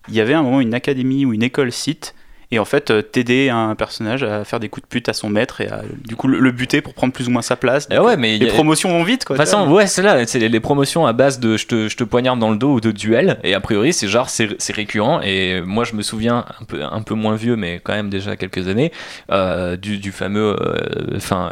il 0.09 0.15
y 0.15 0.21
avait 0.21 0.33
un 0.33 0.43
moment 0.43 0.61
une 0.61 0.73
académie 0.73 1.25
ou 1.25 1.33
une 1.33 1.43
école 1.43 1.71
site, 1.71 2.15
et 2.51 2.57
en 2.57 2.65
fait, 2.65 2.89
euh, 2.89 3.01
t'aider 3.03 3.49
un 3.49 3.75
personnage 3.75 4.23
à 4.23 4.43
faire 4.43 4.59
des 4.59 4.69
coups 4.69 4.83
de 4.83 4.89
pute 4.89 5.07
à 5.07 5.13
son 5.13 5.29
maître 5.29 5.61
et 5.61 5.67
à 5.67 5.81
du 6.07 6.15
coup 6.15 6.27
le, 6.27 6.51
buter 6.51 6.81
pour 6.81 6.95
prendre 6.95 7.13
plus 7.13 7.27
ou 7.27 7.31
moins 7.31 7.43
sa 7.43 7.55
place. 7.55 7.87
Eh 7.91 7.99
ouais, 7.99 8.17
mais 8.17 8.37
les 8.37 8.49
a- 8.49 8.53
promotions 8.53 8.89
vont 8.89 9.03
vite, 9.03 9.23
quoi. 9.23 9.35
De 9.37 9.41
toute 9.41 9.49
façon, 9.49 9.69
ouais, 9.71 9.85
c'est 9.85 10.01
là, 10.01 10.25
c'est 10.25 10.39
les- 10.39 10.59
promotions 10.59 11.05
à 11.05 11.13
base 11.13 11.39
de 11.39 11.57
je 11.57 11.67
te, 11.67 12.03
poignarde 12.03 12.39
dans 12.39 12.49
le 12.49 12.57
dos 12.57 12.73
ou 12.73 12.81
de 12.81 12.91
duel. 12.91 13.39
Et 13.43 13.53
a 13.53 13.59
priori, 13.59 13.93
c'est 13.93 14.07
genre, 14.07 14.29
c'est 14.29 14.57
récurrent. 14.73 15.21
Et 15.21 15.61
moi, 15.61 15.83
je 15.83 15.93
me 15.93 16.01
souviens, 16.01 16.45
un 16.59 16.65
peu, 16.65 16.83
un 16.83 17.01
peu 17.01 17.13
moins 17.13 17.35
vieux, 17.35 17.55
mais 17.55 17.79
quand 17.83 17.93
même 17.93 18.09
déjà 18.09 18.35
quelques 18.35 18.67
années, 18.67 18.91
euh, 19.31 19.77
du, 19.77 19.99
du 19.99 20.11
fameux, 20.11 20.55
euh, 20.59 21.15
enfin, 21.17 21.51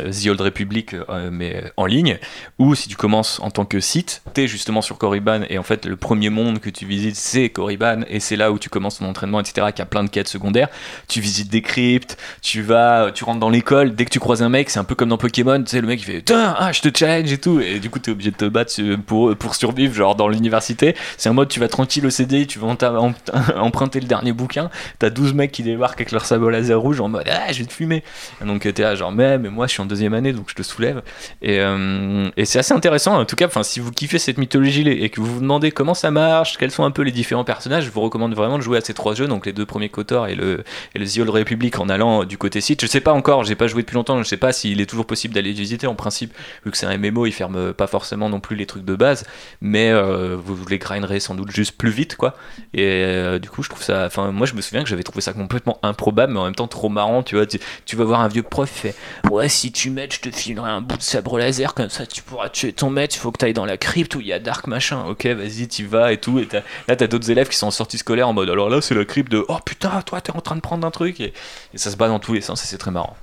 euh, 0.00 0.10
The 0.10 0.26
Old 0.28 0.40
Republic, 0.42 0.94
euh, 0.94 1.30
mais 1.32 1.64
en 1.78 1.86
ligne, 1.86 2.18
où 2.58 2.74
si 2.74 2.88
tu 2.88 2.96
commences 2.96 3.40
en 3.40 3.50
tant 3.50 3.64
que 3.64 3.80
site, 3.80 4.22
t'es 4.34 4.48
justement 4.48 4.82
sur 4.82 4.98
Korriban. 4.98 5.40
Et 5.48 5.56
en 5.58 5.62
fait, 5.62 5.86
le 5.86 5.96
premier 5.96 6.28
monde 6.30 6.60
que 6.60 6.68
tu 6.70 6.84
visites, 6.84 7.16
c'est 7.16 7.48
Korriban. 7.48 8.00
Et 8.08 8.20
c'est 8.20 8.36
là 8.36 8.52
où 8.52 8.58
tu 8.58 8.68
commences 8.68 8.98
ton 8.98 9.06
entraînement, 9.06 9.40
etc., 9.40 9.68
qui 9.74 9.80
a 9.82 9.86
plein 9.86 10.04
de 10.04 10.10
quêtes 10.10 10.25
secondaires. 10.28 10.68
Tu 11.08 11.20
visites 11.20 11.50
des 11.50 11.62
cryptes, 11.62 12.16
tu 12.42 12.62
vas, 12.62 13.10
tu 13.12 13.24
rentres 13.24 13.40
dans 13.40 13.50
l'école. 13.50 13.94
Dès 13.94 14.04
que 14.04 14.10
tu 14.10 14.20
croises 14.20 14.42
un 14.42 14.48
mec, 14.48 14.70
c'est 14.70 14.78
un 14.78 14.84
peu 14.84 14.94
comme 14.94 15.08
dans 15.08 15.18
Pokémon, 15.18 15.62
tu 15.62 15.70
sais, 15.70 15.80
le 15.80 15.86
mec 15.86 16.00
il 16.00 16.04
fait 16.04 16.24
ah, 16.32 16.70
je 16.72 16.80
te 16.80 16.96
challenge 16.96 17.32
et 17.32 17.38
tout. 17.38 17.60
Et 17.60 17.78
du 17.78 17.90
coup, 17.90 17.98
t'es 17.98 18.10
obligé 18.10 18.30
de 18.30 18.36
te 18.36 18.44
battre 18.44 18.72
euh, 18.80 18.96
pour, 18.96 19.34
pour 19.36 19.54
survivre, 19.54 19.94
genre 19.94 20.14
dans 20.14 20.28
l'université. 20.28 20.96
C'est 21.16 21.28
un 21.28 21.32
mode, 21.32 21.48
tu 21.48 21.60
vas 21.60 21.68
tranquille 21.68 22.06
au 22.06 22.10
CDI, 22.10 22.46
tu 22.46 22.58
vas 22.58 22.66
emprunter 23.56 24.00
le 24.00 24.06
dernier 24.06 24.32
bouquin. 24.32 24.70
T'as 24.98 25.10
12 25.10 25.34
mecs 25.34 25.52
qui 25.52 25.62
débarquent 25.62 26.00
avec 26.00 26.12
leur 26.12 26.24
sabre 26.24 26.50
laser 26.50 26.80
rouge 26.80 27.00
en 27.00 27.08
mode 27.08 27.28
Ah, 27.30 27.52
je 27.52 27.60
vais 27.60 27.66
te 27.66 27.72
fumer. 27.72 28.02
Donc, 28.44 28.62
t'es 28.62 28.82
là, 28.82 28.94
genre, 28.94 29.12
mais, 29.12 29.38
mais 29.38 29.48
moi, 29.48 29.66
je 29.66 29.72
suis 29.72 29.82
en 29.82 29.86
deuxième 29.86 30.14
année, 30.14 30.32
donc 30.32 30.46
je 30.48 30.54
te 30.54 30.62
soulève. 30.62 31.02
Et, 31.42 31.60
euh, 31.60 32.28
c'est 32.44 32.58
assez 32.58 32.74
intéressant. 32.74 33.18
En 33.18 33.24
tout 33.24 33.36
cas, 33.36 33.48
si 33.62 33.80
vous 33.80 33.90
kiffez 33.90 34.18
cette 34.18 34.38
mythologie 34.38 34.88
et 34.88 35.08
que 35.10 35.20
vous 35.20 35.34
vous 35.34 35.40
demandez 35.40 35.70
comment 35.70 35.94
ça 35.94 36.10
marche, 36.10 36.56
quels 36.58 36.70
sont 36.70 36.84
un 36.84 36.90
peu 36.90 37.02
les 37.02 37.12
différents 37.12 37.44
personnages, 37.44 37.84
je 37.84 37.90
vous 37.90 38.00
recommande 38.00 38.34
vraiment 38.34 38.58
de 38.58 38.62
jouer 38.62 38.78
à 38.78 38.80
ces 38.80 38.94
trois 38.94 39.14
jeux, 39.14 39.26
donc 39.26 39.46
les 39.46 39.52
deux 39.52 39.66
premiers 39.66 39.88
KOTOR 39.88 40.15
et 40.24 40.34
le, 40.34 40.64
et 40.94 40.98
le 40.98 41.30
Republic 41.30 41.78
en 41.78 41.88
allant 41.88 42.24
du 42.24 42.38
côté 42.38 42.60
site. 42.60 42.80
Je 42.80 42.86
sais 42.86 43.00
pas 43.00 43.12
encore, 43.12 43.44
j'ai 43.44 43.54
pas 43.54 43.66
joué 43.66 43.82
depuis 43.82 43.94
longtemps, 43.94 44.16
je 44.22 44.28
sais 44.28 44.36
pas 44.38 44.52
s'il 44.52 44.80
est 44.80 44.86
toujours 44.86 45.06
possible 45.06 45.34
d'aller 45.34 45.52
visiter. 45.52 45.86
En 45.86 45.94
principe, 45.94 46.32
vu 46.64 46.70
que 46.70 46.78
c'est 46.78 46.86
un 46.86 46.96
MMO, 46.96 47.26
il 47.26 47.32
ferme 47.32 47.72
pas 47.74 47.86
forcément 47.86 48.28
non 48.28 48.40
plus 48.40 48.56
les 48.56 48.66
trucs 48.66 48.84
de 48.84 48.96
base, 48.96 49.26
mais 49.60 49.90
euh, 49.90 50.36
vous 50.36 50.56
les 50.66 50.78
grinderez 50.78 51.20
sans 51.20 51.34
doute 51.34 51.50
juste 51.50 51.76
plus 51.76 51.90
vite, 51.90 52.16
quoi. 52.16 52.34
Et 52.72 52.84
euh, 52.84 53.38
du 53.38 53.50
coup, 53.50 53.62
je 53.62 53.68
trouve 53.68 53.82
ça. 53.82 54.06
Enfin, 54.06 54.30
moi, 54.32 54.46
je 54.46 54.54
me 54.54 54.60
souviens 54.60 54.82
que 54.82 54.88
j'avais 54.88 55.02
trouvé 55.02 55.20
ça 55.20 55.32
complètement 55.32 55.78
improbable, 55.82 56.32
mais 56.32 56.40
en 56.40 56.44
même 56.44 56.54
temps 56.54 56.68
trop 56.68 56.88
marrant, 56.88 57.22
tu 57.22 57.36
vois. 57.36 57.46
Tu, 57.46 57.96
vas 57.96 58.04
voir 58.04 58.20
un 58.20 58.28
vieux 58.28 58.42
prof, 58.42 58.68
fait 58.68 58.94
Ouais, 59.30 59.48
si 59.48 59.72
tu 59.72 59.90
m'aides, 59.90 60.12
je 60.12 60.20
te 60.20 60.30
filerai 60.30 60.70
un 60.70 60.80
bout 60.80 60.96
de 60.96 61.02
sabre 61.02 61.38
laser, 61.38 61.74
comme 61.74 61.90
ça 61.90 62.06
tu 62.06 62.22
pourras 62.22 62.48
tuer 62.48 62.72
ton 62.72 62.90
maître. 62.90 63.14
Il 63.16 63.18
faut 63.18 63.32
que 63.32 63.38
tu 63.38 63.44
ailles 63.44 63.52
dans 63.52 63.64
la 63.64 63.76
crypte 63.76 64.14
où 64.14 64.20
il 64.20 64.26
y 64.26 64.32
a 64.32 64.38
Dark 64.38 64.66
machin. 64.66 65.04
Ok, 65.08 65.26
vas-y, 65.26 65.68
tu 65.68 65.86
vas 65.86 66.12
et 66.12 66.18
tout. 66.18 66.38
Et 66.38 66.46
t'as- 66.46 66.62
là, 66.88 66.96
t'as 66.96 67.06
d'autres 67.06 67.30
élèves 67.30 67.48
qui 67.48 67.56
sont 67.56 67.66
en 67.66 67.72
sortie 67.72 67.98
scolaire 67.98 68.28
en 68.28 68.32
mode 68.32 68.50
Alors 68.50 68.68
là, 68.70 68.80
c'est 68.80 68.94
la 68.94 69.04
crypte 69.04 69.30
de 69.30 69.44
Oh 69.48 69.58
putain, 69.64 70.02
toi, 70.06 70.20
t'es 70.22 70.32
en 70.34 70.40
train 70.40 70.56
de 70.56 70.60
prendre 70.62 70.86
un 70.86 70.90
truc. 70.90 71.20
Et, 71.20 71.34
et 71.74 71.78
ça 71.78 71.90
se 71.90 71.96
bat 71.96 72.08
dans 72.08 72.18
tous 72.18 72.32
les 72.32 72.40
sens 72.40 72.64
et 72.64 72.66
c'est 72.66 72.78
très 72.78 72.90
marrant. 72.90 73.14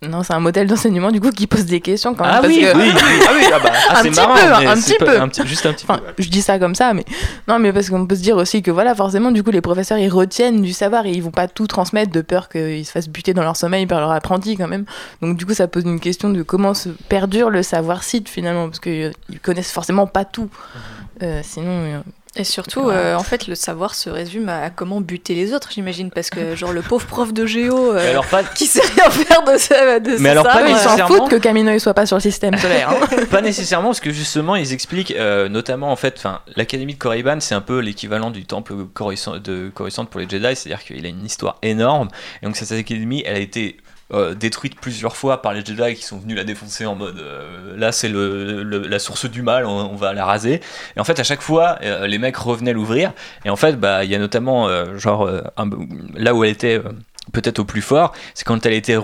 Non, 0.00 0.22
c'est 0.22 0.32
un 0.32 0.38
modèle 0.38 0.68
d'enseignement 0.68 1.10
du 1.10 1.20
coup 1.20 1.32
qui 1.32 1.48
pose 1.48 1.64
des 1.66 1.80
questions 1.80 2.14
quand 2.14 2.22
même. 2.24 2.34
Ah 2.36 2.40
parce 2.40 2.54
oui, 2.54 2.60
que- 2.60 2.76
oui, 2.76 2.84
oui. 2.94 3.00
Ah 3.26 3.32
oui, 3.34 3.44
ah 3.52 3.58
bah, 3.58 3.72
ah, 3.88 3.98
un 3.98 4.02
c'est 4.04 4.10
petit 4.10 4.20
marrant, 4.20 4.34
peu, 4.36 4.68
un 4.68 4.74
petit 4.76 4.94
peu. 4.96 5.20
un 5.20 5.28
petit- 5.28 5.44
juste 5.44 5.66
un 5.66 5.72
petit 5.72 5.86
Enfin, 5.88 6.00
je 6.16 6.28
dis 6.28 6.40
ça 6.40 6.60
comme 6.60 6.76
ça, 6.76 6.94
mais 6.94 7.04
non, 7.48 7.58
mais 7.58 7.72
parce 7.72 7.90
qu'on 7.90 8.06
peut 8.06 8.14
se 8.14 8.22
dire 8.22 8.36
aussi 8.36 8.62
que 8.62 8.70
voilà, 8.70 8.94
forcément, 8.94 9.32
du 9.32 9.42
coup, 9.42 9.50
les 9.50 9.60
professeurs 9.60 9.98
ils 9.98 10.08
retiennent 10.08 10.62
du 10.62 10.72
savoir 10.72 11.04
et 11.06 11.10
ils 11.10 11.20
vont 11.20 11.32
pas 11.32 11.48
tout 11.48 11.66
transmettre 11.66 12.12
de 12.12 12.20
peur 12.20 12.48
qu'ils 12.48 12.86
se 12.86 12.92
fassent 12.92 13.08
buter 13.08 13.34
dans 13.34 13.42
leur 13.42 13.56
sommeil 13.56 13.86
par 13.86 13.98
leur 13.98 14.12
apprenti 14.12 14.56
quand 14.56 14.68
même. 14.68 14.84
Donc 15.20 15.36
du 15.36 15.44
coup, 15.44 15.52
ça 15.54 15.66
pose 15.66 15.82
une 15.82 15.98
question 15.98 16.30
de 16.30 16.44
comment 16.44 16.74
se 16.74 16.90
perdure 17.08 17.50
le 17.50 17.64
savoir 17.64 18.04
site 18.04 18.28
finalement, 18.28 18.66
parce 18.68 18.78
qu'ils 18.78 19.12
connaissent 19.42 19.72
forcément 19.72 20.06
pas 20.06 20.24
tout. 20.24 20.48
Euh, 21.24 21.40
sinon, 21.42 21.66
euh, 21.72 21.98
Et 22.38 22.44
surtout, 22.44 22.88
euh, 22.88 23.16
en 23.16 23.22
fait, 23.24 23.48
le 23.48 23.54
savoir 23.56 23.94
se 23.96 24.08
résume 24.08 24.48
à 24.48 24.70
comment 24.70 25.00
buter 25.00 25.34
les 25.34 25.52
autres, 25.52 25.70
j'imagine, 25.72 26.10
parce 26.10 26.30
que 26.30 26.54
genre 26.54 26.72
le 26.72 26.82
pauvre 26.82 27.04
prof 27.06 27.32
de 27.32 27.44
géo 27.46 27.90
euh, 27.92 27.94
Mais 27.96 28.10
alors 28.10 28.26
pas, 28.26 28.44
qui 28.44 28.66
sait 28.66 28.80
rien 28.80 29.10
faire 29.10 29.42
de 29.42 29.58
ça, 29.58 29.98
de 29.98 30.16
Mais 30.18 30.28
alors 30.30 30.44
pas 30.44 30.52
sabre, 30.54 30.68
ils 30.68 30.76
s'en 30.76 30.84
nécessairement. 30.90 31.16
foutent 31.16 31.30
que 31.30 31.36
Camino 31.36 31.72
il 31.72 31.80
soit 31.80 31.94
pas 31.94 32.06
sur 32.06 32.16
le 32.16 32.20
système 32.22 32.56
solaire. 32.56 32.90
hein. 32.90 33.24
pas 33.30 33.40
nécessairement 33.40 33.88
parce 33.88 34.00
que 34.00 34.12
justement 34.12 34.54
ils 34.56 34.72
expliquent 34.72 35.10
euh, 35.16 35.48
notamment 35.48 35.90
en 35.90 35.96
fait 35.96 36.14
enfin 36.16 36.40
l'académie 36.56 36.94
de 36.94 36.98
Korriban 36.98 37.38
c'est 37.40 37.54
un 37.56 37.60
peu 37.60 37.80
l'équivalent 37.80 38.30
du 38.30 38.44
temple 38.44 38.74
Coruscant- 38.94 39.38
de 39.38 39.70
Coruscant 39.74 40.04
pour 40.04 40.20
les 40.20 40.28
Jedi 40.28 40.54
c'est-à-dire 40.54 40.84
qu'il 40.84 41.04
a 41.04 41.08
une 41.08 41.24
histoire 41.26 41.58
énorme 41.62 42.08
et 42.42 42.46
donc 42.46 42.56
cette 42.56 42.70
académie 42.72 43.22
elle 43.26 43.36
a 43.36 43.40
été 43.40 43.76
euh, 44.14 44.34
détruite 44.34 44.80
plusieurs 44.80 45.16
fois 45.16 45.42
par 45.42 45.52
les 45.52 45.62
Jedi 45.62 45.94
qui 45.94 46.02
sont 46.02 46.18
venus 46.18 46.34
la 46.34 46.44
défoncer 46.44 46.86
en 46.86 46.94
mode 46.94 47.18
euh, 47.18 47.76
là 47.76 47.92
c'est 47.92 48.08
le, 48.08 48.62
la 48.62 48.98
source 48.98 49.26
du 49.26 49.42
mal 49.42 49.66
on, 49.66 49.96
va 49.96 50.14
la 50.14 50.24
raser. 50.24 50.62
Et 50.96 51.00
en 51.00 51.04
fait 51.04 51.20
à 51.20 51.24
chaque 51.24 51.42
fois 51.42 51.78
euh, 51.82 52.06
les 52.06 52.16
mecs 52.16 52.36
revenaient 52.36 52.72
l'ouvrir. 52.72 53.12
Et 53.44 53.50
en 53.50 53.56
fait 53.56 53.78
bah 53.78 54.04
il 54.04 54.10
y 54.10 54.14
a 54.14 54.18
notamment 54.18 54.68
genre 54.96 55.30
là 56.14 56.34
où 56.34 56.42
elle 56.42 56.50
était 56.50 56.80
peut-être 57.32 57.58
au 57.58 57.64
plus 57.66 57.82
fort 57.82 58.14
c'est 58.32 58.44
quand 58.44 58.64
elle 58.64 58.72
a 58.72 58.76
été 58.76 58.98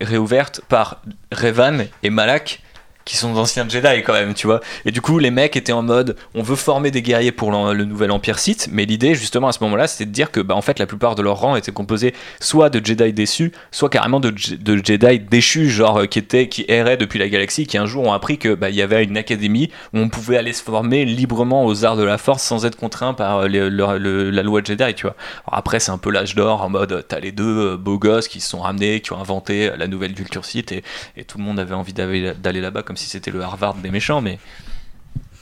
réouverte 0.00 0.60
par 0.68 1.02
Revan 1.32 1.86
et 2.04 2.10
Malak 2.10 2.62
qui 3.04 3.16
sont 3.16 3.34
d'anciens 3.34 3.68
Jedi 3.68 4.02
quand 4.02 4.12
même, 4.14 4.34
tu 4.34 4.46
vois. 4.46 4.60
Et 4.84 4.90
du 4.90 5.00
coup, 5.00 5.18
les 5.18 5.30
mecs 5.30 5.56
étaient 5.56 5.72
en 5.72 5.82
mode, 5.82 6.16
on 6.34 6.42
veut 6.42 6.56
former 6.56 6.90
des 6.90 7.02
guerriers 7.02 7.32
pour 7.32 7.50
le 7.52 7.84
nouvel 7.84 8.10
Empire 8.10 8.38
Sith, 8.38 8.68
mais 8.72 8.84
l'idée, 8.86 9.14
justement, 9.14 9.48
à 9.48 9.52
ce 9.52 9.62
moment-là, 9.64 9.86
c'était 9.86 10.06
de 10.06 10.10
dire 10.10 10.30
que, 10.30 10.40
bah, 10.40 10.54
en 10.54 10.62
fait, 10.62 10.78
la 10.78 10.86
plupart 10.86 11.14
de 11.14 11.22
leurs 11.22 11.38
rangs 11.38 11.56
étaient 11.56 11.72
composés 11.72 12.14
soit 12.40 12.70
de 12.70 12.84
Jedi 12.84 13.12
déçus, 13.12 13.52
soit 13.70 13.88
carrément 13.90 14.20
de, 14.20 14.30
de 14.30 14.80
Jedi 14.84 15.18
déchus, 15.20 15.68
genre 15.70 16.00
euh, 16.00 16.06
qui 16.06 16.18
étaient, 16.18 16.48
qui 16.48 16.64
erraient 16.68 16.96
depuis 16.96 17.18
la 17.18 17.28
galaxie, 17.28 17.66
qui 17.66 17.76
un 17.78 17.86
jour 17.86 18.04
ont 18.06 18.12
appris 18.12 18.38
que, 18.38 18.54
bah, 18.54 18.70
il 18.70 18.76
y 18.76 18.82
avait 18.82 19.04
une 19.04 19.16
académie 19.16 19.70
où 19.92 19.98
on 19.98 20.08
pouvait 20.08 20.36
aller 20.38 20.52
se 20.52 20.62
former 20.62 21.04
librement 21.04 21.66
aux 21.66 21.84
arts 21.84 21.96
de 21.96 22.04
la 22.04 22.18
Force 22.18 22.42
sans 22.42 22.64
être 22.64 22.76
contraint 22.76 23.14
par 23.14 23.40
euh, 23.40 23.48
le- 23.48 24.30
la 24.30 24.42
loi 24.42 24.60
Jedi, 24.64 24.94
tu 24.94 25.06
vois. 25.06 25.16
Après, 25.50 25.80
c'est 25.80 25.90
un 25.90 25.98
peu 25.98 26.10
l'âge 26.10 26.34
d'or 26.34 26.62
en 26.62 26.68
mode, 26.70 27.04
t'as 27.08 27.20
les 27.20 27.32
deux 27.32 27.44
euh, 27.72 27.76
beaux 27.76 27.98
gosses 27.98 28.28
qui 28.28 28.40
se 28.40 28.48
sont 28.48 28.60
ramenés, 28.60 29.00
qui 29.00 29.12
ont 29.12 29.20
inventé 29.20 29.70
la 29.76 29.86
nouvelle 29.88 30.14
culture 30.14 30.44
Sith 30.44 30.72
et, 30.72 30.82
et 31.16 31.24
tout 31.24 31.38
le 31.38 31.44
monde 31.44 31.58
avait 31.58 31.74
envie 31.74 31.92
d'aller 31.92 32.60
là-bas 32.60 32.82
comme 32.82 32.93
si 32.96 33.08
c'était 33.08 33.30
le 33.30 33.42
Harvard 33.42 33.74
des 33.74 33.90
méchants, 33.90 34.20
mais 34.20 34.38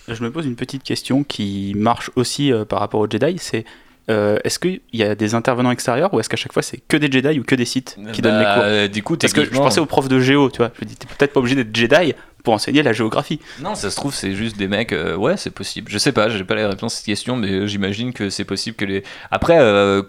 Je 0.09 0.23
me 0.23 0.31
pose 0.31 0.47
une 0.47 0.57
petite 0.57 0.83
question 0.83 1.23
qui 1.25 1.75
marche 1.77 2.11
aussi 2.17 2.53
euh, 2.53 2.65
par 2.65 2.81
rapport 2.81 3.01
aux 3.01 3.09
Jedi, 3.09 3.37
c'est 3.39 3.65
euh, 4.11 4.39
est-ce 4.45 4.59
qu'il 4.59 4.81
y 4.93 5.03
a 5.03 5.15
des 5.15 5.35
intervenants 5.35 5.71
extérieurs 5.71 6.13
ou 6.13 6.21
est-ce 6.21 6.29
qu'à 6.29 6.37
chaque 6.37 6.53
fois 6.53 6.63
c'est 6.63 6.79
que 6.89 6.97
des 6.97 7.11
Jedi 7.11 7.39
ou 7.39 7.45
que 7.45 7.55
des 7.55 7.65
Sith 7.65 7.97
qui 8.13 8.21
donnent 8.23 8.39
les 8.39 8.45
Bah, 8.45 8.55
cours 8.55 8.63
euh, 8.67 8.89
Du 8.89 9.03
coup, 9.03 9.17
Parce 9.17 9.33
que 9.33 9.45
je 9.45 9.51
pensais 9.51 9.81
aux 9.81 9.87
profs 9.87 10.09
de 10.09 10.19
géo, 10.21 10.51
tu 10.51 10.59
vois. 10.59 10.73
Je 10.81 10.85
me 10.85 10.89
dis, 10.89 10.97
t'es 10.97 11.07
peut-être 11.07 11.33
pas 11.33 11.41
obligé 11.41 11.55
d'être 11.57 11.75
Jedi 11.75 12.15
pour 12.43 12.55
enseigner 12.55 12.83
la 12.83 12.93
géographie. 12.93 13.39
Non, 13.61 13.77
ça 13.77 13.89
se 13.89 13.95
trouve, 13.95 14.13
c'est 14.13 14.35
juste 14.35 14.57
des 14.57 14.67
mecs. 14.67 14.93
euh, 14.93 15.15
ouais, 15.15 15.37
c'est 15.37 15.51
possible. 15.53 15.89
Je 15.89 15.97
sais 15.99 16.11
pas, 16.11 16.29
j'ai 16.29 16.43
pas 16.43 16.57
la 16.57 16.67
réponse 16.69 16.95
à 16.95 16.97
cette 16.97 17.07
question, 17.07 17.37
mais 17.37 17.69
j'imagine 17.69 18.13
que 18.13 18.31
c'est 18.31 18.45
possible 18.45 18.77
que 18.77 18.85
les. 18.85 19.05
Après, 19.31 19.59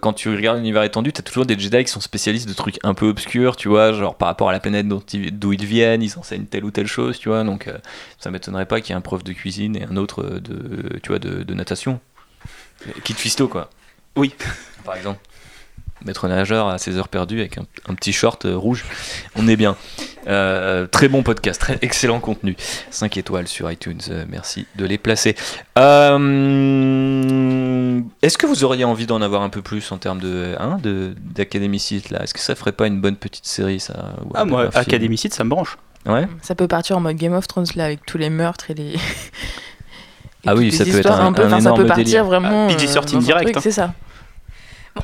quand 0.00 0.12
tu 0.14 0.28
regardes 0.34 0.56
l'univers 0.58 0.82
étendu, 0.82 1.12
t'as 1.12 1.22
toujours 1.22 1.46
des 1.46 1.56
Jedi 1.56 1.84
qui 1.84 1.90
sont 1.92 2.00
spécialistes 2.00 2.48
de 2.48 2.54
trucs 2.54 2.78
un 2.82 2.94
peu 2.94 3.06
obscurs, 3.06 3.54
tu 3.54 3.68
vois, 3.68 3.92
genre 3.92 4.16
par 4.16 4.26
rapport 4.26 4.48
à 4.48 4.52
la 4.52 4.58
planète 4.58 4.86
ils- 5.12 5.30
d'où 5.38 5.52
ils 5.52 5.64
viennent, 5.64 6.02
ils 6.02 6.18
enseignent 6.18 6.46
telle 6.46 6.64
ou 6.64 6.72
telle 6.72 6.88
chose, 6.88 7.20
tu 7.20 7.28
vois. 7.28 7.44
Donc, 7.44 7.68
ça 8.18 8.32
m'étonnerait 8.32 8.66
pas 8.66 8.80
qu'il 8.80 8.90
y 8.90 8.92
ait 8.94 8.98
un 8.98 9.00
prof 9.00 9.22
de 9.22 9.32
cuisine 9.32 9.76
et 9.76 9.84
un 9.84 9.96
autre 9.96 10.24
de, 10.24 10.98
tu 11.04 11.10
vois, 11.10 11.20
de, 11.20 11.44
de 11.44 11.54
natation. 11.54 12.00
Kit 13.04 13.14
Fisto, 13.14 13.46
quoi. 13.48 13.70
Oui. 14.16 14.34
Par 14.84 14.96
exemple. 14.96 15.20
Maître 16.04 16.28
nageur 16.28 16.68
à 16.68 16.76
ses 16.76 16.98
heures 16.98 17.08
perdues 17.08 17.40
avec 17.40 17.56
un, 17.56 17.64
un 17.88 17.94
petit 17.94 18.12
short 18.12 18.44
euh, 18.44 18.56
rouge. 18.56 18.84
On 19.36 19.48
est 19.48 19.56
bien. 19.56 19.76
Euh, 20.26 20.86
très 20.86 21.08
bon 21.08 21.22
podcast, 21.22 21.60
très 21.60 21.78
excellent 21.82 22.20
contenu. 22.20 22.56
5 22.90 23.16
étoiles 23.16 23.48
sur 23.48 23.70
iTunes, 23.70 24.00
euh, 24.10 24.24
merci 24.28 24.66
de 24.76 24.84
les 24.84 24.98
placer. 24.98 25.34
Euh, 25.78 26.18
Est-ce 28.22 28.38
que 28.38 28.46
vous 28.46 28.64
auriez 28.64 28.84
envie 28.84 29.06
d'en 29.06 29.22
avoir 29.22 29.42
un 29.42 29.50
peu 29.50 29.62
plus 29.62 29.90
en 29.92 29.98
termes 29.98 30.20
de, 30.20 30.54
hein, 30.58 30.78
de 30.82 31.14
là? 32.10 32.22
Est-ce 32.22 32.34
que 32.34 32.40
ça 32.40 32.54
ferait 32.54 32.72
pas 32.72 32.86
une 32.86 33.00
bonne 33.00 33.16
petite 33.16 33.46
série 33.46 33.80
ça 33.80 34.14
ou 34.24 34.30
Ah, 34.34 34.44
moi, 34.44 34.70
Sith, 35.16 35.34
ça 35.34 35.44
me 35.44 35.50
branche. 35.50 35.78
Ouais. 36.06 36.26
Ça 36.42 36.54
peut 36.54 36.68
partir 36.68 36.98
en 36.98 37.00
mode 37.00 37.16
Game 37.16 37.32
of 37.32 37.48
Thrones 37.48 37.66
là 37.76 37.86
avec 37.86 38.04
tous 38.04 38.18
les 38.18 38.30
meurtres 38.30 38.70
et 38.70 38.74
les. 38.74 38.96
Et 40.44 40.48
Ah 40.48 40.54
oui, 40.54 40.70
ça 40.72 40.84
peut 40.84 40.98
être 40.98 41.10
un- 41.10 41.32
peu, 41.32 41.42
un 41.42 41.46
enfin, 41.46 41.60
ça 41.60 41.70
peut 41.70 41.74
énorme 41.76 41.86
partir 41.86 42.04
délire. 42.04 42.24
vraiment. 42.24 42.68
Ah, 42.70 42.74
PG-13 42.74 43.14
euh, 43.14 43.16
un 43.16 43.20
direct, 43.20 43.56
hein. 43.56 43.60
C'est 43.62 43.70
ça. 43.70 43.92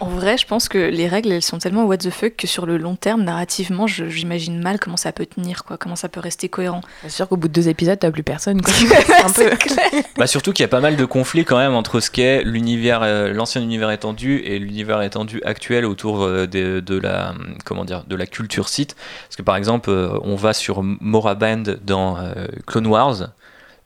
En 0.01 0.07
vrai, 0.07 0.39
je 0.39 0.47
pense 0.47 0.69
que 0.69 0.79
les 0.79 1.09
règles, 1.09 1.33
elles 1.33 1.43
sont 1.43 1.59
tellement 1.59 1.83
what 1.83 1.97
the 1.97 2.11
fuck 2.11 2.37
que 2.37 2.47
sur 2.47 2.65
le 2.65 2.77
long 2.79 2.95
terme, 2.95 3.25
narrativement, 3.25 3.89
je- 3.89 4.09
j'imagine 4.09 4.63
mal 4.63 4.79
comment 4.79 4.97
ça 4.97 5.11
peut 5.11 5.27
tenir, 5.27 5.65
quoi, 5.65 5.79
comment 5.79 5.97
ça 5.97 6.09
peut 6.09 6.21
rester 6.21 6.49
cohérent. 6.49 6.81
C'est 7.03 7.11
sûr 7.11 7.27
qu'au 7.29 7.37
bout 7.37 7.49
de 7.49 7.53
deux 7.53 7.69
épisodes, 7.69 7.99
t'as 7.99 8.13
plus 8.13 8.23
personne. 8.23 8.63
Quoi. 8.63 8.73
C'est 8.79 9.21
un 9.21 9.31
peu. 9.31 9.51
Bah 10.17 10.29
surtout 10.29 10.53
qu'il 10.53 10.63
y 10.63 10.65
a 10.65 10.69
pas 10.69 10.79
mal 10.81 10.95
de 10.95 11.05
conflits 11.05 11.45
quand 11.45 11.59
même 11.59 11.75
entre 11.75 11.99
ce 11.99 12.09
qu'est 12.13 12.45
l'univers, 12.45 13.01
euh, 13.03 13.33
l'ancien 13.33 13.61
univers 13.63 13.91
étendu 13.91 14.37
et 14.45 14.61
l'univers 14.61 15.03
étendu 15.03 15.43
actuel 15.45 15.85
autour 15.85 16.23
euh, 16.23 16.47
de, 16.47 16.79
de 16.79 16.97
la, 16.97 17.35
comment 17.65 17.85
dire, 17.85 18.05
de 18.07 18.15
la 18.15 18.27
culture 18.27 18.69
Sith. 18.69 18.95
Parce 19.27 19.35
que 19.37 19.43
par 19.43 19.57
exemple, 19.57 19.91
euh, 19.91 20.17
on 20.23 20.37
va 20.37 20.53
sur 20.53 20.83
Moraband 20.85 21.65
dans 21.85 22.17
euh, 22.17 22.47
Clone 22.69 22.87
Wars. 22.87 23.31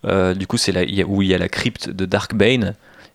Euh, 0.05 0.35
du 0.35 0.47
coup, 0.47 0.57
c'est 0.57 0.73
là 0.73 0.83
où 1.07 1.23
il 1.23 1.29
y 1.29 1.35
a 1.35 1.39
la 1.39 1.49
crypte 1.49 1.89
de 1.89 2.05
Dark 2.07 2.35
Bane 2.35 2.75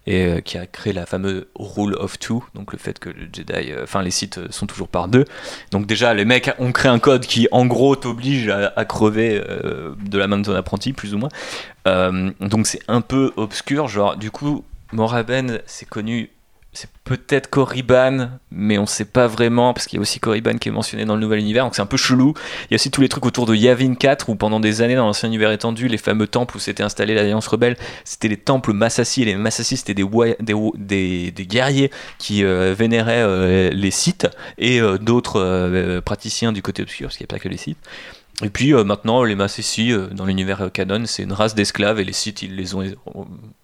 et 0.10 0.26
euh, 0.26 0.42
qui 0.42 0.58
a 0.58 0.66
créé 0.66 0.92
la 0.92 1.06
fameuse 1.06 1.46
Rule 1.56 1.96
of 1.96 2.18
Two, 2.18 2.44
donc 2.56 2.74
le 2.74 2.80
fait 2.80 2.98
que 2.98 3.10
le 3.10 3.30
Jedi, 3.32 3.72
euh, 3.72 3.84
enfin 3.84 4.02
les 4.02 4.12
Sith 4.12 4.40
euh, 4.40 4.48
sont 4.50 4.66
toujours 4.66 4.88
par 4.88 5.08
deux. 5.08 5.26
Donc 5.72 5.86
déjà, 5.86 6.14
les 6.16 6.26
mecs 6.26 6.52
ont 6.58 6.72
créé 6.72 6.92
un 6.92 7.00
code 7.00 7.26
qui, 7.26 7.48
en 7.52 7.68
gros, 7.68 7.96
t'oblige 7.96 8.50
à, 8.50 8.86
crever 8.86 9.40
de 9.40 10.18
la 10.18 10.28
main 10.28 10.40
de 10.40 10.44
ton 10.44 10.56
apprenti, 10.56 10.94
plus 10.94 11.14
ou 11.14 11.20
moins. 11.20 11.30
Donc 11.86 12.68
c'est 12.68 12.82
un 12.88 13.02
peu 13.02 13.32
obscur, 13.36 13.88
genre 13.88 14.16
du 14.18 14.32
coup 14.32 14.64
Moraben 14.92 15.60
c'est 15.66 15.88
connu, 15.88 16.30
c'est 16.72 16.90
peut-être 17.04 17.50
Korriban, 17.50 18.30
mais 18.52 18.78
on 18.78 18.86
sait 18.86 19.06
pas 19.06 19.26
vraiment 19.26 19.74
parce 19.74 19.88
qu'il 19.88 19.98
y 19.98 20.00
a 20.00 20.02
aussi 20.02 20.20
Korriban 20.20 20.58
qui 20.60 20.70
est 20.70 20.72
mentionné 20.72 21.04
dans 21.04 21.16
le 21.16 21.22
nouvel 21.22 21.40
univers, 21.40 21.64
donc 21.64 21.74
c'est 21.74 21.82
un 21.82 21.88
peu 21.88 21.98
chelou. 21.98 22.36
Il 22.66 22.72
y 22.72 22.74
a 22.74 22.76
aussi 22.76 22.92
tous 22.92 23.02
les 23.02 23.10
trucs 23.10 23.26
autour 23.26 23.48
de 23.48 23.56
Yavin 23.56 23.96
4 23.96 24.30
où 24.30 24.36
pendant 24.36 24.60
des 24.60 24.84
années 24.84 24.96
dans 24.96 25.08
l'ancien 25.08 25.28
univers 25.28 25.52
étendu, 25.52 25.88
les 25.88 25.98
fameux 25.98 26.28
temples 26.28 26.58
où 26.58 26.60
s'était 26.60 26.84
installée 26.84 27.16
l'Alliance 27.16 27.48
rebelle, 27.48 27.76
c'était 28.04 28.28
les 28.28 28.38
temples 28.38 28.74
Massassi 28.74 29.24
et 29.24 29.26
les 29.26 29.36
Massassi 29.36 29.78
c'était 29.78 29.96
des, 29.96 31.46
guerriers 31.48 31.90
qui 32.20 32.44
euh, 32.44 32.76
vénéraient 32.78 33.24
euh, 33.24 33.72
les 33.72 33.92
Sith 33.92 34.28
et 34.60 34.80
euh, 34.80 35.00
d'autres 35.00 36.00
praticiens 36.06 36.52
du 36.52 36.62
côté 36.62 36.84
obscur 36.84 37.08
parce 37.08 37.18
qu'il 37.18 37.26
n'y 37.26 37.34
a 37.34 37.36
pas 37.36 37.40
que 37.40 37.50
les 37.50 37.58
Sith. 37.58 37.78
Et 38.42 38.50
puis 38.50 38.74
euh, 38.74 38.86
maintenant, 38.86 39.24
les 39.24 39.36
Massassi, 39.36 39.92
euh, 39.92 40.08
dans 40.08 40.26
l'univers 40.26 40.62
euh, 40.62 40.70
canon, 40.70 41.04
c'est 41.06 41.24
une 41.24 41.34
race 41.34 41.56
d'esclaves 41.56 42.00
et 42.00 42.06
les 42.06 42.14
Sith, 42.14 42.42
ils, 42.42 42.56
les 42.56 42.74
ont, 42.74 42.84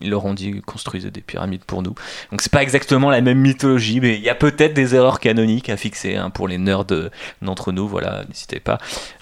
ils 0.02 0.10
leur 0.10 0.26
ont 0.26 0.34
dit 0.34 0.62
construisez 0.66 1.12
des 1.12 1.22
pyramides 1.22 1.64
pour 1.64 1.82
nous. 1.82 1.96
Donc 2.32 2.42
c'est 2.42 2.52
pas 2.52 2.62
exactement 2.62 3.10
la 3.10 3.22
même 3.22 3.40
mythologie, 3.40 4.02
mais 4.02 4.16
il 4.16 4.22
y 4.22 4.30
a 4.30 4.36
peut-être 4.36 4.74
des 4.74 4.94
erreurs 4.94 5.22
canoniques 5.22 5.70
à 5.70 5.78
fixer 5.78 6.18
hein, 6.18 6.30
pour 6.30 6.50
les 6.50 6.58
nerds 6.58 6.86
euh, 6.92 7.10
d'entre 7.42 7.72
nous. 7.72 7.88
Voilà, 7.88 8.26
n'hésitez 8.28 8.60
pas 8.60 8.78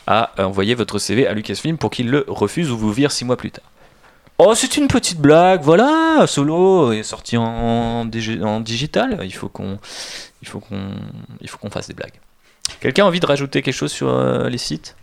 à 0.07 0.31
envoyer 0.39 0.73
votre 0.73 0.97
CV 0.97 1.27
à 1.27 1.33
Lucasfilm 1.33 1.77
pour 1.77 1.91
qu'il 1.91 2.09
le 2.09 2.25
refuse 2.27 2.71
ou 2.71 2.77
vous 2.77 2.91
vire 2.91 3.11
six 3.11 3.23
mois 3.23 3.37
plus 3.37 3.51
tard. 3.51 3.65
Oh, 4.39 4.55
c'est 4.55 4.77
une 4.77 4.87
petite 4.87 5.19
blague, 5.19 5.61
voilà, 5.61 6.25
Solo 6.25 6.91
est 6.91 7.03
sorti 7.03 7.37
en, 7.37 8.09
en 8.09 8.59
digital. 8.59 9.19
Il 9.23 9.33
faut 9.33 9.47
qu'on, 9.47 9.77
faut 10.43 10.59
qu'on 10.59 11.69
fasse 11.69 11.87
des 11.87 11.93
blagues. 11.93 12.19
Quelqu'un 12.79 13.05
a 13.05 13.07
envie 13.07 13.19
de 13.19 13.25
rajouter 13.27 13.61
quelque 13.61 13.75
chose 13.75 13.91
sur 13.91 14.11
les 14.49 14.57
sites? 14.57 14.95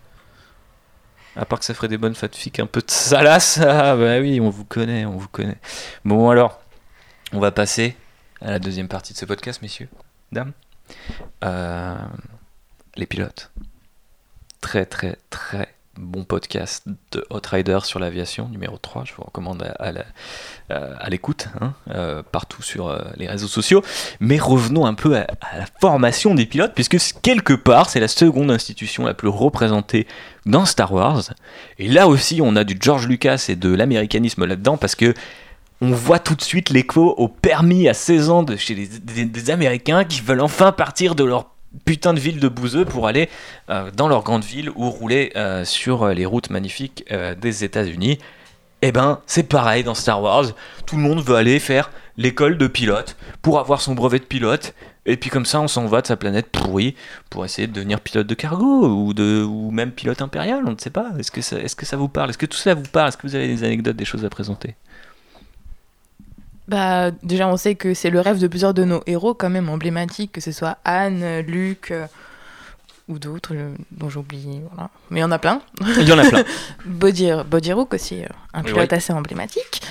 À 1.36 1.44
part 1.44 1.58
que 1.60 1.64
ça 1.64 1.74
ferait 1.74 1.88
des 1.88 1.98
bonnes 1.98 2.14
fanfics 2.14 2.58
un 2.58 2.66
peu 2.66 2.80
de 2.80 2.90
salace. 2.90 3.58
Ah 3.62 3.96
bah 3.96 4.18
oui, 4.20 4.40
on 4.40 4.50
vous 4.50 4.64
connaît, 4.64 5.04
on 5.04 5.16
vous 5.16 5.28
connaît. 5.28 5.58
Bon 6.04 6.28
alors, 6.30 6.60
on 7.32 7.38
va 7.40 7.50
passer 7.52 7.96
à 8.40 8.50
la 8.50 8.58
deuxième 8.58 8.88
partie 8.88 9.12
de 9.12 9.18
ce 9.18 9.24
podcast, 9.24 9.62
messieurs, 9.62 9.88
dames. 10.32 10.52
Euh, 11.44 11.96
les 12.96 13.06
pilotes. 13.06 13.50
Très 14.60 14.84
très 14.86 15.16
très 15.30 15.74
bon 16.00 16.24
podcast 16.24 16.84
de 17.12 17.24
Hot 17.30 17.42
Rider 17.50 17.78
sur 17.84 17.98
l'aviation, 17.98 18.48
numéro 18.48 18.76
3. 18.78 19.04
Je 19.04 19.12
vous 19.14 19.22
recommande 19.22 19.62
à, 19.78 21.08
l'écoute, 21.08 21.48
hein, 21.60 21.74
euh, 21.90 22.22
partout 22.22 22.62
sur 22.62 22.88
euh, 22.88 22.98
les 23.16 23.28
réseaux 23.28 23.48
sociaux. 23.48 23.82
Mais 24.18 24.38
revenons 24.38 24.86
un 24.86 24.94
peu 24.94 25.16
à, 25.16 25.26
la 25.56 25.66
formation 25.80 26.34
des 26.34 26.46
pilotes, 26.46 26.72
puisque 26.74 26.96
quelque 27.22 27.52
part, 27.52 27.90
c'est 27.90 28.00
la 28.00 28.08
seconde 28.08 28.50
institution 28.50 29.04
la 29.04 29.14
plus 29.14 29.28
représentée 29.28 30.06
dans 30.46 30.64
Star 30.64 30.92
Wars. 30.92 31.34
Et 31.78 31.88
là 31.88 32.08
aussi, 32.08 32.40
on 32.42 32.56
a 32.56 32.64
du 32.64 32.76
George 32.80 33.06
Lucas 33.06 33.46
et 33.48 33.56
de 33.56 33.72
l'américanisme 33.72 34.44
là-dedans, 34.44 34.76
parce 34.76 34.94
que 34.94 35.14
on 35.82 35.92
voit 35.92 36.18
tout 36.18 36.34
de 36.34 36.42
suite 36.42 36.70
l'écho 36.70 37.14
au 37.16 37.28
permis 37.28 37.88
à 37.88 37.94
16 37.94 38.30
ans 38.30 38.42
de 38.42 38.56
chez 38.56 38.74
des 38.74 39.50
Américains 39.50 40.04
qui 40.04 40.20
veulent 40.20 40.42
enfin 40.42 40.72
partir 40.72 41.14
de 41.14 41.24
leur 41.24 41.46
putain 41.84 42.14
de 42.14 42.20
ville 42.20 42.40
de 42.40 42.48
bouseux 42.48 42.84
pour 42.84 43.06
aller 43.06 43.28
euh, 43.68 43.90
dans 43.94 44.08
leur 44.08 44.22
grande 44.22 44.44
ville 44.44 44.70
ou 44.70 44.90
rouler 44.90 45.32
euh, 45.36 45.64
sur 45.64 46.08
les 46.08 46.26
routes 46.26 46.50
magnifiques 46.50 47.04
euh, 47.10 47.34
des 47.34 47.64
États-Unis. 47.64 48.18
Eh 48.82 48.92
ben, 48.92 49.20
c'est 49.26 49.42
pareil 49.42 49.84
dans 49.84 49.94
Star 49.94 50.22
Wars. 50.22 50.46
Tout 50.86 50.96
le 50.96 51.02
monde 51.02 51.20
veut 51.20 51.36
aller 51.36 51.58
faire 51.58 51.90
l'école 52.16 52.56
de 52.56 52.66
pilote 52.66 53.16
pour 53.42 53.58
avoir 53.58 53.80
son 53.80 53.94
brevet 53.94 54.18
de 54.18 54.24
pilote. 54.24 54.74
Et 55.06 55.16
puis 55.16 55.30
comme 55.30 55.46
ça, 55.46 55.60
on 55.60 55.68
s'en 55.68 55.86
va 55.86 56.02
de 56.02 56.06
sa 56.06 56.16
planète 56.16 56.50
pourrie 56.50 56.94
pour 57.30 57.44
essayer 57.44 57.66
de 57.66 57.72
devenir 57.72 58.00
pilote 58.00 58.26
de 58.26 58.34
cargo 58.34 58.86
ou, 58.88 59.14
de, 59.14 59.42
ou 59.42 59.70
même 59.70 59.92
pilote 59.92 60.22
impérial, 60.22 60.62
on 60.66 60.72
ne 60.72 60.78
sait 60.78 60.90
pas. 60.90 61.10
Est-ce 61.18 61.30
que, 61.30 61.40
est-ce 61.40 61.76
que 61.76 61.86
ça 61.86 61.96
vous 61.96 62.08
parle? 62.08 62.30
Est-ce 62.30 62.38
que 62.38 62.46
tout 62.46 62.56
ça 62.56 62.74
vous 62.74 62.82
parle? 62.82 63.08
Est-ce 63.08 63.16
que 63.16 63.26
vous 63.26 63.34
avez 63.34 63.48
des 63.48 63.64
anecdotes, 63.64 63.96
des 63.96 64.04
choses 64.04 64.24
à 64.24 64.30
présenter? 64.30 64.76
Bah, 66.70 67.10
déjà, 67.24 67.48
on 67.48 67.56
sait 67.56 67.74
que 67.74 67.94
c'est 67.94 68.10
le 68.10 68.20
rêve 68.20 68.38
de 68.38 68.46
plusieurs 68.46 68.74
de 68.74 68.84
nos 68.84 69.02
héros, 69.08 69.34
quand 69.34 69.50
même 69.50 69.68
emblématiques, 69.68 70.30
que 70.30 70.40
ce 70.40 70.52
soit 70.52 70.78
Anne, 70.84 71.40
Luke 71.40 71.90
euh, 71.90 72.06
ou 73.08 73.18
d'autres 73.18 73.54
euh, 73.56 73.74
dont 73.90 74.08
j'oublie. 74.08 74.60
Voilà. 74.70 74.88
Mais 75.10 75.18
il 75.18 75.22
y 75.22 75.24
en 75.24 75.32
a 75.32 75.40
plein. 75.40 75.62
Il 75.98 76.08
y 76.08 76.12
en 76.12 76.18
a 76.18 76.24
plein. 76.24 76.44
Bodhi 76.86 77.72
Rook 77.72 77.92
aussi, 77.94 78.22
euh, 78.22 78.28
un 78.54 78.62
pilote 78.62 78.88
oui. 78.88 78.96
assez 78.96 79.12
emblématique. 79.12 79.82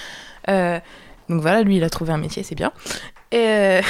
Donc 0.47 1.41
voilà, 1.41 1.63
lui, 1.63 1.75
il 1.75 1.83
a 1.83 1.89
trouvé 1.89 2.13
un 2.13 2.17
métier, 2.17 2.43
c'est 2.43 2.55
bien. 2.55 2.71
Et 3.33 3.81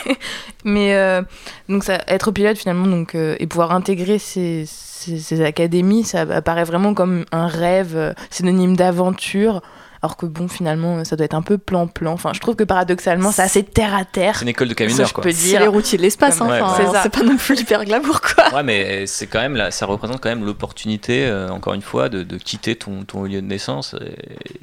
mais 0.64 1.22
donc 1.70 1.84
ça, 1.84 2.02
être 2.06 2.32
pilote 2.32 2.58
finalement, 2.58 2.86
donc 2.86 3.14
et 3.14 3.46
pouvoir 3.46 3.72
intégrer 3.72 4.18
ces, 4.18 4.64
ces, 4.66 5.18
ces 5.18 5.42
académies, 5.42 6.04
ça 6.04 6.20
apparaît 6.20 6.64
vraiment 6.64 6.92
comme 6.92 7.24
un 7.32 7.46
rêve 7.46 8.14
synonyme 8.28 8.76
d'aventure. 8.76 9.62
Alors 10.06 10.16
que 10.16 10.26
bon, 10.26 10.46
finalement, 10.46 11.04
ça 11.04 11.16
doit 11.16 11.24
être 11.24 11.34
un 11.34 11.42
peu 11.42 11.58
plan-plan. 11.58 12.12
Enfin, 12.12 12.30
je 12.32 12.38
trouve 12.38 12.54
que 12.54 12.62
paradoxalement, 12.62 13.32
c'est 13.32 13.42
assez 13.42 13.64
terre 13.64 13.92
à 13.92 14.04
terre. 14.04 14.36
C'est 14.36 14.42
une 14.42 14.50
école 14.50 14.68
de 14.68 14.74
je 14.78 15.12
quoi. 15.12 15.24
peux 15.24 15.32
C'est 15.32 15.48
dire. 15.48 15.60
les 15.60 15.66
routiers 15.66 15.98
de 15.98 16.02
l'espace, 16.04 16.40
hein, 16.40 16.48
Ouais, 16.48 16.60
enfin, 16.60 16.74
c'est 16.76 16.92
ça. 16.92 17.02
c'est 17.02 17.08
pas 17.12 17.24
non 17.24 17.36
plus 17.36 17.58
hyper 17.58 17.84
glamour 17.84 18.20
quoi. 18.20 18.54
Ouais, 18.54 18.62
mais 18.62 19.08
c'est 19.08 19.26
quand 19.26 19.40
même 19.40 19.56
là, 19.56 19.72
ça 19.72 19.84
représente 19.84 20.20
quand 20.20 20.28
même 20.28 20.44
l'opportunité, 20.44 21.26
euh, 21.26 21.48
encore 21.48 21.74
une 21.74 21.82
fois, 21.82 22.08
de, 22.08 22.22
de 22.22 22.36
quitter 22.36 22.76
ton, 22.76 23.02
ton 23.02 23.24
lieu 23.24 23.42
de 23.42 23.46
naissance, 23.48 23.96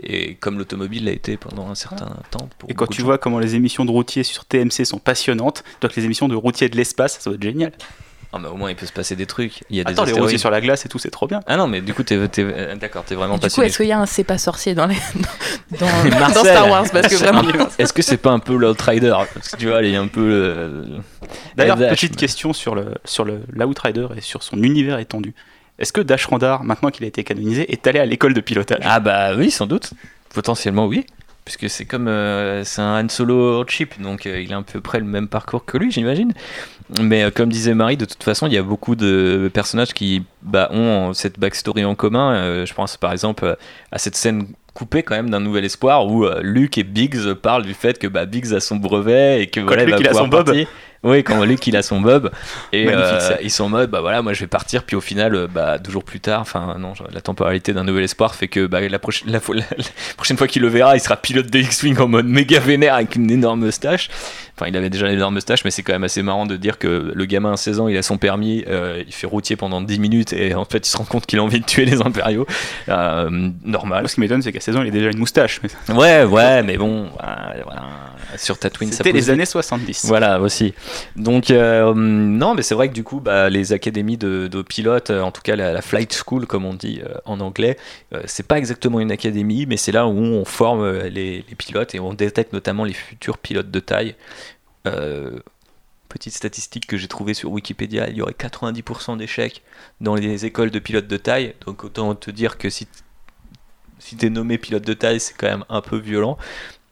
et, 0.02 0.30
et 0.30 0.36
comme 0.36 0.58
l'automobile 0.58 1.04
l'a 1.04 1.12
été 1.12 1.36
pendant 1.36 1.70
un 1.70 1.76
certain 1.76 2.08
temps. 2.32 2.48
Pour 2.58 2.70
Et 2.70 2.74
quand 2.74 2.88
tu 2.88 3.02
vois 3.02 3.18
comment 3.18 3.40
les 3.40 3.56
émissions 3.56 3.84
de 3.84 3.92
routiers 3.92 4.24
sur 4.24 4.46
TMC 4.46 4.86
sont 4.86 5.00
passionnantes, 5.00 5.66
donc 5.82 5.94
les 5.98 6.06
émissions 6.06 6.30
de 6.30 6.36
routiers 6.36 6.70
de 6.70 6.78
l'espace, 6.78 7.20
ça 7.20 7.30
doit 7.30 7.36
être 7.36 7.44
génial. 7.44 7.74
Ah, 8.36 8.40
mais 8.42 8.48
au 8.48 8.56
moins, 8.56 8.72
il 8.72 8.76
peut 8.76 8.88
se 8.88 8.92
passer 8.92 9.16
des 9.16 9.28
trucs. 9.28 9.62
Il 9.70 9.78
y 9.78 9.82
a 9.82 9.84
des 9.84 9.92
Attends, 9.92 10.02
les 10.04 10.10
astéroïdes. 10.10 10.24
routiers 10.24 10.38
sur 10.40 10.50
la 10.50 10.60
glace 10.60 10.86
et 10.86 10.90
tout, 10.90 10.98
c'est 10.98 11.12
trop 11.12 11.28
bien. 11.28 11.42
Ah 11.46 11.56
non, 11.56 11.68
mais 11.68 11.82
du 11.82 11.94
coup, 11.94 12.02
t'es, 12.02 12.28
t'es- 12.30 12.42
euh, 12.44 12.76
d'accord, 12.76 13.04
t'es 13.06 13.14
vraiment 13.14 13.36
Du 13.36 13.42
coup, 13.42 13.44
passionné. 13.46 13.68
est-ce 13.68 13.78
qu'il 13.78 13.86
y 13.88 13.92
a 13.92 14.00
un 14.00 14.08
c'est 14.08 14.24
pas 14.24 14.40
sorcier 14.40 14.74
dans, 14.74 14.88
les... 14.88 14.96
dans, 15.16 15.78
dans, 15.80 16.20
Marcel. 16.20 16.34
dans 16.34 16.44
Star 16.44 16.68
Wars? 16.70 16.86
Parce 16.92 17.08
que 17.10 17.16
vraiment. 17.24 17.44
Est-ce 17.78 17.94
que 17.94 18.02
c'est 18.02 18.18
pas 18.18 18.32
un 18.32 18.40
peu 18.40 18.56
l'Outrider? 18.56 19.16
Parce 19.36 19.50
que 19.50 19.58
tu 19.58 19.68
vois, 19.68 19.84
il 19.84 19.94
est 19.94 19.98
un 19.98 20.08
peu. 20.08 20.22
euh, 20.32 20.84
D'ailleurs, 21.56 21.78
Dash, 21.78 21.92
petite 21.92 22.14
mais- 22.14 22.18
question 22.18 22.54
sur 22.54 22.74
le 22.74 22.96
sur 23.06 23.24
le 23.24 23.42
l'Outrider 23.54 24.08
et 24.18 24.22
sur 24.22 24.42
son 24.42 24.58
univers 24.64 24.98
étendu. 25.00 25.36
Est-ce 25.80 25.94
que 25.94 26.02
Dash 26.02 26.26
Randar, 26.26 26.64
maintenant 26.64 26.90
qu'il 26.90 27.04
a 27.04 27.08
été 27.08 27.24
canonisé, 27.24 27.72
est 27.72 27.86
allé 27.88 28.00
à 28.00 28.06
l'école 28.06 28.34
de 28.34 28.42
pilotage? 28.42 28.80
Ah 28.84 29.00
bah 29.00 29.36
oui, 29.36 29.52
sans 29.52 29.66
doute. 29.68 29.92
Potentiellement 30.34 30.86
oui. 30.88 31.06
Puisque 31.46 31.70
c'est 31.70 31.86
comme 31.86 32.08
euh, 32.08 32.64
c'est 32.64 32.82
un 32.82 33.04
Han 33.04 33.10
Solo 33.10 33.66
cheap, 33.68 34.02
donc 34.02 34.26
euh, 34.26 34.42
il 34.42 34.54
a 34.54 34.58
à 34.58 34.62
peu 34.62 34.80
près 34.80 35.00
le 35.00 35.06
même 35.06 35.28
parcours 35.28 35.66
que 35.66 35.78
lui, 35.78 35.92
j'imagine. 35.92 36.34
Mais 37.02 37.24
euh, 37.24 37.32
comme 37.32 37.50
disait 37.50 37.74
Marie, 37.74 37.98
de 37.98 38.06
toute 38.06 38.24
façon, 38.24 38.48
il 38.48 38.54
y 38.54 38.58
a 38.58 38.64
beaucoup 38.64 38.96
de 38.96 39.52
personnages 39.54 39.94
qui 39.94 40.24
bah, 40.42 40.70
ont 40.72 41.14
cette 41.14 41.40
backstory 41.40 41.84
en 41.84 41.96
commun. 41.96 42.66
Je 42.66 42.74
pense 42.74 42.96
par 42.96 43.12
exemple 43.12 43.58
à 43.92 43.98
cette 43.98 44.16
scène 44.16 44.48
coupée 44.74 45.04
quand 45.04 45.16
même 45.16 45.30
d'un 45.30 45.42
nouvel 45.42 45.66
espoir 45.66 46.08
où 46.08 46.26
Luke 46.42 46.78
et 46.78 46.84
Biggs 46.84 47.34
parlent 47.34 47.64
du 47.64 47.74
fait 47.74 48.00
que 48.00 48.08
bah, 48.08 48.26
Biggs 48.26 48.54
a 48.54 48.60
son 48.60 48.78
brevet 48.78 49.42
et 49.42 49.48
que 49.48 49.60
voilà, 49.60 49.84
il 49.84 49.92
va 49.92 49.98
il 50.00 50.08
a 50.08 50.14
son 50.14 50.28
bob. 50.28 50.50
Oui, 51.04 51.24
quand 51.24 51.44
Luke 51.44 51.68
il 51.68 51.76
a 51.76 51.82
son 51.84 52.00
bob 52.00 52.32
et 52.72 52.88
euh, 52.90 53.20
ils 53.42 53.52
sont 53.52 53.66
en 53.66 53.70
mode 53.70 53.90
bah 53.90 54.00
voilà 54.02 54.22
moi 54.22 54.32
je 54.34 54.40
vais 54.40 54.48
partir 54.48 54.84
puis 54.84 54.96
au 54.96 55.02
final 55.02 55.36
euh, 55.36 55.48
bah 55.48 55.78
deux 55.78 55.92
jours 55.92 56.04
plus 56.06 56.20
tard 56.22 56.40
enfin 56.42 56.78
non 56.80 56.94
la 57.12 57.20
temporalité 57.22 57.74
d'un 57.74 57.84
nouvel 57.84 58.06
espoir 58.06 58.36
fait 58.36 58.48
que 58.48 58.66
bah, 58.68 58.80
la, 58.82 59.00
prochaine 59.00 59.30
la, 59.32 59.40
fois- 59.42 59.56
la- 59.56 59.62
la 59.78 59.84
prochaine 60.16 60.38
fois 60.38 60.48
qu'il 60.48 60.62
le 60.62 60.70
verra 60.70 60.96
il 60.96 61.02
sera 61.02 61.18
pilote 61.18 61.48
de 61.48 61.60
X-wing 61.60 61.98
en 62.00 62.08
mode 62.08 62.26
méga 62.28 62.60
vénère 62.60 62.96
avec 62.96 63.16
une 63.16 63.30
énorme 63.30 63.66
moustache 63.66 64.10
enfin 64.56 64.68
il 64.70 64.78
avait 64.78 64.90
déjà 64.90 65.08
une 65.08 65.16
énorme 65.16 65.34
moustache 65.34 65.66
mais 65.66 65.72
c'est 65.72 65.84
quand 65.84 65.94
même 65.94 66.04
assez 66.06 66.22
marrant 66.22 66.46
de 66.46 66.56
dire 66.56 66.78
que 66.78 67.12
le 67.14 67.26
gamin 67.26 67.54
à 67.54 67.58
16 67.58 67.80
ans 67.82 67.88
il 67.90 67.98
a 67.98 68.02
son 68.04 68.18
permis 68.18 68.64
euh, 68.70 69.04
il 69.06 69.14
fait 69.14 69.28
routier 69.28 69.56
pendant 69.58 69.82
10 69.82 70.00
minutes 70.00 70.32
et 70.34 70.56
en 70.56 70.64
fait 70.66 70.88
il 70.88 70.90
se 70.90 70.96
rend 70.98 71.06
compte 71.06 71.26
qu'il 71.26 71.40
a 71.40 71.44
envie 71.44 71.60
de 71.60 71.66
tuer 71.66 71.86
les 71.86 72.02
impériaux 72.02 72.46
Euh, 72.88 73.50
normal 73.66 74.08
Ce 74.08 74.16
qui 74.16 74.22
m'étonne, 74.22 74.42
c'est 74.42 74.52
qu'à 74.52 74.60
16 74.60 74.78
ans, 74.78 74.82
il 74.84 74.88
a 74.88 74.92
déjà 74.92 75.10
une 75.10 75.18
moustache. 75.18 75.60
Mais 75.64 75.94
ouais 75.96 76.24
ouais 76.24 76.64
mais 76.64 76.78
bon 76.78 77.10
voilà, 77.18 77.54
voilà. 77.66 77.82
sur 78.38 78.58
Tatooine 78.58 78.92
ça 78.92 78.98
C'était 78.98 79.12
les 79.12 79.30
années 79.30 79.46
70. 79.46 80.06
voilà 80.08 80.40
aussi. 80.40 80.74
Donc 81.16 81.52
euh, 81.52 81.94
non, 81.96 82.56
mais 82.56 82.62
c'est 82.62 82.76
vrai 82.76 82.90
que 82.90 82.94
du 82.94 83.04
coup, 83.04 83.20
bah, 83.20 83.50
les 83.50 83.74
académies 83.74 84.18
de, 84.18 84.62
pilotes, 84.62 85.10
euh, 85.10 85.22
en 85.22 85.32
tout 85.32 85.42
cas 85.42 85.56
la, 85.56 85.82
flight 85.82 86.14
school 86.14 86.46
comme 86.46 86.66
on 86.66 86.74
dit 86.74 87.02
euh, 87.04 87.16
en 87.26 87.40
anglais, 87.40 87.78
c'est 88.26 88.48
pas 88.48 88.58
exactement 88.58 89.00
une 89.00 89.12
académie, 89.12 89.66
mais 89.66 89.78
c'est 89.78 89.92
là 89.92 90.08
où 90.08 90.18
on 90.18 90.46
forme 90.46 90.90
les, 91.04 91.46
les 91.48 91.56
pilotes 91.56 91.96
et 91.96 92.00
on 92.00 92.14
détecte 92.14 92.54
notamment 92.54 92.84
les 92.84 92.94
futurs 92.94 93.38
pilotes 93.38 93.72
de 93.72 93.80
taille. 93.80 94.16
Petite 96.10 96.34
statistique 96.34 96.86
que 96.86 96.96
j'ai 96.96 97.08
trouvée 97.08 97.34
sur 97.34 97.52
Wikipédia, 97.52 98.08
il 98.08 98.18
y 98.18 98.22
aurait 98.22 98.34
90% 98.34 99.18
d'échecs 99.18 99.64
dans 100.00 100.14
les 100.14 100.46
écoles 100.46 100.70
de 100.70 100.78
pilotes 100.78 101.08
de 101.08 101.18
taille. 101.18 101.56
Donc 101.66 101.84
autant 101.84 102.14
te 102.14 102.30
dire 102.30 102.60
que 102.60 102.70
si 102.70 102.88
si 104.00 104.18
t'es 104.18 104.30
nommé 104.30 104.58
pilote 104.58 104.86
de 104.86 104.94
taille, 104.94 105.20
c'est 105.20 105.34
quand 105.34 105.48
même 105.48 105.66
un 105.70 105.82
peu 105.82 105.98
violent. 105.98 106.38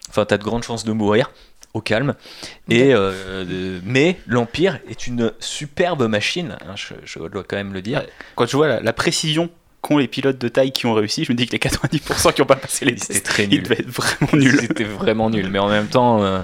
Enfin, 0.10 0.26
t'as 0.26 0.38
de 0.38 0.44
grandes 0.44 0.64
chances 0.64 0.86
de 0.86 0.92
mourir 0.94 1.30
au 1.74 1.82
calme. 1.82 2.16
Et, 2.70 2.94
euh, 2.94 3.80
mais 3.84 4.18
l'Empire 4.28 4.80
est 4.90 5.08
une 5.08 5.32
superbe 5.40 6.08
machine, 6.08 6.58
hein, 6.68 6.74
je, 6.76 6.94
je 7.06 7.20
dois 7.20 7.44
quand 7.44 7.56
même 7.56 7.74
le 7.74 7.82
dire. 7.82 8.04
Quand 8.36 8.46
je 8.46 8.58
vois 8.58 8.68
la, 8.68 8.80
la 8.82 8.94
précision 8.94 9.50
qu'ont 9.82 9.98
les 9.98 10.08
pilotes 10.08 10.38
de 10.38 10.48
taille 10.48 10.72
qui 10.72 10.86
ont 10.86 10.94
réussi, 10.94 11.26
je 11.26 11.32
me 11.32 11.38
dis 11.38 11.48
que 11.48 11.54
les 11.54 11.58
90% 11.58 12.34
qui 12.34 12.42
n'ont 12.42 12.46
pas 12.48 12.56
passé 12.56 12.86
les 12.86 12.96
tests, 12.96 13.26
très 13.26 13.44
ils 13.46 13.50
nul. 13.50 13.64
devaient 13.64 13.80
être 13.80 13.90
vraiment 13.90 14.30
nuls. 14.34 14.60
C'était 14.62 14.84
vraiment 14.84 15.30
nul. 15.30 15.50
Mais 15.50 15.60
en 15.60 15.70
même 15.70 15.88
temps, 15.88 16.24
euh, 16.24 16.42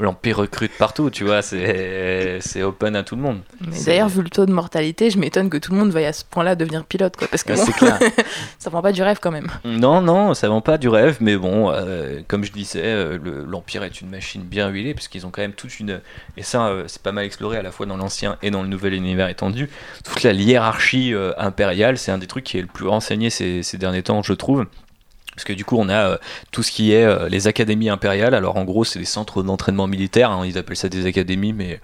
l'Empire 0.00 0.38
recrute 0.38 0.72
partout, 0.78 1.08
tu 1.10 1.24
vois, 1.24 1.42
c'est 1.42 2.62
open 2.62 2.96
à 2.96 3.02
tout 3.02 3.16
le 3.16 3.22
monde. 3.22 3.40
D'ailleurs, 3.86 4.08
vu 4.08 4.22
le 4.22 4.28
taux 4.30 4.46
de 4.46 4.52
mortalité, 4.52 5.10
je 5.10 5.18
m'étonne 5.18 5.48
que 5.50 5.56
tout 5.58 5.72
le 5.72 5.78
monde 5.78 5.90
veuille 5.90 6.06
à 6.06 6.12
ce 6.12 6.24
point-là 6.24 6.54
devenir 6.56 6.84
pilote, 6.84 7.16
quoi. 7.16 7.28
Parce 7.28 7.42
que 7.44 7.52
Ouais, 7.52 7.64
bon, 7.64 7.72
clair. 7.72 7.98
ça 8.58 8.70
prend 8.70 8.82
pas 8.82 8.92
du 8.92 9.02
rêve 9.02 9.18
quand 9.20 9.30
même. 9.30 9.48
Non, 9.64 10.00
non, 10.00 10.34
ça 10.34 10.48
vend 10.48 10.60
pas 10.60 10.78
du 10.78 10.88
rêve, 10.88 11.18
mais 11.20 11.36
bon, 11.36 11.70
euh, 11.70 12.20
comme 12.26 12.44
je 12.44 12.52
disais, 12.52 12.82
euh, 12.84 13.18
le- 13.22 13.44
l'Empire 13.44 13.82
est 13.84 14.00
une 14.00 14.10
machine 14.10 14.42
bien 14.42 14.68
huilée, 14.68 14.94
parce 14.94 15.08
qu'ils 15.08 15.26
ont 15.26 15.30
quand 15.30 15.42
même 15.42 15.52
toute 15.52 15.78
une. 15.80 16.00
Et 16.36 16.42
ça, 16.42 16.66
euh, 16.66 16.84
c'est 16.86 17.02
pas 17.02 17.12
mal 17.12 17.24
exploré 17.24 17.56
à 17.58 17.62
la 17.62 17.70
fois 17.70 17.86
dans 17.86 17.96
l'ancien 17.96 18.36
et 18.42 18.50
dans 18.50 18.62
le 18.62 18.68
nouvel 18.68 18.94
univers 18.94 19.28
étendu. 19.28 19.68
Toute 20.04 20.22
la 20.22 20.32
hiérarchie 20.32 21.14
euh, 21.14 21.32
impériale, 21.38 21.98
c'est 21.98 22.10
un 22.12 22.18
des 22.18 22.26
trucs 22.26 22.44
qui 22.44 22.58
est 22.58 22.62
le 22.62 22.66
plus 22.66 22.86
renseigné 22.88 23.30
ces, 23.30 23.62
ces 23.62 23.78
derniers 23.78 24.02
temps, 24.02 24.22
je 24.22 24.32
trouve. 24.32 24.66
Parce 25.34 25.44
que 25.44 25.52
du 25.52 25.64
coup, 25.64 25.76
on 25.78 25.88
a 25.88 26.10
euh, 26.10 26.16
tout 26.52 26.62
ce 26.62 26.70
qui 26.70 26.92
est 26.92 27.04
euh, 27.04 27.28
les 27.28 27.46
académies 27.46 27.88
impériales. 27.88 28.34
Alors, 28.34 28.56
en 28.56 28.64
gros, 28.64 28.84
c'est 28.84 28.98
des 28.98 29.04
centres 29.04 29.42
d'entraînement 29.42 29.86
militaire. 29.86 30.30
hein, 30.30 30.46
ils 30.46 30.58
appellent 30.58 30.76
ça 30.76 30.88
des 30.88 31.06
académies, 31.06 31.52
mais 31.52 31.80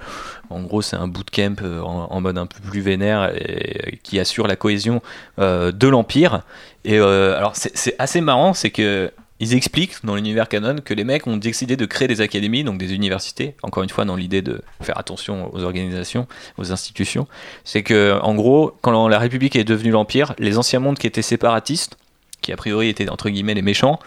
en 0.51 0.63
gros, 0.63 0.83
c'est 0.83 0.97
un 0.97 1.09
bootcamp 1.09 1.57
euh, 1.63 1.81
en, 1.81 2.21
mode 2.21 2.39
un 2.39 2.47
peu 2.47 2.61
plus 2.61 2.81
vénère 2.81 3.33
et, 3.35 3.99
qui 4.03 4.21
assure 4.21 4.47
la 4.47 4.57
cohésion 4.57 5.03
de 5.39 5.89
l'Empire. 5.89 6.43
Et 6.85 6.99
alors, 6.99 7.53
c'est 7.55 7.95
assez 7.99 8.21
marrant, 8.21 8.55
c'est 8.55 8.71
que. 8.71 9.11
Ils 9.43 9.55
expliquent 9.55 10.05
dans 10.05 10.17
l'univers 10.17 10.51
canon 10.51 10.83
que 10.85 10.93
les 10.93 11.03
mecs 11.03 11.27
ont 11.27 11.39
décidé 11.39 11.75
de 11.75 11.87
créer 11.87 12.07
des 12.07 12.21
académies, 12.21 12.63
donc 12.63 12.77
des 12.77 12.93
universités, 12.93 13.55
encore 13.63 13.83
une 13.83 13.89
fois 13.89 14.05
dans 14.05 14.15
l'idée 14.15 14.43
de 14.43 14.61
faire 14.83 14.99
attention 14.99 15.49
aux 15.55 15.63
organisations, 15.63 16.27
aux 16.59 16.73
institutions. 16.73 17.27
C'est 17.65 17.83
que, 17.83 18.19
en 18.21 18.35
gros, 18.35 18.77
quand 18.83 19.09
la 19.09 19.19
République 19.19 19.57
est 19.57 19.65
devenue 19.65 19.93
l'Empire, 19.93 20.35
les 20.39 20.59
anciens 20.59 20.81
mondes 20.81 20.99
qui 20.99 21.07
étaient 21.07 21.23
séparatistes, 21.23 21.97
qui 22.41 22.53
a 22.53 22.57
priori 22.57 22.89
étaient 22.89 23.09
entre 23.09 23.31
guillemets 23.31 23.55
les 23.55 23.63
méchants, 23.63 23.99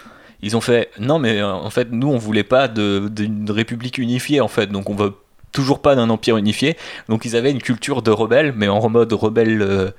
ils 0.43 0.57
ont 0.57 0.61
fait 0.61 0.91
non 0.99 1.17
mais 1.17 1.39
euh, 1.39 1.51
en 1.51 1.69
fait 1.69 1.87
nous 1.91 2.09
on 2.09 2.17
voulait 2.17 2.43
pas 2.43 2.67
d'une 2.67 3.49
république 3.49 3.97
unifiée 3.97 4.41
en 4.41 4.49
fait. 4.49 4.67
Donc 4.67 4.89
on 4.89 4.95
veut 4.95 5.15
toujours 5.51 5.81
pas 5.81 5.95
d'un 5.95 6.09
empire 6.09 6.37
unifié. 6.37 6.77
Donc 7.09 7.25
ils 7.25 7.35
avaient 7.35 7.51
une 7.51 7.61
culture 7.61 8.01
de 8.01 8.11
rebelles 8.11 8.53
mais 8.55 8.67
en 8.67 8.87
mode 8.89 9.13
rebelle 9.13 9.61
euh, 9.61 9.91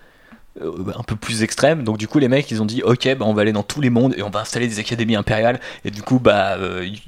euh, 0.61 0.73
un 0.95 1.03
peu 1.03 1.17
plus 1.17 1.43
extrême. 1.43 1.83
Donc 1.83 1.97
du 1.97 2.07
coup 2.07 2.19
les 2.19 2.29
mecs 2.29 2.51
ils 2.51 2.61
ont 2.61 2.67
dit 2.67 2.83
ok 2.83 3.17
bah 3.17 3.25
on 3.27 3.33
va 3.33 3.41
aller 3.41 3.53
dans 3.53 3.63
tous 3.63 3.81
les 3.81 3.89
mondes 3.89 4.15
et 4.19 4.23
on 4.23 4.29
va 4.29 4.41
installer 4.41 4.69
des 4.69 4.79
académies 4.79 5.17
impériales. 5.17 5.61
Et 5.87 5.91
du 5.91 6.03
coup 6.03 6.19
bah 6.19 6.59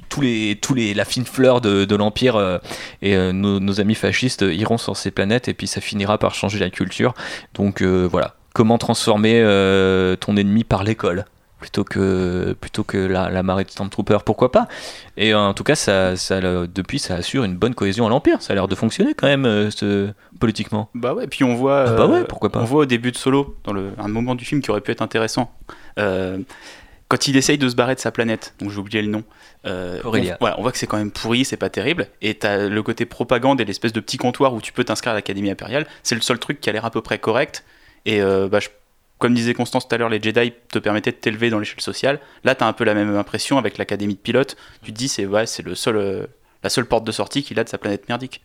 tous 0.09 0.21
les 0.21 0.57
tous 0.59 0.73
les 0.73 0.95
la 0.95 1.05
fine 1.05 1.25
fleur 1.25 1.61
de, 1.61 1.95
l'empire 1.95 2.59
et 3.03 3.15
nos, 3.33 3.79
amis 3.79 3.95
fascistes 3.95 4.41
iront 4.41 4.79
sur 4.79 4.97
ces 4.97 5.11
planètes 5.11 5.47
et 5.47 5.53
puis 5.53 5.67
ça 5.67 5.79
finira 5.79 6.17
par 6.17 6.33
changer 6.33 6.57
la 6.57 6.71
culture. 6.71 7.13
Donc 7.53 7.83
voilà 7.83 8.36
comment 8.57 8.77
transformer 8.77 9.39
euh, 9.41 10.15
ton 10.15 10.35
ennemi 10.35 10.63
par 10.63 10.83
l'école 10.83 11.25
plutôt 11.59 11.83
que 11.83 12.55
plutôt 12.61 12.83
que 12.83 12.97
la, 12.97 13.29
la 13.29 13.41
marée 13.43 13.63
de 13.63 13.69
Stormtroopers 13.71 14.23
pourquoi 14.23 14.51
pas 14.51 14.67
et 15.15 15.33
en 15.33 15.53
tout 15.55 15.63
cas 15.63 15.73
ça, 15.75 16.15
ça 16.15 16.39
le- 16.39 16.67
depuis 16.67 16.99
ça 16.99 17.15
assure 17.15 17.43
une 17.43 17.55
bonne 17.55 17.73
cohésion 17.73 18.05
à 18.05 18.09
l'empire 18.09 18.41
ça 18.43 18.53
a 18.53 18.55
l'air 18.55 18.67
de 18.67 18.75
fonctionner 18.75 19.13
quand 19.15 19.25
même 19.27 19.45
euh, 19.45 19.71
ce, 19.71 20.09
politiquement 20.39 20.89
Bah 20.93 21.13
ouais, 21.15 21.25
puis 21.27 21.43
on 21.43 21.55
voit, 21.55 21.85
Ah 21.87 21.93
bah 21.93 22.05
ouais, 22.07 22.19
euh, 22.19 22.23
pourquoi 22.25 22.51
pas. 22.51 22.59
on 22.59 22.65
voit 22.65 22.81
au 22.81 22.85
début 22.85 23.11
de 23.11 23.17
Solo, 23.17 23.55
dans 23.63 23.73
le, 23.73 23.91
un 23.97 24.07
moment 24.07 24.35
du 24.35 24.45
film 24.45 24.61
qui 24.61 24.69
aurait 24.71 24.81
pu 24.81 24.91
être 24.91 25.01
intéressant, 25.01 25.51
euh, 25.97 26.37
quand 27.07 27.27
il 27.27 27.37
essaye 27.37 27.57
de 27.57 27.69
se 27.69 27.75
barrer 27.75 27.95
de 27.95 27.99
sa 28.01 28.11
planète, 28.11 28.53
donc 28.59 28.69
j'ai 28.69 28.77
oublié 28.79 29.01
le 29.01 29.07
nom, 29.07 29.23
euh. 29.65 29.99
On, 30.03 30.11
ouais, 30.11 30.35
on 30.57 30.61
voit 30.61 30.71
que 30.73 30.77
c'est 30.77 30.87
quand 30.87 30.97
même 30.97 31.09
pourri, 31.11 31.43
c'est 31.45 31.57
pas 31.57 31.69
terrible. 31.69 32.07
Et 32.21 32.33
t'as 32.35 32.67
le 32.67 32.83
côté 32.83 33.05
propagande 33.05 33.61
et 33.61 33.65
l'espèce 33.65 33.93
de 33.93 33.99
petit 34.01 34.17
comptoir 34.17 34.53
où 34.53 34.59
tu 34.61 34.73
peux 34.73 34.83
t'inscrire 34.83 35.13
à 35.13 35.15
l'Académie 35.15 35.49
impériale. 35.49 35.87
C'est 36.03 36.15
le 36.15 36.21
seul 36.21 36.37
truc 36.37 36.59
qui 36.59 36.69
a 36.69 36.73
l'air 36.73 36.83
à 36.85 36.91
peu 36.91 37.01
près 37.01 37.17
correct. 37.17 37.63
Et 38.07 38.21
euh, 38.21 38.47
bah, 38.49 38.59
je- 38.59 38.69
comme 39.19 39.33
disait 39.35 39.53
Constance 39.53 39.87
tout 39.87 39.93
à 39.93 39.97
l'heure, 39.99 40.09
les 40.09 40.21
Jedi 40.21 40.53
te 40.69 40.79
permettaient 40.79 41.11
de 41.11 41.17
t'élever 41.17 41.49
dans 41.49 41.59
l'échelle 41.59 41.81
sociale. 41.81 42.19
Là, 42.43 42.55
t'as 42.55 42.67
un 42.67 42.73
peu 42.73 42.83
la 42.83 42.93
même 42.95 43.15
impression 43.15 43.57
avec 43.59 43.77
l'Académie 43.77 44.15
de 44.15 44.19
pilote. 44.19 44.55
Tu 44.83 44.91
te 44.93 44.97
dis, 44.97 45.07
c'est 45.07 45.25
ouais, 45.25 45.45
c'est 45.45 45.63
le 45.63 45.75
seul, 45.75 45.97
euh, 45.97 46.25
la 46.63 46.69
seule 46.69 46.85
porte 46.85 47.03
de 47.03 47.11
sortie 47.11 47.43
qu'il 47.43 47.59
a 47.59 47.63
de 47.63 47.69
sa 47.69 47.77
planète 47.77 48.07
merdique. 48.09 48.41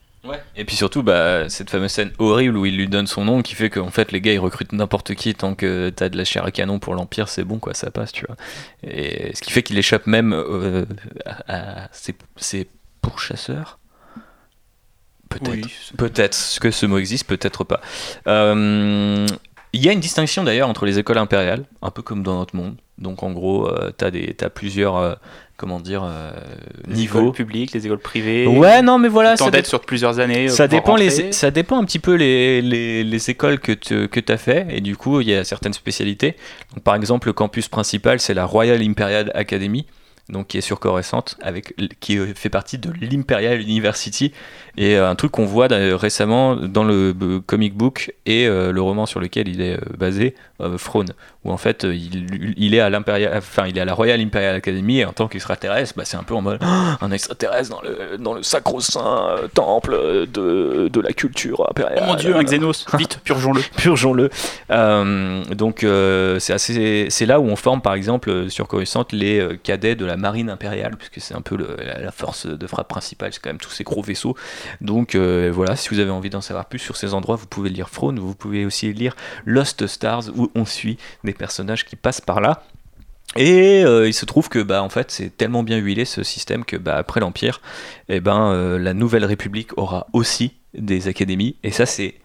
Et 0.55 0.63
puis 0.63 0.77
surtout, 0.77 1.03
bah, 1.03 1.49
cette 1.49 1.69
fameuse 1.69 1.91
scène 1.91 2.13
horrible 2.17 2.55
où 2.55 2.65
il 2.65 2.77
lui 2.77 2.87
donne 2.87 3.07
son 3.07 3.25
nom 3.25 3.41
qui 3.41 3.55
fait 3.55 3.69
qu'en 3.69 3.91
fait 3.91 4.13
les 4.13 4.21
gars 4.21 4.31
ils 4.31 4.39
recrutent 4.39 4.71
n'importe 4.71 5.15
qui 5.15 5.35
tant 5.35 5.53
que 5.53 5.89
t'as 5.93 6.07
de 6.07 6.15
la 6.17 6.23
chair 6.23 6.45
à 6.45 6.51
canon 6.51 6.79
pour 6.79 6.95
l'Empire, 6.95 7.27
c'est 7.27 7.43
bon 7.43 7.59
quoi, 7.59 7.73
ça 7.73 7.91
passe, 7.91 8.13
tu 8.13 8.25
vois. 8.25 8.37
Et 8.83 9.35
ce 9.35 9.41
qui 9.41 9.51
fait 9.51 9.63
qu'il 9.63 9.77
échappe 9.77 10.07
même 10.07 10.31
euh, 10.31 10.85
à, 11.25 11.83
à 11.83 11.89
ses, 11.91 12.15
ses 12.37 12.69
pourchasseurs. 13.01 13.79
Peut-être. 15.27 15.51
Oui. 15.51 15.73
Peut-être 15.97 16.57
que 16.61 16.71
ce 16.71 16.85
mot 16.85 16.99
existe, 16.99 17.27
peut-être 17.27 17.65
pas. 17.65 17.81
Euh, 18.27 19.25
Il 19.73 19.83
y 19.83 19.89
a 19.89 19.91
une 19.91 19.99
distinction 19.99 20.43
d'ailleurs 20.43 20.69
entre 20.69 20.85
les 20.85 20.99
écoles 20.99 21.17
impériales, 21.17 21.65
un 21.81 21.89
peu 21.89 22.01
comme 22.03 22.21
dans 22.23 22.37
notre 22.37 22.55
monde. 22.55 22.75
Donc 22.99 23.23
en 23.23 23.31
gros, 23.31 23.67
euh, 23.67 23.91
t'as 23.97 24.11
des, 24.11 24.35
t'as 24.35 24.49
plusieurs, 24.49 24.97
euh, 24.97 25.15
comment 25.57 25.79
dire, 25.79 26.03
euh, 26.05 26.31
Les 26.87 26.93
niveaux. 26.93 27.21
écoles 27.21 27.31
publiques, 27.31 27.71
les 27.73 27.83
écoles 27.87 27.97
privées. 27.97 28.45
Ouais, 28.45 28.83
non, 28.83 28.99
mais 28.99 29.07
voilà, 29.09 29.33
d'être 29.35 29.51
dé- 29.51 29.63
sur 29.63 29.79
plusieurs 29.81 30.19
années. 30.19 30.45
euh, 30.45 30.49
ça 30.49 30.67
dépend, 30.67 30.95
les, 30.95 31.31
ça 31.31 31.49
dépend 31.49 31.79
un 31.81 31.85
petit 31.85 31.97
peu 31.97 32.13
les, 32.13 32.61
les, 32.61 33.03
les 33.03 33.29
écoles 33.31 33.59
que 33.59 33.71
tu 33.71 34.07
que 34.09 34.19
as 34.31 34.37
fait 34.37 34.67
et 34.69 34.79
du 34.79 34.95
coup 34.95 35.21
il 35.21 35.29
y 35.29 35.33
a 35.33 35.43
certaines 35.43 35.73
spécialités. 35.73 36.35
Donc, 36.75 36.83
par 36.83 36.93
exemple 36.95 37.27
le 37.27 37.33
campus 37.33 37.67
principal 37.67 38.19
c'est 38.19 38.35
la 38.35 38.45
Royal 38.45 38.79
Imperial 38.81 39.31
Academy 39.33 39.87
donc 40.29 40.47
qui 40.47 40.57
est 40.57 40.61
sur 40.61 40.79
avec 41.41 41.75
qui 41.99 42.17
fait 42.33 42.49
partie 42.49 42.77
de 42.77 42.91
l'Imperial 43.01 43.61
University. 43.61 44.31
Et 44.77 44.95
euh, 44.95 45.09
un 45.09 45.15
truc 45.15 45.31
qu'on 45.31 45.45
voit 45.45 45.67
récemment 45.69 46.55
dans 46.55 46.83
le 46.83 47.39
comic 47.45 47.75
book 47.75 48.13
et 48.25 48.47
euh, 48.47 48.71
le 48.71 48.81
roman 48.81 49.05
sur 49.05 49.19
lequel 49.19 49.47
il 49.47 49.61
est 49.61 49.75
euh, 49.75 49.97
basé 49.97 50.35
euh, 50.63 50.77
Throne 50.77 51.09
où 51.45 51.51
en 51.51 51.57
fait 51.57 51.83
euh, 51.83 51.93
il, 51.93 52.53
il 52.57 52.73
est 52.75 52.79
à 52.79 52.89
l'impérial 52.89 53.33
enfin 53.37 53.65
il 53.67 53.77
est 53.77 53.81
à 53.81 53.85
la 53.85 53.93
Royal 53.93 54.19
Imperial 54.21 54.55
Academy 54.55 54.99
et 54.99 55.05
en 55.05 55.13
tant 55.13 55.27
qu'extraterrestre 55.27 55.93
bah, 55.97 56.03
c'est 56.05 56.17
un 56.17 56.23
peu 56.23 56.33
en 56.35 56.41
mode 56.41 56.59
Ah, 56.61 56.97
un 57.01 57.11
extraterrestre 57.11 57.69
dans 57.69 57.81
le 57.81 58.17
dans 58.17 58.33
le 58.33 58.43
sacro-saint 58.43 59.27
euh, 59.29 59.47
temple 59.53 59.95
de, 60.31 60.87
de 60.91 61.01
la 61.01 61.13
culture 61.13 61.69
impériale 61.69 61.99
Oh 62.03 62.05
mon 62.07 62.15
dieu, 62.15 62.35
un 62.35 62.43
Xenos, 62.43 62.85
vite, 62.97 63.19
purgeons-le. 63.23 63.61
purgeons-le. 63.77 64.29
Euh, 64.71 65.43
donc 65.53 65.85
c'est 66.39 66.53
assez, 66.53 67.07
c'est 67.09 67.25
là 67.25 67.39
où 67.39 67.45
on 67.45 67.55
forme 67.55 67.81
par 67.81 67.93
exemple 67.93 68.49
sur 68.49 68.67
Coruscant 68.67 69.05
les 69.11 69.45
cadets 69.63 69.95
de 69.95 70.05
la 70.05 70.17
marine 70.17 70.49
impériale, 70.49 70.95
puisque 70.97 71.19
c'est 71.19 71.35
un 71.35 71.41
peu 71.41 71.55
le- 71.55 71.75
la, 71.83 71.99
la 71.99 72.11
force 72.11 72.45
de 72.47 72.67
frappe 72.67 72.87
principale, 72.87 73.33
c'est 73.33 73.41
quand 73.41 73.49
même 73.49 73.57
tous 73.59 73.71
ces 73.71 73.83
gros 73.83 74.01
vaisseaux. 74.01 74.35
Donc 74.81 75.15
voilà, 75.15 75.75
si 75.75 75.89
vous 75.89 75.99
avez 75.99 76.11
envie 76.11 76.29
d'en 76.29 76.41
savoir 76.41 76.65
plus 76.65 76.79
sur 76.79 76.95
ces 76.97 77.13
endroits, 77.13 77.35
vous 77.35 77.47
pouvez 77.47 77.69
lire 77.69 77.89
Throne, 77.89 78.19
vous 78.19 78.35
pouvez 78.35 78.65
aussi 78.65 78.93
lire 78.93 79.15
Lost 79.45 79.87
Stars, 79.87 80.23
où 80.35 80.49
on 80.55 80.65
suit 80.65 80.97
des 81.23 81.33
personnages 81.33 81.85
qui 81.85 81.95
passent 81.95 82.21
par 82.21 82.41
là. 82.41 82.63
Et 83.35 83.83
euh, 83.83 84.07
il 84.07 84.13
se 84.13 84.25
trouve 84.25 84.47
que 84.47 84.59
bah 84.59 84.83
en 84.83 84.89
fait 84.89 85.09
c'est 85.09 85.35
tellement 85.35 85.63
bien 85.63 85.77
huilé 85.77 86.05
ce 86.05 86.21
système 86.23 86.65
que 86.65 86.77
bah 86.77 86.97
après 86.97 87.19
l'Empire, 87.19 87.61
eh 88.09 88.19
ben 88.19 88.51
euh, 88.51 88.77
la 88.77 88.93
Nouvelle 88.93 89.25
République 89.25 89.75
aura 89.77 90.07
aussi 90.13 90.53
des 90.75 91.07
académies 91.07 91.55
et 91.63 91.71
ça 91.71 91.85
c'est 91.85 92.15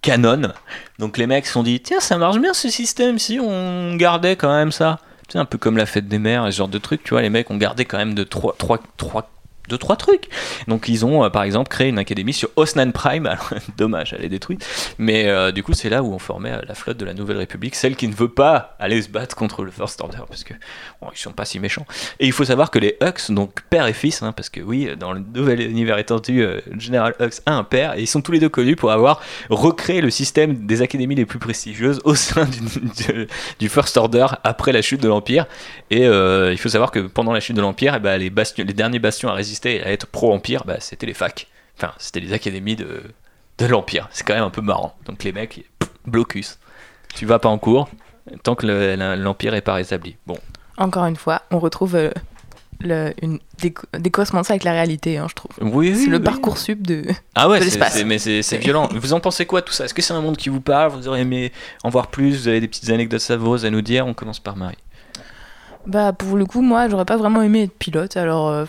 canon. 0.00 0.52
Donc 0.98 1.18
les 1.18 1.26
mecs 1.26 1.46
se 1.46 1.52
sont 1.52 1.62
dit 1.62 1.80
tiens 1.80 2.00
ça 2.00 2.16
marche 2.16 2.38
bien 2.38 2.54
ce 2.54 2.70
système 2.70 3.18
si 3.18 3.38
on 3.40 3.94
gardait 3.96 4.36
quand 4.36 4.54
même 4.54 4.72
ça. 4.72 5.00
C'est 5.28 5.38
un 5.38 5.44
peu 5.44 5.58
comme 5.58 5.76
la 5.76 5.86
fête 5.86 6.08
des 6.08 6.18
mères 6.18 6.46
ce 6.46 6.56
genre 6.56 6.68
de 6.68 6.78
trucs, 6.78 7.02
tu 7.02 7.10
vois, 7.10 7.22
les 7.22 7.30
mecs 7.30 7.50
ont 7.50 7.56
gardé 7.56 7.84
quand 7.84 7.98
même 7.98 8.14
de 8.14 8.24
trois, 8.24 8.54
trois, 8.58 8.80
trois, 8.96 9.30
deux, 9.68 9.78
trois 9.78 9.96
trucs. 9.96 10.28
Donc 10.68 10.88
ils 10.88 11.06
ont 11.06 11.24
euh, 11.24 11.30
par 11.30 11.42
exemple 11.42 11.68
créé 11.68 11.88
une 11.88 11.98
académie 11.98 12.32
sur 12.32 12.50
Osnan 12.56 12.92
Prime, 12.92 13.34
dommage, 13.78 14.14
elle 14.16 14.24
est 14.24 14.28
détruite, 14.28 14.66
mais 14.98 15.26
euh, 15.26 15.52
du 15.52 15.62
coup 15.62 15.72
c'est 15.72 15.88
là 15.88 16.02
où 16.02 16.12
on 16.12 16.18
formait 16.18 16.52
euh, 16.52 16.60
la 16.66 16.74
flotte 16.74 16.98
de 16.98 17.04
la 17.04 17.14
Nouvelle 17.14 17.38
République, 17.38 17.74
celle 17.74 17.96
qui 17.96 18.08
ne 18.08 18.14
veut 18.14 18.28
pas 18.28 18.76
aller 18.78 19.00
se 19.00 19.08
battre 19.08 19.36
contre 19.36 19.64
le 19.64 19.70
First 19.70 20.00
Order, 20.00 20.22
parce 20.28 20.44
que 20.44 20.54
bon, 21.00 21.08
ils 21.12 21.18
sont 21.18 21.32
pas 21.32 21.44
si 21.44 21.58
méchants. 21.58 21.86
Et 22.20 22.26
il 22.26 22.32
faut 22.32 22.44
savoir 22.44 22.70
que 22.70 22.78
les 22.78 22.96
Hux, 23.00 23.32
donc 23.32 23.62
père 23.70 23.86
et 23.86 23.92
fils, 23.92 24.22
hein, 24.22 24.32
parce 24.32 24.50
que 24.50 24.60
oui, 24.60 24.90
dans 24.98 25.12
le 25.12 25.20
nouvel 25.20 25.60
univers 25.62 25.98
étendu, 25.98 26.46
General 26.78 27.14
Hux 27.20 27.40
a 27.46 27.52
un 27.52 27.64
père, 27.64 27.96
et 27.96 28.02
ils 28.02 28.06
sont 28.06 28.20
tous 28.20 28.32
les 28.32 28.40
deux 28.40 28.48
connus 28.48 28.76
pour 28.76 28.90
avoir 28.92 29.22
recréé 29.48 30.00
le 30.00 30.10
système 30.10 30.66
des 30.66 30.82
académies 30.82 31.14
les 31.14 31.26
plus 31.26 31.38
prestigieuses 31.38 32.00
au 32.04 32.14
sein 32.14 32.46
du, 33.58 33.68
First 33.68 33.96
Order 33.96 34.26
après 34.44 34.72
la 34.72 34.82
chute 34.82 35.00
de 35.00 35.08
l'Empire. 35.08 35.46
Et 35.90 36.04
il 36.04 36.58
faut 36.58 36.68
savoir 36.68 36.90
que 36.90 37.00
pendant 37.00 37.32
la 37.32 37.40
chute 37.40 37.56
de 37.56 37.60
l'Empire, 37.60 37.94
eh 37.96 38.00
ben, 38.00 38.18
les, 38.18 38.30
les 38.58 38.72
derniers 38.72 38.98
bastions 38.98 39.28
à 39.28 39.32
résister 39.32 39.53
à 39.84 39.90
être 39.92 40.06
pro-Empire, 40.06 40.64
bah, 40.66 40.76
c'était 40.80 41.06
les 41.06 41.14
facs. 41.14 41.46
Enfin, 41.76 41.92
c'était 41.98 42.20
les 42.20 42.32
académies 42.32 42.76
de, 42.76 43.02
de 43.58 43.66
l'Empire. 43.66 44.08
C'est 44.12 44.24
quand 44.26 44.34
même 44.34 44.44
un 44.44 44.50
peu 44.50 44.62
marrant. 44.62 44.94
Donc 45.06 45.24
les 45.24 45.32
mecs, 45.32 45.64
pff, 45.78 45.90
blocus. 46.06 46.58
Tu 47.14 47.26
vas 47.26 47.38
pas 47.38 47.48
en 47.48 47.58
cours 47.58 47.88
tant 48.42 48.54
que 48.54 48.66
le- 48.66 48.96
l'Empire 49.16 49.54
est 49.54 49.60
pas 49.60 49.74
rétabli. 49.74 50.16
Bon, 50.26 50.36
Encore 50.78 51.04
une 51.06 51.16
fois, 51.16 51.42
on 51.50 51.58
retrouve 51.58 51.94
euh, 51.96 52.10
le, 52.80 53.12
une, 53.22 53.38
des, 53.60 53.72
des 53.98 54.10
correspondances 54.10 54.50
avec 54.50 54.64
la 54.64 54.72
réalité, 54.72 55.18
hein, 55.18 55.26
je 55.28 55.34
trouve. 55.34 55.50
oui, 55.60 55.94
C'est 55.94 56.04
oui, 56.04 56.06
le 56.08 56.16
oui. 56.18 56.22
parcours 56.24 56.58
sub 56.58 56.86
de. 56.86 57.04
Ah 57.34 57.48
ouais, 57.48 57.58
de 57.58 57.64
c'est- 57.64 57.70
l'espace. 57.70 57.92
c'est- 57.94 58.04
mais 58.04 58.18
c'est 58.18 58.42
c'est 58.42 58.56
C'est- 58.56 58.62
violent. 58.62 58.88
Vous 58.92 59.12
en 59.12 59.20
pensez 59.20 59.46
quoi 59.46 59.62
tout 59.62 59.72
ça? 59.72 59.84
Est-ce 59.84 59.94
que 59.94 60.02
c'est 60.02 60.14
un 60.14 60.20
monde 60.20 60.36
qui 60.36 60.48
vous 60.48 60.60
parle? 60.60 60.92
Vous 60.92 61.06
auriez 61.08 61.22
aimé 61.22 61.52
en 61.82 61.90
voir 61.90 62.06
plus? 62.08 62.32
Vous 62.42 62.48
avez 62.48 62.60
des 62.60 62.68
petites 62.68 62.88
anecdotes 62.90 63.20
savoureuses 63.20 63.64
à 63.66 63.70
nous 63.70 63.82
dire? 63.82 64.06
On 64.06 64.14
commence 64.14 64.40
par 64.40 64.56
Marie. 64.56 64.78
Bah, 65.86 66.12
pour 66.12 66.36
le 66.36 66.46
coup, 66.46 66.62
moi, 66.62 66.88
j'aurais 66.88 67.04
pas 67.04 67.16
vraiment 67.18 67.42
aimé 67.42 67.64
être 67.64 67.78
pilote, 67.78 68.16
alors. 68.16 68.48
euh, 68.48 68.64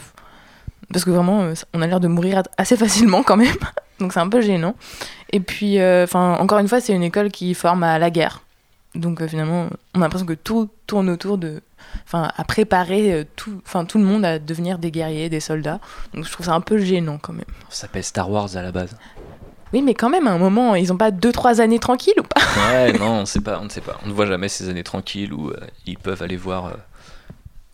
parce 0.92 1.06
que 1.06 1.10
vraiment, 1.10 1.44
euh, 1.44 1.54
on 1.74 1.82
a 1.82 1.88
l'air 1.88 2.00
de 2.00 2.08
mourir 2.08 2.44
assez 2.58 2.78
facilement 2.78 3.24
quand 3.24 3.38
même. 3.38 3.56
Donc 4.00 4.14
c'est 4.14 4.20
un 4.20 4.30
peu 4.30 4.42
gênant. 4.42 4.76
Et 5.32 5.40
puis, 5.40 5.80
euh, 5.80 6.04
enfin, 6.04 6.38
encore 6.40 6.60
une 6.60 6.68
fois, 6.68 6.82
c'est 6.82 6.94
une 6.94 7.04
école 7.04 7.32
qui 7.32 7.54
forme 7.54 7.84
à 7.84 7.98
la 8.00 8.10
guerre. 8.10 8.42
Donc 8.94 9.22
euh, 9.22 9.28
finalement, 9.28 9.68
on 9.94 10.00
a 10.00 10.04
l'impression 10.04 10.26
que 10.26 10.34
tout 10.34 10.70
tourne 10.88 11.10
autour 11.10 11.38
de. 11.38 11.62
Enfin, 12.06 12.30
à 12.36 12.44
préparer 12.44 13.26
tout, 13.36 13.62
enfin, 13.66 13.86
tout 13.86 13.98
le 13.98 14.04
monde 14.04 14.26
à 14.26 14.40
devenir 14.40 14.80
des 14.80 14.92
guerriers, 14.92 15.30
des 15.30 15.40
soldats. 15.40 15.80
Donc 16.14 16.26
je 16.26 16.32
trouve 16.32 16.46
ça 16.46 16.54
un 16.54 16.62
peu 16.62 16.78
gênant 16.78 17.20
quand 17.22 17.32
même. 17.32 17.46
Ça 17.70 17.82
s'appelle 17.82 18.04
Star 18.04 18.30
Wars 18.30 18.50
à 18.56 18.62
la 18.62 18.72
base. 18.72 18.96
Oui, 19.74 19.82
mais 19.82 19.94
quand 19.94 20.10
même, 20.10 20.28
à 20.28 20.32
un 20.32 20.38
moment, 20.38 20.76
ils 20.76 20.94
ont 20.94 20.98
pas 20.98 21.12
2-3 21.12 21.60
années 21.60 21.80
tranquilles 21.80 22.20
ou 22.20 22.24
pas? 22.24 22.42
Ouais, 22.70 22.94
non, 22.94 23.22
on 23.22 23.26
sait 23.26 23.42
pas, 23.42 23.60
on 23.60 23.66
ne 23.66 23.70
sait 23.70 23.82
pas. 23.82 23.98
On 24.06 24.08
ne 24.08 24.14
voit 24.14 24.26
jamais 24.26 24.48
ces 24.48 24.70
années 24.70 24.84
tranquilles 24.84 25.34
où 25.34 25.50
euh, 25.50 25.58
ils 25.86 25.98
peuvent 25.98 26.22
aller 26.22 26.38
voir 26.38 26.68
euh, 26.68 26.74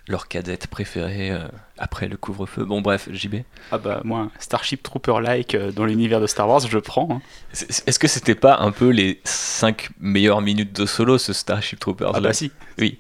leur 0.08 0.28
cadette 0.28 0.68
préférée 0.68 1.32
euh, 1.32 1.48
après 1.78 2.08
le 2.08 2.18
couvre-feu. 2.18 2.66
Bon, 2.66 2.82
bref, 2.82 3.08
JB. 3.12 3.36
Ah 3.72 3.78
bah 3.78 4.02
moi, 4.04 4.30
Starship 4.40 4.84
Trooper-like 4.84 5.56
euh, 5.56 5.72
dans 5.72 5.86
l'univers 5.86 6.20
de 6.20 6.28
Star 6.28 6.48
Wars, 6.50 6.60
je 6.62 6.78
prends. 6.80 7.08
hein. 7.12 7.22
Est-ce 7.54 8.00
que 8.00 8.08
c'était 8.08 8.36
pas 8.36 8.58
un 8.60 8.72
peu 8.72 8.90
les 8.90 9.22
5 9.24 9.90
meilleures 10.00 10.42
minutes 10.42 10.74
de 10.76 10.86
solo, 10.86 11.18
ce 11.18 11.34
Starship 11.34 11.80
Troopers 11.80 12.12
Ah 12.16 12.20
bah 12.20 12.34
si. 12.34 12.52
Oui. 12.80 12.98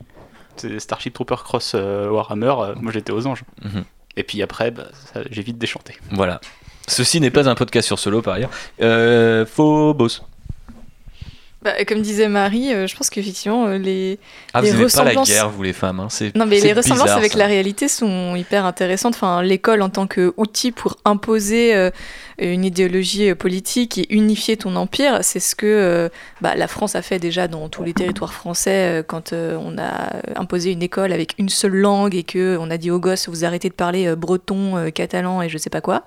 C'est 0.57 0.79
Starship 0.79 1.13
Trooper 1.13 1.37
Cross 1.43 1.73
euh, 1.75 2.09
Warhammer, 2.09 2.53
moi 2.81 2.91
j'étais 2.91 3.11
aux 3.11 3.25
anges. 3.27 3.43
Mhm. 3.63 3.83
Et 4.17 4.23
puis 4.23 4.41
après, 4.41 4.71
bah, 4.71 4.87
j'ai 5.29 5.41
vite 5.41 5.57
déchanté. 5.57 5.95
Voilà. 6.11 6.39
Ceci 6.87 7.21
n'est 7.21 7.31
pas 7.31 7.47
un 7.49 7.55
podcast 7.55 7.85
sur 7.87 7.97
solo 7.99 8.21
par 8.21 8.33
ailleurs. 8.35 8.49
Euh, 8.81 9.45
Phobos. 9.45 10.19
Bah, 11.63 11.73
comme 11.87 12.01
disait 12.01 12.27
Marie, 12.27 12.73
euh, 12.73 12.87
je 12.87 12.95
pense 12.95 13.11
qu'effectivement, 13.11 13.67
euh, 13.67 13.77
les, 13.77 14.17
Ah, 14.53 14.61
vous 14.61 14.67
pas 14.71 14.77
la 14.77 14.83
ressemblances- 14.83 15.27
guerre, 15.29 15.49
vous 15.49 15.61
les 15.61 15.73
femmes. 15.73 15.99
Hein. 15.99 16.07
c'est- 16.09 16.35
Non, 16.35 16.47
mais 16.47 16.59
les 16.59 16.73
ressemblances 16.73 17.03
bizarre, 17.03 17.17
avec 17.19 17.33
ça. 17.33 17.37
la 17.37 17.45
réalité 17.45 17.87
sont 17.87 18.35
hyper 18.35 18.65
intéressantes. 18.65 19.13
Enfin, 19.13 19.43
l'école 19.43 19.83
en 19.83 19.89
tant 19.89 20.07
qu'outil 20.07 20.71
pour 20.71 20.97
imposer 21.05 21.75
euh, 21.75 21.91
une 22.39 22.65
idéologie 22.65 23.29
euh, 23.29 23.35
politique 23.35 23.97
et 23.97 24.13
unifier 24.13 24.57
ton 24.57 24.75
empire, 24.75 25.19
c'est 25.21 25.39
ce 25.39 25.55
que 25.55 25.65
euh, 25.65 26.09
bah, 26.41 26.55
la 26.55 26.67
France 26.67 26.95
a 26.95 27.01
fait 27.01 27.19
déjà 27.19 27.47
dans 27.47 27.69
tous 27.69 27.83
les 27.83 27.93
territoires 27.93 28.33
français 28.33 28.99
euh, 28.99 29.03
quand 29.03 29.33
on 29.33 29.77
a 29.77 30.21
imposé 30.35 30.71
une 30.71 30.83
école 30.83 31.11
avec 31.13 31.35
une 31.37 31.49
seule 31.49 31.75
langue 31.75 32.15
et 32.15 32.23
que 32.23 32.57
on 32.59 32.69
a 32.71 32.77
dit 32.77 32.91
aux 32.91 32.99
gosses 32.99 33.29
vous 33.29 33.45
arrêtez 33.45 33.69
de 33.69 33.73
parler 33.73 34.15
breton, 34.15 34.91
catalan 34.91 35.41
et 35.41 35.49
je 35.49 35.57
sais 35.57 35.69
pas 35.69 35.81
quoi. 35.81 36.03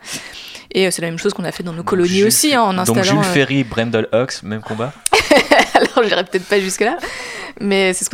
Et 0.74 0.90
c'est 0.90 1.02
la 1.02 1.08
même 1.08 1.18
chose 1.18 1.32
qu'on 1.32 1.44
a 1.44 1.52
fait 1.52 1.62
dans 1.62 1.72
nos 1.72 1.84
colonies 1.84 2.08
Jules 2.08 2.26
aussi 2.26 2.54
hein, 2.54 2.62
en 2.62 2.74
Donc 2.74 2.80
installant. 2.88 3.22
Jules 3.22 3.30
euh, 3.30 3.34
Ferry, 3.34 3.64
Brendel 3.64 4.08
Hux, 4.12 4.42
même 4.42 4.60
combat? 4.60 4.92
Alors, 5.96 6.08
j'irai 6.08 6.24
peut-être 6.24 6.46
pas 6.46 6.60
jusque-là, 6.60 6.98
mais 7.60 7.92
c'est 7.92 8.04
ce 8.04 8.10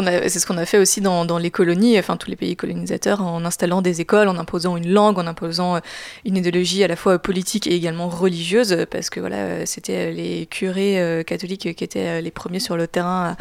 qu'on 0.47 0.57
a, 0.57 0.67
fait 0.67 0.79
aussi 0.79 1.01
dans, 1.01 1.39
les 1.39 1.51
colonies, 1.51 1.99
enfin 1.99 2.17
tous 2.17 2.31
les 2.31 2.37
pays 2.37 2.57
colonisateurs, 2.57 3.23
en 3.23 3.45
installant 3.45 3.83
des 3.83 4.01
écoles, 4.01 4.29
en 4.29 4.37
imposant 4.37 4.77
une 4.77 4.91
langue, 4.91 5.19
en 5.19 5.27
imposant 5.27 5.77
euh, 5.77 5.81
une 6.25 6.37
idéologie 6.37 6.85
à 6.85 6.89
la 6.89 6.97
fois 6.97 7.19
politique 7.19 7.67
et 7.67 7.75
également 7.75 8.09
religieuse, 8.09 8.87
parce 8.91 9.11
que 9.11 9.21
voilà, 9.21 9.37
euh, 9.37 9.63
c'était 9.67 10.13
les 10.13 10.47
curés 10.47 11.01
euh, 11.01 11.23
catholiques 11.23 11.75
qui 11.75 11.85
étaient 11.85 12.21
les 12.21 12.31
premiers 12.31 12.61
sur 12.61 12.77
le 12.77 12.87
terrain 12.87 13.37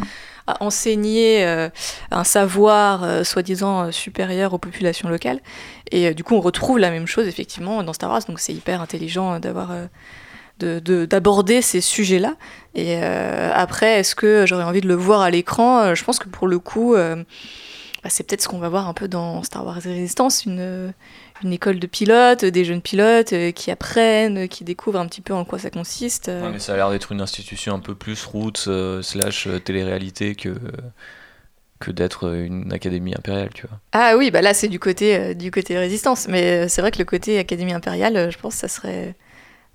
à, 0.47 0.53
à 0.53 0.63
enseigner 0.63 1.45
un 2.09 2.23
savoir 2.23 3.23
soi-disant 3.23 3.91
supérieur 3.91 4.53
aux 4.53 4.57
populations 4.57 5.07
locales. 5.07 5.41
Et 5.91 6.13
du 6.15 6.23
coup, 6.23 6.35
on 6.35 6.41
retrouve 6.41 6.79
la 6.79 6.89
même 6.89 7.05
chose 7.05 7.27
effectivement 7.27 7.83
dans 7.83 7.93
Star 7.93 8.09
Wars, 8.09 8.21
donc 8.27 8.39
c'est 8.39 8.53
hyper 8.53 8.81
intelligent 8.81 9.39
d'avoir 9.39 9.69
de- 10.59 10.79
de- 10.79 11.05
d'aborder 11.05 11.61
ces 11.61 11.81
sujets-là. 11.81 12.35
Et 12.75 12.97
euh, 13.01 13.51
après, 13.53 13.99
est-ce 13.99 14.15
que 14.15 14.45
j'aurais 14.45 14.63
envie 14.63 14.81
de 14.81 14.87
le 14.87 14.95
voir 14.95 15.21
à 15.21 15.29
l'écran? 15.31 15.79
Euh, 15.81 15.95
Je 15.95 16.03
pense 16.03 16.19
que 16.19 16.29
pour 16.29 16.47
le 16.47 16.59
coup, 16.59 16.95
euh, 16.95 17.15
bah, 18.03 18.09
c'est 18.09 18.23
peut-être 18.25 18.41
ce 18.41 18.47
qu'on 18.47 18.59
va 18.59 18.69
voir 18.69 18.87
un 18.87 18.93
peu 18.93 19.07
dans 19.07 19.41
Star 19.43 19.65
Wars 19.65 19.75
Resistance, 19.75 20.45
une, 20.45 20.93
une 21.43 21.51
école 21.53 21.79
de 21.79 21.87
pilotes, 21.87 22.45
des 22.45 22.63
jeunes 22.65 22.81
pilotes 22.81 23.33
qui 23.55 23.71
apprennent, 23.71 24.47
qui 24.47 24.63
découvrent 24.63 24.99
un 24.99 25.07
petit 25.07 25.21
peu 25.21 25.33
en 25.33 25.45
quoi 25.45 25.57
ça 25.59 25.69
consiste. 25.69 26.27
Ouais, 26.27 26.49
mais 26.51 26.59
ça 26.59 26.73
a 26.73 26.75
l'air 26.75 26.89
d'être 26.91 27.11
une 27.11 27.21
institution 27.21 27.73
un 27.73 27.79
peu 27.79 27.95
plus 27.95 28.23
roots 28.25 28.67
euh, 28.67 29.01
slash 29.01 29.47
euh, 29.47 29.59
télé-réalité 29.59 30.35
que, 30.35 30.55
que 31.79 31.91
d'être 31.91 32.33
une 32.33 32.71
académie 32.71 33.15
impériale, 33.15 33.49
tu 33.53 33.65
vois. 33.67 33.79
Ah 33.93 34.13
oui, 34.17 34.31
bah 34.31 34.41
là 34.41 34.53
c'est 34.53 34.67
du 34.67 34.79
côté 34.79 35.33
du 35.33 35.49
côté 35.49 35.77
résistance, 35.77 36.27
mais 36.27 36.67
c'est 36.69 36.81
vrai 36.81 36.91
que 36.91 36.99
le 36.99 37.05
côté 37.05 37.39
Académie 37.39 37.73
impériale, 37.73 38.29
je 38.31 38.37
pense 38.37 38.53
que 38.55 38.59
ça 38.61 38.67
serait 38.67 39.15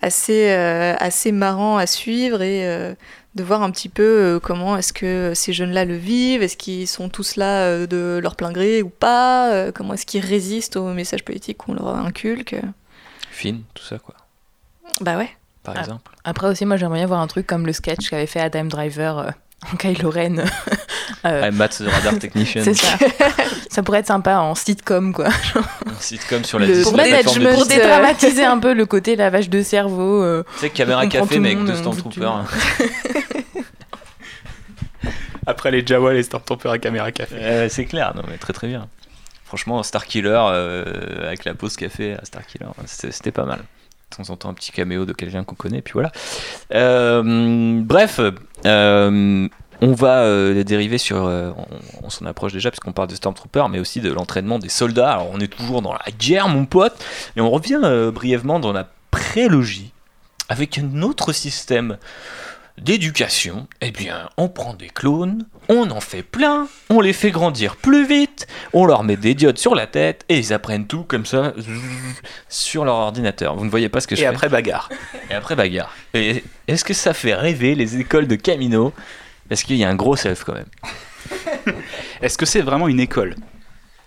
assez 0.04 0.50
euh, 0.50 0.94
assez 0.98 1.32
marrant 1.32 1.76
à 1.76 1.86
suivre 1.86 2.42
et 2.42 2.66
euh, 2.66 2.94
de 3.34 3.42
voir 3.42 3.62
un 3.62 3.70
petit 3.70 3.88
peu 3.88 4.02
euh, 4.02 4.40
comment 4.40 4.76
est-ce 4.76 4.92
que 4.92 5.32
ces 5.34 5.52
jeunes-là 5.52 5.84
le 5.84 5.96
vivent, 5.96 6.42
est-ce 6.42 6.56
qu'ils 6.56 6.86
sont 6.86 7.08
tous 7.08 7.36
là 7.36 7.86
de 7.86 8.20
leur 8.22 8.36
plein 8.36 8.52
gré 8.52 8.82
ou 8.82 8.88
pas, 8.90 9.70
comment 9.72 9.94
est-ce 9.94 10.06
qu'ils 10.06 10.24
résistent 10.24 10.76
aux 10.76 10.92
messages 10.92 11.24
politiques 11.24 11.58
qu'on 11.58 11.74
leur 11.74 11.88
inculque. 11.96 12.54
Finn, 13.30 13.62
tout 13.74 13.82
ça, 13.84 13.98
quoi, 13.98 14.14
Bah 15.00 15.16
ouais. 15.16 15.30
par 15.64 15.74
Ah. 15.76 15.80
exemple. 15.80 16.12
Après 16.24 16.46
aussi, 16.48 16.64
moi 16.64 16.76
j'aimerais 16.76 16.98
bien 16.98 17.06
voir 17.06 17.20
un 17.20 17.26
truc 17.26 17.46
comme 17.46 17.66
le 17.66 17.72
sketch 17.72 18.08
qu'avait 18.10 18.26
fait 18.26 18.40
Adam 18.40 18.66
Driver 18.66 19.18
euh, 19.18 19.30
en 19.72 19.76
Kylo 19.76 20.10
Ren. 20.10 20.44
Euh, 21.26 21.46
I'm 21.48 21.56
Matt 21.56 21.78
the 21.78 21.88
Radar 21.88 22.18
Technician. 22.18 22.62
c'est 22.64 22.74
ça. 22.74 22.98
ça 23.74 23.82
pourrait 23.82 23.98
être 24.00 24.06
sympa 24.06 24.36
en 24.36 24.54
sitcom 24.54 25.12
quoi. 25.12 25.26
Un 25.26 25.94
sitcom 26.00 26.44
sur 26.44 26.58
la, 26.58 26.66
Le 26.66 26.74
dis- 26.74 26.84
la 26.84 26.90
management, 26.92 27.12
plateforme 27.22 27.44
de 27.44 27.48
Pour 27.54 27.62
Disney. 27.66 27.82
dédramatiser 27.82 28.44
un 28.44 28.58
peu 28.58 28.72
le 28.72 28.86
côté 28.86 29.16
lavage 29.16 29.50
de 29.50 29.62
cerveau. 29.62 30.22
euh, 30.22 30.44
Tu 30.54 30.60
sais, 30.60 30.70
caméra 30.70 31.06
café, 31.06 31.38
monde, 31.40 31.68
on 31.68 31.92
fout 31.92 32.12
Stormtroopers. 32.12 32.46
Après 35.46 35.70
les 35.70 35.86
Jawa, 35.86 36.14
les 36.14 36.22
Stormtroopers 36.22 36.72
à 36.72 36.78
caméra 36.78 37.12
café. 37.12 37.34
Euh, 37.38 37.68
c'est 37.68 37.84
clair, 37.84 38.12
non 38.16 38.22
mais 38.28 38.38
très 38.38 38.52
très 38.52 38.66
bien. 38.68 38.88
Franchement, 39.44 39.82
Starkiller 39.82 40.30
euh, 40.50 41.26
avec 41.26 41.44
la 41.44 41.54
pause 41.54 41.76
café 41.76 42.14
à 42.14 42.24
Starkiller, 42.24 42.66
c'était 42.86 43.12
c'était 43.12 43.30
pas 43.32 43.44
mal. 43.44 43.58
De 44.10 44.16
temps 44.24 44.30
en 44.32 44.36
temps, 44.36 44.48
un 44.50 44.54
petit 44.54 44.70
caméo 44.72 45.04
de 45.04 45.12
quelqu'un 45.12 45.44
qu'on 45.44 45.54
connaît, 45.54 45.82
puis 45.82 45.92
voilà. 45.94 46.12
Euh, 46.72 47.80
bref, 47.82 48.20
euh, 48.64 49.48
on 49.80 49.92
va 49.92 50.22
euh, 50.22 50.64
dériver 50.64 50.98
sur. 50.98 51.24
euh, 51.24 51.50
on 51.56 51.66
on 52.04 52.10
s'en 52.10 52.26
approche 52.26 52.52
déjà, 52.52 52.70
puisqu'on 52.70 52.92
parle 52.92 53.08
de 53.08 53.14
Stormtrooper, 53.14 53.64
mais 53.70 53.78
aussi 53.78 54.00
de 54.00 54.12
l'entraînement 54.12 54.58
des 54.58 54.68
soldats. 54.68 55.12
Alors, 55.12 55.30
on 55.32 55.40
est 55.40 55.48
toujours 55.48 55.80
dans 55.80 55.94
la 55.94 56.04
guerre, 56.18 56.48
mon 56.48 56.66
pote, 56.66 57.02
et 57.36 57.40
on 57.40 57.50
revient 57.50 57.80
euh, 57.82 58.10
brièvement 58.10 58.60
dans 58.60 58.72
la 58.72 58.88
prélogie 59.10 59.92
avec 60.48 60.78
un 60.78 61.00
autre 61.02 61.32
système 61.32 61.96
d'éducation, 62.76 63.68
eh 63.80 63.92
bien, 63.92 64.28
on 64.36 64.48
prend 64.48 64.74
des 64.74 64.88
clones, 64.88 65.46
on 65.68 65.90
en 65.90 66.00
fait 66.00 66.22
plein, 66.22 66.66
on 66.90 67.00
les 67.00 67.12
fait 67.12 67.30
grandir 67.30 67.76
plus 67.76 68.04
vite, 68.04 68.46
on 68.72 68.84
leur 68.84 69.04
met 69.04 69.16
des 69.16 69.34
diodes 69.34 69.58
sur 69.58 69.74
la 69.74 69.86
tête 69.86 70.24
et 70.28 70.38
ils 70.38 70.52
apprennent 70.52 70.86
tout 70.86 71.04
comme 71.04 71.24
ça 71.24 71.54
sur 72.48 72.84
leur 72.84 72.96
ordinateur. 72.96 73.54
Vous 73.56 73.64
ne 73.64 73.70
voyez 73.70 73.88
pas 73.88 74.00
ce 74.00 74.08
que 74.08 74.16
je 74.16 74.22
Et 74.22 74.24
fais 74.24 74.28
après 74.28 74.48
bagarre. 74.48 74.88
Et 75.30 75.34
après 75.34 75.54
bagarre. 75.54 75.94
Est-ce 76.12 76.84
que 76.84 76.94
ça 76.94 77.14
fait 77.14 77.34
rêver 77.34 77.76
les 77.76 77.98
écoles 77.98 78.26
de 78.26 78.34
Camino 78.34 78.92
Parce 79.48 79.62
qu'il 79.62 79.76
y 79.76 79.84
a 79.84 79.88
un 79.88 79.94
gros 79.94 80.16
self 80.16 80.44
quand 80.44 80.54
même. 80.54 81.74
Est-ce 82.22 82.38
que 82.38 82.46
c'est 82.46 82.62
vraiment 82.62 82.88
une 82.88 83.00
école? 83.00 83.36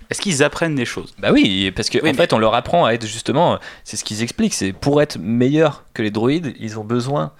Est-ce 0.09 0.21
qu'ils 0.21 0.43
apprennent 0.43 0.75
des 0.75 0.85
choses? 0.85 1.13
Bah 1.19 1.31
oui, 1.33 1.71
parce 1.75 1.89
qu'en 1.89 1.99
Oui, 2.03 2.11
en 2.11 2.13
fait, 2.13 2.31
on 2.33 2.39
leur 2.39 2.53
apprend 2.53 2.85
à 2.85 2.93
être 2.93 3.05
justement, 3.05 3.59
c'est 3.83 3.97
ce 3.97 4.03
qu'ils 4.03 4.23
expliquent, 4.23 4.53
c'est 4.53 4.71
pour 4.71 5.01
être 5.01 5.17
meilleurs 5.19 5.83
que 5.93 6.01
les 6.01 6.11
droïdes, 6.11 6.55
ils 6.59 6.79
ont 6.79 6.85
besoin 6.85 7.33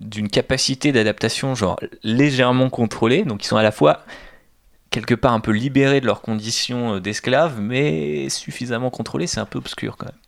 d'une 0.00 0.28
capacité 0.28 0.90
d'adaptation 0.90 1.54
genre 1.54 1.78
légèrement 2.02 2.70
contrôlée, 2.70 3.24
donc 3.24 3.44
ils 3.44 3.46
sont 3.46 3.56
à 3.56 3.62
la 3.62 3.72
fois 3.72 4.04
quelque 4.90 5.14
part 5.14 5.32
un 5.32 5.40
peu 5.40 5.50
libérés 5.50 6.00
de 6.00 6.06
leurs 6.06 6.22
conditions 6.22 6.94
euh, 6.94 7.00
d'esclaves, 7.00 7.60
mais 7.60 8.28
suffisamment 8.28 8.90
contrôlés, 8.90 9.26
c'est 9.26 9.40
un 9.40 9.44
peu 9.44 9.58
obscur 9.58 9.96
quand 9.96 10.06
même. 10.06 10.18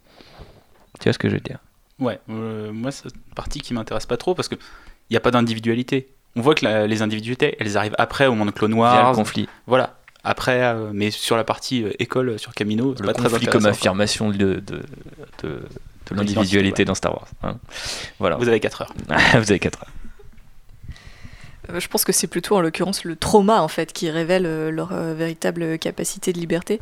Tu 1.00 1.04
vois 1.04 1.12
ce 1.12 1.18
que 1.18 1.28
je 1.28 1.34
veux 1.34 1.40
dire? 1.40 1.58
Ouais, 1.98 2.18
euh, 2.28 2.72
moi 2.72 2.90
c'est 2.90 3.04
une 3.04 3.34
partie 3.34 3.60
qui 3.60 3.74
m'intéresse 3.74 4.06
pas 4.06 4.16
trop 4.16 4.34
parce 4.34 4.48
que 4.48 4.56
il 4.56 5.12
n'y 5.12 5.16
a 5.16 5.20
pas 5.20 5.30
d'individualité. 5.30 6.08
On 6.36 6.40
voit 6.42 6.54
que 6.54 6.64
la- 6.64 6.86
les 6.86 7.02
individualités, 7.02 7.56
elles 7.58 7.76
arrivent 7.76 7.94
après 7.98 8.26
au 8.26 8.34
monde 8.34 8.52
Clone 8.54 8.72
Via 8.74 8.80
Wars. 8.80 9.10
le 9.10 9.16
conflit. 9.16 9.48
Voilà. 9.66 9.96
Après, 10.22 10.62
euh, 10.62 10.90
mais 10.92 11.10
sur 11.10 11.36
la 11.36 11.44
partie 11.44 11.84
euh, 11.84 11.92
école 11.98 12.38
sur 12.38 12.52
Camino, 12.52 12.94
c'est 12.96 13.02
Le 13.02 13.06
pas 13.06 13.12
très 13.14 13.22
conflit 13.24 13.36
intéressant. 13.46 13.58
comme 13.58 13.66
affirmation 13.66 14.30
de, 14.30 14.36
de, 14.36 14.60
de, 14.60 14.82
de 15.42 15.60
l'individualité 16.14 16.82
ouais. 16.82 16.84
dans 16.84 16.94
Star 16.94 17.12
Wars. 17.14 17.28
hein. 17.42 17.56
Voilà. 18.18 18.36
Vous 18.36 18.48
avez 18.48 18.60
4 18.60 18.82
heures. 18.82 18.94
Vous 19.34 19.50
avez 19.50 19.58
4 19.60 19.78
heures. 19.82 19.88
Euh, 21.70 21.80
Je 21.80 21.88
pense 21.88 22.04
que 22.04 22.12
c'est 22.12 22.26
plutôt 22.26 22.56
en 22.56 22.60
l'occurrence 22.60 23.04
le 23.04 23.16
trauma 23.16 23.60
en 23.62 23.68
fait 23.68 23.92
qui 23.92 24.10
révèle 24.10 24.68
leur 24.70 24.92
euh, 24.92 25.14
véritable 25.14 25.78
capacité 25.78 26.32
de 26.32 26.38
liberté. 26.38 26.80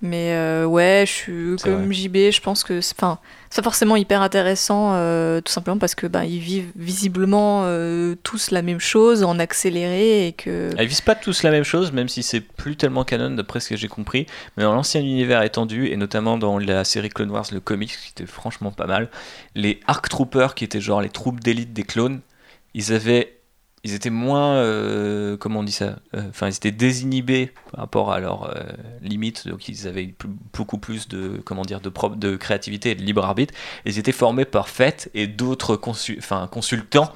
Mais 0.00 0.32
euh, 0.32 0.64
ouais, 0.64 1.04
je 1.06 1.12
suis 1.12 1.56
comme 1.62 1.92
JB, 1.92 2.30
je 2.30 2.40
pense 2.40 2.62
que 2.62 2.80
c'est 2.80 2.96
pas 2.96 3.18
forcément 3.50 3.96
hyper 3.96 4.22
intéressant, 4.22 4.92
euh, 4.92 5.40
tout 5.40 5.52
simplement 5.52 5.78
parce 5.78 5.96
que 5.96 6.06
bah, 6.06 6.24
ils 6.24 6.38
vivent 6.38 6.70
visiblement 6.76 7.62
euh, 7.64 8.14
tous 8.22 8.52
la 8.52 8.62
même 8.62 8.78
chose 8.78 9.24
en 9.24 9.40
accéléré 9.40 10.28
et 10.28 10.32
que. 10.32 10.70
Ils 10.78 10.86
visent 10.86 11.00
pas 11.00 11.16
tous 11.16 11.42
la 11.42 11.50
même 11.50 11.64
chose, 11.64 11.90
même 11.90 12.08
si 12.08 12.22
c'est 12.22 12.40
plus 12.40 12.76
tellement 12.76 13.02
canon 13.02 13.34
d'après 13.34 13.58
ce 13.58 13.70
que 13.70 13.76
j'ai 13.76 13.88
compris. 13.88 14.26
Mais 14.56 14.62
dans 14.62 14.74
l'ancien 14.74 15.00
univers 15.00 15.42
étendu, 15.42 15.88
et 15.88 15.96
notamment 15.96 16.38
dans 16.38 16.58
la 16.58 16.84
série 16.84 17.08
Clone 17.08 17.32
Wars, 17.32 17.46
le 17.50 17.58
comics, 17.58 17.90
qui 17.90 18.10
était 18.10 18.26
franchement 18.26 18.70
pas 18.70 18.86
mal, 18.86 19.08
les 19.56 19.80
Arc 19.88 20.08
Troopers, 20.08 20.54
qui 20.54 20.62
étaient 20.62 20.80
genre 20.80 21.02
les 21.02 21.10
troupes 21.10 21.40
d'élite 21.40 21.72
des 21.72 21.82
clones, 21.82 22.20
ils 22.74 22.92
avaient. 22.92 23.34
Ils 23.84 23.94
étaient 23.94 24.10
moins. 24.10 24.54
euh, 24.56 25.36
comment 25.36 25.60
on 25.60 25.62
dit 25.64 25.72
ça 25.72 25.96
Euh, 26.14 26.22
Enfin, 26.30 26.48
ils 26.48 26.56
étaient 26.56 26.72
désinhibés 26.72 27.52
par 27.70 27.80
rapport 27.80 28.12
à 28.12 28.18
leurs 28.20 28.50
euh, 28.56 28.62
limites, 29.02 29.46
donc 29.46 29.68
ils 29.68 29.86
avaient 29.86 30.14
beaucoup 30.52 30.78
plus 30.78 31.08
de, 31.08 31.40
comment 31.44 31.62
dire, 31.62 31.80
de, 31.80 31.90
de 32.16 32.36
créativité 32.36 32.90
et 32.90 32.94
de 32.96 33.02
libre 33.02 33.24
arbitre. 33.24 33.54
Ils 33.86 33.98
étaient 33.98 34.12
formés 34.12 34.44
par 34.44 34.68
Fett 34.68 35.10
et 35.14 35.26
d'autres 35.26 35.76
consu- 35.76 36.20
consultants. 36.50 37.12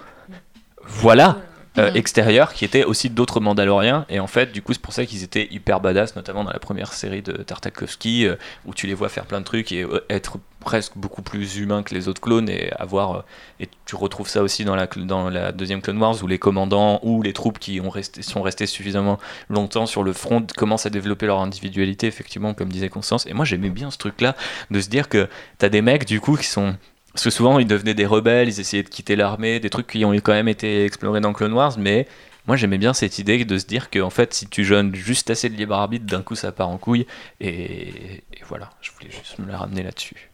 Voilà 0.84 1.40
euh, 1.78 1.90
Mhm. 1.90 1.96
extérieurs 1.96 2.52
qui 2.52 2.64
étaient 2.64 2.84
aussi 2.84 3.08
d'autres 3.08 3.40
Mandaloriens 3.40 4.04
et 4.10 4.20
en 4.20 4.26
fait 4.26 4.52
du 4.52 4.60
coup 4.60 4.74
c'est 4.74 4.82
pour 4.82 4.92
ça 4.92 5.06
qu'ils 5.06 5.22
étaient 5.22 5.48
hyper 5.50 5.80
badass 5.80 6.16
notamment 6.16 6.44
dans 6.44 6.52
la 6.52 6.58
première 6.58 6.92
série 6.92 7.22
de 7.22 7.32
Tartakovsky 7.32 8.26
euh, 8.26 8.36
où 8.66 8.74
tu 8.74 8.86
les 8.86 8.94
vois 8.94 9.08
faire 9.08 9.24
plein 9.24 9.40
de 9.40 9.44
trucs 9.46 9.72
et 9.72 9.82
euh, 9.82 10.04
être 10.10 10.36
presque 10.60 10.92
beaucoup 10.96 11.22
plus 11.22 11.56
humains 11.56 11.82
que 11.82 11.94
les 11.94 12.08
autres 12.08 12.20
clones 12.20 12.48
et 12.48 12.70
avoir 12.78 13.24
et 13.58 13.68
tu 13.86 13.96
retrouves 13.96 14.28
ça 14.28 14.42
aussi 14.42 14.64
dans 14.64 14.76
la 14.76 14.86
dans 14.86 15.30
la 15.30 15.50
deuxième 15.50 15.80
Clone 15.80 15.98
Wars 15.98 16.22
où 16.22 16.26
les 16.26 16.38
commandants 16.38 17.00
ou 17.02 17.22
les 17.22 17.32
troupes 17.32 17.58
qui 17.58 17.80
ont 17.80 17.90
resté 17.90 18.22
sont 18.22 18.42
restés 18.42 18.66
suffisamment 18.66 19.18
longtemps 19.48 19.86
sur 19.86 20.02
le 20.02 20.12
front 20.12 20.46
commencent 20.56 20.86
à 20.86 20.90
développer 20.90 21.26
leur 21.26 21.40
individualité 21.40 22.06
effectivement 22.06 22.52
comme 22.54 22.68
disait 22.68 22.90
Constance 22.90 23.26
et 23.26 23.32
moi 23.32 23.44
j'aimais 23.44 23.70
bien 23.70 23.90
ce 23.90 23.98
truc 23.98 24.20
là 24.20 24.36
de 24.70 24.80
se 24.80 24.88
dire 24.88 25.08
que 25.08 25.26
t'as 25.58 25.68
des 25.70 25.82
mecs 25.82 26.04
du 26.04 26.20
coup 26.20 26.36
qui 26.36 26.46
sont 26.46 26.76
parce 27.12 27.24
que 27.24 27.30
souvent, 27.30 27.58
ils 27.58 27.66
devenaient 27.66 27.94
des 27.94 28.06
rebelles, 28.06 28.48
ils 28.48 28.60
essayaient 28.60 28.82
de 28.82 28.88
quitter 28.88 29.16
l'armée, 29.16 29.60
des 29.60 29.70
trucs 29.70 29.86
qui 29.86 30.04
ont 30.04 30.12
quand 30.12 30.32
même 30.32 30.48
été 30.48 30.84
explorés 30.84 31.20
dans 31.20 31.32
Clone 31.32 31.52
Wars, 31.52 31.74
mais 31.78 32.08
moi 32.46 32.56
j'aimais 32.56 32.78
bien 32.78 32.92
cette 32.94 33.18
idée 33.18 33.44
de 33.44 33.58
se 33.58 33.66
dire 33.66 33.90
que 33.90 34.00
en 34.00 34.10
fait, 34.10 34.32
si 34.34 34.46
tu 34.46 34.64
donnes 34.64 34.94
juste 34.94 35.30
assez 35.30 35.48
de 35.48 35.54
libre 35.54 35.74
arbitre, 35.74 36.06
d'un 36.06 36.22
coup 36.22 36.34
ça 36.34 36.52
part 36.52 36.68
en 36.68 36.78
couille, 36.78 37.06
et, 37.40 38.22
voilà, 38.48 38.70
je 38.80 38.90
voulais 38.92 39.10
juste 39.10 39.38
me 39.38 39.50
la 39.50 39.58
ramener 39.58 39.82
là-dessus. 39.82 40.30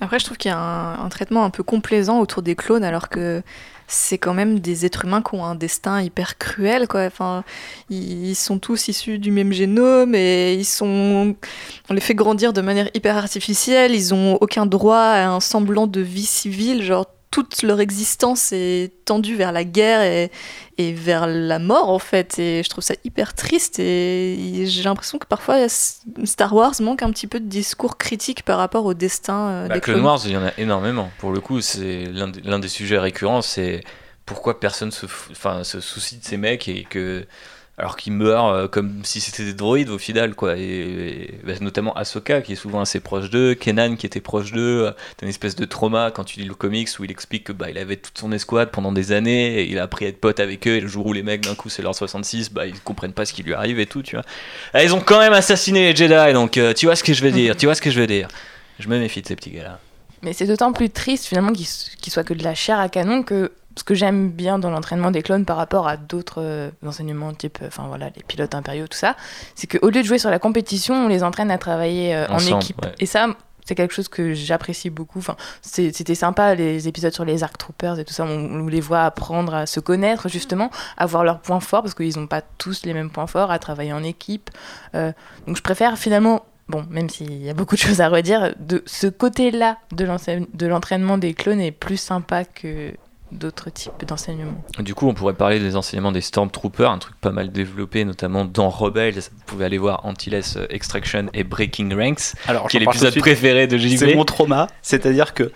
Après, 0.00 0.18
je 0.18 0.26
trouve 0.26 0.36
qu'il 0.36 0.50
y 0.50 0.54
a 0.54 0.58
un 0.58 1.08
traitement 1.08 1.44
un 1.44 1.50
peu 1.50 1.62
complaisant 1.62 2.20
autour 2.20 2.42
des 2.42 2.54
clones, 2.54 2.84
alors 2.84 3.08
que 3.08 3.42
c'est 3.88 4.18
quand 4.18 4.34
même 4.34 4.60
des 4.60 4.84
êtres 4.84 5.06
humains 5.06 5.22
qui 5.22 5.34
ont 5.34 5.44
un 5.44 5.54
destin 5.54 6.02
hyper 6.02 6.38
cruel, 6.38 6.86
quoi. 6.86 7.04
Enfin, 7.06 7.42
ils 7.90 8.36
sont 8.36 8.58
tous 8.58 8.88
issus 8.88 9.18
du 9.18 9.30
même 9.30 9.52
génome 9.52 10.14
et 10.14 10.54
ils 10.54 10.64
sont, 10.66 11.34
on 11.88 11.94
les 11.94 12.00
fait 12.00 12.14
grandir 12.14 12.52
de 12.52 12.60
manière 12.60 12.90
hyper 12.94 13.16
artificielle. 13.16 13.94
Ils 13.94 14.14
ont 14.14 14.36
aucun 14.40 14.66
droit 14.66 14.98
à 14.98 15.28
un 15.28 15.40
semblant 15.40 15.86
de 15.86 16.00
vie 16.02 16.26
civile, 16.26 16.82
genre 16.82 17.06
toute 17.30 17.62
leur 17.62 17.80
existence 17.80 18.52
est 18.52 18.92
tendue 19.04 19.36
vers 19.36 19.52
la 19.52 19.64
guerre 19.64 20.02
et, 20.02 20.30
et 20.78 20.92
vers 20.92 21.26
la 21.26 21.58
mort 21.58 21.90
en 21.90 21.98
fait 21.98 22.38
et 22.38 22.62
je 22.62 22.68
trouve 22.70 22.82
ça 22.82 22.94
hyper 23.04 23.34
triste 23.34 23.78
et 23.78 24.64
j'ai 24.66 24.82
l'impression 24.82 25.18
que 25.18 25.26
parfois 25.26 25.68
Star 25.68 26.54
Wars 26.54 26.74
manque 26.80 27.02
un 27.02 27.10
petit 27.10 27.26
peu 27.26 27.40
de 27.40 27.46
discours 27.46 27.98
critique 27.98 28.44
par 28.44 28.58
rapport 28.58 28.84
au 28.86 28.94
destin 28.94 29.48
euh, 29.48 29.68
Bah, 29.68 29.74
des 29.74 29.80
Clone 29.80 29.96
clones. 29.96 30.06
Wars, 30.06 30.20
il 30.24 30.32
y 30.32 30.36
en 30.36 30.44
a 30.44 30.52
énormément. 30.58 31.10
Pour 31.18 31.32
le 31.32 31.40
coup, 31.40 31.60
c'est 31.60 32.04
l'un 32.06 32.58
des, 32.58 32.68
sujets 32.68 32.98
récurrents, 32.98 33.42
c'est 33.42 33.82
pourquoi 34.24 34.60
personne 34.60 34.90
se, 34.90 35.06
enfin, 35.06 35.64
se 35.64 35.80
soucie 35.80 36.18
de 36.18 36.24
ces 36.24 36.36
mecs 36.36 36.68
et 36.68 36.84
que 36.84 37.26
alors 37.78 37.96
qu'ils 37.96 38.12
meurent 38.12 38.48
euh, 38.48 38.66
comme 38.66 39.04
si 39.04 39.20
c'était 39.20 39.44
des 39.44 39.54
droïdes 39.54 39.88
au 39.88 39.98
final 39.98 40.34
quoi. 40.34 40.56
Et, 40.56 41.38
bah, 41.44 41.52
notamment 41.60 41.94
Ahsoka 41.94 42.42
qui 42.42 42.52
est 42.52 42.56
souvent 42.56 42.80
assez 42.80 42.98
proche 42.98 43.30
d'eux 43.30 43.54
Kenan 43.54 43.96
qui 43.96 44.04
était 44.04 44.20
proche 44.20 44.52
d'eux 44.52 44.86
euh, 44.86 44.90
t'as 45.16 45.26
une 45.26 45.30
espèce 45.30 45.54
de 45.54 45.64
trauma 45.64 46.10
quand 46.10 46.24
tu 46.24 46.40
lis 46.40 46.46
le 46.46 46.54
comics 46.54 46.88
où 46.98 47.04
il 47.04 47.10
explique 47.10 47.44
que 47.44 47.52
bah 47.52 47.70
il 47.70 47.78
avait 47.78 47.96
toute 47.96 48.18
son 48.18 48.32
escouade 48.32 48.70
pendant 48.70 48.90
des 48.90 49.12
années 49.12 49.60
et 49.60 49.70
il 49.70 49.78
a 49.78 49.84
appris 49.84 50.06
à 50.06 50.08
être 50.08 50.20
pote 50.20 50.40
avec 50.40 50.66
eux 50.66 50.76
et 50.76 50.80
le 50.80 50.88
jour 50.88 51.06
où 51.06 51.12
les 51.12 51.22
mecs 51.22 51.42
d'un 51.42 51.54
coup 51.54 51.68
c'est 51.68 51.82
leur 51.82 51.94
66 51.94 52.52
bah 52.52 52.66
ils 52.66 52.80
comprennent 52.80 53.12
pas 53.12 53.24
ce 53.24 53.32
qui 53.32 53.44
lui 53.44 53.54
arrive 53.54 53.78
et 53.78 53.86
tout 53.86 54.02
tu 54.02 54.16
vois. 54.16 54.24
Ah, 54.74 54.82
ils 54.82 54.92
ont 54.92 55.00
quand 55.00 55.20
même 55.20 55.32
assassiné 55.32 55.92
les 55.92 55.96
Jedi 55.96 56.32
donc 56.32 56.56
euh, 56.56 56.74
tu 56.74 56.86
vois 56.86 56.96
ce 56.96 57.04
que 57.04 57.14
je 57.14 57.22
veux 57.22 57.30
dire 57.30 57.56
tu 57.56 57.66
vois 57.66 57.76
ce 57.76 57.82
que 57.82 57.90
je 57.90 58.00
veux 58.00 58.06
dire. 58.06 58.28
Je 58.80 58.88
me 58.88 58.98
méfie 58.98 59.22
de 59.22 59.26
ces 59.26 59.36
petits 59.36 59.50
gars 59.50 59.64
là 59.64 59.80
Mais 60.22 60.32
c'est 60.32 60.46
d'autant 60.46 60.72
plus 60.72 60.90
triste 60.90 61.26
finalement 61.26 61.52
qu'ils 61.52 61.66
qu'ils 62.00 62.12
soient 62.12 62.24
que 62.24 62.34
de 62.34 62.42
la 62.42 62.54
chair 62.54 62.78
à 62.78 62.88
canon 62.88 63.22
que 63.22 63.52
ce 63.78 63.84
que 63.84 63.94
j'aime 63.94 64.30
bien 64.30 64.58
dans 64.58 64.70
l'entraînement 64.70 65.10
des 65.10 65.22
clones 65.22 65.44
par 65.44 65.56
rapport 65.56 65.88
à 65.88 65.96
d'autres 65.96 66.42
euh, 66.42 66.70
enseignements 66.86 67.32
type, 67.32 67.58
euh, 67.62 67.68
enfin 67.68 67.86
voilà, 67.88 68.10
les 68.14 68.22
pilotes 68.22 68.54
impériaux, 68.54 68.86
tout 68.86 68.98
ça, 68.98 69.16
c'est 69.54 69.66
qu'au 69.66 69.88
lieu 69.90 70.02
de 70.02 70.06
jouer 70.06 70.18
sur 70.18 70.30
la 70.30 70.38
compétition, 70.38 70.94
on 70.94 71.08
les 71.08 71.22
entraîne 71.22 71.50
à 71.50 71.58
travailler 71.58 72.14
euh, 72.14 72.26
en 72.28 72.38
équipe. 72.38 72.84
ouais. 72.84 72.92
Et 72.98 73.06
ça, 73.06 73.28
c'est 73.64 73.74
quelque 73.74 73.92
chose 73.92 74.08
que 74.08 74.32
j'apprécie 74.32 74.88
beaucoup. 74.88 75.18
Enfin, 75.18 75.36
c'était 75.60 76.14
sympa 76.14 76.54
les 76.54 76.88
épisodes 76.88 77.12
sur 77.12 77.26
les 77.26 77.42
Arc 77.42 77.58
Troopers 77.58 77.98
et 77.98 78.04
tout 78.04 78.14
ça. 78.14 78.24
On, 78.24 78.62
on 78.62 78.66
les 78.66 78.80
voit 78.80 79.04
apprendre 79.04 79.54
à 79.54 79.66
se 79.66 79.78
connaître 79.78 80.28
justement, 80.28 80.70
à 80.96 81.04
voir 81.04 81.22
leurs 81.22 81.40
points 81.40 81.60
forts 81.60 81.82
parce 81.82 81.94
qu'ils 81.94 82.18
n'ont 82.18 82.26
pas 82.26 82.40
tous 82.40 82.84
les 82.84 82.94
mêmes 82.94 83.10
points 83.10 83.26
forts, 83.26 83.50
à 83.50 83.58
travailler 83.58 83.92
en 83.92 84.02
équipe. 84.02 84.50
Euh, 84.94 85.12
donc 85.46 85.56
je 85.56 85.62
préfère 85.62 85.98
finalement. 85.98 86.44
Bon, 86.70 86.84
même 86.90 87.08
s'il 87.08 87.42
y 87.42 87.48
a 87.48 87.54
beaucoup 87.54 87.76
de 87.76 87.80
choses 87.80 88.02
à 88.02 88.10
redire, 88.10 88.54
de 88.58 88.82
ce 88.84 89.06
côté-là 89.06 89.78
de 89.92 90.66
l'entraînement 90.66 91.16
des 91.16 91.32
clones 91.32 91.62
est 91.62 91.72
plus 91.72 91.96
sympa 91.96 92.44
que 92.44 92.92
d'autres 93.32 93.70
types 93.70 94.04
d'enseignements. 94.06 94.62
Du 94.78 94.94
coup, 94.94 95.08
on 95.08 95.14
pourrait 95.14 95.34
parler 95.34 95.58
des 95.58 95.76
enseignements 95.76 96.12
des 96.12 96.20
Stormtroopers, 96.20 96.90
un 96.90 96.98
truc 96.98 97.14
pas 97.20 97.30
mal 97.30 97.50
développé, 97.52 98.04
notamment 98.04 98.44
dans 98.44 98.68
Rebels. 98.70 99.14
Vous 99.18 99.42
pouvez 99.46 99.64
aller 99.64 99.78
voir 99.78 100.04
Antilles 100.06 100.40
Extraction 100.70 101.26
et 101.34 101.44
Breaking 101.44 101.90
Ranks, 101.96 102.32
Alors, 102.46 102.68
qui 102.68 102.76
est 102.76 102.80
l'épisode 102.80 103.12
tout 103.12 103.16
de 103.18 103.20
préféré 103.20 103.66
de 103.66 103.76
C'est 103.78 103.88
JV. 103.88 104.14
mon 104.14 104.24
trauma, 104.24 104.68
c'est-à-dire 104.82 105.34
que 105.34 105.52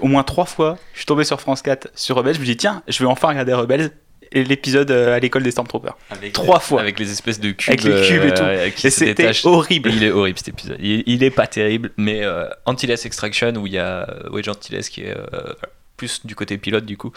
au 0.00 0.06
moins 0.06 0.22
trois 0.22 0.46
fois, 0.46 0.78
je 0.92 0.98
suis 0.98 1.06
tombé 1.06 1.24
sur 1.24 1.40
France 1.40 1.62
4 1.62 1.88
sur 1.94 2.16
Rebels, 2.16 2.34
je 2.34 2.40
me 2.40 2.44
dis 2.44 2.56
tiens, 2.56 2.82
je 2.88 2.98
vais 3.00 3.06
enfin 3.06 3.28
regarder 3.28 3.52
Rebels 3.54 3.90
et 4.30 4.44
l'épisode 4.44 4.90
euh, 4.90 5.16
à 5.16 5.18
l'école 5.20 5.42
des 5.42 5.50
Stormtroopers. 5.50 5.96
Avec, 6.10 6.34
Trois 6.34 6.60
fois. 6.60 6.80
Avec 6.82 6.98
les 6.98 7.10
espèces 7.10 7.40
de 7.40 7.50
cubes. 7.52 7.70
Avec 7.70 7.84
les 7.84 8.06
cubes 8.06 8.24
et 8.24 8.34
tout. 8.34 8.42
euh, 8.42 8.68
qui 8.70 8.86
Et 8.88 8.90
c'était 8.90 9.30
horrible. 9.44 9.90
Il 9.90 10.04
est 10.04 10.10
horrible 10.10 10.38
cet 10.38 10.48
épisode. 10.48 10.76
Il, 10.80 11.02
il 11.06 11.24
est 11.24 11.30
pas 11.30 11.46
terrible, 11.46 11.90
mais 11.96 12.22
euh, 12.24 12.46
Antilles 12.66 12.90
Extraction, 12.92 13.54
où 13.56 13.66
il 13.66 13.72
y 13.72 13.78
a 13.78 14.08
euh, 14.08 14.28
Wedge 14.30 14.48
Antilles 14.48 14.80
qui 14.82 15.02
est 15.04 15.16
euh, 15.16 15.54
plus 15.98 16.24
du 16.24 16.34
côté 16.34 16.56
pilote, 16.56 16.86
du 16.86 16.96
coup, 16.96 17.12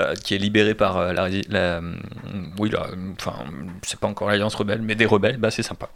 euh, 0.00 0.16
qui 0.16 0.34
est 0.34 0.38
libéré 0.38 0.74
par 0.74 0.96
euh, 0.96 1.12
la, 1.12 1.28
la- 1.48 1.80
Oui, 2.58 2.70
la- 2.70 2.88
enfin, 3.20 3.34
c'est 3.82 4.00
pas 4.00 4.08
encore 4.08 4.28
l'Alliance 4.28 4.56
Rebelle, 4.56 4.82
mais 4.82 4.96
des 4.96 5.06
rebelles, 5.06 5.36
bah 5.36 5.52
c'est 5.52 5.62
sympa. 5.62 5.88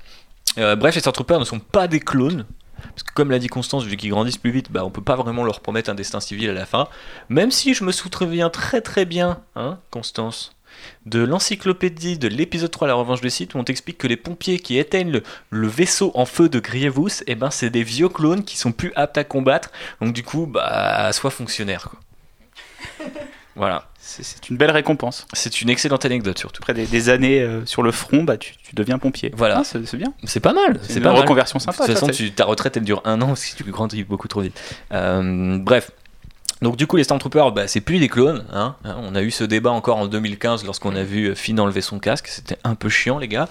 Euh, 0.59 0.77
bref, 0.77 0.95
les 0.95 1.01
Stormtroopers 1.01 1.41
ne 1.41 1.45
sont 1.45 1.59
pas 1.59 1.89
des 1.89 1.99
clones. 2.01 2.47
Parce 2.83 3.03
que 3.03 3.13
comme 3.15 3.31
l'a 3.31 3.39
dit 3.39 3.49
Constance, 3.49 3.85
vu 3.85 3.97
qu'ils 3.97 4.11
grandissent 4.11 4.37
plus 4.37 4.51
vite, 4.51 4.71
bah, 4.71 4.85
on 4.85 4.91
peut 4.91 5.03
pas 5.03 5.17
vraiment 5.17 5.45
leur 5.45 5.61
promettre 5.61 5.91
un 5.91 5.95
destin 5.95 6.21
civil 6.21 6.51
à 6.51 6.53
la 6.53 6.67
fin. 6.67 6.89
Même 7.31 7.51
si 7.51 7.73
je 7.75 7.83
me 7.85 7.91
souviens 7.91 8.51
très 8.51 8.83
très 8.83 9.07
bien, 9.07 9.41
hein, 9.57 9.79
Constance, 9.91 10.53
de 11.07 11.21
l'encyclopédie 11.21 12.19
de 12.19 12.29
l'épisode 12.29 12.71
3 12.71 12.87
La 12.87 12.95
Revanche 12.95 13.23
de 13.23 13.29
Sith 13.31 13.55
où 13.55 13.59
on 13.59 13.65
t'explique 13.65 13.97
que 13.97 14.07
les 14.07 14.19
pompiers 14.19 14.59
qui 14.59 14.77
éteignent 14.79 15.23
le, 15.51 15.67
vaisseau 15.69 16.13
en 16.15 16.27
feu 16.27 16.51
de 16.51 16.59
Grievous, 16.61 17.23
eh 17.27 17.35
ben, 17.35 17.51
c'est 17.51 17.71
des 17.71 17.83
vieux 17.83 18.11
clones 18.11 18.45
qui 18.45 18.59
sont 18.59 18.73
plus 18.73 18.93
aptes 18.95 19.17
à 19.17 19.25
combattre. 19.25 19.71
Donc 20.03 20.13
du 20.13 20.23
coup, 20.23 20.47
bah, 20.47 21.11
sois 21.15 21.31
fonctionnaire. 21.31 21.89
quoi. 21.91 21.99
voilà. 23.57 23.89
C'est- 23.99 24.49
une 24.49 24.57
belle 24.57 24.71
récompense. 24.71 25.27
C'est 25.33 25.61
une 25.63 25.69
excellente 25.71 26.05
anecdote 26.05 26.39
surtout. 26.39 26.61
Après 26.63 26.75
des, 26.75 26.87
des 26.87 27.09
années 27.09 27.41
euh, 27.41 27.67
sur 27.67 27.83
le 27.83 27.91
front, 27.91 28.23
bah, 28.23 28.37
tu, 28.37 28.55
tu 28.57 28.75
deviens 28.75 28.99
pompier. 28.99 29.33
Voilà. 29.35 29.59
Ah, 29.59 29.65
c'est 29.65 29.97
bien. 29.97 30.13
C'est 30.25 30.41
pas 30.41 30.53
mal. 30.53 30.79
C'est 30.83 30.97
une 30.99 31.03
pas 31.03 31.13
mal. 31.13 31.21
reconversion 31.23 31.59
De 31.59 31.63
sympa. 31.63 31.85
toute 31.87 31.95
façon, 31.95 32.09
tu- 32.09 32.33
ta 32.33 32.45
retraite 32.45 32.77
elle 32.77 32.85
dure 32.85 33.03
un 33.05 33.21
an 33.23 33.35
si 33.35 33.57
tu 33.57 33.65
grandis 33.65 34.05
beaucoup 34.05 34.29
trop 34.29 34.41
vite. 34.43 34.59
Euh, 34.93 35.59
bref. 35.59 35.91
Donc 36.63 36.77
du 36.77 36.87
coup 36.87 36.97
les 36.97 37.05
Stormtroopers, 37.05 37.53
bah, 37.53 37.69
c'est 37.69 37.83
plus 37.83 37.99
des 37.99 38.09
clones. 38.09 38.45
hein. 38.53 38.77
On 38.85 39.15
a 39.15 39.23
eu 39.23 39.31
ce 39.31 39.45
débat 39.45 39.71
encore 39.71 39.99
en 39.99 40.07
2015 40.07 40.65
lorsqu'on 40.65 40.97
a 40.97 41.03
vu 41.03 41.35
Finn 41.37 41.61
enlever 41.61 41.83
son 41.83 41.99
casque. 41.99 42.29
C'était 42.29 42.57
un 42.65 42.75
peu 42.75 42.89
chiant 42.89 43.19
les 43.19 43.29
gars. 43.29 43.47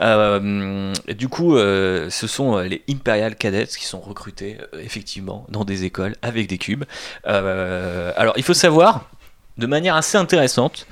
Euh, 0.00 0.92
du 1.08 1.28
coup, 1.28 1.56
euh, 1.56 2.10
ce 2.10 2.26
sont 2.26 2.58
euh, 2.58 2.64
les 2.64 2.82
Imperial 2.88 3.34
Cadets 3.36 3.66
qui 3.66 3.86
sont 3.86 4.00
recrutés 4.00 4.58
euh, 4.74 4.80
effectivement 4.82 5.46
dans 5.48 5.64
des 5.64 5.84
écoles 5.84 6.16
avec 6.20 6.48
des 6.48 6.58
cubes. 6.58 6.84
Euh, 7.26 8.12
alors 8.16 8.34
il 8.36 8.42
faut 8.42 8.54
savoir, 8.54 9.08
de 9.56 9.66
manière 9.66 9.96
assez 9.96 10.18
intéressante, 10.18 10.86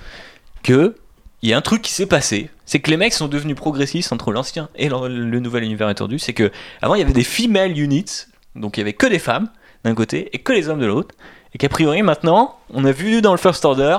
que 0.62 0.96
il 1.42 1.50
y 1.50 1.52
a 1.52 1.56
un 1.58 1.62
truc 1.62 1.82
qui 1.82 1.92
s'est 1.92 2.06
passé, 2.06 2.50
c'est 2.66 2.80
que 2.80 2.90
les 2.90 2.96
mecs 2.96 3.12
sont 3.12 3.28
devenus 3.28 3.54
progressistes 3.56 4.10
entre 4.12 4.32
l'ancien 4.32 4.70
et 4.74 4.88
le, 4.88 5.06
le 5.06 5.38
nouvel 5.38 5.62
univers 5.64 5.88
étendu. 5.90 6.18
C'est 6.18 6.32
que 6.32 6.50
avant 6.82 6.94
il 6.94 6.98
y 7.00 7.02
avait 7.02 7.12
des 7.12 7.24
female 7.24 7.78
units, 7.78 8.26
donc 8.56 8.76
il 8.76 8.80
y 8.80 8.82
avait 8.82 8.94
que 8.94 9.06
des 9.06 9.18
femmes 9.20 9.48
d'un 9.84 9.94
côté 9.94 10.30
et 10.32 10.38
que 10.38 10.52
les 10.52 10.68
hommes 10.68 10.80
de 10.80 10.86
l'autre, 10.86 11.14
et 11.54 11.58
qu'a 11.58 11.68
priori 11.68 12.02
maintenant, 12.02 12.56
on 12.72 12.84
a 12.84 12.92
vu 12.92 13.22
dans 13.22 13.32
le 13.32 13.38
First 13.38 13.64
Order, 13.64 13.98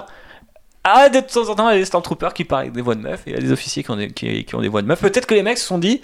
ah 0.84 1.10
de 1.10 1.20
temps 1.20 1.50
en 1.50 1.56
temps 1.56 1.70
il 1.70 1.74
y 1.74 1.76
a 1.76 1.80
des 1.80 1.86
Stormtroopers 1.86 2.34
qui 2.34 2.46
parlent 2.46 2.62
avec 2.62 2.74
des 2.74 2.82
voix 2.82 2.96
de 2.96 3.02
meufs 3.02 3.22
et 3.28 3.32
il 3.32 3.34
y 3.34 3.38
a 3.38 3.42
des 3.42 3.52
officiers 3.52 3.84
qui 3.84 3.92
ont 3.92 3.98
des, 3.98 4.12
qui, 4.12 4.46
qui 4.46 4.56
ont 4.56 4.62
des 4.62 4.70
voix 4.70 4.82
de 4.82 4.88
meufs. 4.88 5.02
Peut-être 5.02 5.26
que 5.26 5.36
les 5.36 5.44
mecs 5.44 5.58
se 5.58 5.66
sont 5.66 5.78
dit, 5.78 6.02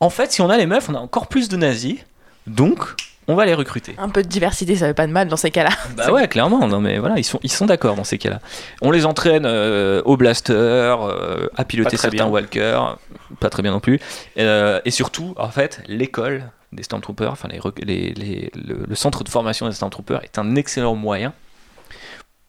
en 0.00 0.10
fait 0.10 0.32
si 0.32 0.42
on 0.42 0.50
a 0.50 0.56
les 0.56 0.66
meufs, 0.66 0.88
on 0.88 0.94
a 0.94 0.98
encore 0.98 1.28
plus 1.28 1.48
de 1.48 1.56
nazis, 1.56 1.98
donc 2.46 2.94
on 3.28 3.36
va 3.36 3.46
les 3.46 3.54
recruter. 3.54 3.94
Un 3.98 4.08
peu 4.08 4.22
de 4.22 4.28
diversité, 4.28 4.74
ça 4.74 4.86
fait 4.86 4.94
pas 4.94 5.06
de 5.06 5.12
mal 5.12 5.28
dans 5.28 5.36
ces 5.36 5.50
cas-là. 5.50 5.70
Bah 5.96 6.10
ouais, 6.10 6.26
clairement. 6.26 6.66
Non 6.66 6.80
mais 6.80 6.98
voilà, 6.98 7.18
ils 7.18 7.24
sont 7.24 7.38
ils 7.42 7.52
sont 7.52 7.66
d'accord 7.66 7.94
dans 7.94 8.04
ces 8.04 8.18
cas-là. 8.18 8.40
On 8.80 8.90
les 8.90 9.06
entraîne 9.06 9.46
euh, 9.46 10.02
au 10.04 10.16
blaster, 10.16 10.52
euh, 10.52 11.46
à 11.56 11.64
piloter 11.64 11.96
certains 11.96 12.16
bien. 12.16 12.26
walkers, 12.26 12.98
pas 13.38 13.48
très 13.48 13.62
bien 13.62 13.70
non 13.70 13.80
plus. 13.80 14.00
Euh, 14.38 14.80
et 14.84 14.90
surtout, 14.90 15.34
en 15.36 15.50
fait, 15.50 15.82
l'école 15.86 16.50
des 16.72 16.82
Stormtroopers, 16.82 17.32
enfin 17.32 17.48
les, 17.48 18.50
le 18.54 18.94
centre 18.94 19.24
de 19.24 19.28
formation 19.28 19.68
des 19.68 19.74
Stormtroopers 19.74 20.22
est 20.24 20.38
un 20.38 20.56
excellent 20.56 20.94
moyen 20.94 21.32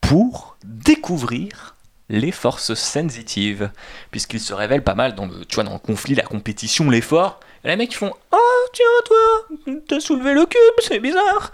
pour 0.02 0.58
découvrir 0.64 1.76
les 2.10 2.32
forces 2.32 2.74
sensitives, 2.74 3.72
puisqu'ils 4.12 4.40
se 4.40 4.54
révèlent 4.54 4.84
pas 4.84 4.96
mal 4.96 5.16
dans 5.16 5.26
le, 5.26 5.46
tu 5.46 5.56
vois, 5.56 5.64
dans 5.64 5.74
le 5.74 5.80
conflit, 5.80 6.16
la 6.16 6.24
compétition, 6.24 6.90
l'effort. 6.90 7.40
Les 7.66 7.78
mecs 7.78 7.94
ils 7.94 7.96
font 7.96 8.12
Oh 8.34 8.68
tiens 8.74 8.86
toi, 9.06 9.74
t'as 9.88 10.00
soulevé 10.02 10.34
le 10.34 10.46
cube, 10.46 10.58
c'est 10.80 11.00
bizarre. 11.00 11.52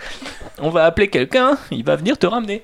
On 0.57 0.69
va 0.71 0.85
appeler 0.85 1.07
quelqu'un, 1.09 1.57
il 1.69 1.83
va 1.83 1.95
venir 1.97 2.17
te 2.17 2.25
ramener. 2.25 2.63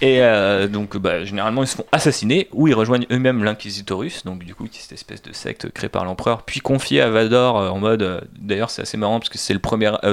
Et 0.00 0.22
euh, 0.22 0.66
donc 0.66 0.96
bah, 0.96 1.24
généralement 1.24 1.62
ils 1.62 1.66
se 1.66 1.76
font 1.76 1.84
assassiner 1.92 2.48
ou 2.52 2.68
ils 2.68 2.74
rejoignent 2.74 3.06
eux-mêmes 3.10 3.44
l'Inquisitorus, 3.44 4.24
donc 4.24 4.44
du 4.44 4.54
coup 4.54 4.64
qui 4.64 4.78
est 4.78 4.82
cette 4.82 4.92
espèce 4.92 5.20
de 5.20 5.32
secte 5.34 5.70
créée 5.72 5.90
par 5.90 6.04
l'empereur, 6.06 6.42
puis 6.42 6.60
confiée 6.60 7.02
à 7.02 7.10
Vador 7.10 7.58
euh, 7.58 7.68
en 7.68 7.78
mode. 7.78 8.02
euh, 8.02 8.20
D'ailleurs 8.38 8.70
c'est 8.70 8.82
assez 8.82 8.96
marrant 8.96 9.18
parce 9.18 9.28
que 9.28 9.38
c'est 9.38 9.52
le 9.54 9.60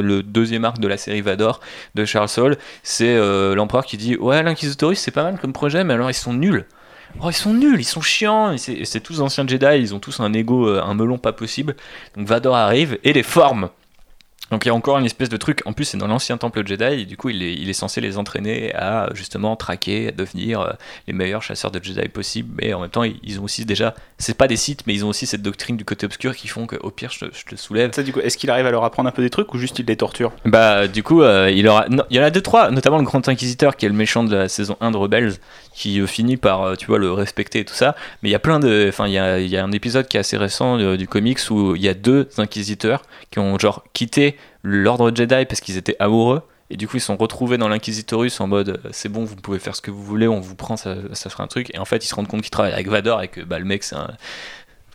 le 0.02 0.22
deuxième 0.24 0.66
arc 0.66 0.80
de 0.80 0.88
la 0.88 0.98
série 0.98 1.22
Vador 1.22 1.62
de 1.96 2.04
Charles 2.04 2.28
Soule. 2.30 2.58
C'est 2.82 3.16
l'empereur 3.56 3.86
qui 3.86 3.96
dit 3.98 4.18
ouais 4.18 4.44
l'Inquisitorus 4.44 5.00
c'est 5.00 5.12
pas 5.12 5.24
mal 5.24 5.40
comme 5.40 5.54
projet, 5.54 5.84
mais 5.86 5.94
alors 5.94 6.10
ils 6.10 6.16
sont 6.16 6.34
nuls. 6.34 6.66
Oh, 7.22 7.30
ils 7.30 7.34
sont 7.34 7.54
nuls, 7.54 7.80
ils 7.80 7.86
sont 7.86 8.02
chiants, 8.02 8.56
c'est 8.58 9.00
tous 9.02 9.22
anciens 9.22 9.48
Jedi, 9.48 9.78
ils 9.80 9.94
ont 9.94 10.00
tous 10.00 10.20
un 10.20 10.34
ego, 10.34 10.68
euh, 10.68 10.82
un 10.84 10.94
melon 10.94 11.18
pas 11.18 11.32
possible. 11.32 11.76
Donc 12.18 12.28
Vador 12.28 12.56
arrive 12.56 12.98
et 13.04 13.14
les 13.14 13.24
forme. 13.24 13.70
Donc 14.54 14.66
il 14.66 14.68
y 14.68 14.72
a 14.72 14.76
encore 14.76 15.00
une 15.00 15.06
espèce 15.06 15.30
de 15.30 15.38
truc, 15.38 15.64
en 15.66 15.74
plus 15.74 15.84
c'est 15.84 15.98
dans 15.98 16.06
l'ancien 16.06 16.38
temple 16.38 16.62
Jedi, 16.64 16.84
et 16.84 17.06
du 17.06 17.18
coup 17.18 17.30
il 17.30 17.42
est, 17.42 17.56
il 17.56 17.72
est 17.72 17.74
censé 17.74 18.02
les 18.02 18.20
entraîner 18.20 18.72
à 18.76 19.10
justement 19.16 19.56
traquer, 19.56 20.10
à 20.10 20.12
devenir 20.12 20.62
euh, 20.62 20.70
les 21.08 21.14
meilleurs 21.14 21.42
chasseurs 21.42 21.72
de 21.72 21.84
Jedi 21.84 22.08
possibles, 22.08 22.54
mais 22.62 22.72
en 22.72 22.82
même 22.82 22.92
temps 22.92 23.02
ils, 23.02 23.40
ont 23.40 23.46
aussi 23.46 23.66
déjà, 23.66 23.96
c'est 24.20 24.38
pas 24.38 24.48
des 24.48 24.56
Sith, 24.56 24.84
mais 24.86 24.94
ils 24.94 25.04
ont 25.06 25.10
aussi 25.10 25.26
cette 25.26 25.42
doctrine 25.42 25.76
du 25.76 25.86
côté 25.86 26.06
obscur 26.06 26.36
qui 26.36 26.48
font 26.48 26.68
qu'au 26.68 26.92
pire 26.92 27.10
je, 27.10 27.26
te- 27.26 27.36
je 27.36 27.46
te 27.46 27.56
soulève. 27.56 27.92
Ça, 27.94 28.04
du 28.04 28.14
coup, 28.14 28.20
est-ce 28.20 28.38
qu'il 28.38 28.52
arrive 28.52 28.68
à 28.68 28.70
leur 28.70 28.84
apprendre 28.84 29.10
un 29.10 29.12
peu 29.12 29.24
des 29.24 29.32
trucs 29.32 29.52
ou 29.56 29.58
juste 29.58 29.80
il 29.80 29.88
les 29.88 29.98
torture 29.98 30.32
Bah 30.46 30.88
du 30.88 31.02
coup 31.02 31.24
euh, 31.24 31.50
il, 31.50 31.68
aura, 31.68 31.90
non, 31.90 32.04
il 32.12 32.18
y 32.18 32.20
en 32.20 32.24
a 32.24 32.30
deux 32.30 32.42
trois, 32.42 32.70
notamment 32.70 33.00
le 33.00 33.06
Grand 33.06 33.28
Inquisiteur 33.28 33.76
qui 33.76 33.88
est 33.88 33.90
le 33.90 33.96
méchant 33.96 34.24
de 34.24 34.36
la 34.36 34.50
saison 34.50 34.78
1 34.82 34.92
de 34.92 34.98
Rebels, 34.98 35.34
qui 35.74 36.00
euh, 36.00 36.06
finit 36.06 36.38
par 36.38 36.62
euh, 36.62 36.76
tu 36.76 36.86
vois 36.86 37.00
le 37.00 37.12
respecter 37.12 37.62
et 37.62 37.66
tout 37.66 37.74
ça, 37.74 37.96
mais 38.22 38.30
il 38.30 38.32
y 38.32 38.36
a 38.36 38.40
plein 38.40 38.60
de, 38.60 38.86
enfin 38.88 39.08
il 39.08 39.14
y 39.14 39.18
a, 39.18 39.40
il 39.40 39.48
y 39.50 39.58
a 39.58 39.64
un 39.64 39.72
épisode 39.72 40.08
qui 40.08 40.18
est 40.18 40.20
assez 40.20 40.38
récent 40.38 40.78
du 40.96 41.08
comics 41.08 41.40
où 41.50 41.76
il 41.76 41.82
y 41.82 41.90
a 41.90 41.96
deux 41.96 42.30
inquisiteurs 42.38 43.02
qui 43.32 43.40
ont 43.40 43.58
genre 43.58 43.84
quitté 43.94 44.38
l'ordre 44.64 45.12
Jedi 45.14 45.46
parce 45.46 45.60
qu'ils 45.62 45.78
étaient 45.78 45.98
amoureux. 46.00 46.42
Et 46.70 46.78
du 46.78 46.88
coup, 46.88 46.98
ils 46.98 47.02
sont 47.02 47.18
retrouvés 47.18 47.58
dans 47.58 47.68
l'Inquisitorus 47.68 48.40
en 48.40 48.48
mode 48.48 48.70
euh, 48.70 48.90
c'est 48.92 49.10
bon, 49.10 49.26
vous 49.26 49.36
pouvez 49.36 49.60
faire 49.60 49.76
ce 49.76 49.82
que 49.82 49.92
vous 49.92 50.04
voulez, 50.04 50.28
on 50.28 50.40
vous 50.40 50.56
prend, 50.56 50.78
ça, 50.78 50.96
ça 51.12 51.30
fera 51.30 51.44
un 51.44 51.48
truc. 51.48 51.70
Et 51.76 51.78
en 51.78 51.86
fait, 51.86 52.04
ils 52.04 52.08
se 52.08 52.16
rendent 52.16 52.28
compte 52.28 52.42
qu'ils 52.42 52.50
travaillent 52.50 52.74
avec 52.74 52.88
Vador 52.88 53.22
et 53.22 53.28
que 53.28 53.42
bah, 53.42 53.60
le 53.60 53.66
mec, 53.66 53.84
c'est 53.84 53.96
un. 53.96 54.12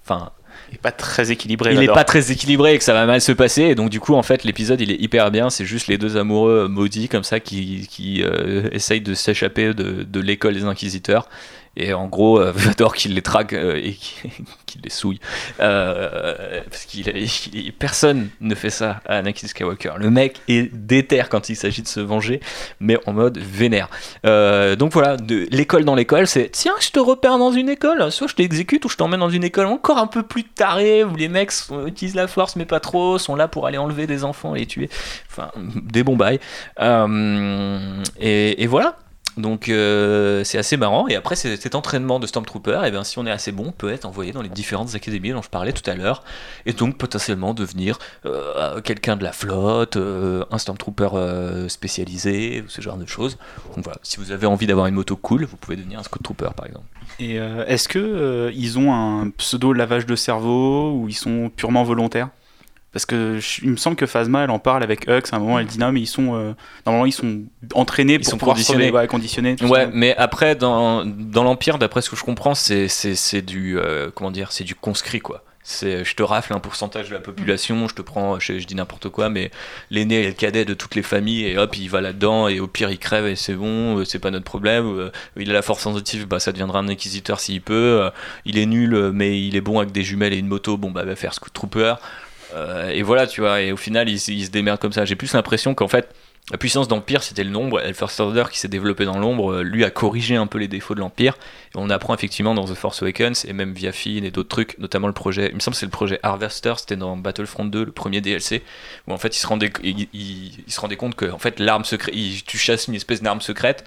Enfin, 0.02 0.32
Il 0.70 0.76
est 0.76 0.82
pas 0.82 0.90
très 0.90 1.30
équilibré. 1.30 1.74
il 1.74 1.76
est 1.76 1.80
Vador. 1.82 1.94
pas 1.94 2.04
très 2.04 2.32
équilibré 2.32 2.74
et 2.74 2.78
que 2.78 2.84
ça 2.84 2.94
va 2.94 3.06
mal 3.06 3.20
se 3.20 3.32
passer. 3.32 3.62
Et 3.62 3.74
donc, 3.74 3.90
du 3.90 4.00
coup, 4.00 4.14
en 4.14 4.22
fait, 4.22 4.42
l'épisode 4.44 4.80
il 4.80 4.90
est 4.90 5.00
hyper 5.00 5.30
bien. 5.30 5.50
C'est 5.50 5.66
juste 5.66 5.86
les 5.86 5.98
deux 5.98 6.16
amoureux 6.16 6.66
maudits 6.68 7.08
comme 7.08 7.22
ça 7.22 7.38
qui, 7.38 7.86
qui 7.88 8.24
euh, 8.24 8.68
essayent 8.72 9.02
de 9.02 9.14
s'échapper 9.14 9.74
de, 9.74 10.02
de 10.02 10.20
l'école 10.20 10.54
des 10.54 10.64
Inquisiteurs. 10.64 11.28
Et 11.76 11.92
en 11.94 12.06
gros, 12.06 12.40
euh, 12.40 12.52
Vador 12.54 12.94
qui 12.94 13.08
les 13.08 13.22
traque 13.22 13.52
euh, 13.52 13.76
et 13.76 13.92
qui, 13.92 14.16
qui 14.66 14.78
les 14.82 14.90
souille. 14.90 15.20
Euh, 15.60 16.60
parce 16.68 16.84
qu'il 16.84 17.06
il- 17.08 17.72
personne 17.72 18.28
ne 18.40 18.54
fait 18.54 18.70
ça 18.70 19.00
à 19.06 19.16
Anakin 19.18 19.46
Skywalker. 19.46 19.92
Le 19.98 20.10
mec 20.10 20.40
est 20.48 20.72
déter 20.74 21.22
quand 21.30 21.48
il 21.48 21.56
s'agit 21.56 21.82
de 21.82 21.88
se 21.88 22.00
venger, 22.00 22.40
mais 22.80 22.98
en 23.06 23.12
mode 23.12 23.38
vénère. 23.38 23.88
Euh, 24.26 24.76
donc 24.76 24.92
voilà, 24.92 25.16
l'école 25.50 25.84
dans 25.84 25.94
l'école, 25.94 26.26
c'est 26.26 26.48
tiens, 26.50 26.74
je 26.80 26.90
te 26.90 26.98
repère 26.98 27.38
dans 27.38 27.52
une 27.52 27.68
école, 27.68 28.10
soit 28.12 28.26
je 28.26 28.34
t'exécute 28.34 28.84
ou 28.84 28.88
je 28.88 28.96
t'emmène 28.96 29.20
dans 29.20 29.30
une 29.30 29.44
école 29.44 29.66
encore 29.66 29.98
un 29.98 30.06
peu 30.06 30.22
plus 30.22 30.44
tarée 30.44 31.04
où 31.04 31.14
les 31.16 31.28
mecs 31.28 31.52
utilisent 31.86 32.14
la 32.14 32.26
force 32.28 32.56
mais 32.56 32.64
pas 32.66 32.80
trop, 32.80 33.18
sont 33.18 33.36
là 33.36 33.48
pour 33.48 33.66
aller 33.66 33.78
enlever 33.78 34.06
des 34.06 34.24
enfants 34.24 34.54
et 34.54 34.60
les 34.60 34.66
tuer. 34.66 34.90
Enfin, 35.30 35.50
des 35.56 36.02
bons 36.02 36.16
bails. 36.16 36.40
Et 38.20 38.66
voilà. 38.66 38.96
Donc 39.38 39.68
euh, 39.68 40.42
c'est 40.44 40.58
assez 40.58 40.76
marrant. 40.76 41.06
Et 41.08 41.14
après 41.14 41.36
cet 41.36 41.74
entraînement 41.74 42.18
de 42.18 42.26
Stormtrooper, 42.26 42.82
et 42.84 42.90
bien 42.90 43.04
si 43.04 43.18
on 43.18 43.26
est 43.26 43.30
assez 43.30 43.52
bon, 43.52 43.66
on 43.68 43.72
peut 43.72 43.92
être 43.92 44.04
envoyé 44.04 44.32
dans 44.32 44.42
les 44.42 44.48
différentes 44.48 44.94
académies 44.94 45.30
dont 45.30 45.42
je 45.42 45.48
parlais 45.48 45.72
tout 45.72 45.88
à 45.88 45.94
l'heure, 45.94 46.24
et 46.66 46.72
donc 46.72 46.98
potentiellement 46.98 47.54
devenir 47.54 47.98
euh, 48.26 48.80
quelqu'un 48.80 49.16
de 49.16 49.22
la 49.22 49.32
flotte, 49.32 49.96
euh, 49.96 50.44
un 50.50 50.58
Stormtrooper 50.58 51.68
spécialisé, 51.68 52.64
ce 52.66 52.80
genre 52.80 52.96
de 52.96 53.06
choses. 53.06 53.38
Si 54.02 54.18
vous 54.18 54.32
avez 54.32 54.46
envie 54.46 54.66
d'avoir 54.66 54.86
une 54.86 54.94
moto 54.94 55.16
cool, 55.16 55.44
vous 55.44 55.56
pouvez 55.56 55.76
devenir 55.76 56.00
un 56.00 56.02
Scout 56.02 56.22
Trooper 56.22 56.50
par 56.56 56.66
exemple. 56.66 56.86
Et 57.20 57.36
est-ce 57.36 57.88
que 57.88 58.50
ils 58.54 58.78
ont 58.78 58.92
un 58.92 59.30
pseudo 59.30 59.72
lavage 59.72 60.04
de 60.04 60.16
cerveau 60.16 60.92
ou 60.92 61.08
ils 61.08 61.14
sont 61.14 61.50
purement 61.54 61.84
volontaires? 61.84 62.28
Parce 62.92 63.04
que 63.04 63.38
je- 63.38 63.60
il 63.64 63.70
me 63.70 63.76
semble 63.76 63.96
que 63.96 64.06
Phasma 64.06 64.44
elle 64.44 64.50
en 64.50 64.58
parle 64.58 64.82
avec 64.82 65.06
Hux 65.08 65.22
à 65.32 65.36
un 65.36 65.38
moment 65.38 65.58
elle 65.58 65.66
dit 65.66 65.78
non 65.78 65.92
mais 65.92 66.00
ils 66.00 66.06
sont 66.06 66.34
euh, 66.34 66.52
normalement 66.86 67.04
ils 67.06 67.12
sont 67.12 67.42
entraînés 67.74 68.14
Ils 68.14 68.20
pour 68.20 68.30
sont 68.30 68.38
pouvoir 68.38 68.54
conditionnés. 68.56 68.88
se- 68.88 68.92
ouais, 68.94 69.06
conditionnés. 69.06 69.56
tout 69.56 69.66
Ouais, 69.66 69.84
ça. 69.84 69.90
mais 69.92 70.16
après 70.16 70.54
dans, 70.56 71.04
dans 71.04 71.44
l'Empire, 71.44 71.78
d'après 71.78 72.00
ce 72.00 72.08
que 72.08 72.16
je 72.16 72.24
comprends, 72.24 72.54
c'est 72.54 72.88
c'est- 72.88 73.14
c'est 73.14 73.42
du 73.42 73.78
euh, 73.78 74.10
comment 74.14 74.30
dire, 74.30 74.52
c'est 74.52 74.64
du 74.64 74.74
conscrit 74.74 75.20
quoi. 75.20 75.44
C'est 75.70 76.02
je 76.02 76.14
te 76.16 76.22
rafle 76.22 76.54
un 76.54 76.60
pourcentage 76.60 77.10
de 77.10 77.14
la 77.14 77.20
population, 77.20 77.88
je 77.88 77.94
te 77.94 78.00
prends, 78.00 78.40
je, 78.40 78.58
je 78.58 78.66
dis 78.66 78.74
n'importe 78.74 79.10
quoi, 79.10 79.28
mais 79.28 79.50
l'aîné 79.90 80.22
et 80.22 80.26
le 80.26 80.32
cadet 80.32 80.64
de 80.64 80.72
toutes 80.72 80.94
les 80.94 81.02
familles 81.02 81.44
et 81.44 81.58
hop 81.58 81.76
il 81.76 81.90
va 81.90 82.00
là-dedans 82.00 82.48
et 82.48 82.58
au 82.58 82.66
pire 82.68 82.88
il 82.90 82.98
crève 82.98 83.26
et 83.26 83.36
c'est 83.36 83.52
bon, 83.52 83.98
euh, 83.98 84.04
c'est 84.06 84.18
pas 84.18 84.30
notre 84.30 84.46
problème. 84.46 84.86
Euh, 84.86 85.10
Il 85.36 85.50
a 85.50 85.52
la 85.52 85.60
force 85.60 85.82
sensitive, 85.82 86.26
bah 86.26 86.40
ça 86.40 86.52
deviendra 86.52 86.78
un 86.78 86.88
inquisiteur 86.88 87.38
s'il 87.38 87.60
peut. 87.60 88.08
Il 88.46 88.56
est 88.56 88.64
nul, 88.64 89.10
mais 89.12 89.38
il 89.46 89.56
est 89.56 89.60
bon 89.60 89.78
avec 89.78 89.92
des 89.92 90.04
jumelles 90.04 90.32
et 90.32 90.38
une 90.38 90.48
moto, 90.48 90.78
bon 90.78 90.90
bah 90.90 91.04
va 91.04 91.14
faire 91.16 91.34
Scout 91.34 91.52
Trooper. 91.52 91.96
Euh, 92.54 92.88
et 92.90 93.02
voilà, 93.02 93.26
tu 93.26 93.40
vois, 93.42 93.60
et 93.60 93.72
au 93.72 93.76
final, 93.76 94.08
il, 94.08 94.18
se- 94.18 94.30
il 94.32 94.46
se 94.46 94.50
démerde 94.50 94.80
comme 94.80 94.92
ça. 94.92 95.04
J'ai 95.04 95.16
plus 95.16 95.32
l'impression 95.34 95.74
qu'en 95.74 95.88
fait, 95.88 96.14
la 96.50 96.56
puissance 96.56 96.88
d'Empire, 96.88 97.22
c'était 97.22 97.44
le 97.44 97.50
nombre, 97.50 97.82
et 97.82 97.88
le 97.88 97.92
First 97.92 98.18
Order 98.20 98.44
qui 98.50 98.58
s'est 98.58 98.68
développé 98.68 99.04
dans 99.04 99.18
l'ombre, 99.18 99.52
euh, 99.56 99.62
lui 99.62 99.84
a 99.84 99.90
corrigé 99.90 100.34
un 100.36 100.46
peu 100.46 100.56
les 100.58 100.68
défauts 100.68 100.94
de 100.94 101.00
l'Empire. 101.00 101.34
Et 101.74 101.76
on 101.78 101.90
apprend 101.90 102.14
effectivement 102.14 102.54
dans 102.54 102.64
The 102.64 102.74
Force 102.74 103.02
Awakens, 103.02 103.44
et 103.46 103.52
même 103.52 103.74
via 103.74 103.92
Finn 103.92 104.24
et 104.24 104.30
d'autres 104.30 104.48
trucs, 104.48 104.78
notamment 104.78 105.08
le 105.08 105.12
projet, 105.12 105.48
il 105.50 105.56
me 105.56 105.60
semble 105.60 105.74
que 105.74 105.80
c'est 105.80 105.86
le 105.86 105.90
projet 105.90 106.18
Harvester, 106.22 106.72
c'était 106.78 106.96
dans 106.96 107.18
Battlefront 107.18 107.66
2, 107.66 107.84
le 107.84 107.92
premier 107.92 108.22
DLC, 108.22 108.62
où 109.06 109.12
en 109.12 109.18
fait 109.18 109.36
il 109.36 109.40
se 109.40 109.46
rendait 109.46 110.96
compte 110.96 111.14
que 111.16 111.30
en 111.30 111.38
fait, 111.38 111.60
l'arme 111.60 111.84
secrète, 111.84 112.14
tu 112.46 112.56
chasses 112.56 112.88
une 112.88 112.94
espèce 112.94 113.20
d'arme 113.22 113.42
secrète. 113.42 113.84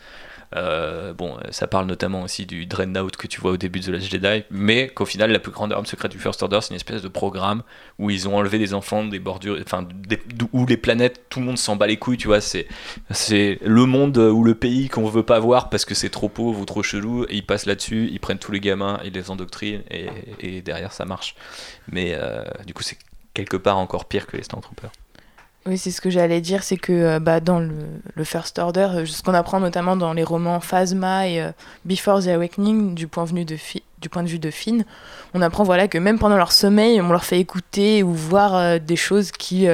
Euh, 0.55 1.13
bon, 1.13 1.37
ça 1.49 1.67
parle 1.67 1.85
notamment 1.85 2.23
aussi 2.23 2.45
du 2.45 2.65
Dreadnought 2.65 3.15
que 3.15 3.27
tu 3.27 3.39
vois 3.39 3.51
au 3.51 3.57
début 3.57 3.79
de 3.79 3.85
The 3.85 3.89
Last 3.89 4.11
Jedi, 4.11 4.43
mais 4.49 4.89
qu'au 4.89 5.05
final, 5.05 5.31
la 5.31 5.39
plus 5.39 5.51
grande 5.51 5.71
arme 5.71 5.85
secrète 5.85 6.11
du 6.11 6.19
First 6.19 6.43
Order, 6.43 6.59
c'est 6.61 6.71
une 6.71 6.75
espèce 6.75 7.01
de 7.01 7.07
programme 7.07 7.63
où 7.99 8.09
ils 8.09 8.27
ont 8.27 8.35
enlevé 8.35 8.59
des 8.59 8.73
enfants 8.73 9.05
des 9.05 9.19
bordures, 9.19 9.57
enfin, 9.61 9.87
où 10.51 10.65
les 10.65 10.77
planètes, 10.77 11.25
tout 11.29 11.39
le 11.39 11.45
monde 11.45 11.57
s'en 11.57 11.75
bat 11.75 11.87
les 11.87 11.97
couilles, 11.97 12.17
tu 12.17 12.27
vois. 12.27 12.41
C'est, 12.41 12.67
c'est 13.11 13.59
le 13.61 13.85
monde 13.85 14.17
ou 14.17 14.43
le 14.43 14.55
pays 14.55 14.89
qu'on 14.89 15.07
veut 15.07 15.23
pas 15.23 15.39
voir 15.39 15.69
parce 15.69 15.85
que 15.85 15.95
c'est 15.95 16.09
trop 16.09 16.29
pauvre 16.29 16.59
ou 16.59 16.65
trop 16.65 16.83
chelou, 16.83 17.23
et 17.29 17.35
ils 17.37 17.45
passent 17.45 17.65
là-dessus, 17.65 18.09
ils 18.11 18.19
prennent 18.19 18.39
tous 18.39 18.51
les 18.51 18.59
gamins, 18.59 18.99
ils 19.05 19.13
les 19.13 19.31
endoctrinent, 19.31 19.83
et, 19.89 20.07
et 20.39 20.61
derrière 20.61 20.91
ça 20.91 21.05
marche. 21.05 21.35
Mais 21.91 22.13
euh, 22.15 22.43
du 22.65 22.73
coup, 22.73 22.83
c'est 22.83 22.97
quelque 23.33 23.57
part 23.57 23.77
encore 23.77 24.05
pire 24.05 24.27
que 24.27 24.35
les 24.37 24.43
Stormtroopers. 24.43 24.91
Oui, 25.67 25.77
c'est 25.77 25.91
ce 25.91 26.01
que 26.01 26.09
j'allais 26.09 26.41
dire, 26.41 26.63
c'est 26.63 26.77
que 26.77 26.91
euh, 26.91 27.19
bah, 27.19 27.39
dans 27.39 27.59
le, 27.59 27.69
le 28.15 28.23
First 28.23 28.57
Order, 28.57 28.87
euh, 28.95 29.05
ce 29.05 29.21
qu'on 29.21 29.35
apprend 29.35 29.59
notamment 29.59 29.95
dans 29.95 30.11
les 30.13 30.23
romans 30.23 30.59
Phasma 30.59 31.27
et 31.27 31.39
euh, 31.39 31.51
Before 31.85 32.23
the 32.23 32.29
Awakening, 32.29 32.95
du 32.95 33.07
point, 33.07 33.25
vue 33.25 33.45
de 33.45 33.55
Fi- 33.55 33.83
du 33.99 34.09
point 34.09 34.23
de 34.23 34.27
vue 34.27 34.39
de 34.39 34.49
Finn, 34.49 34.83
on 35.35 35.41
apprend 35.43 35.63
voilà, 35.63 35.87
que 35.87 35.99
même 35.99 36.17
pendant 36.17 36.35
leur 36.37 36.51
sommeil, 36.51 36.99
on 36.99 37.09
leur 37.09 37.23
fait 37.23 37.39
écouter 37.39 38.01
ou 38.01 38.11
voir 38.11 38.79
des 38.79 38.95
choses 38.95 39.31
qui, 39.31 39.67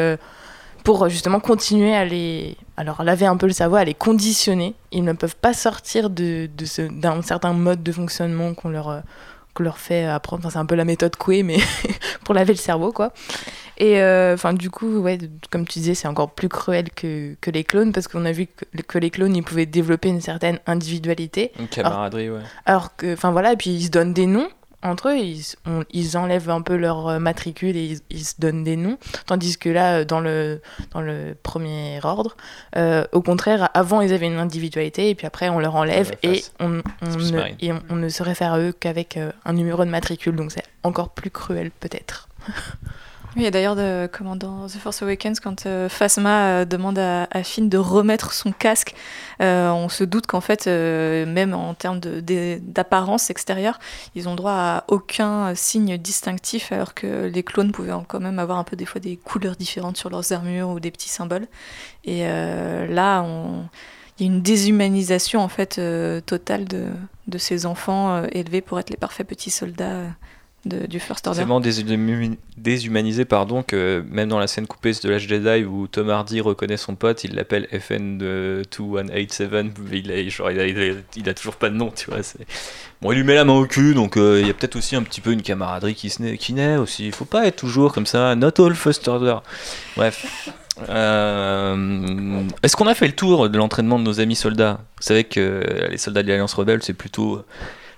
pour 0.84 1.08
justement 1.08 1.40
continuer 1.40 1.96
à 1.96 2.04
les, 2.04 2.58
leur 2.84 3.02
laver 3.06 3.26
un 3.26 3.38
peu 3.38 3.48
le 3.48 3.54
cerveau, 3.54 3.78
à 3.78 3.86
les 3.86 3.94
conditionner. 3.94 4.76
Ils 4.92 5.06
ne 5.06 5.14
peuvent 5.14 5.38
pas 5.38 5.54
sortir 5.54 6.10
de, 6.10 6.50
de 6.58 6.88
d'un 7.00 7.22
certain 7.22 7.54
mode 7.54 7.82
de 7.84 7.92
fonctionnement 7.94 8.54
qu'on 8.54 8.68
leur, 8.68 9.02
qu'on 9.54 9.64
leur 9.64 9.78
fait 9.78 10.04
apprendre. 10.04 10.52
C'est 10.52 10.58
un 10.60 10.66
peu 10.66 10.76
la 10.76 10.84
méthode 10.84 11.16
Coué, 11.16 11.44
mais 11.44 11.60
pour 12.26 12.36
laver 12.36 12.52
le 12.52 12.60
cerveau, 12.60 12.92
quoi. 12.92 13.14
Et 13.78 14.02
euh, 14.02 14.34
enfin, 14.34 14.54
du 14.54 14.70
coup, 14.72 14.98
ouais, 15.00 15.18
comme 15.52 15.68
tu 15.68 15.80
disais, 15.80 15.94
c'est 15.96 16.08
encore 16.08 16.32
plus 16.32 16.50
cruel 16.50 16.90
que, 16.92 17.36
que 17.42 17.52
les 17.52 17.64
clones 17.64 17.92
parce 17.94 18.08
qu'on 18.08 18.26
a 18.26 18.32
vu 18.32 18.48
que, 18.48 18.82
que 18.82 18.98
les 18.98 19.10
clones, 19.12 19.36
ils 19.36 19.44
pouvaient 19.44 19.66
développer 19.68 20.10
une 20.10 20.22
certaine 20.22 20.60
individualité. 20.66 21.52
Une 21.60 21.68
camaraderie, 21.68 22.30
ouais. 22.32 22.42
Alors 22.66 22.96
que, 22.96 23.14
enfin 23.14 23.32
voilà, 23.32 23.54
et 23.54 23.58
puis 23.58 23.70
ils 23.70 23.86
se 23.86 23.90
donnent 23.92 24.14
des 24.14 24.26
noms 24.26 24.48
entre 24.84 25.10
eux, 25.10 25.18
ils, 25.18 25.44
on- 25.66 25.84
ils 25.92 26.18
enlèvent 26.18 26.52
un 26.52 26.62
peu 26.62 26.76
leur 26.76 27.08
euh, 27.08 27.20
matricule 27.20 27.76
et 27.76 27.84
ils, 27.86 28.00
ils 28.12 28.24
se 28.26 28.36
donnent 28.40 28.64
des 28.64 28.78
noms. 28.78 28.98
Tandis 29.26 29.58
que 29.58 29.70
là, 29.70 29.98
euh, 30.00 30.06
dans 30.06 30.20
le, 30.20 30.62
dans 30.92 31.02
le 31.02 31.36
premier 31.42 32.00
ordre, 32.04 32.38
euh, 32.76 33.04
au 33.12 33.22
contraire, 33.24 33.70
avant 33.74 34.02
ils 34.02 34.14
avaient 34.14 34.28
une 34.28 34.38
individualité 34.38 35.10
et 35.10 35.16
puis 35.16 35.26
après 35.26 35.50
on 35.50 35.60
leur 35.60 35.76
enlève 35.76 36.12
et 36.24 36.44
on, 36.60 36.70
ne, 36.70 36.82
et 37.60 37.74
on, 37.74 37.82
on 37.90 37.96
ne 37.96 38.08
se 38.10 38.22
réfère 38.22 38.54
à 38.54 38.60
eux 38.60 38.72
qu'avec 38.72 39.18
un 39.46 39.54
numéro 39.54 39.84
de 39.84 39.90
matricule. 39.90 40.36
Donc 40.36 40.52
c'est 40.52 40.64
encore 40.84 41.10
plus 41.10 41.32
cruel 41.32 41.72
peut-être. 41.72 42.30
Oui, 43.38 43.46
et 43.46 43.52
d'ailleurs, 43.52 43.78
comment 44.12 44.36
dans 44.36 44.66
The 44.66 44.78
Force 44.80 45.04
Awakens, 45.04 45.40
quand 45.40 45.68
euh, 45.68 45.90
Phasma 45.90 46.62
euh, 46.62 46.66
demande 46.66 46.98
à, 46.98 47.28
Finn 47.44 47.70
de 47.70 47.78
remettre 47.78 48.34
son 48.34 48.52
casque, 48.52 48.96
euh, 49.42 49.70
on 49.70 49.90
se 49.90 50.04
doute 50.04 50.26
qu'en 50.26 50.42
fait, 50.42 50.66
euh, 50.66 51.24
même 51.28 51.54
en 51.54 51.76
termes 51.76 52.00
d'apparence 52.00 53.30
extérieure, 53.30 53.78
ils 54.16 54.28
ont 54.28 54.34
droit 54.34 54.54
à 54.54 54.84
aucun 54.88 55.54
signe 55.54 56.00
distinctif, 56.00 56.72
alors 56.72 56.96
que 56.96 57.28
les 57.28 57.44
clones 57.44 57.72
pouvaient 57.72 57.92
en- 57.92 58.04
quand 58.04 58.20
même 58.20 58.40
avoir 58.40 58.58
un 58.58 58.64
peu 58.64 58.76
des 58.76 58.86
fois 58.86 59.00
des 59.00 59.18
couleurs 59.18 59.56
différentes 59.56 59.98
sur 59.98 60.10
leurs 60.10 60.32
armures 60.34 60.70
ou 60.70 60.80
des 60.80 60.90
petits 60.90 61.10
symboles. 61.10 61.46
Et 62.06 62.24
là, 62.24 63.22
on- 63.22 63.66
il 64.18 64.26
y 64.26 64.30
a 64.30 64.34
une 64.34 64.42
déshumanisation 64.42 65.42
en 65.42 65.48
fait 65.48 65.80
totale 66.26 66.66
de, 66.66 66.88
ces 67.38 67.68
enfants 67.68 68.24
élevés 68.32 68.62
pour 68.62 68.80
être 68.80 68.90
les 68.90 68.98
parfaits 68.98 69.28
petits 69.28 69.52
soldats 69.52 70.06
de- 70.68 70.86
du 70.88 71.00
First 71.00 71.28
Order. 71.28 71.40
tellement 71.40 71.60
déshumi- 71.62 72.38
déshumanisé 72.58 73.26
pardon 73.26 73.64
que 73.64 74.04
même 74.10 74.30
dans 74.30 74.40
la 74.40 74.48
scène 74.48 74.68
coupée 74.68 74.92
de 75.02 75.10
la 75.10 75.18
Jedi 75.18 75.64
où 75.66 75.88
Tom 75.88 76.10
Hardy 76.10 76.42
reconnaît 76.42 76.78
son 76.78 76.96
pote 76.96 77.24
il 77.24 77.36
l'appelle 77.36 77.68
FN 77.80 78.18
de 78.18 78.64
2187 78.78 79.52
mais 79.90 80.00
il 80.00 80.12
a, 80.12 80.18
il, 80.18 81.34
toujours 81.36 81.56
pas 81.56 81.70
de 81.70 81.76
nom 81.76 81.92
tu 81.96 82.10
vois 82.10 82.24
c'est... 82.24 82.46
bon 83.02 83.12
il 83.12 83.18
lui 83.18 83.24
met 83.24 83.36
la 83.36 83.46
main 83.46 83.54
au 83.54 83.66
cul 83.66 83.94
donc 83.94 84.18
euh, 84.18 84.40
il 84.42 84.48
y 84.48 84.50
a 84.50 84.54
peut-être 84.54 84.76
aussi 84.76 84.96
un 84.96 85.04
petit 85.04 85.22
peu 85.22 85.32
une 85.32 85.42
camaraderie 85.42 85.96
qui, 85.96 86.10
se 86.10 86.22
naît, 86.22 86.78
aussi. 86.78 87.06
Il 87.08 87.12
faut 87.14 87.26
pas 87.26 87.46
être 87.48 87.56
toujours 87.58 87.94
comme 87.94 88.06
ça 88.06 88.36
not 88.36 88.52
all 88.60 88.74
first 88.76 89.08
order. 89.08 89.38
Bref 89.96 90.50
Euh, 90.90 92.44
est-ce 92.64 92.76
qu'on 92.76 92.86
a 92.88 92.94
fait 92.94 93.08
le 93.08 93.14
tour 93.16 93.50
de 93.50 93.58
l'entraînement 93.58 93.98
de 93.98 94.04
nos 94.04 94.20
amis 94.20 94.36
soldats? 94.36 94.80
Vous 94.98 95.04
savez 95.04 95.24
que 95.24 95.64
les 95.90 95.98
soldats 95.98 96.22
de 96.24 96.28
l'Alliance 96.28 96.54
Rebelle 96.54 96.84
c'est 96.84 96.94
plutôt 96.94 97.42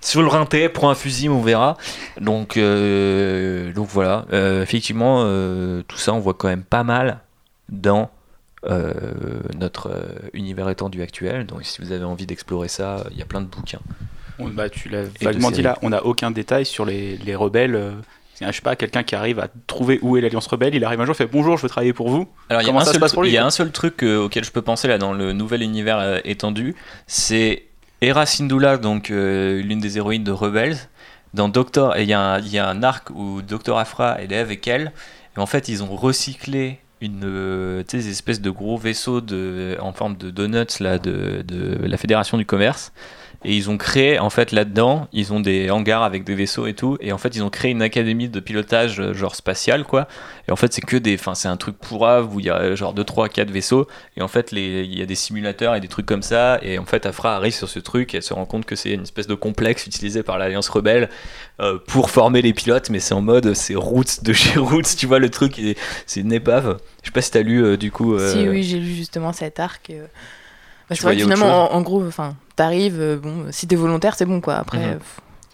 sur 0.02 0.22
le 0.22 0.28
rinté, 0.28 0.70
prends 0.70 0.90
un 0.90 0.96
fusil, 0.96 1.30
on 1.30 1.42
verra. 1.42 1.78
Donc, 2.22 2.58
euh, 2.58 3.72
donc 3.74 3.88
voilà, 3.90 4.26
Euh, 4.34 4.64
effectivement, 4.64 5.24
euh, 5.26 5.82
tout 5.88 5.98
ça, 5.98 6.14
on 6.14 6.20
voit 6.20 6.34
quand 6.34 6.48
même 6.48 6.64
pas 6.64 6.84
mal 6.84 7.20
dans 7.70 8.10
notre 9.58 9.90
univers 10.34 10.70
étendu 10.70 11.02
actuel. 11.02 11.46
Donc, 11.46 11.64
si 11.64 11.82
vous 11.82 11.92
avez 11.92 12.04
envie 12.04 12.26
d'explorer 12.26 12.68
ça, 12.68 13.06
il 13.12 13.18
y 13.18 13.22
a 13.22 13.26
plein 13.26 13.42
de 13.42 13.46
bouquins. 13.46 13.80
On- 14.38 14.48
bah, 14.50 14.70
tu 14.70 14.90
l'as 14.90 15.04
vaguement 15.22 15.52
dit 15.52 15.62
là, 15.62 15.78
on 15.82 15.90
n'a 15.90 16.06
aucun 16.06 16.32
détail 16.32 16.66
sur 16.66 16.86
les, 16.86 17.18
les 17.18 17.36
rebelles. 17.36 17.94
je 18.42 18.52
sais 18.52 18.62
pas, 18.62 18.76
quelqu'un 18.76 19.04
qui 19.04 19.16
arrive 19.16 19.40
à 19.40 19.48
trouver 19.68 20.00
où 20.02 20.16
est 20.18 20.22
l'Alliance 20.22 20.48
Rebelle, 20.48 20.74
il 20.76 20.84
arrive 20.86 21.02
un 21.02 21.06
jour, 21.06 21.16
fait 21.16 21.26
bonjour, 21.26 21.58
je 21.58 21.64
veux 21.64 21.70
travailler 21.70 21.92
pour 21.94 22.10
vous. 22.10 22.28
Alors, 22.50 22.62
il 22.62 22.68
y 22.68 22.72
a, 22.72 22.74
un 22.74 22.80
ça 22.80 22.86
se 22.88 22.92
seul, 22.94 23.00
passe 23.02 23.14
pour 23.14 23.24
lui 23.24 23.30
il 23.30 23.34
y 23.34 23.38
a 23.38 23.42
quoi 23.42 23.48
un 23.48 23.52
seul 23.52 23.72
truc 23.72 24.02
euh, 24.04 24.24
auquel 24.24 24.44
je 24.46 24.52
peux 24.52 24.62
penser 24.62 24.88
là 24.88 24.98
dans 24.98 25.14
le 25.14 25.34
nouvel 25.34 25.62
univers 25.62 26.00
euh, 26.00 26.20
étendu, 26.24 26.76
c'est 27.06 27.64
Hera 28.02 28.26
Syndulla, 28.26 28.78
donc 28.78 29.12
euh, 29.12 29.62
l'une 29.62 29.80
des 29.80 29.98
héroïnes 29.98 30.24
de 30.24 30.32
Rebels. 30.32 30.78
Dans 31.34 31.50
Doctor, 31.50 31.98
il 31.98 32.08
y, 32.08 32.14
a 32.14 32.34
un- 32.34 32.84
arc 32.84 33.10
où 33.12 33.42
Doctor 33.42 33.78
Afra 33.78 34.22
est 34.22 34.34
avec 34.34 34.68
elle, 34.68 34.94
et 35.36 35.40
en 35.40 35.46
fait 35.46 35.68
ils 35.70 35.84
ont 35.84 35.96
recyclé 35.96 36.80
une 37.02 37.22
euh, 37.24 37.84
des 37.84 38.10
espèces 38.10 38.42
de 38.42 38.50
gros 38.50 38.78
vaisseaux 38.78 39.22
de, 39.22 39.78
en 39.80 39.94
forme 39.94 40.18
de 40.18 40.32
donuts 40.32 40.80
là, 40.80 40.98
de, 40.98 41.44
de 41.46 41.78
la 41.86 41.98
Fédération 41.98 42.38
du 42.38 42.46
commerce. 42.46 42.92
Et 43.46 43.56
ils 43.56 43.70
ont 43.70 43.78
créé, 43.78 44.20
en 44.20 44.30
fait, 44.30 44.52
là-dedans, 44.52 45.08
ils 45.14 45.32
ont 45.32 45.40
des 45.40 45.70
hangars 45.70 46.04
avec 46.04 46.26
des 46.26 46.36
vaisseaux 46.36 46.68
et 46.68 46.74
tout. 46.74 46.98
Et 47.00 47.14
en 47.14 47.18
fait, 47.18 47.36
ils 47.36 47.44
ont 47.44 47.50
créé 47.50 47.72
une 47.72 47.82
académie 47.82 48.28
de 48.28 48.40
pilotage, 48.42 49.00
euh, 49.00 49.14
genre 49.14 49.34
spatial, 49.34 49.86
quoi. 49.86 50.10
Et 50.50 50.52
en 50.52 50.58
fait, 50.58 50.74
c'est 50.74 50.82
que 50.82 50.98
des. 50.98 51.16
Enfin, 51.16 51.36
c'est 51.36 51.48
un 51.48 51.56
truc 51.56 51.78
pourrave 51.78 52.36
où 52.36 52.42
il 52.42 52.48
y 52.48 52.50
a 52.50 52.58
euh, 52.60 52.76
genre 52.76 52.94
2, 52.94 53.02
3, 53.02 53.30
4 53.30 53.50
vaisseaux. 53.50 53.88
Et 54.18 54.22
en 54.22 54.28
fait, 54.28 54.52
il 54.52 54.94
y 54.94 55.02
a 55.02 55.06
des 55.06 55.16
simulateurs 55.16 55.74
et 55.76 55.80
des 55.80 55.88
trucs 55.88 56.06
comme 56.06 56.22
ça. 56.22 56.60
Et 56.62 56.78
en 56.78 56.86
fait, 56.86 57.06
Afra 57.06 57.34
arrive 57.38 57.54
sur 57.54 57.70
ce 57.70 57.80
truc 57.80 58.14
et 58.14 58.18
elle 58.18 58.24
se 58.24 58.34
rend 58.34 58.46
compte 58.46 58.66
que 58.66 58.76
c'est 58.76 58.92
une 58.92 59.04
espèce 59.04 59.28
de 59.28 59.36
complexe 59.36 59.88
utilisé 59.88 60.22
par 60.22 60.38
l'Alliance 60.38 60.68
Rebelle 60.68 61.10
euh, 61.62 61.78
pour 61.88 62.10
former 62.10 62.42
les 62.42 62.54
pilotes. 62.54 62.90
Mais 62.90 63.00
c'est 63.00 63.14
en 63.14 63.22
mode, 63.22 63.54
c'est 63.54 63.76
Roots 63.76 64.22
de 64.22 64.34
chez 64.34 64.60
Roots, 64.60 64.98
tu 64.98 65.08
vois, 65.08 65.20
le 65.20 65.30
truc, 65.30 65.62
c'est 66.06 66.20
une 66.20 66.34
épave. 66.34 66.78
Je 67.04 67.08
sais 67.08 67.14
pas 67.14 67.22
si 67.22 67.32
t'as 67.32 67.42
lu, 67.42 67.78
du 67.78 67.90
coup. 67.90 68.20
Si, 68.20 68.50
oui, 68.50 68.64
j'ai 68.64 68.80
lu 68.80 68.94
justement 68.94 69.32
cet 69.32 69.62
arc. 69.62 69.94
Bah, 70.90 70.96
c'est 70.96 71.04
vrai 71.04 71.16
que 71.16 71.22
finalement, 71.24 71.72
en, 71.72 71.76
en 71.78 71.82
gros, 71.82 72.06
enfin, 72.06 72.36
t'arrives, 72.56 73.00
euh, 73.00 73.18
bon, 73.18 73.46
si 73.52 73.68
t'es 73.68 73.76
volontaire, 73.76 74.16
c'est 74.16 74.26
bon, 74.26 74.42
quoi. 74.42 74.56
Après, 74.56 74.96
Mhm. 74.96 75.00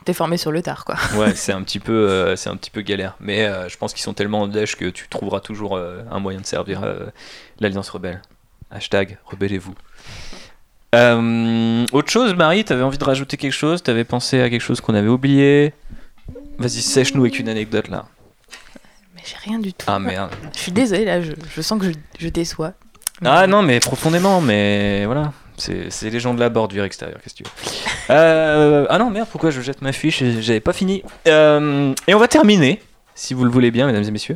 t'es 0.05 0.13
formé 0.13 0.37
sur 0.37 0.51
le 0.51 0.61
tard, 0.61 0.85
quoi. 0.85 0.95
Ouais, 1.17 1.35
c'est 1.35 1.51
un 1.51 1.61
petit 1.63 1.79
peu, 1.79 1.91
euh, 1.93 2.35
c'est 2.35 2.49
un 2.49 2.55
petit 2.55 2.71
peu 2.71 2.81
galère. 2.81 3.15
Mais 3.19 3.45
euh, 3.45 3.67
je 3.69 3.77
pense 3.77 3.93
qu'ils 3.93 4.03
sont 4.03 4.13
tellement 4.13 4.41
en 4.41 4.47
dèche 4.47 4.75
que 4.75 4.85
tu 4.89 5.07
trouveras 5.09 5.39
toujours 5.41 5.75
euh, 5.77 6.01
un 6.11 6.19
moyen 6.19 6.39
de 6.41 6.45
servir 6.45 6.81
l'Alliance 7.59 7.89
rebelle. 7.89 8.21
Hashtag 8.71 9.17
rebellez-vous. 9.25 9.75
Autre 11.91 12.09
chose, 12.09 12.33
Marie, 12.35 12.63
t'avais 12.63 12.83
envie 12.83 12.97
de 12.97 13.03
rajouter 13.03 13.35
quelque 13.37 13.51
chose? 13.51 13.83
T'avais 13.83 14.05
pensé 14.05 14.41
à 14.41 14.49
quelque 14.49 14.61
chose 14.61 14.79
qu'on 14.81 14.93
avait 14.95 15.09
oublié? 15.09 15.73
Vas-y, 16.57 16.81
sèche-nous 16.81 17.21
avec 17.21 17.37
une 17.39 17.49
anecdote 17.49 17.89
là. 17.89 18.05
Mais 19.13 19.21
j'ai 19.25 19.35
rien 19.43 19.59
du 19.59 19.73
tout. 19.73 19.85
Ah 19.89 19.99
merde. 19.99 20.31
Je 20.53 20.59
suis 20.59 20.71
désolée, 20.71 21.03
là, 21.03 21.21
je, 21.21 21.33
je 21.53 21.61
sens 21.61 21.79
que 21.79 21.87
je, 21.91 21.93
je 22.19 22.29
déçois. 22.29 22.73
Ah 23.23 23.47
non, 23.47 23.61
mais 23.61 23.79
profondément, 23.79 24.41
mais 24.41 25.05
voilà. 25.05 25.31
C'est 25.57 25.89
c'est 25.89 26.09
les 26.09 26.19
gens 26.19 26.33
de 26.33 26.39
la 26.41 26.49
bordure 26.49 26.83
extérieure, 26.83 27.19
qu'est-ce 27.23 27.35
que 27.35 27.43
tu 27.43 27.49
veux. 27.49 27.71
Euh, 28.11 28.85
ah 28.89 28.99
non, 28.99 29.09
merde, 29.09 29.27
pourquoi 29.31 29.49
je 29.49 29.61
jette 29.61 29.81
ma 29.81 29.91
fiche 29.91 30.23
J'avais 30.39 30.59
pas 30.59 30.73
fini. 30.73 31.01
Euh, 31.27 31.91
et 32.07 32.13
on 32.13 32.19
va 32.19 32.27
terminer, 32.27 32.79
si 33.15 33.33
vous 33.33 33.45
le 33.45 33.49
voulez 33.49 33.71
bien, 33.71 33.87
mesdames 33.87 34.03
et 34.03 34.11
messieurs, 34.11 34.35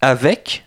avec 0.00 0.64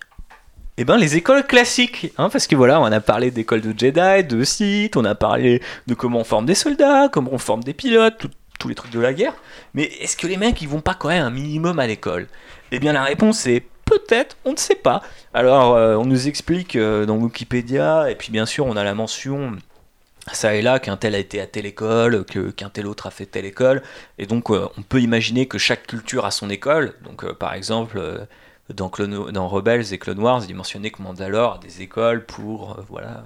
eh 0.77 0.83
ben, 0.83 0.97
les 0.97 1.15
écoles 1.15 1.45
classiques. 1.45 2.11
Hein, 2.17 2.27
parce 2.29 2.45
que 2.47 2.57
voilà, 2.57 2.81
on 2.81 2.85
a 2.85 2.99
parlé 2.99 3.31
d'écoles 3.31 3.61
de 3.61 3.73
Jedi, 3.77 4.23
de 4.25 4.43
Sith, 4.43 4.97
on 4.97 5.05
a 5.05 5.15
parlé 5.15 5.61
de 5.87 5.93
comment 5.93 6.19
on 6.19 6.23
forme 6.25 6.45
des 6.45 6.55
soldats, 6.55 7.07
comment 7.09 7.29
on 7.31 7.37
forme 7.37 7.63
des 7.63 7.73
pilotes, 7.73 8.17
tout- 8.17 8.29
tous 8.59 8.67
les 8.67 8.75
trucs 8.75 8.91
de 8.91 8.99
la 8.99 9.13
guerre. 9.13 9.33
Mais 9.73 9.83
est-ce 10.01 10.17
que 10.17 10.27
les 10.27 10.35
mecs, 10.35 10.61
ils 10.61 10.67
vont 10.67 10.81
pas 10.81 10.95
quand 10.95 11.07
même 11.07 11.23
un 11.23 11.29
minimum 11.29 11.79
à 11.79 11.87
l'école? 11.87 12.27
Eh 12.73 12.79
bien, 12.79 12.91
la 12.91 13.03
réponse 13.03 13.47
est 13.47 13.63
peut-être, 13.89 14.37
on 14.45 14.51
ne 14.53 14.57
sait 14.57 14.75
pas. 14.75 15.01
Alors, 15.33 15.75
euh, 15.75 15.95
on 15.95 16.05
nous 16.05 16.27
explique 16.27 16.75
euh, 16.75 17.05
dans 17.05 17.15
Wikipédia, 17.17 18.09
et 18.11 18.15
puis 18.15 18.31
bien 18.31 18.45
sûr, 18.45 18.65
on 18.65 18.75
a 18.77 18.83
la 18.83 18.93
mention 18.93 19.53
ça 20.31 20.53
et 20.53 20.61
là 20.61 20.79
qu'un 20.79 20.95
tel 20.97 21.15
a 21.15 21.17
été 21.17 21.41
à 21.41 21.47
telle 21.47 21.65
école, 21.65 22.23
que- 22.25 22.51
qu'un 22.51 22.69
tel 22.69 22.85
autre 22.87 23.07
a 23.07 23.11
fait 23.11 23.25
telle 23.25 23.45
école, 23.45 23.81
et 24.19 24.25
donc 24.27 24.51
euh, 24.51 24.67
on 24.77 24.81
peut 24.83 25.01
imaginer 25.01 25.47
que 25.47 25.57
chaque 25.57 25.87
culture 25.87 26.25
a 26.25 26.31
son 26.31 26.49
école. 26.49 26.93
Donc, 27.03 27.23
euh, 27.23 27.33
par 27.33 27.53
exemple, 27.53 27.97
euh, 27.97 28.19
dans, 28.73 28.89
Clone- 28.89 29.31
dans 29.31 29.47
Rebels 29.47 29.91
et 29.93 29.97
Clone 29.97 30.19
Wars, 30.19 30.41
il 30.45 30.51
est 30.51 30.53
mentionné 30.53 30.91
que 30.91 31.01
Mandalore 31.01 31.55
a 31.55 31.57
des 31.57 31.81
écoles 31.81 32.25
pour 32.25 32.71
euh, 32.77 32.83
voilà 32.89 33.23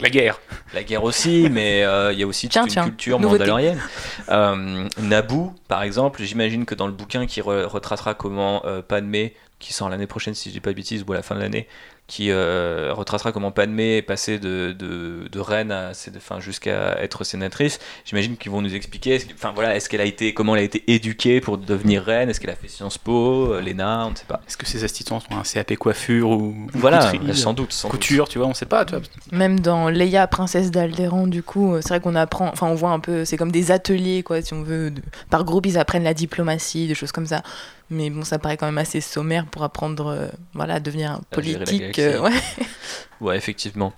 La 0.00 0.10
guerre. 0.10 0.38
la 0.74 0.84
guerre 0.84 1.02
aussi, 1.02 1.48
mais 1.52 1.82
euh, 1.82 2.12
il 2.12 2.20
y 2.20 2.22
a 2.22 2.26
aussi 2.28 2.46
toute 2.46 2.52
Tiens, 2.52 2.64
une 2.66 2.70
tiens, 2.70 2.84
culture 2.84 3.18
nouveauté. 3.18 3.40
mandalorienne. 3.40 3.80
Euh, 4.28 4.88
Naboo, 5.00 5.54
par 5.66 5.82
exemple, 5.82 6.22
j'imagine 6.22 6.66
que 6.66 6.76
dans 6.76 6.86
le 6.86 6.92
bouquin 6.92 7.26
qui 7.26 7.40
re- 7.40 7.64
retracera 7.64 8.14
comment 8.14 8.62
euh, 8.64 8.80
Padmé, 8.80 9.34
qui 9.58 9.72
sort 9.72 9.88
l'année 9.88 10.06
prochaine 10.06 10.34
si 10.34 10.48
je 10.50 10.54
dis 10.54 10.60
pas 10.60 10.70
de 10.70 10.76
bêtises, 10.76 11.04
ou 11.06 11.12
à 11.12 11.16
la 11.16 11.22
fin 11.22 11.34
de 11.34 11.40
l'année, 11.40 11.66
qui 12.08 12.30
euh, 12.30 12.88
retracera 12.94 13.32
comment 13.32 13.50
Padmé 13.52 13.98
est 13.98 14.02
passée 14.02 14.38
de, 14.38 14.72
de, 14.76 15.28
de 15.30 15.38
reine 15.40 15.70
à, 15.70 15.92
enfin, 16.16 16.40
jusqu'à 16.40 16.98
être 17.02 17.22
sénatrice, 17.22 17.78
j'imagine 18.06 18.38
qu'ils 18.38 18.50
vont 18.50 18.62
nous 18.62 18.74
expliquer, 18.74 19.20
enfin 19.34 19.52
voilà, 19.54 19.76
est-ce 19.76 19.90
qu'elle 19.90 20.00
a 20.00 20.06
été, 20.06 20.32
comment 20.32 20.56
elle 20.56 20.62
a 20.62 20.64
été 20.64 20.82
éduquée 20.90 21.42
pour 21.42 21.58
devenir 21.58 22.02
reine, 22.02 22.30
est-ce 22.30 22.40
qu'elle 22.40 22.48
a 22.48 22.56
fait 22.56 22.66
Sciences 22.68 22.96
Po, 22.96 23.52
euh, 23.52 23.60
l'ENA, 23.60 24.06
on 24.06 24.10
ne 24.12 24.16
sait 24.16 24.24
pas. 24.26 24.40
Est-ce 24.48 24.56
que 24.56 24.64
ces 24.66 24.84
assistants 24.84 25.20
ont 25.30 25.36
un 25.36 25.42
CAP 25.42 25.74
coiffure 25.76 26.30
ou 26.30 26.56
Voilà, 26.72 27.10
couterie, 27.12 27.36
sans 27.36 27.52
doute, 27.52 27.72
sans 27.74 27.88
doute. 27.88 27.98
couture, 27.98 28.26
tu 28.28 28.38
vois, 28.38 28.46
on 28.48 28.54
sait 28.54 28.64
pas, 28.64 28.86
tu 28.86 28.94
vois. 28.96 29.02
Même 29.30 29.60
dans 29.60 29.90
Leia, 29.90 30.26
princesse 30.28 30.70
d'Alderan, 30.70 31.26
du 31.26 31.42
coup, 31.42 31.74
euh, 31.74 31.80
c'est 31.82 31.90
vrai 31.90 32.00
qu'on 32.00 32.14
apprend, 32.14 32.48
enfin, 32.48 32.68
on 32.68 32.74
voit 32.74 32.90
un 32.90 33.00
peu, 33.00 33.26
c'est 33.26 33.36
comme 33.36 33.52
des 33.52 33.70
ateliers, 33.70 34.22
quoi, 34.22 34.40
si 34.40 34.54
on 34.54 34.62
veut. 34.62 34.90
de- 34.90 35.02
par 35.28 35.44
groupe, 35.44 35.66
ils 35.66 35.76
apprennent 35.76 36.04
la 36.04 36.14
diplomatie, 36.14 36.88
des 36.88 36.94
choses 36.94 37.12
comme 37.12 37.26
ça. 37.26 37.42
Mais 37.90 38.10
bon, 38.10 38.22
ça 38.22 38.38
paraît 38.38 38.58
quand 38.58 38.66
même 38.66 38.76
assez 38.76 39.00
sommaire 39.00 39.46
pour 39.46 39.62
apprendre, 39.62 40.08
euh, 40.08 40.26
voilà, 40.52 40.74
à 40.74 40.80
devenir 40.80 41.20
politique. 41.30 41.97
Euh, 41.98 42.20
ouais. 42.20 42.32
Ouais, 43.20 43.36
effectivement. 43.36 43.92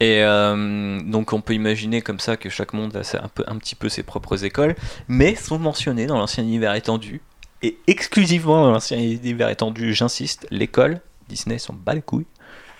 Et 0.00 0.22
euh, 0.22 1.00
donc 1.02 1.34
on 1.34 1.42
peut 1.42 1.52
imaginer 1.52 2.00
comme 2.00 2.20
ça 2.20 2.36
que 2.38 2.48
chaque 2.48 2.72
monde 2.72 2.96
a 2.96 3.22
un, 3.22 3.28
peu, 3.28 3.44
un 3.46 3.58
petit 3.58 3.74
peu 3.74 3.90
ses 3.90 4.02
propres 4.02 4.44
écoles, 4.44 4.74
mais 5.08 5.34
sont 5.34 5.58
mentionnées 5.58 6.06
dans 6.06 6.16
l'ancien 6.16 6.42
univers 6.42 6.74
étendu, 6.74 7.20
et 7.62 7.76
exclusivement 7.86 8.64
dans 8.64 8.72
l'ancien 8.72 8.96
univers 8.96 9.50
étendu, 9.50 9.92
j'insiste, 9.92 10.46
l'école, 10.50 11.00
Disney 11.28 11.58
s'en 11.58 11.74
bat 11.74 11.94
les 11.94 12.00
couilles, 12.00 12.26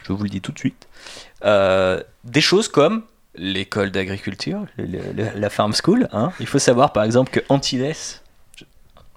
je 0.02 0.12
vous 0.14 0.22
le 0.22 0.30
dis 0.30 0.40
tout 0.40 0.52
de 0.52 0.58
suite, 0.58 0.88
Euh, 1.44 2.02
des 2.24 2.40
choses 2.40 2.68
comme 2.68 3.02
l'école 3.34 3.90
d'agriculture, 3.90 4.66
la 4.76 5.50
farm 5.50 5.72
school, 5.74 6.08
hein. 6.12 6.32
il 6.40 6.46
faut 6.46 6.58
savoir 6.58 6.92
par 6.92 7.04
exemple 7.04 7.30
que 7.30 7.40
Antilles, 7.48 7.94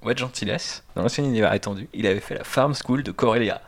Wedge 0.04 0.24
Antilles, 0.24 0.58
dans 0.96 1.04
l'ancien 1.04 1.24
univers 1.24 1.54
étendu, 1.54 1.88
il 1.94 2.06
avait 2.08 2.20
fait 2.20 2.36
la 2.36 2.44
farm 2.44 2.74
school 2.74 3.04
de 3.04 3.12
Corellia. 3.12 3.62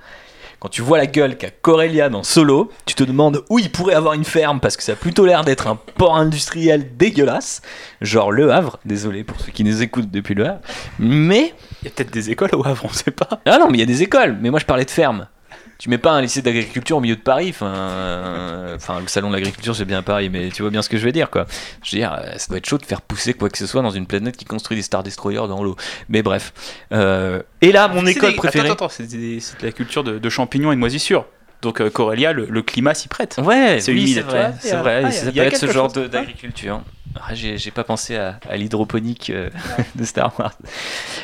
Quand 0.65 0.69
tu 0.69 0.81
vois 0.81 0.97
la 0.97 1.05
gueule 1.05 1.37
qu'a 1.37 1.51
Corellia 1.51 2.09
dans 2.09 2.23
Solo, 2.23 2.71
tu 2.87 2.95
te 2.95 3.03
demandes 3.03 3.45
où 3.51 3.59
il 3.59 3.71
pourrait 3.71 3.93
avoir 3.93 4.15
une 4.15 4.25
ferme 4.25 4.59
parce 4.59 4.75
que 4.75 4.81
ça 4.81 4.93
a 4.93 4.95
plutôt 4.95 5.23
l'air 5.23 5.43
d'être 5.43 5.67
un 5.67 5.75
port 5.75 6.17
industriel 6.17 6.97
dégueulasse, 6.97 7.61
genre 8.01 8.31
Le 8.31 8.51
Havre, 8.51 8.79
désolé 8.83 9.23
pour 9.23 9.39
ceux 9.39 9.51
qui 9.51 9.63
nous 9.63 9.83
écoutent 9.83 10.09
depuis 10.09 10.33
Le 10.33 10.47
Havre, 10.47 10.61
mais... 10.97 11.53
Il 11.83 11.85
y 11.85 11.87
a 11.87 11.91
peut-être 11.91 12.11
des 12.11 12.31
écoles 12.31 12.49
au 12.53 12.65
Havre, 12.65 12.83
on 12.83 12.89
sait 12.89 13.11
pas. 13.11 13.41
Ah 13.45 13.59
non, 13.59 13.67
mais 13.69 13.77
il 13.77 13.81
y 13.81 13.83
a 13.83 13.85
des 13.85 14.01
écoles, 14.01 14.39
mais 14.41 14.49
moi 14.49 14.59
je 14.59 14.65
parlais 14.65 14.85
de 14.85 14.89
ferme. 14.89 15.27
Tu 15.77 15.89
mets 15.89 15.97
pas 15.97 16.11
un 16.11 16.21
lycée 16.21 16.41
d'agriculture 16.41 16.97
au 16.97 17.01
milieu 17.01 17.17
de 17.17 17.21
Paris, 17.21 17.49
enfin, 17.49 17.73
euh, 17.75 18.75
enfin 18.75 18.99
le 19.01 19.07
salon 19.07 19.29
de 19.29 19.33
l'agriculture 19.35 19.75
c'est 19.75 19.85
bien 19.85 19.99
à 19.99 20.01
Paris, 20.01 20.29
mais 20.29 20.49
tu 20.49 20.61
vois 20.61 20.71
bien 20.71 20.81
ce 20.81 20.87
que 20.89 20.97
je 20.97 21.03
veux 21.05 21.11
dire 21.11 21.29
quoi. 21.29 21.45
Je 21.83 21.91
veux 21.91 21.99
dire, 21.99 22.13
euh, 22.17 22.33
ça 22.37 22.47
doit 22.47 22.57
être 22.57 22.65
chaud 22.65 22.77
de 22.77 22.85
faire 22.85 23.01
pousser 23.01 23.33
quoi 23.33 23.49
que 23.49 23.57
ce 23.57 23.67
soit 23.67 23.81
dans 23.81 23.91
une 23.91 24.07
planète 24.07 24.37
qui 24.37 24.45
construit 24.45 24.77
des 24.77 24.83
Star 24.83 25.03
Destroyers 25.03 25.47
dans 25.49 25.63
l'eau. 25.63 25.75
Mais 26.07 26.21
bref. 26.23 26.53
Euh, 26.93 27.41
et 27.61 27.71
là, 27.73 27.87
mon 27.89 28.05
école 28.05 28.31
des- 28.31 28.35
préférée. 28.37 28.69
Attends, 28.69 28.85
attends, 28.85 28.89
c'est 28.89 29.07
des- 29.07 29.39
c'est 29.41 29.59
de 29.59 29.65
la 29.65 29.71
culture 29.73 30.03
de, 30.03 30.17
de 30.17 30.29
champignons 30.29 30.71
et 30.71 30.75
de 30.75 30.79
moisissures. 30.79 31.25
Donc 31.65 31.81
euh, 31.81 31.89
Corellia, 31.89 32.31
le, 32.31 32.45
le 32.45 32.61
climat 32.61 32.93
s'y 32.93 33.07
prête. 33.07 33.39
Ouais, 33.43 33.79
C'est 33.79 33.91
oui, 33.91 34.03
humide, 34.03 34.15
c'est 34.17 34.21
tu 34.21 34.27
vrai, 34.27 34.53
c'est 34.59 34.75
vrai, 34.75 35.01
ah, 35.05 35.11
ça 35.11 35.31
peut 35.31 35.39
être 35.39 35.57
ce 35.57 35.65
genre 35.65 35.91
d'agriculture. 35.91 36.81
Ah, 37.15 37.33
j'ai 37.33 37.71
pas 37.71 37.83
pensé 37.83 38.15
à, 38.17 38.39
à 38.47 38.55
l'hydroponique 38.55 39.31
euh, 39.31 39.49
de 39.95 40.03
Star 40.03 40.31
Wars. 40.37 40.53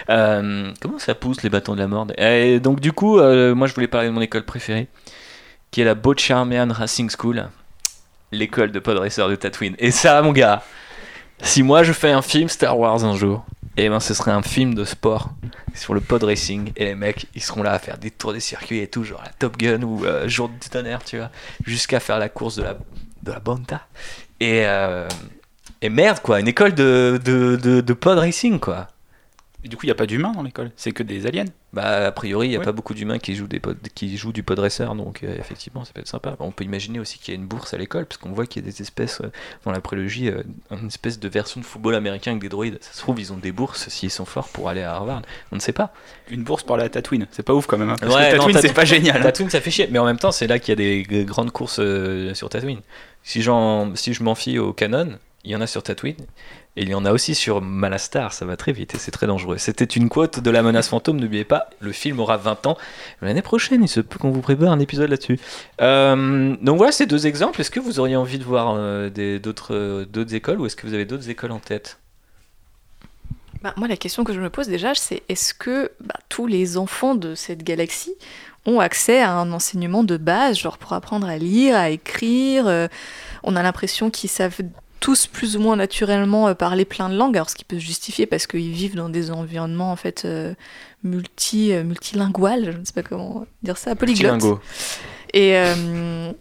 Euh, 0.10 0.72
comment 0.82 0.98
ça 0.98 1.14
pousse 1.14 1.44
les 1.44 1.50
bâtons 1.52 1.76
de 1.76 1.80
la 1.80 1.88
mort 1.88 2.08
Et 2.18 2.60
Donc 2.60 2.80
du 2.80 2.92
coup, 2.92 3.20
euh, 3.20 3.54
moi 3.54 3.68
je 3.68 3.76
voulais 3.76 3.88
parler 3.88 4.08
de 4.08 4.14
mon 4.14 4.22
école 4.22 4.44
préférée, 4.44 4.88
qui 5.70 5.82
est 5.82 5.86
la 5.86 5.94
Boat 5.94 6.16
Charmian 6.18 6.70
Racing 6.72 7.12
School, 7.16 7.48
l'école 8.32 8.72
de 8.72 8.80
pod 8.80 8.98
racer 8.98 9.30
de 9.30 9.36
Tatooine. 9.36 9.76
Et 9.78 9.92
ça, 9.92 10.20
mon 10.24 10.32
gars, 10.32 10.64
si 11.44 11.62
moi 11.62 11.84
je 11.84 11.94
fais 11.94 12.10
un 12.12 12.24
film 12.24 12.50
Star 12.50 12.80
Wars 12.80 13.06
un 13.06 13.16
jour, 13.16 13.46
et 13.78 13.90
ben 13.90 14.00
ce 14.00 14.14
serait 14.14 14.32
un 14.32 14.42
film 14.42 14.74
de 14.74 14.84
sport 14.84 15.30
sur 15.74 15.94
le 15.94 16.02
pod 16.02 16.24
racing. 16.24 16.72
Et 16.76 16.86
les 16.86 16.96
mecs 16.96 17.28
ils 17.36 17.42
seront 17.42 17.64
là 17.64 17.72
à 17.74 17.80
faire 17.80 17.98
des 17.98 18.12
tours 18.12 18.34
des 18.34 18.40
circuits 18.40 18.80
et 18.80 18.88
tout 18.88 19.04
genre 19.04 19.22
la 19.24 19.32
Top 19.32 19.58
Gun 19.58 19.82
ou 19.84 20.06
euh, 20.06 20.28
Jour 20.28 20.50
du 20.50 20.70
tonnerre 20.70 21.04
tu 21.04 21.18
vois. 21.18 21.30
Jusqu'à 21.66 22.00
faire 22.00 22.20
la 22.20 22.30
course 22.30 22.56
de 22.56 22.64
la 22.64 22.78
de 23.24 23.32
la 23.32 23.40
Banta. 23.40 23.88
Et 24.40 24.66
euh, 24.66 25.08
et 25.82 25.90
merde 25.90 26.20
quoi 26.22 26.40
une 26.40 26.48
école 26.48 26.76
de, 26.76 27.20
de, 27.24 27.56
de 27.82 27.94
pod 27.94 28.18
racing 28.18 28.60
quoi 28.60 28.88
Et 29.64 29.68
du 29.68 29.78
coup, 29.78 29.84
il 29.86 29.90
n'y 29.90 29.92
a 29.92 29.96
pas 29.96 30.08
d'humains 30.08 30.32
dans 30.32 30.42
l'école, 30.44 30.72
c'est 30.76 30.92
que 30.92 31.04
des 31.04 31.28
aliens. 31.28 31.46
bah 31.74 32.08
a 32.08 32.12
priori 32.12 32.48
il 32.48 32.52
y 32.52 32.56
a 32.56 32.60
Ouais. 32.60 32.66
pas 32.66 32.72
beaucoup 32.74 32.94
d'humains 32.94 33.20
qui 33.20 33.36
jouent 33.36 33.48
des 33.48 33.60
pod, 33.60 33.78
qui 33.96 34.18
jouent 34.18 34.34
du 34.34 34.44
pod 34.44 34.60
racer 34.60 34.94
donc 34.96 35.24
euh, 35.24 35.38
effectivement 35.40 35.86
ça 35.86 35.94
peut 35.94 36.02
être 36.02 36.08
sympa 36.10 36.36
on 36.40 36.52
peut 36.52 36.66
imaginer 36.66 37.00
aussi 37.00 37.18
qu'il 37.18 37.34
y 37.34 37.38
a 37.38 37.40
une 37.40 37.48
bourse 37.48 37.74
à 37.74 37.78
l'école 37.78 38.06
parce 38.08 38.18
qu'on 38.18 38.32
voit 38.34 38.46
qu'il 38.46 38.62
y 38.66 38.68
a 38.68 38.70
des 38.70 38.82
espèces 38.82 39.22
euh, 39.22 39.32
dans 39.64 39.72
la 39.72 39.80
prélogie 39.80 40.28
euh, 40.30 40.44
une 40.72 40.88
espèce 40.88 41.18
de 41.18 41.30
version 41.30 41.62
de 41.62 41.66
football 41.66 41.96
américain 41.96 42.32
avec 42.32 42.42
des 42.42 42.50
droïdes 42.50 42.78
ça 42.82 42.92
se 42.92 43.00
trouve 43.00 43.22
ils 43.22 43.32
ont 43.32 43.38
des 43.38 43.54
bourses 43.54 43.88
s'ils 43.88 44.12
sont 44.12 44.26
forts 44.26 44.50
pour 44.50 44.68
aller 44.68 44.82
à 44.82 44.96
Harvard 44.96 45.22
on 45.54 45.56
ne 45.56 45.62
sait 45.62 45.72
pas 45.72 45.94
Une 46.30 46.44
bourse 46.44 46.64
par 46.64 46.76
la 46.76 46.90
Tatooine, 46.90 47.28
c'est 47.32 47.44
pas 47.44 47.54
ouf 47.54 47.68
quand 47.68 47.78
même. 47.78 47.92
hein, 47.92 47.96
parce 48.00 48.14
Ouais, 48.16 48.32
que 48.32 48.36
Tatooine, 48.38 48.56
Tat- 48.56 48.62
c'est 48.62 48.74
pas 48.74 48.84
génial. 48.86 49.18
hein. 49.18 49.24
Tatooine, 49.24 49.50
ça 49.50 49.62
fait 49.62 49.72
chier. 49.72 49.88
Mais 49.92 50.00
en 50.00 50.06
même 50.06 50.18
temps, 50.20 50.32
c'est 50.32 50.48
là 50.48 50.60
qu'il 50.60 50.70
y 50.70 51.04
a 51.04 51.04
des 51.04 51.26
grandes 51.26 51.52
courses 51.52 51.80
sur 52.34 52.50
Tatooine. 52.50 52.80
Si, 53.24 53.42
si 53.44 54.14
je 54.14 54.24
m'en 54.24 54.36
fie 54.36 54.58
au 54.60 54.72
canon, 54.74 55.18
il 55.44 55.52
y 55.52 55.56
en 55.56 55.62
a 55.62 55.68
sur 55.68 55.84
Tatooine. 55.84 56.16
Et 56.78 56.84
il 56.84 56.90
y 56.90 56.96
en 56.96 57.04
a 57.04 57.12
aussi 57.12 57.36
sur 57.36 57.62
Malastar. 57.62 58.32
Ça 58.32 58.46
va 58.46 58.56
très 58.56 58.72
vite 58.72 58.96
et 58.96 58.98
c'est 58.98 59.12
très 59.12 59.28
dangereux. 59.28 59.58
C'était 59.58 59.84
une 59.84 60.08
quote 60.08 60.40
de 60.40 60.50
la 60.50 60.64
menace 60.64 60.88
fantôme. 60.88 61.20
N'oubliez 61.20 61.44
pas, 61.44 61.70
le 61.82 61.92
film 61.92 62.20
aura 62.20 62.38
20 62.38 62.66
ans. 62.66 62.78
L'année 63.22 63.42
prochaine, 63.42 63.84
il 63.84 63.90
se 63.90 64.00
peut 64.00 64.18
qu'on 64.18 64.32
vous 64.32 64.42
prépare 64.42 64.72
un 64.72 64.80
épisode 64.80 65.10
là-dessus. 65.10 65.38
Euh, 65.82 66.56
donc 66.62 66.78
voilà, 66.78 66.94
ces 66.94 67.06
deux 67.08 67.28
exemples. 67.28 67.60
Est-ce 67.60 67.72
que 67.72 67.82
vous 67.82 68.00
auriez 68.00 68.16
envie 68.16 68.40
de 68.40 68.46
voir 68.46 68.76
euh, 68.78 69.10
euh, 69.18 69.40
d'autres 70.06 70.34
écoles 70.34 70.62
ou 70.62 70.66
est-ce 70.66 70.78
que 70.78 70.88
vous 70.88 70.94
avez 70.94 71.04
d'autres 71.04 71.30
écoles 71.30 71.52
en 71.52 71.60
tête? 71.60 72.00
Bah, 73.62 73.74
moi, 73.76 73.90
la 73.90 73.98
question 73.98 74.24
que 74.24 74.34
je 74.34 74.40
me 74.40 74.50
pose 74.50 74.68
déjà, 74.68 74.96
c'est 74.96 75.24
est-ce 75.28 75.54
que 75.54 75.92
bah, 76.00 76.16
tous 76.30 76.48
les 76.48 76.78
enfants 76.78 77.16
de 77.16 77.36
cette 77.36 77.64
galaxie 77.64 78.16
ont 78.66 78.80
accès 78.80 79.22
à 79.22 79.34
un 79.34 79.52
enseignement 79.52 80.06
de 80.06 80.16
base, 80.16 80.58
genre 80.58 80.78
pour 80.78 80.94
apprendre 80.94 81.28
à 81.28 81.38
lire, 81.38 81.76
à 81.76 81.90
écrire 81.90 82.88
On 83.44 83.56
a 83.56 83.64
l'impression 83.64 84.10
qu'ils 84.10 84.30
savent 84.30 84.62
tous 85.02 85.28
plus 85.28 85.58
ou 85.58 85.60
moins 85.60 85.76
naturellement 85.76 86.48
euh, 86.48 86.54
parler 86.54 86.86
plein 86.86 87.10
de 87.10 87.16
langues, 87.16 87.36
alors 87.36 87.50
ce 87.50 87.56
qui 87.56 87.66
peut 87.66 87.76
se 87.76 87.84
justifier 87.84 88.26
parce 88.26 88.48
qu'ils 88.48 88.72
vivent 88.72 88.96
dans 88.96 89.10
des 89.10 89.32
environnements 89.32 89.92
en 89.92 89.98
fait 89.98 90.24
euh, 90.24 90.54
multi, 91.04 91.74
euh, 91.74 91.84
multilinguales, 91.84 92.72
je 92.72 92.78
ne 92.78 92.86
sais 92.86 92.94
pas 92.94 93.04
comment 93.04 93.46
dire 93.64 93.78
ça, 93.78 93.96
polyglottes. 93.96 94.44
Et 95.34 95.58
euh, 95.58 96.32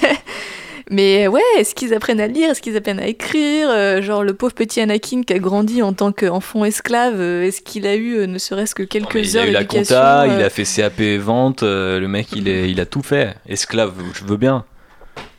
mais 0.90 1.26
ouais, 1.26 1.42
est-ce 1.58 1.74
qu'ils 1.74 1.92
apprennent 1.92 2.20
à 2.20 2.28
lire, 2.28 2.50
est-ce 2.50 2.62
qu'ils 2.62 2.76
apprennent 2.76 3.00
à 3.00 3.08
écrire 3.08 4.00
Genre 4.02 4.22
le 4.22 4.34
pauvre 4.34 4.54
petit 4.54 4.80
Anakin 4.80 5.22
qui 5.22 5.32
a 5.32 5.38
grandi 5.40 5.82
en 5.82 5.92
tant 5.92 6.12
qu'enfant 6.12 6.64
esclave, 6.64 7.20
est-ce 7.20 7.60
qu'il 7.60 7.86
a 7.86 7.96
eu 7.96 8.28
ne 8.28 8.38
serait-ce 8.38 8.74
que 8.74 8.84
quelques 8.84 9.14
Mais 9.16 9.28
il 9.28 9.36
heures 9.36 9.44
a 9.44 9.48
eu 9.48 9.52
la 9.52 9.64
compta, 9.64 10.26
il 10.28 10.42
a 10.42 10.50
fait 10.50 10.64
CAP 10.64 11.00
vente, 11.18 11.64
euh, 11.64 11.98
le 11.98 12.06
mec 12.06 12.28
il, 12.36 12.46
est, 12.46 12.70
il 12.70 12.78
a 12.78 12.86
tout 12.86 13.02
fait. 13.02 13.34
Esclave, 13.48 13.94
je 14.14 14.24
veux 14.24 14.36
bien. 14.36 14.64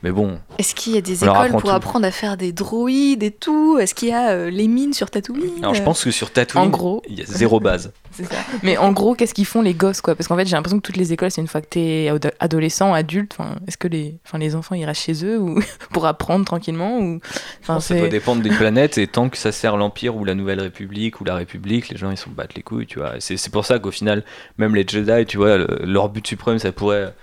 Mais 0.03 0.10
bon. 0.11 0.39
Est-ce 0.57 0.73
qu'il 0.73 0.95
y 0.95 0.98
a 0.98 1.02
des 1.02 1.23
écoles 1.23 1.30
apprend 1.30 1.49
pour 1.52 1.61
tout. 1.61 1.69
apprendre 1.69 2.07
à 2.07 2.11
faire 2.11 2.35
des 2.35 2.52
droïdes 2.52 3.22
et 3.22 3.30
tout 3.30 3.77
Est-ce 3.77 3.93
qu'il 3.93 4.10
y 4.10 4.11
a 4.14 4.31
euh, 4.31 4.49
les 4.49 4.68
mines 4.68 4.93
sur 4.93 5.11
Tatooine 5.11 5.43
Alors 5.60 5.76
je 5.76 5.84
pense 5.84 6.03
que 6.03 6.10
sur 6.10 6.31
Tatooine, 6.31 6.64
En 6.64 6.69
gros. 6.69 7.03
il 7.07 7.19
y 7.19 7.22
a 7.22 7.26
zéro 7.27 7.60
base. 7.60 7.93
C'est 8.11 8.23
ça. 8.23 8.38
Mais 8.64 8.77
en 8.77 8.93
gros, 8.93 9.14
qu'est-ce 9.14 9.35
qu'ils 9.35 9.45
font 9.45 9.61
les 9.61 9.76
gosses 9.76 10.02
quoi? 10.02 10.15
Parce 10.15 10.27
qu'en 10.27 10.35
fait, 10.35 10.45
j'ai 10.48 10.56
l'impression 10.56 10.80
que 10.80 10.85
toutes 10.85 10.98
les 10.98 11.14
écoles, 11.14 11.30
c'est 11.30 11.39
une 11.41 11.48
fois 11.48 11.61
que 11.61 11.68
t'es 11.68 12.10
ado- 12.10 12.31
adolescent, 12.39 12.93
adulte. 12.95 13.34
Enfin, 13.38 13.57
est-ce 13.68 13.77
que 13.77 13.88
les, 13.88 14.15
enfin, 14.26 14.39
les 14.39 14.56
enfants 14.56 14.73
ils 14.73 14.85
restent 14.85 15.03
chez 15.03 15.23
eux 15.23 15.38
ou 15.39 15.61
pour 15.93 16.07
apprendre 16.07 16.45
tranquillement 16.45 16.98
ou 16.99 17.19
enfin, 17.61 17.80
ça 17.80 17.95
doit 17.95 18.07
dépendre 18.07 18.41
des 18.41 18.49
planètes 18.57 18.98
et 18.98 19.06
tant 19.06 19.30
que 19.30 19.38
ça 19.38 19.52
sert 19.52 19.77
l'Empire 19.77 20.15
ou 20.15 20.26
la 20.26 20.34
Nouvelle 20.34 20.61
République 20.61 21.22
ou 21.22 21.26
la 21.26 21.35
République, 21.35 21.89
les 21.89 21.98
gens 21.98 22.10
ils 22.10 22.18
s'en 22.18 22.31
battent 22.31 22.56
les 22.56 22.64
couilles, 22.64 22.88
tu 22.88 22.98
vois. 22.98 23.14
C'est 23.19 23.52
pour 23.52 23.65
ça 23.68 23.77
qu'au 23.77 23.91
final, 23.91 24.23
même 24.57 24.73
les 24.73 24.85
Jedi, 24.88 25.27
tu 25.27 25.38
vois, 25.38 25.57
le- 25.57 25.68
leur 25.84 26.10
but 26.10 26.26
suprême, 26.26 26.57
ça 26.57 26.72
pourrait 26.72 27.14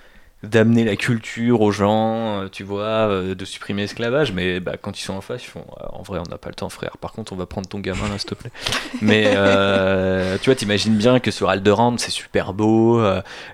d'amener 0.41 0.85
la 0.85 0.95
culture 0.95 1.59
aux 1.61 1.71
gens, 1.71 2.43
euh, 2.43 2.47
tu 2.47 2.63
vois, 2.63 3.09
euh, 3.09 3.35
de 3.35 3.43
supprimer 3.43 3.81
l'esclavage, 3.81 4.31
mais 4.31 4.61
bah, 4.61 4.77
quand 4.81 4.97
ils 4.97 5.03
sont 5.03 5.13
en 5.13 5.21
face, 5.21 5.43
ils 5.43 5.49
font 5.49 5.65
euh, 5.81 5.85
en 5.91 6.01
vrai, 6.01 6.19
on 6.25 6.29
n'a 6.29 6.37
pas 6.37 6.47
le 6.47 6.55
temps, 6.55 6.69
frère. 6.69 6.97
Par 6.97 7.11
contre, 7.11 7.33
on 7.33 7.35
va 7.35 7.45
prendre 7.45 7.67
ton 7.67 7.79
gamin 7.79 8.07
là, 8.07 8.17
s'il 8.17 8.29
te 8.29 8.35
plaît. 8.35 8.51
Mais 9.01 9.33
euh, 9.35 10.37
tu 10.37 10.45
vois, 10.45 10.55
t'imagines 10.55 10.95
bien 10.95 11.19
que 11.19 11.29
sur 11.29 11.49
Alderaan, 11.49 11.97
c'est 11.97 12.11
super 12.11 12.53
beau. 12.53 13.01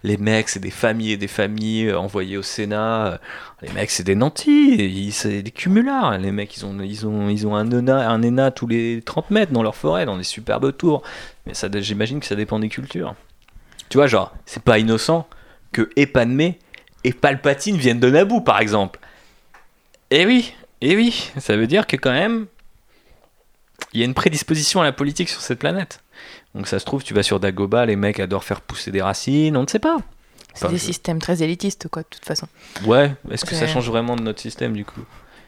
les 0.04 0.18
mecs, 0.18 0.50
c'est 0.50 0.60
des 0.60 0.70
familles 0.70 1.14
et 1.14 1.18
des 1.18 1.28
familles 1.28 1.92
envoyées 1.92 2.38
au 2.38 2.44
Sénat. 2.44 3.20
les 3.64 3.72
mecs, 3.72 3.90
c'est 3.90 4.04
des 4.04 4.16
nantis, 4.16 5.12
c'est 5.12 5.42
des 5.42 5.52
cumulards. 5.52 6.20
Les 6.20 6.32
mecs, 6.32 6.56
ils 6.56 6.66
ont, 6.68 6.80
ils 6.82 7.08
ont, 7.08 7.30
ils 7.30 7.48
ont 7.48 7.56
un, 7.56 7.72
ENA, 7.72 8.10
un 8.10 8.22
ENA 8.22 8.52
tous 8.52 8.68
les 8.68 9.02
30 9.04 9.32
mètres 9.32 9.52
dans 9.52 9.64
leur 9.64 9.76
forêt, 9.76 10.06
dans 10.06 10.18
des 10.18 10.24
superbes 10.24 10.76
tours. 10.78 11.02
Mais 11.48 11.56
ça, 11.56 11.68
j'imagine 11.74 12.20
que 12.20 12.28
ça 12.28 12.36
dépend 12.36 12.60
des 12.60 12.70
cultures. 12.70 13.16
Tu 13.90 13.98
vois, 13.98 14.06
genre, 14.06 14.36
c'est 14.46 14.62
pas 14.64 14.78
innocent 14.78 15.28
que 15.72 15.90
Épanmé 15.96 16.60
et 17.06 17.14
Palpatine 17.14 17.78
viennent 17.78 18.00
de 18.00 18.10
Naboo, 18.10 18.42
par 18.42 18.60
exemple. 18.60 19.00
Eh 20.10 20.26
oui, 20.26 20.56
eh 20.82 20.96
oui, 20.96 21.32
ça 21.38 21.56
veut 21.56 21.68
dire 21.68 21.86
que 21.86 21.96
quand 21.98 22.12
même, 22.12 22.48
il 23.94 24.00
y 24.00 24.04
a 24.04 24.06
une 24.06 24.16
prédisposition 24.16 24.82
à 24.82 24.84
la 24.84 24.92
politique 24.92 25.30
sur 25.30 25.40
cette 25.40 25.60
planète. 25.60 26.02
Donc 26.56 26.68
ça 26.68 26.80
se 26.80 26.86
trouve, 26.86 27.04
tu 27.04 27.14
vas 27.14 27.22
sur 27.22 27.40
Dagobah, 27.40 27.86
les 27.86 27.96
mecs 27.96 28.20
adorent 28.20 28.44
faire 28.44 28.60
pousser 28.60 28.90
des 28.90 29.04
racines, 29.04 29.56
on 29.56 29.62
ne 29.62 29.68
sait 29.68 29.78
pas. 29.78 29.98
c'est 30.56 30.70
des 30.70 30.80
systèmes 30.80 31.20
très 31.20 31.44
élitistes 31.44 31.88
quoi, 31.90 32.02
de 32.02 32.08
toute 32.10 32.26
façon. 32.26 32.48
Ouais, 32.86 33.14
est-ce 33.30 33.46
que 33.46 33.54
ça 33.54 33.68
change 33.68 33.88
vraiment 33.88 34.16
de 34.16 34.24
notre 34.24 34.42
système 34.42 34.74
du 34.74 34.84
coup? 34.84 35.02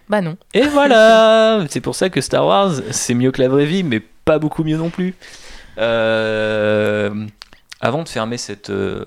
Bah 0.09 0.21
non. 0.21 0.37
Et 0.53 0.61
voilà 0.67 1.65
C'est 1.69 1.81
pour 1.81 1.95
ça 1.95 2.11
que 2.11 2.21
Star 2.21 2.45
Wars, 2.45 2.71
c'est 2.91 3.15
mieux 3.15 3.31
que 3.31 3.41
la 3.41 3.49
vraie 3.49 3.65
vie, 3.65 3.81
mais 3.81 3.99
pas 4.25 4.37
beaucoup 4.37 4.63
mieux 4.63 4.77
non 4.77 4.91
plus. 4.91 5.15
Euh, 5.79 7.25
Avant 7.81 8.03
de 8.03 8.09
fermer 8.09 8.37
cette 8.37 8.69
euh, 8.69 9.03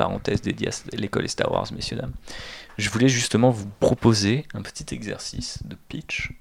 parenthèse 0.00 0.40
dédiée 0.40 0.68
à 0.68 0.96
l'école 0.96 1.26
et 1.26 1.28
Star 1.28 1.52
Wars, 1.52 1.66
messieurs, 1.74 1.98
dames, 1.98 2.14
je 2.78 2.88
voulais 2.88 3.10
justement 3.10 3.50
vous 3.50 3.68
proposer 3.80 4.46
un 4.54 4.62
petit 4.62 4.94
exercice 4.94 5.58
de 5.66 5.76
pitch. 5.88 6.32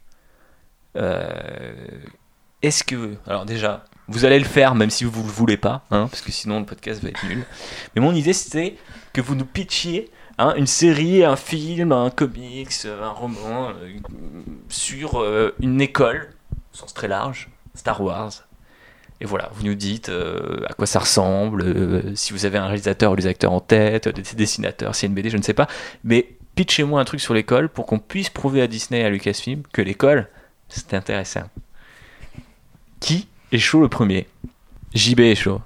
Euh, 0.95 1.73
Est-ce 2.61 2.85
que... 2.85 3.15
Alors 3.27 3.45
déjà, 3.45 3.83
vous 4.07 4.23
allez 4.23 4.39
le 4.39 4.45
faire 4.45 4.75
même 4.75 4.89
si 4.89 5.03
vous 5.03 5.21
ne 5.21 5.27
le 5.27 5.33
voulez 5.33 5.57
pas, 5.57 5.83
hein, 5.91 6.07
parce 6.09 6.21
que 6.21 6.31
sinon 6.31 6.61
le 6.61 6.65
podcast 6.65 7.03
va 7.03 7.09
être 7.09 7.25
nul. 7.27 7.43
Mais 7.93 8.01
mon 8.01 8.15
idée, 8.15 8.31
c'était 8.31 8.77
que 9.11 9.19
vous 9.19 9.35
nous 9.35 9.45
pitchiez 9.45 10.09
hein, 10.37 10.53
une 10.55 10.67
série, 10.67 11.25
un 11.25 11.35
film, 11.35 11.91
un 11.91 12.09
comics, 12.09 12.85
un 12.85 13.09
roman 13.09 13.71
euh, 13.71 13.97
sur 14.69 15.21
euh, 15.21 15.53
une 15.59 15.81
école, 15.81 16.29
au 16.73 16.77
sens 16.77 16.93
très 16.93 17.09
large, 17.09 17.49
Star 17.75 17.99
Wars. 17.99 18.31
Et 19.21 19.25
voilà, 19.25 19.49
vous 19.53 19.63
nous 19.65 19.75
dites 19.75 20.09
euh, 20.09 20.61
à 20.67 20.73
quoi 20.73 20.85
ça 20.87 20.99
ressemble, 20.99 21.61
euh, 21.63 22.15
si 22.15 22.31
vous 22.31 22.45
avez 22.45 22.57
un 22.57 22.67
réalisateur 22.67 23.11
ou 23.11 23.15
des 23.17 23.27
acteurs 23.27 23.51
en 23.51 23.59
tête, 23.59 24.07
des 24.07 24.21
dessinateurs, 24.35 24.95
si 24.95 25.05
une 25.07 25.13
BD, 25.13 25.29
je 25.29 25.37
ne 25.37 25.41
sais 25.43 25.53
pas. 25.53 25.67
Mais 26.05 26.29
pitchez-moi 26.55 27.01
un 27.01 27.05
truc 27.05 27.19
sur 27.19 27.33
l'école 27.33 27.67
pour 27.69 27.85
qu'on 27.85 27.99
puisse 27.99 28.29
prouver 28.29 28.61
à 28.61 28.67
Disney 28.67 29.01
et 29.01 29.05
à 29.05 29.09
Lucasfilm 29.09 29.63
que 29.73 29.81
l'école, 29.81 30.29
c'est 30.69 30.93
intéressant. 30.93 31.43
Qui 32.99 33.27
est 33.51 33.57
chaud 33.59 33.81
le 33.81 33.89
premier? 33.89 34.27
JB 34.93 35.19
est 35.21 35.35
chaud. 35.35 35.61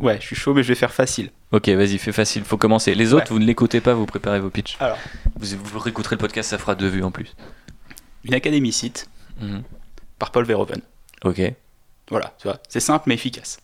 Ouais, 0.00 0.18
je 0.20 0.26
suis 0.26 0.36
chaud, 0.36 0.54
mais 0.54 0.62
je 0.62 0.68
vais 0.68 0.74
faire 0.74 0.92
facile. 0.92 1.30
Ok, 1.52 1.68
vas-y, 1.68 1.98
fais 1.98 2.10
facile, 2.12 2.42
faut 2.42 2.56
commencer. 2.56 2.94
Les 2.94 3.12
autres, 3.14 3.24
Ouais. 3.30 3.34
vous 3.34 3.38
ne 3.38 3.44
l'écoutez 3.46 3.80
pas, 3.80 3.94
vous 3.94 4.06
préparez 4.06 4.40
vos 4.40 4.50
pitchs. 4.50 4.76
Alors. 4.80 4.98
Vous, 5.36 5.56
vous 5.62 5.78
réécouterez 5.78 6.16
le 6.16 6.20
podcast, 6.20 6.50
ça 6.50 6.58
fera 6.58 6.74
deux 6.74 6.88
vues 6.88 7.04
en 7.04 7.10
plus. 7.12 7.34
Une 8.24 8.34
académie 8.34 8.72
site 8.72 9.08
Mhm. 9.40 9.62
par 10.18 10.30
Paul 10.32 10.44
Verhoeven. 10.44 10.80
Ok, 11.24 11.40
Voilà, 12.10 12.34
tu 12.38 12.48
vois, 12.48 12.58
c'est 12.68 12.80
simple 12.80 13.04
mais 13.08 13.14
efficace. 13.14 13.58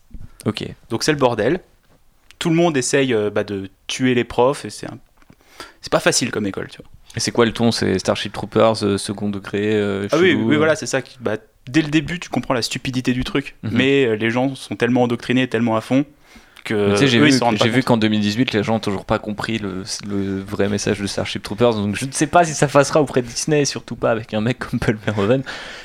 ok. 0.45 0.65
Donc 0.89 1.03
c'est 1.03 1.11
le 1.11 1.17
bordel. 1.17 1.59
Tout 2.39 2.49
le 2.49 2.55
monde 2.55 2.75
essaye 2.75 3.13
euh, 3.13 3.29
bah, 3.29 3.43
de 3.43 3.69
tuer 3.87 4.15
les 4.15 4.23
profs 4.23 4.65
et 4.65 4.69
c'est 4.71 4.87
un... 4.87 4.97
c'est 5.81 5.91
pas 5.91 5.99
facile 5.99 6.31
comme 6.31 6.45
école, 6.47 6.67
tu 6.69 6.77
vois. 6.77 6.89
Et 7.15 7.19
c'est 7.19 7.31
quoi 7.31 7.45
le 7.45 7.53
ton? 7.53 7.71
C'est 7.71 7.99
Starship 7.99 8.33
Troopers, 8.33 8.83
euh, 8.83 8.97
second 8.97 9.29
degré 9.29 9.75
euh, 9.75 10.07
Ah 10.11 10.17
oui, 10.17 10.33
oui, 10.33 10.55
voilà, 10.55 10.75
c'est 10.75 10.85
ça. 10.87 11.01
Qui, 11.01 11.17
bah, 11.19 11.37
dès 11.67 11.81
le 11.83 11.89
début, 11.89 12.19
tu 12.19 12.29
comprends 12.29 12.53
la 12.55 12.61
stupidité 12.63 13.13
du 13.13 13.23
truc, 13.23 13.55
Mhm. 13.63 13.71
mais 13.73 14.15
les 14.17 14.29
gens 14.31 14.55
sont 14.55 14.75
tellement 14.75 15.03
endoctrinés, 15.03 15.47
tellement 15.47 15.75
à 15.75 15.81
fond 15.81 16.05
que 16.63 16.73
Mais 16.73 16.93
tu 16.93 16.99
sais, 16.99 17.07
j'ai 17.07 17.19
vu, 17.69 17.83
qu'en 17.83 17.97
2018, 17.97 18.53
les 18.53 18.63
gens 18.63 18.73
n'ont 18.73 18.79
toujours 18.79 19.05
pas 19.05 19.19
compris 19.19 19.57
le, 19.57 19.83
le 20.07 20.39
vrai 20.39 20.69
message 20.69 20.99
de 20.99 21.07
Starship 21.07 21.43
Troopers. 21.43 21.75
Donc 21.75 21.95
je 21.95 22.05
ne 22.05 22.11
sais 22.11 22.27
pas 22.27 22.43
si 22.43 22.53
ça 22.53 22.67
passera 22.67 23.01
auprès 23.01 23.21
de 23.21 23.27
Disney, 23.27 23.65
surtout 23.65 23.95
pas 23.95 24.11
avec 24.11 24.33
un 24.33 24.41
mec 24.41 24.59
comme 24.59 24.79
Paul 24.79 24.97
Verhoeven. 25.05 25.43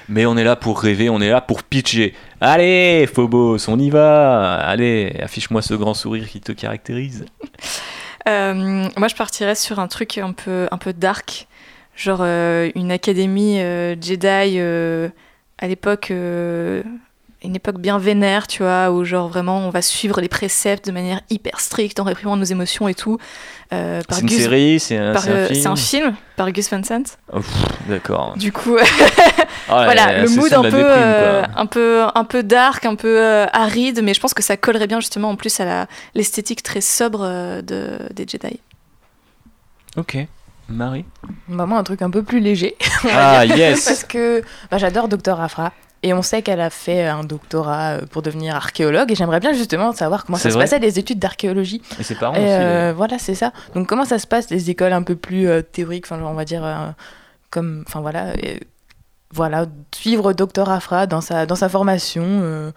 Mais 0.08 0.26
on 0.26 0.36
est 0.36 0.44
là 0.44 0.56
pour 0.56 0.80
rêver, 0.80 1.08
on 1.08 1.20
est 1.20 1.30
là 1.30 1.40
pour 1.40 1.62
pitcher. 1.62 2.14
Allez, 2.40 3.08
Phobos, 3.12 3.68
on 3.68 3.78
y 3.78 3.90
va. 3.90 4.56
Allez, 4.56 5.16
affiche-moi 5.22 5.62
ce 5.62 5.74
grand 5.74 5.94
sourire 5.94 6.28
qui 6.28 6.40
te 6.40 6.52
caractérise. 6.52 7.26
Euh, 8.28 8.88
moi, 8.96 9.08
je 9.08 9.14
partirais 9.14 9.54
sur 9.54 9.78
un 9.78 9.86
truc 9.86 10.18
un 10.18 10.32
peu, 10.32 10.66
un 10.70 10.78
peu 10.78 10.92
dark, 10.92 11.46
genre 11.94 12.20
euh, 12.22 12.70
une 12.74 12.90
académie 12.90 13.60
euh, 13.60 13.94
Jedi 14.00 14.56
euh, 14.58 15.08
à 15.58 15.68
l'époque, 15.68 16.08
euh, 16.10 16.82
une 17.44 17.54
époque 17.54 17.78
bien 17.78 17.98
vénère, 17.98 18.46
tu 18.46 18.62
vois, 18.62 18.90
où 18.90 19.04
genre 19.04 19.28
vraiment 19.28 19.58
on 19.58 19.70
va 19.70 19.82
suivre 19.82 20.20
les 20.20 20.28
préceptes 20.28 20.86
de 20.86 20.92
manière 20.92 21.20
hyper 21.30 21.60
stricte 21.60 22.00
en 22.00 22.04
réprimant 22.04 22.36
nos 22.36 22.44
émotions 22.44 22.88
et 22.88 22.94
tout. 22.94 23.18
euh, 23.72 24.00
C'est 24.10 24.20
une 24.22 24.26
Gus- 24.28 24.38
série, 24.42 24.80
c'est 24.80 24.96
un, 24.96 25.14
euh, 25.14 25.46
film. 25.48 25.60
c'est 25.62 25.66
un 25.68 25.76
film 25.76 26.16
par 26.36 26.50
Gus 26.50 26.70
Van 26.70 26.82
Sant. 26.82 27.02
Oh, 27.32 27.38
D'accord. 27.88 28.34
Du 28.36 28.50
coup, 28.52 28.76
Ah, 29.68 29.84
voilà, 29.84 30.22
le 30.22 30.28
mood 30.30 30.52
un 30.52 30.62
peu, 30.62 30.70
déprime, 30.70 30.84
euh, 30.86 31.44
un 31.56 31.66
peu, 31.66 32.04
un 32.14 32.24
peu 32.24 32.42
dark, 32.42 32.84
un 32.86 32.94
peu 32.94 33.20
euh, 33.20 33.46
aride, 33.52 34.00
mais 34.02 34.14
je 34.14 34.20
pense 34.20 34.32
que 34.34 34.42
ça 34.42 34.56
collerait 34.56 34.86
bien 34.86 35.00
justement 35.00 35.28
en 35.30 35.36
plus 35.36 35.58
à 35.60 35.64
la- 35.64 35.86
l'esthétique 36.14 36.62
très 36.62 36.80
sobre 36.80 37.20
euh, 37.22 37.62
de, 37.62 37.98
des 38.14 38.26
Jedi. 38.26 38.60
Ok. 39.96 40.18
Marie? 40.68 41.04
Bah 41.48 41.64
moi 41.66 41.78
un 41.78 41.84
truc 41.84 42.02
un 42.02 42.10
peu 42.10 42.22
plus 42.24 42.40
léger. 42.40 42.76
Ah, 43.12 43.44
yes. 43.46 43.84
Parce 43.84 44.04
que 44.04 44.42
bah, 44.70 44.78
j'adore 44.78 45.06
Docteur 45.08 45.40
Afra. 45.40 45.72
Et 46.06 46.14
on 46.14 46.22
sait 46.22 46.40
qu'elle 46.40 46.60
a 46.60 46.70
fait 46.70 47.04
un 47.04 47.24
doctorat 47.24 47.94
euh, 47.96 48.06
pour 48.08 48.22
devenir 48.22 48.54
archéologue. 48.54 49.10
Et 49.10 49.16
j'aimerais 49.16 49.40
bien 49.40 49.52
justement 49.52 49.92
savoir 49.92 50.24
comment 50.24 50.38
ça 50.38 50.50
se 50.50 50.56
passait 50.56 50.78
les 50.78 51.00
études 51.00 51.18
d'archéologie. 51.18 51.82
Et 51.98 52.04
ses 52.04 52.14
parents 52.14 52.36
Et 52.36 52.38
aussi. 52.38 52.48
euh, 52.48 52.92
voilà, 52.96 53.18
c'est 53.18 53.34
ça. 53.34 53.52
Donc 53.74 53.88
comment 53.88 54.04
ça 54.04 54.20
se 54.20 54.26
passe 54.28 54.48
les 54.50 54.70
écoles 54.70 54.92
un 54.92 55.02
peu 55.02 55.16
plus 55.16 55.48
euh, 55.48 55.62
théoriques, 55.62 56.06
enfin 56.08 56.22
on 56.24 56.34
va 56.34 56.44
dire 56.44 56.64
euh, 56.64 56.90
comme, 57.50 57.82
enfin 57.88 58.00
voilà, 58.00 58.34
voilà, 59.34 59.66
suivre 59.92 60.32
Docteur 60.32 60.70
Afra 60.70 61.08
dans 61.08 61.20
sa 61.20 61.44
dans 61.44 61.56
sa 61.56 61.68
formation 61.68 62.72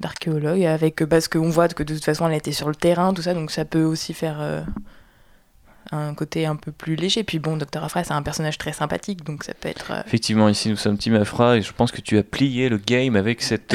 d'archéologue 0.00 0.64
avec 0.64 1.04
parce 1.04 1.28
qu'on 1.28 1.50
voit 1.50 1.68
que 1.68 1.82
de 1.82 1.92
toute 1.94 2.04
façon 2.04 2.26
elle 2.26 2.34
était 2.34 2.52
sur 2.52 2.68
le 2.68 2.74
terrain, 2.74 3.12
tout 3.12 3.22
ça, 3.22 3.34
donc 3.34 3.50
ça 3.50 3.66
peut 3.66 3.84
aussi 3.84 4.14
faire 4.14 4.38
un 5.92 6.14
côté 6.14 6.46
un 6.46 6.56
peu 6.56 6.72
plus 6.72 6.96
léger. 6.96 7.24
Puis 7.24 7.38
bon, 7.38 7.56
Docteur 7.56 7.84
Afra 7.84 8.04
c'est 8.04 8.12
un 8.12 8.22
personnage 8.22 8.58
très 8.58 8.72
sympathique, 8.72 9.24
donc 9.24 9.44
ça 9.44 9.52
peut 9.54 9.68
être. 9.68 9.90
euh, 9.92 10.02
Effectivement, 10.06 10.48
ici 10.48 10.68
nous 10.68 10.76
sommes 10.76 10.98
Team 10.98 11.14
Afra 11.14 11.56
et 11.56 11.62
je 11.62 11.72
pense 11.72 11.92
que 11.92 12.00
tu 12.00 12.18
as 12.18 12.22
plié 12.22 12.68
le 12.68 12.78
game 12.78 13.16
avec 13.16 13.42
cette 13.42 13.74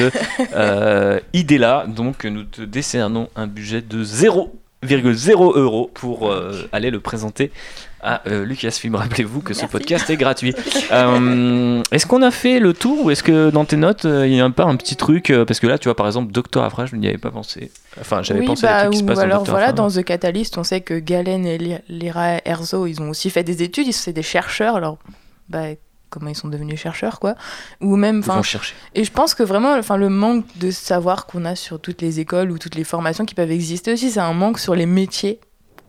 euh, 0.54 1.20
idée-là. 1.32 1.86
Donc 1.86 2.24
nous 2.24 2.44
te 2.44 2.62
décernons 2.62 3.28
un 3.36 3.46
budget 3.46 3.82
de 3.82 4.02
0,0 4.86 5.58
euros 5.58 5.90
pour 5.92 6.30
euh, 6.30 6.68
aller 6.72 6.90
le 6.90 7.00
présenter 7.00 7.50
à 8.02 8.22
euh, 8.26 8.46
Lucasfilm. 8.46 8.94
Rappelez-vous 8.94 9.42
que 9.42 9.52
ce 9.52 9.66
podcast 9.66 10.08
est 10.10 10.16
gratuit. 10.16 10.54
Euh, 10.92 11.82
est-ce 11.92 12.04
qu'on 12.06 12.22
a 12.22 12.32
fait 12.32 12.58
le 12.58 12.72
tour 12.74 13.04
ou 13.04 13.10
est-ce 13.12 13.22
que 13.22 13.50
dans 13.50 13.64
tes 13.64 13.76
notes 13.76 14.06
euh, 14.06 14.26
il 14.26 14.34
y 14.34 14.40
a 14.40 14.50
pas 14.50 14.64
un 14.64 14.74
petit 14.74 14.96
truc 14.96 15.32
Parce 15.46 15.60
que 15.60 15.68
là, 15.68 15.78
tu 15.78 15.84
vois, 15.88 15.94
par 15.94 16.06
exemple, 16.06 16.32
Docteur 16.32 16.64
Afra, 16.64 16.86
je 16.86 16.96
n'y 16.96 17.06
avais 17.06 17.16
pas 17.18 17.30
pensé. 17.30 17.70
Enfin, 18.00 18.22
j'avais 18.22 18.40
oui, 18.40 18.46
pensé 18.46 18.66
à 18.66 18.70
bah, 18.70 18.76
des 18.76 18.82
trucs 18.86 18.92
qui 18.94 18.98
se 18.98 19.04
dans 19.14 19.20
alors 19.20 19.44
voilà, 19.44 19.66
Afra. 19.66 19.72
dans 19.74 19.88
The 19.88 20.02
Catalyst, 20.02 20.58
on 20.58 20.64
sait 20.64 20.80
que 20.80 20.98
Galen 20.98 21.46
et 21.46 21.58
Ly- 21.58 21.78
Lyra 21.88 22.38
Erzo, 22.44 22.86
ils 22.86 23.00
ont 23.00 23.10
aussi 23.10 23.30
fait 23.30 23.44
des 23.44 23.62
études, 23.62 23.86
ils 23.86 23.92
sont 23.92 24.10
des 24.10 24.22
chercheurs, 24.22 24.74
alors 24.74 24.98
bah, 25.48 25.66
comment 26.10 26.28
ils 26.28 26.34
sont 26.36 26.48
devenus 26.48 26.78
chercheurs, 26.78 27.18
quoi. 27.20 27.34
Ou 27.80 27.96
même, 27.96 28.18
enfin, 28.18 28.40
et 28.94 29.04
je 29.04 29.10
pense 29.12 29.34
que 29.34 29.42
vraiment, 29.42 29.72
enfin, 29.78 29.96
le 29.96 30.08
manque 30.08 30.44
de 30.58 30.70
savoir 30.70 31.26
qu'on 31.26 31.44
a 31.44 31.54
sur 31.56 31.80
toutes 31.80 32.02
les 32.02 32.20
écoles 32.20 32.50
ou 32.50 32.58
toutes 32.58 32.74
les 32.74 32.84
formations 32.84 33.24
qui 33.24 33.34
peuvent 33.34 33.50
exister 33.50 33.92
aussi, 33.92 34.10
c'est 34.10 34.20
un 34.20 34.32
manque 34.34 34.58
sur 34.58 34.74
les 34.74 34.86
métiers 34.86 35.40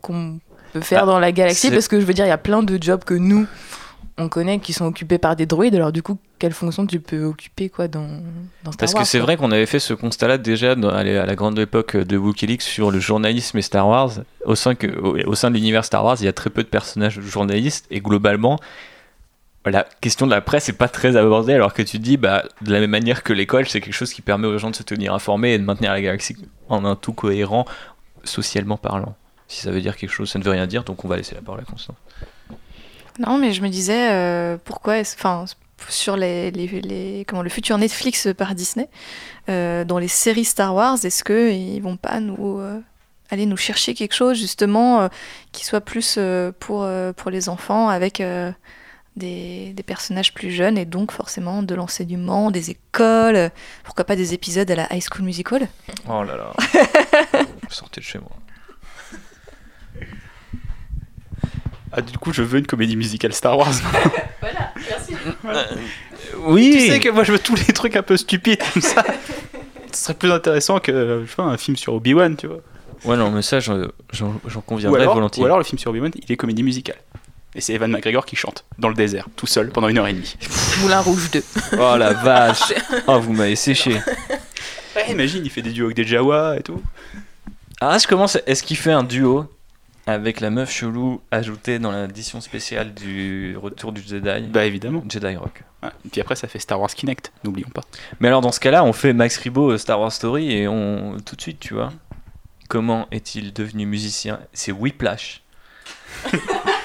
qu'on 0.02 0.40
peut 0.74 0.82
faire 0.82 1.04
Ah, 1.04 1.06
dans 1.06 1.20
la 1.20 1.32
galaxie, 1.32 1.70
parce 1.72 1.88
que 1.88 2.00
je 2.00 2.06
veux 2.06 2.14
dire, 2.14 2.26
il 2.26 2.30
y 2.30 2.32
a 2.32 2.38
plein 2.38 2.64
de 2.64 2.82
jobs 2.82 3.04
que 3.04 3.14
nous, 3.14 3.46
on 4.18 4.30
connaît 4.30 4.60
qui 4.60 4.74
sont 4.74 4.86
occupés 4.86 5.18
par 5.18 5.36
des 5.36 5.46
droïdes, 5.46 5.74
alors 5.76 5.92
du 5.92 6.04
coup, 6.04 6.18
quelle 6.38 6.54
fonction 6.54 6.86
tu 6.86 7.00
peux 7.00 7.24
occuper, 7.24 7.70
quoi, 7.70 7.88
dans, 7.88 8.08
dans 8.64 8.72
Star 8.72 8.78
Parce 8.78 8.94
que 8.94 9.04
c'est 9.04 9.20
vrai 9.20 9.38
qu'on 9.38 9.52
avait 9.52 9.66
fait 9.66 9.80
ce 9.80 9.94
constat-là 9.94 10.38
déjà 10.38 10.76
dans- 10.76 10.90
à 10.90 11.04
la 11.04 11.24
à 11.24 11.26
la 11.26 11.36
grande 11.36 11.58
époque 11.60 11.96
de 11.98 12.18
Wikileaks 12.18 12.62
sur 12.62 12.92
le 12.92 13.00
journalisme 13.00 13.58
et 13.58 13.62
Star 13.62 13.88
Wars. 13.88 14.12
Au 14.46 14.56
sein, 14.56 14.76
que, 14.76 14.88
au, 14.88 15.18
au 15.30 15.36
sein 15.36 15.50
de 15.50 15.56
l'univers 15.56 15.86
Star 15.86 16.04
Wars, 16.04 16.18
il 16.20 16.26
y 16.26 16.28
a 16.28 16.34
très 16.34 16.50
peu 16.50 16.62
de 16.64 16.68
personnages 16.68 17.20
journalistes 17.22 17.86
et 17.90 18.00
globalement, 18.02 18.60
la 19.66 19.86
question 20.02 20.26
de 20.26 20.32
la 20.32 20.42
presse 20.42 20.68
n'est 20.68 20.74
pas 20.74 20.88
très 20.88 21.16
abordée, 21.16 21.54
alors 21.54 21.74
que 21.74 21.84
tu 21.84 22.00
dis, 22.00 22.18
bah, 22.18 22.44
de 22.62 22.72
la 22.72 22.80
même 22.80 22.90
manière 22.90 23.22
que 23.22 23.32
l'école, 23.32 23.68
c'est 23.68 23.80
quelque 23.80 23.94
chose 23.94 24.12
qui 24.12 24.22
permet 24.22 24.48
aux 24.48 24.58
gens 24.58 24.72
de 24.72 24.76
se 24.76 24.84
tenir 24.84 25.14
informés 25.14 25.54
et 25.54 25.60
de 25.60 25.64
maintenir 25.64 25.92
la 25.92 26.02
galaxie 26.02 26.36
en 26.68 26.84
un 26.84 26.96
tout 26.96 27.14
cohérent, 27.14 27.66
socialement 28.24 28.78
parlant. 28.78 29.16
Si 29.48 29.62
ça 29.62 29.72
veut 29.72 29.82
dire 29.82 29.98
quelque 29.98 30.12
chose, 30.12 30.32
ça 30.32 30.40
ne 30.40 30.44
veut 30.44 30.52
rien 30.52 30.66
dire, 30.66 30.84
donc 30.84 31.06
on 31.06 31.08
va 31.08 31.18
laisser 31.18 31.36
la 31.36 31.42
parole 31.42 31.62
à 31.62 31.64
Constance. 31.64 31.96
Non, 33.20 33.38
mais 33.38 33.52
je 33.52 33.62
me 33.62 33.70
disais, 33.70 34.12
euh, 34.12 34.58
pourquoi 34.64 34.98
est-ce. 34.98 35.16
Enfin, 35.16 35.46
sur 35.90 36.16
les, 36.16 36.50
les, 36.52 37.26
comment, 37.28 37.42
le 37.44 37.50
futur 37.50 37.78
Netflix 37.78 38.30
par 38.36 38.56
Disney, 38.56 38.88
euh, 39.50 39.84
dans 39.84 40.00
les 40.00 40.08
séries 40.08 40.46
Star 40.46 40.74
Wars, 40.74 40.98
est-ce 41.04 41.24
qu'ils 41.24 41.84
vont 41.84 41.98
pas 41.98 42.20
nous. 42.20 42.60
euh, 42.60 42.80
aller 43.30 43.46
nous 43.46 43.58
chercher 43.58 43.94
quelque 43.94 44.14
chose, 44.14 44.38
justement, 44.38 45.08
qui 45.54 45.66
soit 45.66 45.80
plus 45.80 46.20
pour, 46.60 46.86
pour 47.16 47.32
les 47.32 47.48
enfants, 47.48 47.88
avec. 47.88 48.22
Euh, 49.18 49.20
des, 49.20 49.74
des 49.74 49.84
personnages 49.84 50.34
plus 50.34 50.52
jeunes 50.52 50.78
et 50.78 50.86
donc 50.86 51.12
forcément 51.12 51.64
de 51.64 51.76
l'enseignement, 51.76 52.52
des 52.52 52.70
écoles, 52.72 53.36
euh, 53.36 53.50
pourquoi 53.84 54.06
pas 54.06 54.16
des 54.16 54.34
épisodes 54.34 54.70
à 54.72 54.76
la 54.76 54.94
High 54.94 55.04
School 55.04 55.24
Musical. 55.26 55.68
Oh 56.10 56.24
là 56.24 56.36
là. 56.38 56.54
Sortez 57.70 58.02
de 58.02 58.06
chez 58.06 58.20
moi. 58.20 58.32
Ah, 61.94 62.02
du 62.02 62.18
coup, 62.18 62.32
je 62.32 62.42
veux 62.42 62.58
une 62.60 62.66
comédie 62.68 62.96
musicale 62.96 63.34
Star 63.34 63.58
Wars. 63.58 63.74
Voilà, 64.42 64.74
merci. 64.90 65.14
Oui 66.40 66.72
tu 66.74 66.88
sais 66.88 67.00
que 67.00 67.10
moi, 67.10 67.24
je 67.24 67.32
veux 67.32 67.38
tous 67.40 67.56
les 67.56 67.74
trucs 67.74 67.96
un 67.96 68.02
peu 68.02 68.18
stupides 68.18 68.60
comme 68.74 68.82
ça. 68.82 69.04
Ce 69.94 70.06
serait 70.06 70.14
plus 70.16 70.32
intéressant 70.32 70.80
que 70.80 71.22
je 71.26 71.30
sais 71.30 71.36
pas, 71.36 71.44
un 71.44 71.58
film 71.58 71.78
sur 71.78 71.94
Obi-Wan, 71.94 72.36
tu 72.38 72.48
vois. 72.48 72.62
Ouais, 73.06 73.18
non, 73.18 73.30
mais 73.30 73.44
ça, 73.44 73.60
j'en 73.60 73.84
j'en- 74.12 74.34
j'en 74.48 74.60
Ou 74.60 74.64
conviendrai 74.64 75.02
alors, 75.02 75.14
volontiers. 75.14 75.44
ou 75.44 75.46
alors 75.46 75.58
le 75.60 75.64
film 75.64 75.78
sur 75.78 75.92
Obi-Wan, 75.92 76.12
il 76.16 76.32
est 76.32 76.38
comédie 76.38 76.64
musicale. 76.64 76.96
Et 77.54 77.62
c'est 77.62 77.74
Evan 77.74 77.92
McGregor 77.92 78.26
qui 78.26 78.36
chante 78.36 78.64
dans 78.80 78.88
le 78.88 78.94
désert, 78.96 79.28
tout 79.36 79.48
seul, 79.48 79.70
pendant 79.72 79.90
une 79.90 79.98
heure 79.98 80.08
et 80.08 80.14
demie. 80.14 80.36
Moulin 80.82 81.02
Rouge 81.02 81.30
2. 81.32 81.44
Oh 81.74 81.98
la 81.98 82.14
vache 82.14 82.74
Oh, 83.08 83.20
vous 83.20 83.34
m'avez 83.34 83.56
séché. 83.56 84.00
Ouais, 84.94 85.10
imagine, 85.10 85.46
il 85.46 85.50
fait 85.50 85.62
des 85.62 85.72
duos 85.72 85.86
avec 85.86 85.96
des 85.96 86.04
Jawa 86.04 86.58
et 86.58 86.64
tout. 86.64 86.82
Ah, 87.80 87.98
je 87.98 88.06
commence. 88.08 88.38
Est-ce 88.46 88.62
qu'il 88.62 88.76
fait 88.76 88.92
un 88.92 89.04
duo 89.04 89.50
avec 90.06 90.42
la 90.42 90.50
meuf 90.50 90.70
chelou 90.70 91.22
ajoutée 91.32 91.80
dans 91.80 91.94
l'édition 91.94 92.42
spéciale 92.42 92.94
du 92.94 93.56
Retour 93.56 93.94
du 93.94 94.02
Jedi? 94.02 94.48
Bah 94.50 94.66
évidemment. 94.66 95.02
Jedi 95.08 95.34
Rock. 95.38 95.64
Ouais. 95.82 95.90
Et 96.06 96.10
puis 96.10 96.20
après, 96.20 96.36
ça 96.36 96.50
fait 96.50 96.60
Star 96.60 96.78
Wars 96.78 96.90
Kinect, 96.94 97.32
n'oublions 97.46 97.70
pas. 97.70 97.84
Mais 98.20 98.28
alors, 98.28 98.42
dans 98.42 98.52
ce 98.52 98.60
cas-là, 98.60 98.84
on 98.84 98.92
fait 98.92 99.14
Max 99.14 99.38
Ribot 99.38 99.72
euh, 99.72 99.78
Star 99.78 99.98
Wars 99.98 100.12
Story 100.12 100.52
et 100.52 100.68
on. 100.68 101.16
tout 101.26 101.38
de 101.38 101.42
suite, 101.42 101.62
tu 101.62 101.74
vois. 101.74 101.94
Comment 102.68 103.08
est-il 103.12 103.54
devenu 103.54 103.86
musicien? 103.86 104.42
C'est 104.52 104.74
Whiplash. 104.74 105.42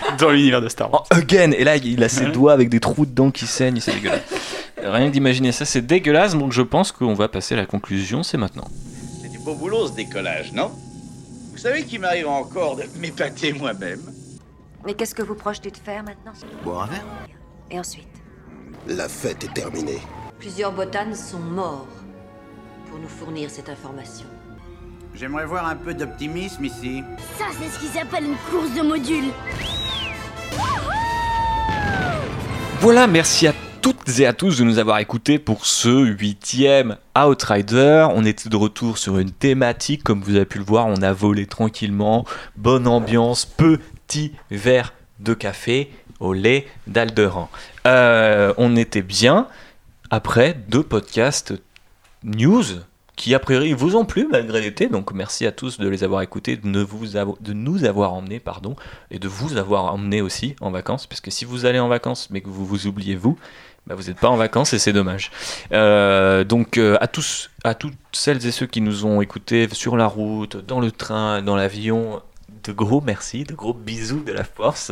Dans 0.18 0.30
l'univers 0.30 0.60
de 0.60 0.68
Star 0.68 0.92
Wars. 0.92 1.04
Oh, 1.12 1.16
again 1.16 1.52
Et 1.52 1.64
là, 1.64 1.76
il 1.76 2.02
a 2.02 2.08
ses 2.08 2.26
doigts 2.26 2.52
avec 2.52 2.68
des 2.68 2.80
trous 2.80 3.06
dedans 3.06 3.30
qui 3.30 3.46
saignent, 3.46 3.80
c'est 3.80 3.94
dégueulasse. 3.94 4.22
Rien 4.82 5.08
que 5.08 5.12
d'imaginer 5.12 5.52
ça, 5.52 5.64
c'est 5.64 5.82
dégueulasse, 5.82 6.34
donc 6.36 6.52
je 6.52 6.62
pense 6.62 6.92
qu'on 6.92 7.14
va 7.14 7.28
passer 7.28 7.54
à 7.54 7.58
la 7.58 7.66
conclusion, 7.66 8.22
c'est 8.22 8.36
maintenant. 8.36 8.68
C'est 9.22 9.28
du 9.28 9.38
beau 9.38 9.54
boulot 9.54 9.88
ce 9.88 9.92
décollage, 9.92 10.52
non? 10.52 10.70
Vous 11.52 11.58
savez 11.58 11.84
qu'il 11.84 12.00
m'arrive 12.00 12.28
encore 12.28 12.76
de 12.76 12.84
m'épater 12.98 13.52
moi-même 13.52 14.00
Mais 14.84 14.94
qu'est-ce 14.94 15.14
que 15.14 15.22
vous 15.22 15.34
projetez 15.34 15.70
de 15.70 15.76
faire 15.78 16.02
maintenant? 16.04 16.32
Boire 16.62 16.84
un 16.84 16.86
verre 16.86 17.04
Et 17.70 17.78
ensuite? 17.78 18.06
La 18.86 19.08
fête 19.08 19.42
est 19.44 19.54
terminée. 19.54 20.00
Plusieurs 20.38 20.72
botanes 20.72 21.14
sont 21.14 21.38
morts 21.38 21.88
pour 22.88 22.98
nous 22.98 23.08
fournir 23.08 23.50
cette 23.50 23.68
information. 23.68 24.26
J'aimerais 25.18 25.46
voir 25.46 25.66
un 25.66 25.76
peu 25.76 25.94
d'optimisme 25.94 26.66
ici. 26.66 27.02
Ça, 27.38 27.46
c'est 27.58 27.70
ce 27.70 27.78
qui 27.78 27.86
s'appelle 27.86 28.24
une 28.24 28.36
course 28.50 28.74
de 28.74 28.82
modules. 28.82 29.32
Voilà, 32.80 33.06
merci 33.06 33.46
à 33.46 33.54
toutes 33.80 34.18
et 34.18 34.26
à 34.26 34.34
tous 34.34 34.58
de 34.58 34.64
nous 34.64 34.78
avoir 34.78 34.98
écoutés 34.98 35.38
pour 35.38 35.64
ce 35.64 36.04
huitième 36.04 36.98
Outrider. 37.16 38.06
On 38.14 38.26
était 38.26 38.50
de 38.50 38.56
retour 38.56 38.98
sur 38.98 39.18
une 39.18 39.30
thématique, 39.30 40.02
comme 40.02 40.20
vous 40.20 40.36
avez 40.36 40.44
pu 40.44 40.58
le 40.58 40.64
voir, 40.64 40.86
on 40.86 41.00
a 41.00 41.14
volé 41.14 41.46
tranquillement, 41.46 42.26
bonne 42.56 42.86
ambiance, 42.86 43.46
petit 43.46 44.32
verre 44.50 44.92
de 45.20 45.32
café 45.32 45.90
au 46.20 46.34
lait 46.34 46.66
d'Alderan. 46.86 47.48
Euh, 47.86 48.52
on 48.58 48.76
était 48.76 49.00
bien 49.00 49.48
après 50.10 50.54
deux 50.68 50.82
podcasts 50.82 51.54
news 52.22 52.64
qui 53.16 53.34
a 53.34 53.38
priori 53.38 53.72
vous 53.72 53.96
ont 53.96 54.04
plu 54.04 54.28
malgré 54.30 54.60
l'été, 54.60 54.88
donc 54.88 55.12
merci 55.12 55.46
à 55.46 55.52
tous 55.52 55.78
de 55.78 55.88
les 55.88 56.04
avoir 56.04 56.20
écoutés, 56.22 56.56
de, 56.56 57.52
nous 57.52 57.84
avoir 57.84 58.12
emmenés, 58.12 58.40
pardon, 58.40 58.76
et 59.10 59.18
de 59.18 59.26
vous 59.26 59.56
avoir 59.56 59.92
emmenés 59.92 60.20
aussi 60.20 60.54
en 60.60 60.70
vacances, 60.70 61.06
parce 61.06 61.22
que 61.22 61.30
si 61.30 61.44
vous 61.44 61.64
allez 61.64 61.80
en 61.80 61.88
vacances 61.88 62.28
mais 62.30 62.42
que 62.42 62.48
vous 62.48 62.66
vous 62.66 62.86
oubliez 62.86 63.16
vous, 63.16 63.38
bah 63.86 63.94
vous 63.94 64.04
n'êtes 64.04 64.18
pas 64.18 64.28
en 64.28 64.36
vacances 64.36 64.72
et 64.72 64.78
c'est 64.78 64.92
dommage. 64.92 65.30
Euh, 65.72 66.44
donc 66.44 66.76
euh, 66.76 66.96
à 67.00 67.06
tous, 67.06 67.50
à 67.64 67.74
toutes 67.74 67.94
celles 68.12 68.44
et 68.44 68.50
ceux 68.50 68.66
qui 68.66 68.80
nous 68.80 69.06
ont 69.06 69.20
écoutés 69.22 69.68
sur 69.72 69.96
la 69.96 70.06
route, 70.06 70.56
dans 70.56 70.80
le 70.80 70.90
train, 70.90 71.40
dans 71.40 71.56
l'avion, 71.56 72.20
de 72.64 72.72
gros 72.72 73.00
merci, 73.00 73.44
de 73.44 73.54
gros 73.54 73.74
bisous 73.74 74.24
de 74.24 74.32
la 74.32 74.42
force. 74.42 74.90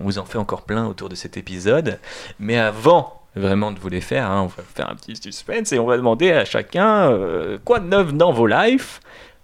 On 0.00 0.04
vous 0.04 0.18
en 0.18 0.24
fait 0.24 0.38
encore 0.38 0.62
plein 0.62 0.86
autour 0.86 1.10
de 1.10 1.14
cet 1.14 1.36
épisode. 1.36 1.98
Mais 2.38 2.58
avant 2.58 3.19
vraiment 3.36 3.72
de 3.72 3.78
vous 3.78 3.88
les 3.88 4.00
faire, 4.00 4.30
hein, 4.30 4.42
on 4.42 4.46
va 4.46 4.62
faire 4.74 4.90
un 4.90 4.94
petit 4.94 5.16
suspense 5.16 5.72
et 5.72 5.78
on 5.78 5.86
va 5.86 5.96
demander 5.96 6.32
à 6.32 6.44
chacun 6.44 7.10
euh, 7.10 7.58
quoi 7.64 7.78
de 7.80 7.86
neuf 7.86 8.12
dans 8.12 8.32
vos 8.32 8.46
lives, 8.46 9.00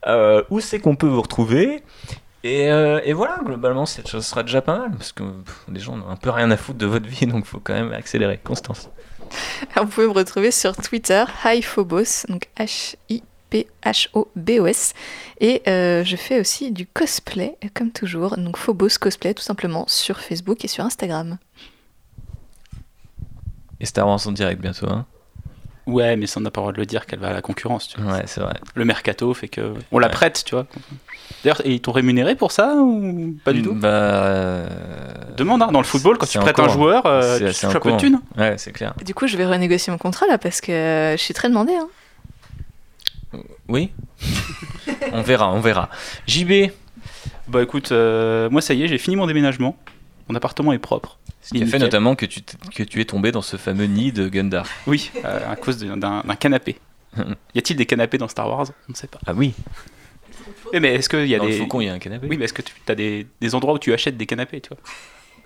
euh, 0.06 0.42
où 0.50 0.60
c'est 0.60 0.78
qu'on 0.78 0.96
peut 0.96 1.06
vous 1.06 1.22
retrouver. 1.22 1.82
Et, 2.44 2.70
euh, 2.70 3.00
et 3.04 3.12
voilà, 3.12 3.38
globalement, 3.44 3.86
cette 3.86 4.08
chose 4.08 4.24
sera 4.24 4.42
déjà 4.44 4.62
pas 4.62 4.78
mal, 4.78 4.92
parce 4.92 5.12
que 5.12 5.24
pff, 5.24 5.64
les 5.72 5.80
gens 5.80 5.96
n'ont 5.96 6.08
un 6.08 6.16
peu 6.16 6.30
rien 6.30 6.50
à 6.50 6.56
foutre 6.56 6.78
de 6.78 6.86
votre 6.86 7.06
vie, 7.08 7.26
donc 7.26 7.44
il 7.44 7.48
faut 7.48 7.60
quand 7.60 7.74
même 7.74 7.92
accélérer. 7.92 8.38
Constance. 8.42 8.88
Vous 9.76 9.86
pouvez 9.86 10.06
me 10.06 10.12
retrouver 10.12 10.52
sur 10.52 10.76
Twitter, 10.76 11.24
HiPhobos, 11.44 12.26
donc 12.28 12.48
H-I-P-H-O-B-O-S. 12.56 13.24
Et 15.40 15.62
euh, 15.66 16.04
je 16.04 16.16
fais 16.16 16.38
aussi 16.40 16.70
du 16.70 16.86
cosplay, 16.86 17.56
comme 17.74 17.90
toujours. 17.90 18.36
Donc 18.36 18.56
Phobos 18.56 18.98
Cosplay, 19.00 19.34
tout 19.34 19.42
simplement, 19.42 19.84
sur 19.88 20.20
Facebook 20.20 20.64
et 20.64 20.68
sur 20.68 20.84
Instagram. 20.84 21.38
Et 23.80 23.86
Star 23.86 24.06
Wars 24.06 24.20
en 24.26 24.32
direct 24.32 24.60
bientôt, 24.60 24.88
hein 24.88 25.06
Ouais, 25.86 26.16
mais 26.16 26.26
ça 26.26 26.40
on 26.40 26.42
n'a 26.42 26.50
pas 26.50 26.60
le 26.60 26.64
droit 26.64 26.72
de 26.72 26.78
le 26.78 26.86
dire 26.86 27.06
qu'elle 27.06 27.20
va 27.20 27.28
à 27.28 27.32
la 27.32 27.42
concurrence. 27.42 27.86
Tu 27.86 28.00
vois. 28.00 28.14
Ouais, 28.14 28.22
c'est 28.26 28.40
vrai. 28.40 28.54
Le 28.74 28.84
mercato 28.84 29.32
fait 29.34 29.46
que. 29.46 29.74
On 29.92 30.00
la 30.00 30.08
prête, 30.08 30.42
tu 30.44 30.56
vois. 30.56 30.66
D'ailleurs, 31.44 31.64
et 31.64 31.74
ils 31.74 31.80
t'ont 31.80 31.92
rémunéré 31.92 32.34
pour 32.34 32.50
ça 32.50 32.74
ou 32.74 33.36
pas 33.44 33.52
du 33.52 33.62
tout? 33.62 33.72
Bah. 33.72 33.88
euh, 33.88 34.68
Demande, 35.36 35.62
hein, 35.62 35.68
dans 35.70 35.78
le 35.80 35.84
football, 35.86 36.18
quand 36.18 36.26
c'est 36.26 36.32
tu 36.32 36.38
prêtes 36.40 36.58
un 36.58 36.64
cours. 36.64 36.72
joueur, 36.72 37.06
euh, 37.06 37.38
tu 37.38 37.44
touches 37.44 37.64
un 37.66 37.68
peu 37.68 37.74
de 37.74 37.78
cours. 37.78 37.96
thunes. 37.98 38.20
Ouais, 38.36 38.58
c'est 38.58 38.72
clair. 38.72 38.94
Du 39.04 39.14
coup, 39.14 39.28
je 39.28 39.36
vais 39.36 39.46
renégocier 39.46 39.92
mon 39.92 39.98
contrat 39.98 40.26
là 40.26 40.38
parce 40.38 40.60
que 40.60 40.72
euh, 40.72 41.12
je 41.16 41.22
suis 41.22 41.34
très 41.34 41.48
demandée. 41.48 41.74
Hein. 41.76 41.88
Oui 43.68 43.92
On 45.12 45.22
verra, 45.22 45.52
on 45.52 45.60
verra. 45.60 45.88
JB 46.26 46.70
Bah 47.48 47.62
écoute, 47.62 47.92
euh, 47.92 48.48
moi 48.50 48.60
ça 48.60 48.74
y 48.74 48.82
est, 48.82 48.88
j'ai 48.88 48.98
fini 48.98 49.14
mon 49.14 49.26
déménagement. 49.26 49.76
Mon 50.28 50.34
appartement 50.34 50.72
est 50.72 50.78
propre. 50.78 51.18
Ce 51.46 51.54
qui 51.54 51.62
a 51.62 51.66
fait 51.66 51.78
notamment 51.78 52.16
que 52.16 52.26
tu, 52.26 52.40
que 52.74 52.82
tu 52.82 53.00
es 53.00 53.04
tombé 53.04 53.30
dans 53.30 53.40
ce 53.40 53.56
fameux 53.56 53.84
nid 53.86 54.10
de 54.10 54.28
Gundar. 54.28 54.66
Oui, 54.88 55.12
euh, 55.24 55.52
à 55.52 55.54
cause 55.54 55.78
d'un 55.78 56.22
canapé. 56.40 56.76
y 57.54 57.58
a-t-il 57.58 57.76
des 57.76 57.86
canapés 57.86 58.18
dans 58.18 58.26
Star 58.26 58.48
Wars? 58.48 58.66
On 58.88 58.92
ne 58.92 58.96
sait 58.96 59.06
pas. 59.06 59.20
Ah 59.26 59.32
oui 59.32 59.54
Oui, 60.72 60.80
mais 60.80 60.94
est-ce 60.96 61.08
qu'il 61.08 61.26
y 61.28 61.36
a 61.36 61.38
Dans 61.38 61.44
le 61.44 61.52
des. 61.52 61.58
Faucon, 61.58 61.80
il 61.80 61.86
y 61.86 61.88
a 61.88 61.92
un 61.92 62.00
canapé? 62.00 62.26
Oui, 62.28 62.36
mais 62.36 62.46
est-ce 62.46 62.52
que 62.52 62.62
tu 62.62 62.74
as 62.88 62.96
des, 62.96 63.28
des 63.40 63.54
endroits 63.54 63.74
où 63.74 63.78
tu 63.78 63.92
achètes 63.92 64.16
des 64.16 64.26
canapés, 64.26 64.60
tu 64.60 64.70
vois? 64.70 64.78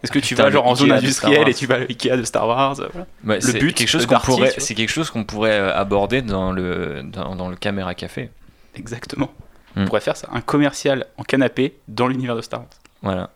Est-ce 0.02 0.10
que 0.10 0.18
Ah, 0.18 0.22
tu 0.22 0.34
putain, 0.34 0.44
vas 0.44 0.50
genre 0.50 0.64
le 0.64 0.70
en 0.70 0.74
zone 0.74 0.92
industrielle 0.92 1.48
et 1.50 1.52
tu 1.52 1.66
vas 1.66 1.74
à 1.74 1.78
l'Ikea 1.80 2.16
de 2.16 2.22
Star 2.22 2.48
Wars 2.48 2.80
euh, 2.80 2.88
voilà. 2.90 3.06
Ouais, 3.26 3.38
Le 3.52 3.58
but, 3.58 3.74
quelque 3.76 3.88
chose 3.88 4.06
qu'on 4.06 4.18
pourrait, 4.18 4.54
c'est 4.56 4.74
quelque 4.74 4.88
chose 4.88 5.10
qu'on 5.10 5.24
pourrait 5.24 5.60
euh, 5.60 5.76
aborder 5.76 6.22
dans 6.22 6.52
le 6.52 7.02
dans, 7.04 7.36
dans 7.36 7.50
le 7.50 7.56
caméra 7.56 7.94
café. 7.94 8.30
Exactement. 8.74 9.30
Hmm. 9.76 9.82
On 9.82 9.84
pourrait 9.84 10.00
faire 10.00 10.16
ça, 10.16 10.28
un 10.32 10.40
commercial 10.40 11.04
en 11.18 11.22
canapé 11.24 11.74
dans 11.86 12.08
l'univers 12.08 12.34
de 12.36 12.40
Star 12.40 12.60
Wars. 12.60 12.68
Voilà, 13.02 13.30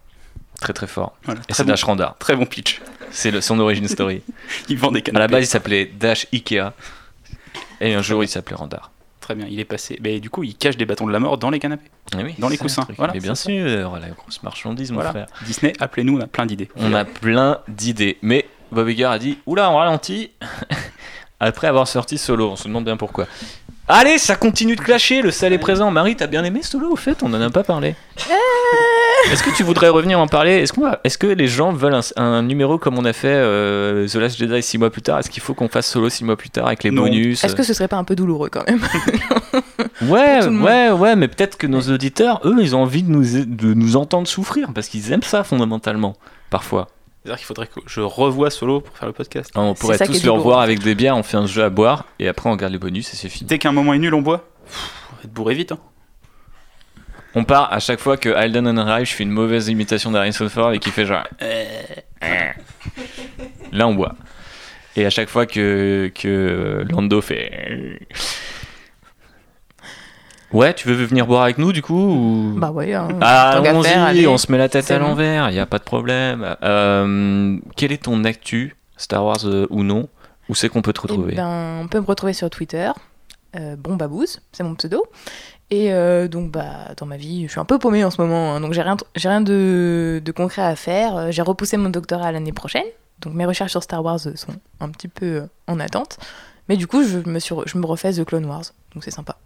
très 0.64 0.72
très 0.72 0.86
fort. 0.86 1.14
Voilà, 1.24 1.40
Et 1.48 1.52
c'est 1.52 1.62
bon- 1.64 1.68
Dash 1.70 1.84
Randar. 1.84 2.16
Très 2.18 2.34
bon 2.36 2.46
pitch. 2.46 2.80
C'est 3.10 3.30
le- 3.30 3.40
son 3.40 3.58
origin 3.60 3.86
story. 3.86 4.22
Il 4.68 4.78
vend 4.78 4.90
des 4.90 4.98
À 4.98 5.02
canapés. 5.02 5.20
la 5.20 5.28
base, 5.28 5.44
il 5.44 5.46
s'appelait 5.46 5.84
Dash 5.86 6.26
Ikea. 6.32 6.72
Et 7.80 7.94
un 7.94 8.02
jour, 8.02 8.24
il 8.24 8.28
s'appelait 8.28 8.56
Randar. 8.56 8.90
Très 9.20 9.34
bien, 9.34 9.46
il 9.48 9.58
est 9.60 9.64
passé. 9.64 9.98
Mais 10.02 10.20
du 10.20 10.30
coup, 10.30 10.42
il 10.42 10.54
cache 10.56 10.76
des 10.76 10.84
bâtons 10.86 11.06
de 11.06 11.12
la 11.12 11.18
mort 11.20 11.38
dans 11.38 11.50
les 11.50 11.58
canapés. 11.58 11.90
Eh 12.18 12.22
oui, 12.22 12.34
Dans 12.38 12.48
les 12.48 12.58
coussins. 12.58 12.86
Voilà, 12.96 13.12
Mais 13.14 13.20
bien 13.20 13.34
sûr, 13.34 13.96
la 13.98 14.08
grosse 14.10 14.42
marchandise, 14.42 14.90
mon 14.90 14.96
Voilà. 14.96 15.10
frère. 15.10 15.26
Disney, 15.46 15.72
appelez-nous, 15.80 16.18
on 16.18 16.20
a 16.20 16.26
plein 16.26 16.44
d'idées. 16.46 16.68
On 16.76 16.92
a 16.94 17.04
plein 17.04 17.60
d'idées. 17.68 18.18
Mais 18.22 18.46
Bob 18.72 18.88
Iger 18.88 19.04
a 19.06 19.18
dit 19.18 19.38
Oula, 19.46 19.70
on 19.70 19.76
ralentit. 19.76 20.30
Après 21.40 21.66
avoir 21.66 21.86
sorti 21.88 22.16
Solo, 22.18 22.50
on 22.50 22.56
se 22.56 22.68
demande 22.68 22.84
bien 22.84 22.96
pourquoi. 22.96 23.26
Allez, 23.86 24.16
ça 24.16 24.35
continue 24.35 24.77
de 24.77 24.81
clasher, 24.81 25.20
le 25.20 25.31
sale 25.31 25.52
est 25.52 25.59
présent. 25.59 25.90
Marie, 25.90 26.16
t'as 26.16 26.27
bien 26.27 26.43
aimé 26.43 26.61
Solo 26.62 26.90
au 26.93 26.97
fait 26.97 27.23
On 27.23 27.32
en 27.35 27.40
a 27.40 27.51
pas 27.51 27.62
parlé. 27.65 27.94
Est-ce 29.31 29.43
que 29.43 29.55
tu 29.55 29.62
voudrais 29.62 29.89
revenir 29.90 30.19
en 30.19 30.27
parler? 30.27 30.52
Est-ce 30.52 30.73
qu'on 30.73 30.82
va- 30.82 31.01
est-ce 31.05 31.19
que 31.19 31.27
les 31.27 31.47
gens 31.47 31.70
veulent 31.73 31.94
un, 31.94 32.01
un 32.23 32.43
numéro 32.43 32.78
comme 32.78 32.98
on 32.98 33.05
a 33.05 33.12
fait 33.12 33.28
euh, 33.28 34.09
The 34.09 34.15
Last 34.15 34.39
Jedi 34.39 34.62
6 34.62 34.78
mois 34.78 34.90
plus 34.90 35.02
tard? 35.02 35.19
Est-ce 35.19 35.28
qu'il 35.28 35.43
faut 35.43 35.52
qu'on 35.52 35.69
fasse 35.69 35.86
Solo 35.86 36.09
6 36.09 36.24
mois 36.24 36.36
plus 36.36 36.48
tard 36.48 36.66
avec 36.66 36.82
les 36.82 36.90
Non. 36.90 37.02
bonus? 37.02 37.44
Est-ce 37.44 37.55
que 37.55 37.62
ce 37.62 37.74
serait 37.74 37.89
pas 37.89 37.97
un 37.98 38.05
peu 38.05 38.16
douloureux 38.16 38.48
quand 38.51 38.66
même? 38.66 38.81
Ouais, 40.02 40.40
tout 40.40 40.47
le 40.47 40.51
monde. 40.52 40.66
ouais, 40.66 40.90
ouais, 40.90 41.16
mais 41.16 41.28
peut-être 41.28 41.56
que 41.56 41.66
nos 41.66 41.81
auditeurs, 41.82 42.40
eux, 42.44 42.56
ils 42.61 42.74
ont 42.74 42.82
envie 42.82 43.02
de 43.02 43.11
nous, 43.11 43.23
de 43.44 43.73
nous 43.74 43.97
entendre 43.97 44.27
souffrir 44.27 44.69
parce 44.74 44.89
qu'ils 44.89 45.12
aiment 45.12 45.23
ça 45.23 45.44
fondamentalement, 45.44 46.15
parfois. 46.51 46.89
C'est-à-dire 47.24 47.38
qu'il 47.38 47.46
faudrait 47.46 47.68
que 47.68 47.80
je 47.86 48.02
revoie 48.02 48.51
Solo 48.51 48.82
pour 48.82 48.98
faire 48.98 49.09
le 49.09 49.14
podcast. 49.14 49.51
On 49.55 49.72
pourrait 49.72 49.96
tous 49.96 50.22
le 50.22 50.30
revoir 50.30 50.60
avec 50.60 50.80
des 50.80 50.94
bières, 50.94 51.16
on 51.16 51.22
fait 51.22 51.38
un 51.38 51.46
jeu 51.46 51.64
à 51.64 51.70
boire 51.70 52.05
et 52.18 52.28
après 52.28 52.51
on 52.51 52.56
garde 52.56 52.74
les 52.74 52.78
bonus 52.78 53.14
et 53.14 53.16
c'est 53.16 53.30
fini. 53.30 53.48
Dès 53.48 53.59
qu'un 53.59 53.72
moment 53.72 53.94
est 53.94 53.98
nul, 53.98 54.12
on 54.12 54.20
boit. 54.20 54.46
Pff, 54.66 54.90
on 55.10 55.16
va 55.16 55.22
être 55.24 55.32
bourré 55.32 55.55
vite. 55.55 55.72
Hein. 55.72 55.78
On 57.34 57.44
part 57.44 57.72
à 57.72 57.80
chaque 57.80 57.98
fois 57.98 58.18
que 58.18 58.28
Alden 58.28 58.78
arrive, 58.78 59.06
je 59.06 59.14
fais 59.14 59.24
une 59.24 59.30
mauvaise 59.30 59.68
imitation 59.68 60.10
d'Harrison 60.10 60.51
Ford 60.51 60.74
et 60.74 60.78
qui 60.78 60.90
fait 60.90 61.06
genre. 61.06 61.26
Là 63.72 63.88
on 63.88 63.94
boit. 63.94 64.16
Et 64.94 65.06
à 65.06 65.10
chaque 65.10 65.30
fois 65.30 65.46
que, 65.46 66.12
que 66.14 66.84
Lando 66.90 67.22
fait. 67.22 68.01
Ouais, 70.55 70.72
tu 70.72 70.86
veux 70.89 71.05
venir 71.05 71.26
boire 71.26 71.43
avec 71.43 71.59
nous 71.59 71.72
du 71.72 71.82
coup 71.82 71.94
ou... 71.98 72.55
Bah 72.56 72.70
ouais. 72.70 72.94
Hein, 72.94 73.09
ah, 73.20 73.59
allons-y, 73.59 74.26
on 74.28 74.39
se 74.39 74.51
met 74.52 74.56
la 74.59 74.68
tête 74.68 74.90
à 74.90 74.98
l'envers, 74.98 75.51
il 75.51 75.52
n'y 75.55 75.59
a 75.59 75.66
pas 75.66 75.78
de 75.78 75.85
problème. 75.85 76.56
Euh, 76.62 77.59
quel 77.76 77.90
est 77.90 78.05
ton 78.05 78.22
actu, 78.24 78.76
Star 78.97 79.24
Wars 79.24 79.44
euh, 79.47 79.66
ou 79.70 79.82
non? 79.82 80.09
Où 80.48 80.55
c'est 80.55 80.68
qu'on 80.68 80.81
peut 80.81 80.93
te 80.93 81.01
Eh 81.01 81.09
retrouver? 81.10 81.35
ben, 81.35 81.81
On 81.82 81.89
peut 81.89 82.01
me 82.01 82.06
retrouver 82.06 82.32
sur 82.35 82.48
Twitter. 82.51 82.90
Euh, 83.56 83.74
bon 83.76 83.97
Babouze, 83.97 84.40
c'est 84.52 84.62
mon 84.62 84.74
pseudo. 84.76 85.05
Et 85.70 85.90
donc, 86.28 86.52
bah, 86.52 86.93
dans 86.98 87.06
ma 87.06 87.16
vie, 87.16 87.47
je 87.47 87.51
suis 87.51 87.59
un 87.59 87.64
peu 87.64 87.81
paumée 87.81 88.05
en 88.05 88.10
ce 88.12 88.20
moment, 88.20 88.55
hein, 88.55 88.60
donc 88.60 88.74
j'ai 88.74 88.82
rien, 88.82 88.97
j'ai 89.16 89.28
rien 89.28 89.40
de, 89.40 90.22
de 90.24 90.32
concret 90.32 90.62
à 90.62 90.76
faire. 90.76 91.32
J'ai 91.32 91.43
repoussé 91.43 91.76
mon 91.76 91.89
doctorat 91.90 92.31
l'année 92.31 92.52
prochaine, 92.52 92.85
donc 93.20 93.35
mes 93.35 93.44
recherches 93.44 93.72
sur 93.72 93.82
Star 93.82 94.05
Wars 94.05 94.20
sont 94.20 94.52
un 94.78 94.89
petit 94.90 95.09
peu 95.09 95.43
en 95.66 95.81
attente. 95.81 96.18
Mais 96.68 96.76
du 96.76 96.86
coup, 96.86 97.02
je 97.02 97.18
me, 97.28 97.40
suis, 97.40 97.56
je 97.66 97.76
me 97.76 97.86
refais 97.86 98.12
The 98.12 98.24
Clone 98.24 98.44
Wars, 98.44 98.62
donc 98.94 99.02
c'est 99.02 99.10
sympa. 99.10 99.36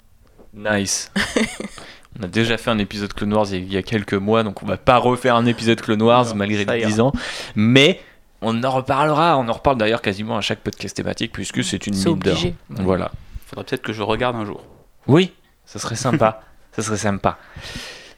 Nice. 0.59 1.13
on 2.19 2.25
a 2.25 2.27
déjà 2.27 2.57
fait 2.59 2.71
un 2.71 2.79
épisode 2.79 3.13
Clone 3.13 3.33
Wars 3.33 3.47
il 3.53 3.73
y 3.73 3.77
a 3.77 3.83
quelques 3.83 4.15
mois, 4.15 4.43
donc 4.43 4.63
on 4.63 4.67
va 4.67 4.77
pas 4.77 4.97
refaire 4.99 5.37
un 5.37 5.47
épisode 5.47 5.81
Clone 5.81 6.03
Wars 6.03 6.27
non, 6.27 6.35
malgré 6.35 6.65
les 6.65 6.87
10 6.87 7.01
ans. 7.01 7.13
Mais 7.55 8.01
on 8.43 8.63
en 8.63 8.71
reparlera. 8.71 9.39
On 9.39 9.49
en 9.49 9.53
reparle 9.53 9.79
d'ailleurs 9.79 10.03
quasiment 10.03 10.37
à 10.37 10.41
chaque 10.41 10.61
podcast 10.61 10.97
thématique 10.97 11.33
puisque 11.33 11.63
c'est 11.63 11.87
une 11.87 11.95
mine 11.95 12.19
d'or. 12.19 12.39
Voilà. 12.71 13.13
Faudrait 13.47 13.65
peut-être 13.65 13.83
que 13.83 13.93
je 13.93 14.03
regarde 14.03 14.37
un 14.37 14.45
jour. 14.45 14.63
Oui, 15.07 15.33
ça 15.65 15.79
serait 15.79 15.97
sympa. 15.97 16.43
ça 16.73 16.83
serait 16.83 16.97
sympa. 16.97 17.39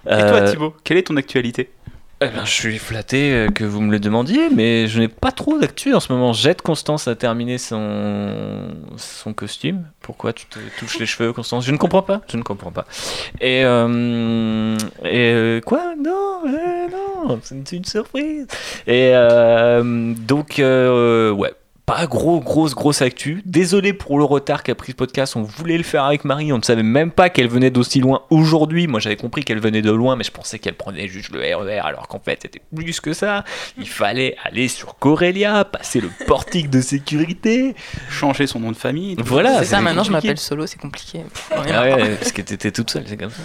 Et 0.07 0.19
toi, 0.19 0.43
Thibaut, 0.43 0.75
quelle 0.83 0.97
est 0.97 1.07
ton 1.07 1.17
actualité? 1.17 1.71
Eh 2.23 2.29
ben, 2.29 2.45
je 2.45 2.51
suis 2.51 2.79
flatté 2.79 3.47
que 3.55 3.65
vous 3.65 3.81
me 3.81 3.91
le 3.91 3.99
demandiez, 3.99 4.51
mais 4.51 4.87
je 4.89 5.01
n'ai 5.01 5.09
pas 5.09 5.33
trop 5.33 5.59
d'actu 5.59 5.95
en 5.95 6.01
ce 6.01 6.13
moment. 6.13 6.33
Jette 6.33 6.61
Constance 6.63 7.09
a 7.09 7.15
terminé 7.15 7.57
son, 7.59 8.75
son 8.97 9.33
costume. 9.33 9.85
Pourquoi 10.01 10.33
tu 10.33 10.47
te 10.47 10.59
touches 10.79 10.99
les 10.99 11.07
cheveux, 11.07 11.33
Constance? 11.33 11.65
Je 11.65 11.73
ne 11.73 11.79
comprends 11.79 12.03
pas. 12.03 12.21
Je 12.31 12.37
ne 12.37 12.43
comprends 12.43 12.73
pas. 12.73 12.85
Et, 13.41 13.63
euh, 13.65 14.77
et 15.05 15.61
quoi? 15.65 15.95
Non, 15.99 16.43
euh, 16.47 16.89
non, 17.27 17.41
c'est 17.43 17.73
une 17.73 17.85
surprise. 17.85 18.47
Et 18.87 19.13
euh, 19.15 20.15
donc, 20.15 20.57
ouais, 20.59 21.55
pas 21.91 22.07
gros, 22.07 22.39
grosse, 22.39 22.77
grosse 22.77 23.03
actu. 23.03 23.43
Désolé 23.45 23.93
pour 23.93 24.17
le 24.17 24.23
retard 24.23 24.63
qu'a 24.63 24.77
pris 24.77 24.93
ce 24.93 24.97
podcast. 24.97 25.35
On 25.35 25.43
voulait 25.43 25.77
le 25.77 25.83
faire 25.83 26.05
avec 26.05 26.25
Marie. 26.25 26.53
On 26.53 26.59
ne 26.59 26.63
savait 26.63 26.85
même 26.85 27.11
pas 27.11 27.31
qu'elle 27.31 27.49
venait 27.49 27.73
d'aussi 27.73 27.99
loin 27.99 28.23
aujourd'hui. 28.31 28.87
Moi, 28.87 29.01
j'avais 29.01 29.17
compris 29.17 29.43
qu'elle 29.43 29.59
venait 29.59 29.83
de 29.83 29.91
loin, 29.91 30.15
mais 30.15 30.23
je 30.23 30.31
pensais 30.31 30.61
qu'elle 30.61 30.77
prenait 30.77 31.09
juste 31.09 31.31
le 31.31 31.41
RER, 31.41 31.81
alors 31.81 32.07
qu'en 32.07 32.21
fait, 32.21 32.39
c'était 32.43 32.63
plus 32.73 33.01
que 33.01 33.13
ça. 33.13 33.45
Il 33.77 33.89
fallait 33.89 34.37
aller 34.45 34.69
sur 34.69 34.99
Corelia, 34.99 35.65
passer 35.65 36.01
le 36.01 36.11
portique 36.29 36.71
de 36.71 36.81
sécurité, 36.81 37.75
changer 38.09 38.47
son 38.47 38.61
nom 38.61 38.71
de 38.71 38.77
famille. 38.77 39.17
Voilà. 39.19 39.59
C'est 39.59 39.65
ça, 39.65 39.81
maintenant, 39.81 40.05
je 40.05 40.13
m'appelle 40.13 40.39
Solo, 40.39 40.69
c'est 40.69 40.81
compliqué. 40.81 41.23
Ah 41.51 41.83
ouais, 41.83 42.15
parce 42.15 42.31
que 42.31 42.43
t'étais 42.43 42.71
toute 42.71 42.91
seule, 42.91 43.05
c'est 43.09 43.17
comme 43.17 43.31
ça. 43.31 43.43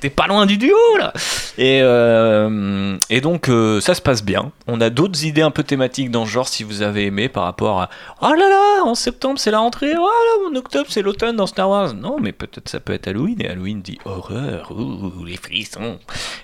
T'es 0.00 0.10
pas 0.10 0.26
loin 0.26 0.46
du 0.46 0.56
duo 0.56 0.76
là 0.98 1.12
Et, 1.58 1.80
euh, 1.80 2.98
et 3.08 3.20
donc 3.20 3.48
euh, 3.48 3.80
ça 3.80 3.94
se 3.94 4.02
passe 4.02 4.24
bien. 4.24 4.50
On 4.66 4.80
a 4.80 4.90
d'autres 4.90 5.24
idées 5.24 5.42
un 5.42 5.52
peu 5.52 5.62
thématiques 5.62 6.10
dans 6.10 6.26
ce 6.26 6.30
genre 6.30 6.48
si 6.48 6.64
vous 6.64 6.82
avez 6.82 7.06
aimé 7.06 7.28
par 7.28 7.44
rapport 7.44 7.80
à 7.80 7.88
Oh 8.20 8.32
là 8.32 8.48
là, 8.48 8.84
en 8.84 8.96
septembre 8.96 9.38
c'est 9.38 9.52
la 9.52 9.60
rentrée, 9.60 9.92
oh 9.96 10.00
là, 10.00 10.50
en 10.50 10.56
octobre 10.56 10.86
c'est 10.88 11.02
l'automne 11.02 11.36
dans 11.36 11.46
Star 11.46 11.70
Wars. 11.70 11.94
Non, 11.94 12.16
mais 12.20 12.32
peut-être 12.32 12.68
ça 12.68 12.80
peut 12.80 12.94
être 12.94 13.06
Halloween 13.06 13.40
et 13.40 13.48
Halloween 13.48 13.80
dit 13.80 13.98
horreur, 14.04 14.72
ouh, 14.72 15.24
les 15.24 15.36
frissons. 15.36 15.98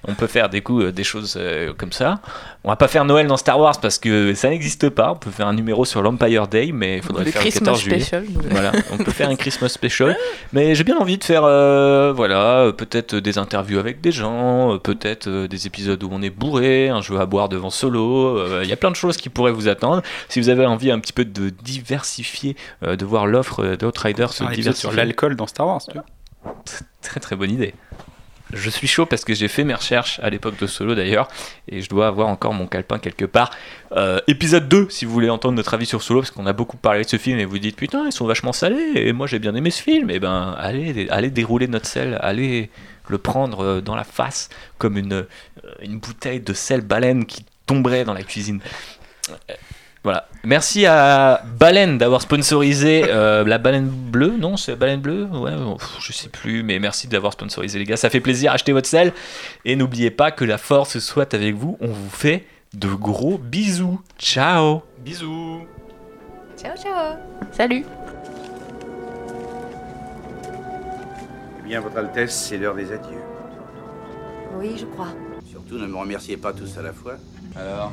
On 0.07 0.15
peut 0.15 0.29
faire 0.29 0.49
des 0.49 0.61
coups, 0.61 0.85
euh, 0.85 0.93
des 0.93 1.05
choses 1.05 1.39
comme 1.79 1.93
ça. 1.93 2.21
On 2.63 2.69
va 2.69 2.77
pas 2.77 2.89
faire 2.89 3.05
Noël 3.05 3.27
dans 3.27 3.37
Star 3.37 3.59
Wars 3.59 3.81
parce 3.81 3.99
que 3.99 4.35
ça 4.35 4.51
n'existe 4.51 4.89
pas. 4.89 5.11
On 5.13 5.17
peut 5.17 5.33
faire 5.33 5.49
un 5.49 5.55
numéro 5.55 5.85
sur 5.85 6.01
l'Empire 6.01 6.47
Day, 6.47 6.71
mais 6.73 6.99
il 6.99 7.03
faudrait 7.03 7.25
le 7.25 7.33
faire 7.33 7.41
Christmas 7.43 7.61
le 7.61 7.67
14 7.67 7.81
juillet. 7.83 8.01
Special. 8.01 8.25
Voilà, 8.51 8.73
on 8.93 8.99
peut 8.99 9.11
faire 9.11 9.29
un 9.29 9.35
Christmas 9.43 9.71
special. 9.71 10.17
Mais 10.53 10.77
j'ai 10.77 10.85
bien 10.85 10.97
envie 10.97 11.19
de 11.19 11.25
faire, 11.25 11.43
voilà, 11.43 12.71
peut-être 12.77 13.17
des 13.17 13.32
interviews 13.39 13.79
avec 13.79 14.01
des 14.01 14.13
gens, 14.13 14.79
peut-être 14.79 15.29
des 15.47 15.67
épisodes 15.67 16.03
où 16.03 16.09
on 16.13 16.23
est 16.23 16.31
bourré, 16.31 16.89
un 16.89 17.03
jeu 17.03 17.19
à 17.19 17.27
boire 17.27 17.49
devant 17.49 17.71
solo. 17.71 18.63
Il 18.63 18.69
y 18.69 18.73
a 18.73 18.77
plein 18.77 18.91
de 18.91 18.97
choses 18.97 19.17
qui 19.17 19.29
pourraient 19.29 19.53
vous 19.53 19.69
attendre. 19.69 20.03
Si 20.29 20.41
vous 20.41 20.49
avez 20.49 20.67
envie 20.67 20.91
un 20.91 20.99
petit 20.99 21.13
peu 21.13 21.25
de 21.25 21.51
diversifier, 21.51 22.57
euh, 22.83 22.97
de 22.97 23.05
voir 23.05 23.27
l'offre 23.27 23.77
d'Outrider 23.77 24.27
se 24.31 24.45
diversifier. 24.45 24.75
sur 24.75 24.93
l'alcool 24.93 25.37
dans 25.37 25.47
Star 25.47 25.67
Wars, 25.67 25.83
tu 25.85 25.93
vois. 25.93 26.07
Très 27.03 27.21
très 27.21 27.37
bonne 27.37 27.51
idée. 27.51 27.75
Je 28.53 28.69
suis 28.69 28.87
chaud 28.87 29.07
parce 29.07 29.25
que 29.25 29.33
j'ai 29.33 29.49
fait 29.49 29.65
mes 29.65 29.73
recherches 29.73 30.21
à 30.23 30.29
l'époque 30.29 30.59
de 30.61 30.67
Solo 30.67 30.95
d'ailleurs, 30.95 31.29
et 31.69 31.81
je 31.81 31.89
dois 31.89 32.07
avoir 32.07 32.29
encore 32.29 32.53
mon 32.53 32.67
calepin 32.67 32.99
quelque 32.99 33.25
part. 33.25 33.51
Euh, 33.93 34.21
épisode 34.29 34.69
2, 34.69 34.89
si 34.91 35.07
vous 35.07 35.13
voulez 35.13 35.31
entendre 35.31 35.55
notre 35.55 35.73
avis 35.73 35.87
sur 35.87 36.03
Solo, 36.03 36.21
parce 36.21 36.31
qu'on 36.31 36.45
a 36.47 36.53
beaucoup 36.53 36.77
parlé 36.77 37.03
de 37.03 37.09
ce 37.09 37.17
film 37.17 37.39
et 37.39 37.47
vous 37.47 37.59
dites 37.59 37.77
putain, 37.77 38.05
ils 38.07 38.13
sont 38.13 38.27
vachement 38.27 38.53
salés, 38.53 38.93
et 38.95 39.13
moi 39.13 39.27
j'ai 39.27 39.39
bien 39.39 39.55
aimé 39.55 39.71
ce 39.71 39.83
film, 39.83 40.11
et 40.11 40.21
ben 40.21 40.55
allez, 40.59 41.09
allez 41.09 41.31
dérouler 41.31 41.67
notre 41.67 41.87
sel, 41.87 42.19
allez 42.21 42.69
le 43.09 43.19
prendre 43.19 43.81
dans 43.81 43.97
la 43.97 44.05
face 44.05 44.49
comme 44.79 44.97
une, 44.97 45.27
une 45.81 45.99
bouteille 45.99 46.41
de 46.41 46.53
sel 46.53 46.81
baleine 46.81 47.27
qui 47.27 47.45
tomberait 47.67 48.05
dans 48.05 48.15
la 48.15 48.23
cuisine. 48.23 48.61
Voilà. 50.05 50.27
Merci 50.43 50.85
à 50.85 51.43
Baleine 51.59 51.97
d'avoir 51.97 52.23
sponsorisé 52.23 53.05
euh, 53.07 53.45
la 53.45 53.59
baleine 53.59 53.87
bleue. 53.87 54.35
Non, 54.37 54.57
c'est 54.57 54.75
baleine 54.75 55.01
bleue 55.01 55.27
Ouais, 55.27 55.53
je 56.01 56.13
sais 56.13 56.29
plus, 56.29 56.65
mais 56.65 56.81
merci 56.81 57.07
d'avoir 57.07 57.35
sponsorisé 57.35 57.79
les 57.79 57.85
gars. 57.85 57.97
Ça 57.97 58.11
fait 58.11 58.21
plaisir. 58.21 58.51
Achetez 58.53 58.73
votre 58.73 58.89
sel. 58.89 59.13
Et 59.65 59.77
n'oubliez 59.77 60.11
pas 60.11 60.33
que 60.33 60.45
la 60.45 60.59
force 60.59 60.99
soit 60.99 61.35
avec 61.35 61.55
vous. 61.55 61.79
On 61.81 61.89
vous 61.89 62.11
fait 62.11 62.47
de 62.75 62.89
gros 62.89 63.39
bisous. 63.39 64.01
Ciao. 64.19 64.83
Bisous. 64.99 65.67
Ciao, 66.57 66.77
ciao. 66.77 67.17
Salut. 67.53 67.85
Eh 71.65 71.69
bien, 71.69 71.81
Votre 71.81 71.99
Altesse, 71.99 72.49
c'est 72.49 72.59
l'heure 72.59 72.75
des 72.75 72.93
adieux. 72.93 73.21
Oui, 74.59 74.77
je 74.79 74.87
crois. 74.87 75.09
Surtout, 75.49 75.79
ne 75.79 75.87
me 75.87 75.97
remerciez 75.97 76.37
pas 76.37 76.53
tous 76.53 76.77
à 76.79 76.83
la 76.83 76.93
fois. 76.93 77.17
Alors 77.57 77.93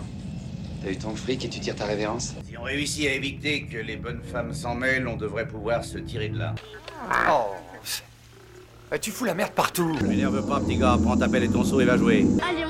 T'as 0.84 0.91
eu 0.91 0.98
ton 0.98 1.14
fric 1.14 1.44
et 1.44 1.50
tu 1.50 1.60
tires 1.60 1.76
ta 1.76 1.86
révérence? 1.86 2.36
Si 2.48 2.58
on 2.58 2.64
réussit 2.64 3.06
à 3.08 3.14
éviter 3.14 3.64
que 3.64 3.78
les 3.78 3.98
bonnes 3.98 4.22
femmes 4.24 4.54
s'en 4.54 4.76
mêlent, 4.76 5.08
on 5.10 5.18
devrait 5.18 5.48
pouvoir 5.48 5.84
se 5.84 5.98
tirer 5.98 6.30
de 6.30 6.40
là. 6.40 6.56
Oh 7.30 7.54
Tu 9.02 9.12
fous 9.12 9.26
la 9.26 9.34
merde 9.34 9.52
partout 9.52 9.94
Ne 10.02 10.08
m'énerve 10.08 10.48
pas, 10.48 10.62
petit 10.62 10.78
gars. 10.78 10.98
Prends 11.04 11.18
ta 11.18 11.28
pelle 11.28 11.44
et 11.44 11.50
ton 11.50 11.66
seau 11.66 11.82
et 11.82 11.86
va 11.86 11.98
jouer. 11.98 12.26
Allez, 12.41 12.64
on 12.66 12.70